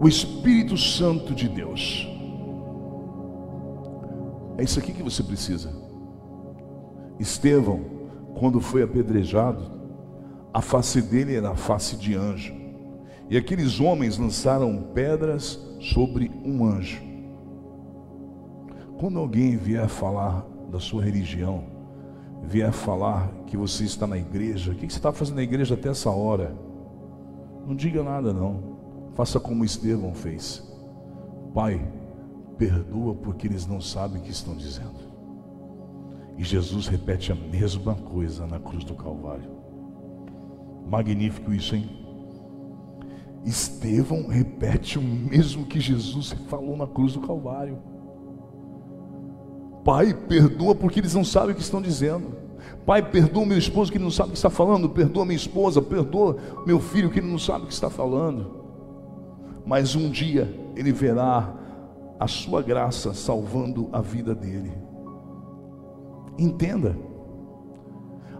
o 0.00 0.08
Espírito 0.08 0.78
Santo 0.78 1.34
de 1.34 1.46
Deus. 1.46 2.08
É 4.56 4.64
isso 4.64 4.78
aqui 4.78 4.94
que 4.94 5.02
você 5.02 5.22
precisa. 5.22 5.70
Estevão, 7.20 7.84
quando 8.38 8.62
foi 8.62 8.82
apedrejado, 8.82 9.70
a 10.54 10.62
face 10.62 11.02
dele 11.02 11.36
era 11.36 11.50
a 11.50 11.54
face 11.54 11.96
de 11.96 12.14
anjo. 12.14 12.57
E 13.30 13.36
aqueles 13.36 13.78
homens 13.78 14.16
lançaram 14.16 14.82
pedras 14.94 15.60
sobre 15.80 16.30
um 16.44 16.64
anjo. 16.64 17.02
Quando 18.98 19.18
alguém 19.18 19.56
vier 19.56 19.88
falar 19.88 20.46
da 20.70 20.80
sua 20.80 21.02
religião, 21.02 21.64
vier 22.42 22.72
falar 22.72 23.30
que 23.46 23.56
você 23.56 23.84
está 23.84 24.06
na 24.06 24.16
igreja, 24.16 24.72
o 24.72 24.74
que 24.74 24.80
você 24.80 24.96
está 24.98 25.12
fazendo 25.12 25.36
na 25.36 25.42
igreja 25.42 25.74
até 25.74 25.90
essa 25.90 26.10
hora? 26.10 26.54
Não 27.66 27.76
diga 27.76 28.02
nada, 28.02 28.32
não. 28.32 28.78
Faça 29.14 29.38
como 29.38 29.64
Estevão 29.64 30.14
fez. 30.14 30.66
Pai, 31.52 31.86
perdoa 32.56 33.14
porque 33.14 33.46
eles 33.46 33.66
não 33.66 33.80
sabem 33.80 34.20
o 34.20 34.24
que 34.24 34.30
estão 34.30 34.56
dizendo. 34.56 35.06
E 36.38 36.44
Jesus 36.44 36.86
repete 36.86 37.30
a 37.30 37.34
mesma 37.34 37.94
coisa 37.94 38.46
na 38.46 38.58
cruz 38.58 38.84
do 38.84 38.94
Calvário. 38.94 39.50
Magnífico 40.88 41.52
isso, 41.52 41.76
hein? 41.76 42.07
Estevão 43.48 44.28
repete 44.28 44.98
o 44.98 45.02
mesmo 45.02 45.64
que 45.64 45.80
Jesus 45.80 46.32
falou 46.48 46.76
na 46.76 46.86
cruz 46.86 47.14
do 47.14 47.20
Calvário. 47.20 47.78
Pai, 49.82 50.12
perdoa 50.12 50.74
porque 50.74 51.00
eles 51.00 51.14
não 51.14 51.24
sabem 51.24 51.52
o 51.52 51.54
que 51.54 51.62
estão 51.62 51.80
dizendo. 51.80 52.36
Pai, 52.84 53.10
perdoa 53.10 53.46
meu 53.46 53.56
esposo 53.56 53.90
que 53.90 53.96
ele 53.96 54.04
não 54.04 54.10
sabe 54.10 54.28
o 54.28 54.32
que 54.32 54.36
está 54.36 54.50
falando. 54.50 54.90
Perdoa 54.90 55.24
minha 55.24 55.36
esposa, 55.36 55.80
perdoa 55.80 56.36
meu 56.66 56.78
filho 56.78 57.10
que 57.10 57.20
ele 57.20 57.30
não 57.30 57.38
sabe 57.38 57.64
o 57.64 57.66
que 57.68 57.72
está 57.72 57.88
falando. 57.88 58.58
Mas 59.64 59.94
um 59.94 60.10
dia 60.10 60.54
ele 60.76 60.92
verá 60.92 61.54
a 62.20 62.28
sua 62.28 62.60
graça 62.60 63.14
salvando 63.14 63.88
a 63.92 64.02
vida 64.02 64.34
dele. 64.34 64.72
Entenda. 66.38 66.98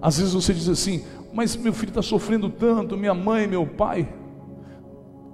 Às 0.03 0.19
vezes 0.19 0.35
você 0.35 0.53
diz 0.53 0.69
assim, 0.69 1.03
mas 1.33 1.57
meu 1.57 1.73
filho 1.73 1.91
está 1.91 2.03
sofrendo 2.03 2.51
tanto, 2.51 2.97
minha 2.97 3.15
mãe, 3.15 3.47
meu 3.47 3.67
pai. 3.67 4.18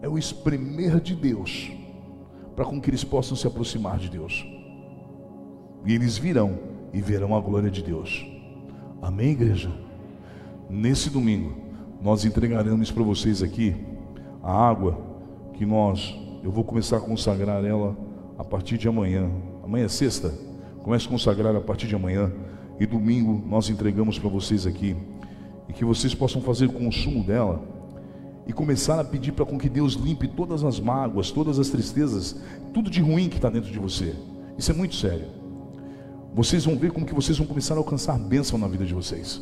É 0.05 0.09
o 0.09 0.19
espremer 0.19 1.01
de 1.01 1.15
Deus 1.15 1.73
para 2.55 2.67
com 2.67 2.79
que 2.79 2.91
eles 2.91 3.03
possam 3.03 3.35
se 3.35 3.47
aproximar 3.47 3.97
de 3.97 4.11
Deus. 4.11 4.47
E 5.87 5.95
eles 5.95 6.19
virão 6.19 6.59
e 6.93 7.01
verão 7.01 7.35
a 7.35 7.41
glória 7.41 7.71
de 7.71 7.83
Deus. 7.83 8.23
Amém, 9.01 9.31
igreja? 9.31 9.73
Nesse 10.69 11.09
domingo, 11.09 11.57
nós 12.03 12.27
entregaremos 12.27 12.91
para 12.91 13.03
vocês 13.03 13.43
aqui 13.43 13.75
a 14.43 14.53
água 14.53 14.99
que 15.55 15.65
nós, 15.65 16.15
eu 16.43 16.53
vou 16.53 16.65
começar 16.65 16.99
a 16.99 17.01
consagrar 17.01 17.65
ela 17.65 17.97
a 18.37 18.45
partir 18.45 18.77
de 18.77 18.87
amanhã. 18.87 19.31
Amanhã 19.65 19.87
é 19.87 19.89
sexta, 19.89 20.35
comece 20.83 21.07
a 21.07 21.11
consagrar 21.11 21.57
a 21.57 21.63
partir 21.63 21.87
de 21.87 21.95
amanhã. 21.95 22.31
E 22.79 22.85
domingo 22.85 23.43
nós 23.49 23.71
entregamos 23.71 24.19
para 24.19 24.29
vocês 24.29 24.67
aqui. 24.67 24.95
E 25.67 25.73
que 25.73 25.83
vocês 25.83 26.15
possam 26.15 26.43
fazer 26.43 26.69
consumo 26.69 27.25
dela 27.25 27.73
e 28.47 28.53
começar 28.53 29.01
a 29.01 29.05
pedir 29.05 29.33
para 29.33 29.47
com 29.47 29.59
que 29.59 29.69
Deus 29.69 29.95
limpe 29.95 30.29
todas 30.29 30.63
as 30.65 30.79
mágoas, 30.79 31.31
todas 31.31 31.59
as 31.59 31.69
tristezas, 31.69 32.37
tudo 32.73 32.91
de 32.91 33.01
ruim 33.01 33.29
que 33.29 33.37
está 33.37 33.49
dentro 33.49 33.71
de 33.71 33.79
você. 33.79 34.15
Isso 34.59 34.71
é 34.71 34.75
muito 34.75 34.95
sério. 34.95 35.27
Vocês 36.35 36.65
vão 36.65 36.77
ver 36.77 36.93
como 36.93 37.07
que 37.07 37.15
vocês 37.15 37.39
vão 37.39 37.47
começar 37.47 37.75
a 37.75 37.79
alcançar 37.79 38.19
bênção 38.19 38.59
na 38.59 38.69
vida 38.69 38.85
de 38.85 38.93
vocês. 38.93 39.41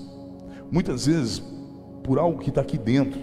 Muitas 0.70 1.06
vezes, 1.06 1.42
por 2.02 2.18
algo 2.18 2.38
que 2.38 2.50
está 2.50 2.60
aqui 2.60 2.78
dentro, 2.78 3.20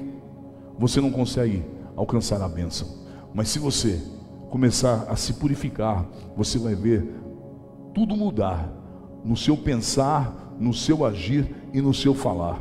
você 0.77 0.99
não 0.99 1.11
consegue 1.11 1.63
alcançar 1.95 2.41
a 2.41 2.47
bênção. 2.47 2.87
Mas 3.33 3.49
se 3.49 3.59
você 3.59 4.01
começar 4.49 5.05
a 5.07 5.15
se 5.15 5.33
purificar, 5.33 6.05
você 6.35 6.57
vai 6.57 6.75
ver 6.75 7.07
tudo 7.93 8.15
mudar 8.15 8.71
no 9.23 9.37
seu 9.37 9.55
pensar, 9.55 10.55
no 10.59 10.73
seu 10.73 11.05
agir 11.05 11.55
e 11.73 11.81
no 11.81 11.93
seu 11.93 12.13
falar. 12.13 12.59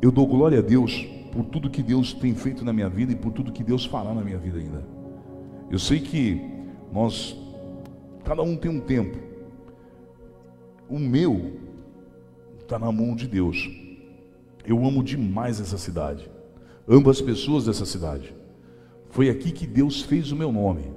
Eu 0.00 0.10
dou 0.10 0.26
glória 0.26 0.58
a 0.60 0.62
Deus 0.62 1.15
por 1.36 1.44
tudo 1.44 1.68
que 1.68 1.82
Deus 1.82 2.14
tem 2.14 2.34
feito 2.34 2.64
na 2.64 2.72
minha 2.72 2.88
vida 2.88 3.12
e 3.12 3.14
por 3.14 3.30
tudo 3.30 3.52
que 3.52 3.62
Deus 3.62 3.84
fará 3.84 4.14
na 4.14 4.22
minha 4.22 4.38
vida 4.38 4.58
ainda. 4.58 4.82
Eu 5.70 5.78
sei 5.78 6.00
que 6.00 6.40
nós, 6.90 7.36
cada 8.24 8.42
um 8.42 8.56
tem 8.56 8.70
um 8.70 8.80
tempo. 8.80 9.18
O 10.88 10.98
meu 10.98 11.60
está 12.58 12.78
na 12.78 12.90
mão 12.90 13.14
de 13.14 13.28
Deus. 13.28 13.70
Eu 14.64 14.82
amo 14.86 15.04
demais 15.04 15.60
essa 15.60 15.76
cidade. 15.76 16.30
Amo 16.88 17.10
as 17.10 17.20
pessoas 17.20 17.66
dessa 17.66 17.84
cidade. 17.84 18.34
Foi 19.10 19.28
aqui 19.28 19.52
que 19.52 19.66
Deus 19.66 20.00
fez 20.00 20.32
o 20.32 20.36
meu 20.36 20.50
nome. 20.50 20.90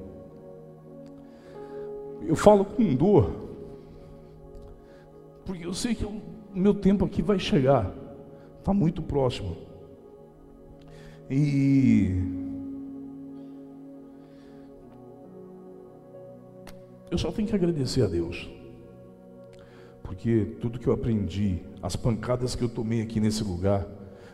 Eu 2.26 2.36
falo 2.38 2.64
com 2.64 2.96
dor, 2.96 3.34
porque 5.44 5.66
eu 5.66 5.74
sei 5.74 5.96
que 5.96 6.06
o 6.06 6.22
meu 6.54 6.74
tempo 6.74 7.04
aqui 7.04 7.22
vai 7.22 7.40
chegar, 7.40 7.94
está 8.60 8.74
muito 8.74 9.02
próximo. 9.02 9.69
E 11.30 12.16
eu 17.12 17.18
só 17.18 17.32
tenho 17.32 17.48
que 17.48 17.56
agradecer 17.56 18.02
a 18.02 18.08
Deus. 18.08 18.50
Porque 20.02 20.58
tudo 20.60 20.80
que 20.80 20.88
eu 20.88 20.94
aprendi, 20.94 21.62
as 21.84 21.96
pancadas 21.96 22.56
que 22.56 22.64
eu 22.64 22.70
tomei 22.70 23.02
aqui 23.02 23.20
nesse 23.20 23.44
lugar, 23.44 23.88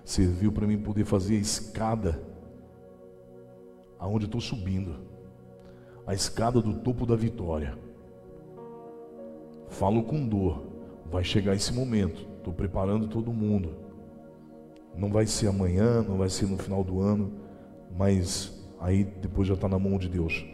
serviu 0.05 0.51
para 0.51 0.65
mim 0.65 0.77
poder 0.77 1.03
fazer 1.03 1.35
a 1.35 1.39
escada 1.39 2.21
aonde 3.99 4.25
estou 4.25 4.39
subindo. 4.39 4.95
A 6.07 6.13
escada 6.13 6.61
do 6.61 6.75
topo 6.75 7.05
da 7.05 7.15
vitória. 7.15 7.77
Falo 9.67 10.03
com 10.03 10.25
dor. 10.25 10.63
Vai 11.11 11.23
chegar 11.23 11.55
esse 11.55 11.73
momento. 11.73 12.25
Estou 12.37 12.53
preparando 12.53 13.07
todo 13.07 13.33
mundo. 13.33 13.84
Não 14.97 15.11
vai 15.11 15.25
ser 15.25 15.47
amanhã, 15.47 16.01
não 16.01 16.17
vai 16.17 16.29
ser 16.29 16.45
no 16.45 16.57
final 16.57 16.83
do 16.83 17.01
ano, 17.01 17.31
mas 17.97 18.53
aí 18.79 19.03
depois 19.03 19.47
já 19.47 19.53
está 19.53 19.67
na 19.67 19.79
mão 19.79 19.97
de 19.97 20.07
Deus. 20.07 20.45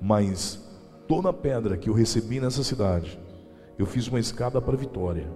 Mas 0.00 0.62
toda 1.06 1.32
pedra 1.32 1.76
que 1.76 1.88
eu 1.88 1.94
recebi 1.94 2.40
nessa 2.40 2.62
cidade, 2.62 3.18
eu 3.78 3.86
fiz 3.86 4.08
uma 4.08 4.20
escada 4.20 4.60
para 4.60 4.74
a 4.74 4.78
vitória. 4.78 5.30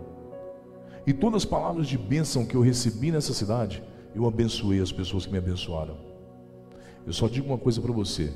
E 1.07 1.13
todas 1.13 1.43
as 1.43 1.45
palavras 1.45 1.87
de 1.87 1.99
bênção 1.99 2.45
que 2.45 2.55
eu 2.55 2.61
recebi 2.61 3.11
nessa 3.11 3.33
cidade, 3.33 3.83
eu 4.15 4.27
abençoei 4.27 4.81
as 4.81 4.93
pessoas 4.93 5.27
que 5.27 5.33
me 5.33 5.39
abençoaram. 5.39 5.97
Eu 7.07 7.13
só 7.13 7.27
digo 7.27 7.49
uma 7.49 7.59
coisa 7.59 7.81
para 7.81 7.93
você: 7.93 8.33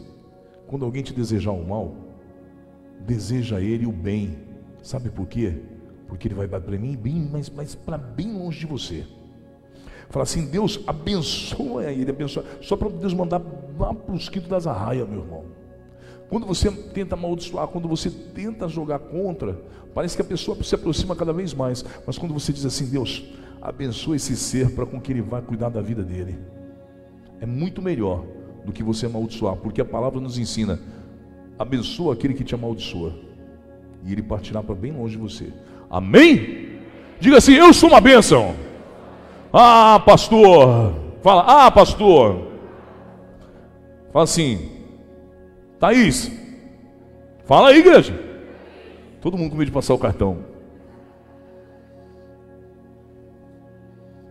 quando 0.67 0.85
alguém 0.85 1.03
te 1.03 1.13
desejar 1.13 1.53
o 1.53 1.67
mal, 1.67 1.95
deseja 3.07 3.61
ele 3.61 3.87
o 3.87 3.93
bem. 3.93 4.39
Sabe 4.83 5.11
por 5.11 5.27
quê? 5.27 5.63
Porque 6.09 6.29
ele 6.29 6.35
vai 6.35 6.49
para 6.49 6.61
mim 6.79 6.97
bem, 6.97 7.29
mas, 7.31 7.51
mas 7.51 7.75
para 7.75 7.99
bem 7.99 8.33
longe 8.33 8.61
de 8.61 8.67
você. 8.67 9.05
Fala 10.11 10.23
assim, 10.23 10.47
Deus 10.47 10.81
abençoa 10.87 11.91
ele, 11.91 12.11
abençoa. 12.11 12.45
Só 12.61 12.77
para 12.77 12.89
Deus 12.89 13.13
mandar 13.13 13.43
lá 13.79 13.93
para 13.93 14.15
os 14.15 14.29
quintos 14.29 14.49
das 14.49 14.67
arraias, 14.67 15.09
meu 15.09 15.21
irmão. 15.21 15.45
Quando 16.29 16.47
você 16.47 16.71
tenta 16.71 17.15
amaldiçoar, 17.15 17.69
quando 17.69 17.89
você 17.89 18.11
tenta 18.11 18.69
jogar 18.69 18.99
contra, 18.99 19.61
parece 19.95 20.17
que 20.17 20.23
a 20.23 20.25
pessoa 20.25 20.57
se 20.63 20.75
aproxima 20.75 21.15
cada 21.15 21.33
vez 21.33 21.55
mais. 21.55 21.85
Mas 22.07 22.19
quando 22.19 22.35
você 22.35 22.53
diz 22.53 22.65
assim, 22.65 22.87
Deus, 22.87 23.25
abençoa 23.61 24.17
esse 24.17 24.37
ser 24.37 24.75
para 24.75 24.87
com 24.87 25.01
que 25.01 25.13
ele 25.13 25.23
vá 25.23 25.41
cuidar 25.41 25.69
da 25.69 25.81
vida 25.81 26.03
dele. 26.03 26.39
É 27.41 27.47
muito 27.47 27.83
melhor 27.83 28.25
do 28.65 28.73
que 28.73 28.83
você 28.83 29.07
amaldiçoar, 29.07 29.57
porque 29.57 29.81
a 29.81 29.85
palavra 29.85 30.21
nos 30.21 30.39
ensina: 30.39 30.81
abençoa 31.59 32.15
aquele 32.15 32.35
que 32.35 32.45
te 32.45 32.55
amaldiçoa, 32.55 33.15
e 34.05 34.13
ele 34.13 34.23
partirá 34.23 34.63
para 34.63 34.75
bem 34.75 34.93
longe 34.93 35.17
de 35.17 35.23
você. 35.23 35.53
Amém? 35.89 36.81
Diga 37.21 37.37
assim: 37.39 37.53
Eu 37.53 37.73
sou 37.73 37.89
uma 37.89 38.01
bênção. 38.01 38.66
Ah, 39.59 39.99
pastor. 40.05 40.93
Fala, 41.23 41.65
ah, 41.65 41.71
pastor. 41.71 42.47
Fala 44.13 44.25
assim, 44.25 44.71
Thaís. 45.81 46.31
Fala 47.47 47.71
aí, 47.71 47.79
igreja. 47.79 48.13
Todo 49.19 49.39
mundo 49.39 49.53
com 49.53 49.57
medo 49.57 49.69
de 49.69 49.73
passar 49.73 49.95
o 49.95 49.99
cartão. 49.99 50.45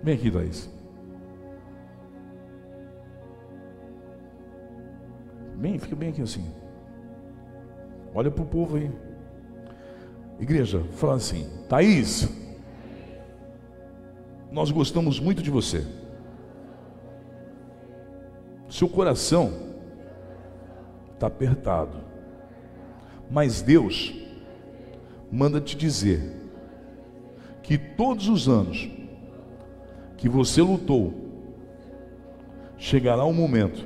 Vem 0.04 0.14
aqui, 0.14 0.30
Thaís. 0.30 0.70
Bem, 5.56 5.80
fica 5.80 5.96
bem 5.96 6.10
aqui 6.10 6.22
assim. 6.22 6.54
Olha 8.14 8.30
para 8.30 8.44
o 8.44 8.48
povo 8.48 8.78
aí. 8.78 8.92
Igreja, 10.40 10.84
fala 10.92 11.16
assim, 11.16 11.50
Thaís 11.68 12.45
nós 14.56 14.72
gostamos 14.72 15.20
muito 15.20 15.44
de 15.44 15.52
você. 15.52 15.86
Seu 18.70 18.88
coração 18.88 19.52
está 21.14 21.28
apertado, 21.28 21.98
mas 23.30 23.62
Deus 23.62 24.16
manda 25.30 25.60
te 25.60 25.76
dizer 25.76 26.22
que 27.62 27.78
todos 27.78 28.30
os 28.30 28.48
anos 28.48 28.90
que 30.16 30.30
você 30.30 30.62
lutou, 30.62 31.14
chegará 32.78 33.26
o 33.26 33.32
um 33.32 33.34
momento 33.34 33.86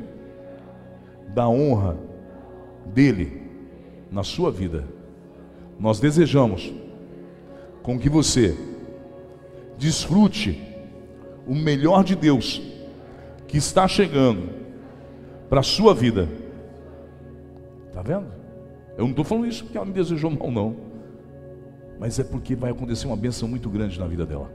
da 1.34 1.50
honra 1.50 1.98
dele 2.86 3.41
na 4.12 4.22
sua 4.22 4.52
vida. 4.52 4.88
Nós 5.80 6.00
desejamos 6.00 6.72
com 7.82 7.98
que 7.98 8.08
você 8.08 8.69
desfrute 9.80 10.61
o 11.47 11.56
melhor 11.56 12.03
de 12.03 12.15
Deus 12.15 12.61
que 13.47 13.57
está 13.57 13.88
chegando 13.88 14.49
para 15.49 15.61
a 15.61 15.64
sua 15.64 15.95
vida. 15.95 16.27
Está 17.88 18.01
vendo? 18.01 18.27
Eu 18.97 19.06
não 19.06 19.11
estou 19.11 19.23
falando 19.23 19.47
isso 19.47 19.64
porque 19.64 19.77
ela 19.77 19.85
me 19.85 19.93
desejou 19.93 20.30
mal, 20.30 20.51
não. 20.51 20.76
Mas 21.97 22.19
é 22.19 22.23
porque 22.23 22.56
vai 22.56 22.72
acontecer 22.72 23.07
uma 23.07 23.15
bênção 23.15 23.47
muito 23.47 23.69
grande 23.69 23.97
na 23.97 24.06
vida 24.06 24.26
dela. 24.26 24.51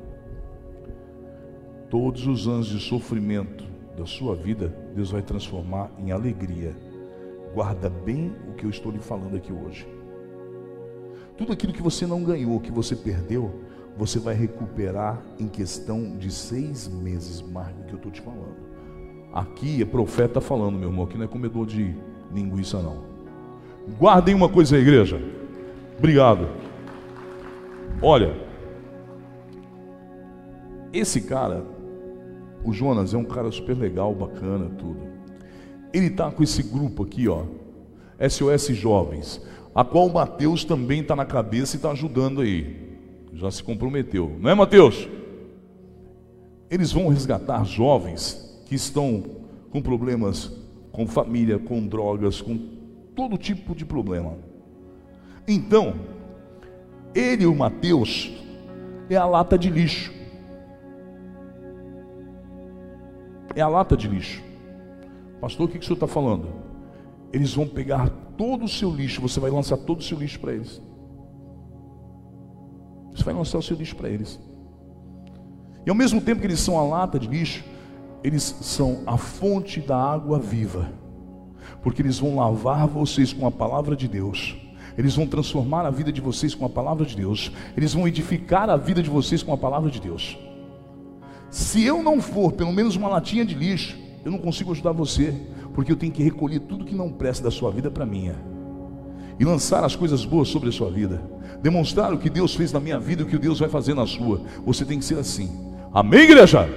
Todos 1.90 2.26
os 2.26 2.46
anos 2.46 2.66
de 2.66 2.78
sofrimento 2.78 3.64
da 3.96 4.04
sua 4.04 4.36
vida, 4.36 4.74
Deus 4.94 5.10
vai 5.10 5.22
transformar 5.22 5.90
em 5.98 6.12
alegria. 6.12 6.76
Guarda 7.54 7.88
bem 7.88 8.32
o 8.50 8.54
que 8.54 8.64
eu 8.64 8.70
estou 8.70 8.92
lhe 8.92 8.98
falando 8.98 9.36
aqui 9.36 9.52
hoje. 9.52 9.86
Tudo 11.36 11.52
aquilo 11.52 11.72
que 11.72 11.82
você 11.82 12.06
não 12.06 12.22
ganhou, 12.22 12.60
que 12.60 12.70
você 12.70 12.94
perdeu, 12.94 13.60
você 13.96 14.18
vai 14.18 14.34
recuperar 14.34 15.22
em 15.38 15.46
questão 15.46 16.16
de 16.16 16.30
seis 16.30 16.88
meses, 16.88 17.40
do 17.40 17.84
que 17.86 17.92
eu 17.92 17.96
estou 17.96 18.10
te 18.10 18.20
falando. 18.20 18.56
Aqui 19.32 19.82
é 19.82 19.84
profeta 19.84 20.40
falando, 20.40 20.78
meu 20.78 20.88
irmão, 20.88 21.04
aqui 21.04 21.16
não 21.16 21.24
é 21.24 21.28
comedor 21.28 21.66
de 21.66 21.94
linguiça, 22.32 22.80
não. 22.80 23.04
Guardem 23.98 24.34
uma 24.34 24.48
coisa 24.48 24.76
aí, 24.76 24.82
igreja. 24.82 25.20
Obrigado. 25.98 26.48
Olha, 28.02 28.34
esse 30.92 31.20
cara, 31.20 31.64
o 32.64 32.72
Jonas, 32.72 33.14
é 33.14 33.16
um 33.16 33.24
cara 33.24 33.50
super 33.50 33.76
legal, 33.76 34.14
bacana, 34.14 34.70
tudo. 34.78 35.00
Ele 35.92 36.06
está 36.06 36.30
com 36.30 36.42
esse 36.42 36.62
grupo 36.62 37.04
aqui, 37.04 37.28
ó, 37.28 37.44
SOS 38.28 38.68
Jovens, 38.76 39.40
a 39.74 39.84
qual 39.84 40.06
o 40.06 40.12
Mateus 40.12 40.64
também 40.64 41.00
está 41.00 41.14
na 41.14 41.24
cabeça 41.24 41.76
e 41.76 41.78
está 41.78 41.90
ajudando 41.90 42.40
aí. 42.40 42.93
Já 43.34 43.50
se 43.50 43.62
comprometeu, 43.62 44.36
não 44.40 44.50
é, 44.50 44.54
Mateus? 44.54 45.08
Eles 46.70 46.92
vão 46.92 47.08
resgatar 47.08 47.64
jovens 47.64 48.62
que 48.66 48.74
estão 48.74 49.22
com 49.70 49.82
problemas 49.82 50.64
com 50.94 51.08
família, 51.08 51.58
com 51.58 51.84
drogas, 51.84 52.40
com 52.40 52.56
todo 53.16 53.36
tipo 53.36 53.74
de 53.74 53.84
problema. 53.84 54.36
Então, 55.46 55.94
ele, 57.12 57.46
o 57.46 57.54
Mateus, 57.54 58.32
é 59.10 59.16
a 59.16 59.26
lata 59.26 59.58
de 59.58 59.68
lixo. 59.68 60.14
É 63.56 63.60
a 63.60 63.66
lata 63.66 63.96
de 63.96 64.06
lixo. 64.06 64.40
Pastor, 65.40 65.66
o 65.66 65.68
que, 65.68 65.78
que 65.78 65.84
o 65.84 65.84
senhor 65.84 65.96
está 65.96 66.06
falando? 66.06 66.46
Eles 67.32 67.52
vão 67.52 67.66
pegar 67.66 68.08
todo 68.36 68.64
o 68.64 68.68
seu 68.68 68.90
lixo, 68.90 69.20
você 69.20 69.40
vai 69.40 69.50
lançar 69.50 69.76
todo 69.76 69.98
o 69.98 70.02
seu 70.02 70.16
lixo 70.16 70.38
para 70.38 70.54
eles. 70.54 70.80
Você 73.14 73.22
vai 73.22 73.34
lançar 73.34 73.58
o 73.58 73.62
seu 73.62 73.76
lixo 73.76 73.94
para 73.94 74.08
eles. 74.08 74.40
E 75.86 75.90
ao 75.90 75.94
mesmo 75.94 76.20
tempo 76.20 76.40
que 76.40 76.46
eles 76.46 76.60
são 76.60 76.78
a 76.78 76.82
lata 76.82 77.18
de 77.18 77.28
lixo, 77.28 77.64
eles 78.22 78.42
são 78.42 79.02
a 79.06 79.16
fonte 79.16 79.80
da 79.80 79.96
água 79.96 80.38
viva. 80.38 80.90
Porque 81.82 82.02
eles 82.02 82.18
vão 82.18 82.36
lavar 82.36 82.86
vocês 82.86 83.32
com 83.32 83.46
a 83.46 83.50
palavra 83.50 83.94
de 83.94 84.08
Deus. 84.08 84.56
Eles 84.96 85.14
vão 85.14 85.26
transformar 85.26 85.86
a 85.86 85.90
vida 85.90 86.12
de 86.12 86.20
vocês 86.20 86.54
com 86.54 86.64
a 86.64 86.68
palavra 86.68 87.04
de 87.04 87.16
Deus. 87.16 87.52
Eles 87.76 87.94
vão 87.94 88.08
edificar 88.08 88.68
a 88.68 88.76
vida 88.76 89.02
de 89.02 89.10
vocês 89.10 89.42
com 89.42 89.52
a 89.52 89.56
palavra 89.56 89.90
de 89.90 90.00
Deus. 90.00 90.38
Se 91.50 91.84
eu 91.84 92.02
não 92.02 92.20
for 92.20 92.52
pelo 92.52 92.72
menos 92.72 92.96
uma 92.96 93.08
latinha 93.08 93.44
de 93.44 93.54
lixo, 93.54 93.96
eu 94.24 94.32
não 94.32 94.38
consigo 94.38 94.72
ajudar 94.72 94.92
você, 94.92 95.34
porque 95.74 95.92
eu 95.92 95.96
tenho 95.96 96.12
que 96.12 96.22
recolher 96.22 96.60
tudo 96.60 96.84
que 96.84 96.94
não 96.94 97.12
presta 97.12 97.44
da 97.44 97.50
sua 97.50 97.70
vida 97.70 97.90
para 97.90 98.06
minha 98.06 98.53
e 99.38 99.44
lançar 99.44 99.84
as 99.84 99.96
coisas 99.96 100.24
boas 100.24 100.48
sobre 100.48 100.68
a 100.68 100.72
sua 100.72 100.90
vida, 100.90 101.20
demonstrar 101.62 102.12
o 102.12 102.18
que 102.18 102.30
Deus 102.30 102.54
fez 102.54 102.72
na 102.72 102.80
minha 102.80 102.98
vida 102.98 103.22
e 103.22 103.24
o 103.24 103.28
que 103.28 103.38
Deus 103.38 103.58
vai 103.58 103.68
fazer 103.68 103.94
na 103.94 104.06
sua. 104.06 104.40
Você 104.64 104.84
tem 104.84 104.98
que 104.98 105.04
ser 105.04 105.18
assim. 105.18 105.50
Amém, 105.92 106.20
igreja? 106.20 106.68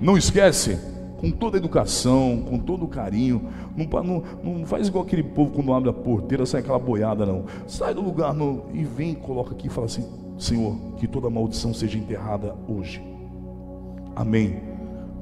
Não 0.00 0.16
esquece, 0.16 0.78
com 1.20 1.30
toda 1.30 1.56
a 1.56 1.58
educação, 1.58 2.42
com 2.48 2.58
todo 2.58 2.84
o 2.84 2.88
carinho, 2.88 3.48
não, 3.76 4.02
não, 4.02 4.22
não 4.42 4.66
faz 4.66 4.88
igual 4.88 5.04
aquele 5.04 5.22
povo 5.22 5.52
quando 5.52 5.72
abre 5.72 5.90
a 5.90 5.92
porteira, 5.92 6.46
sai 6.46 6.60
aquela 6.60 6.78
boiada, 6.78 7.26
não. 7.26 7.44
Sai 7.66 7.92
do 7.92 8.00
lugar 8.00 8.32
no, 8.32 8.64
e 8.72 8.82
vem, 8.84 9.14
coloca 9.14 9.52
aqui 9.52 9.66
e 9.66 9.70
fala 9.70 9.86
assim: 9.86 10.04
Senhor, 10.38 10.74
que 10.96 11.06
toda 11.06 11.28
maldição 11.28 11.74
seja 11.74 11.98
enterrada 11.98 12.54
hoje. 12.66 13.02
Amém. 14.16 14.60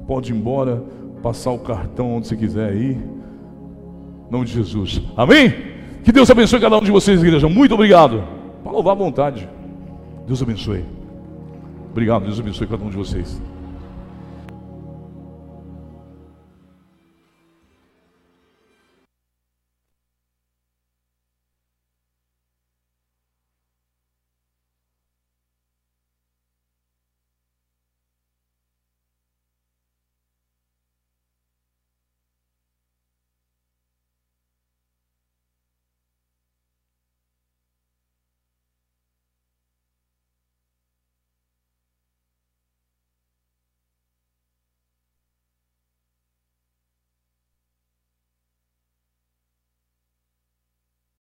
Pode 0.07 0.31
ir 0.31 0.35
embora, 0.35 0.81
passar 1.21 1.51
o 1.51 1.59
cartão 1.59 2.15
onde 2.15 2.27
você 2.27 2.35
quiser 2.37 2.69
aí. 2.69 2.91
Em 2.93 4.31
nome 4.31 4.45
de 4.45 4.53
Jesus. 4.53 5.01
Amém? 5.17 5.78
Que 6.03 6.11
Deus 6.11 6.29
abençoe 6.29 6.59
cada 6.59 6.77
um 6.77 6.81
de 6.81 6.91
vocês, 6.91 7.21
igreja. 7.21 7.47
Muito 7.47 7.73
obrigado. 7.73 8.23
Para 8.63 8.71
louvar 8.71 8.93
à 8.93 8.97
vontade. 8.97 9.47
Deus 10.27 10.41
abençoe. 10.41 10.85
Obrigado, 11.91 12.23
Deus 12.23 12.39
abençoe 12.39 12.67
cada 12.67 12.83
um 12.83 12.89
de 12.89 12.95
vocês. 12.95 13.41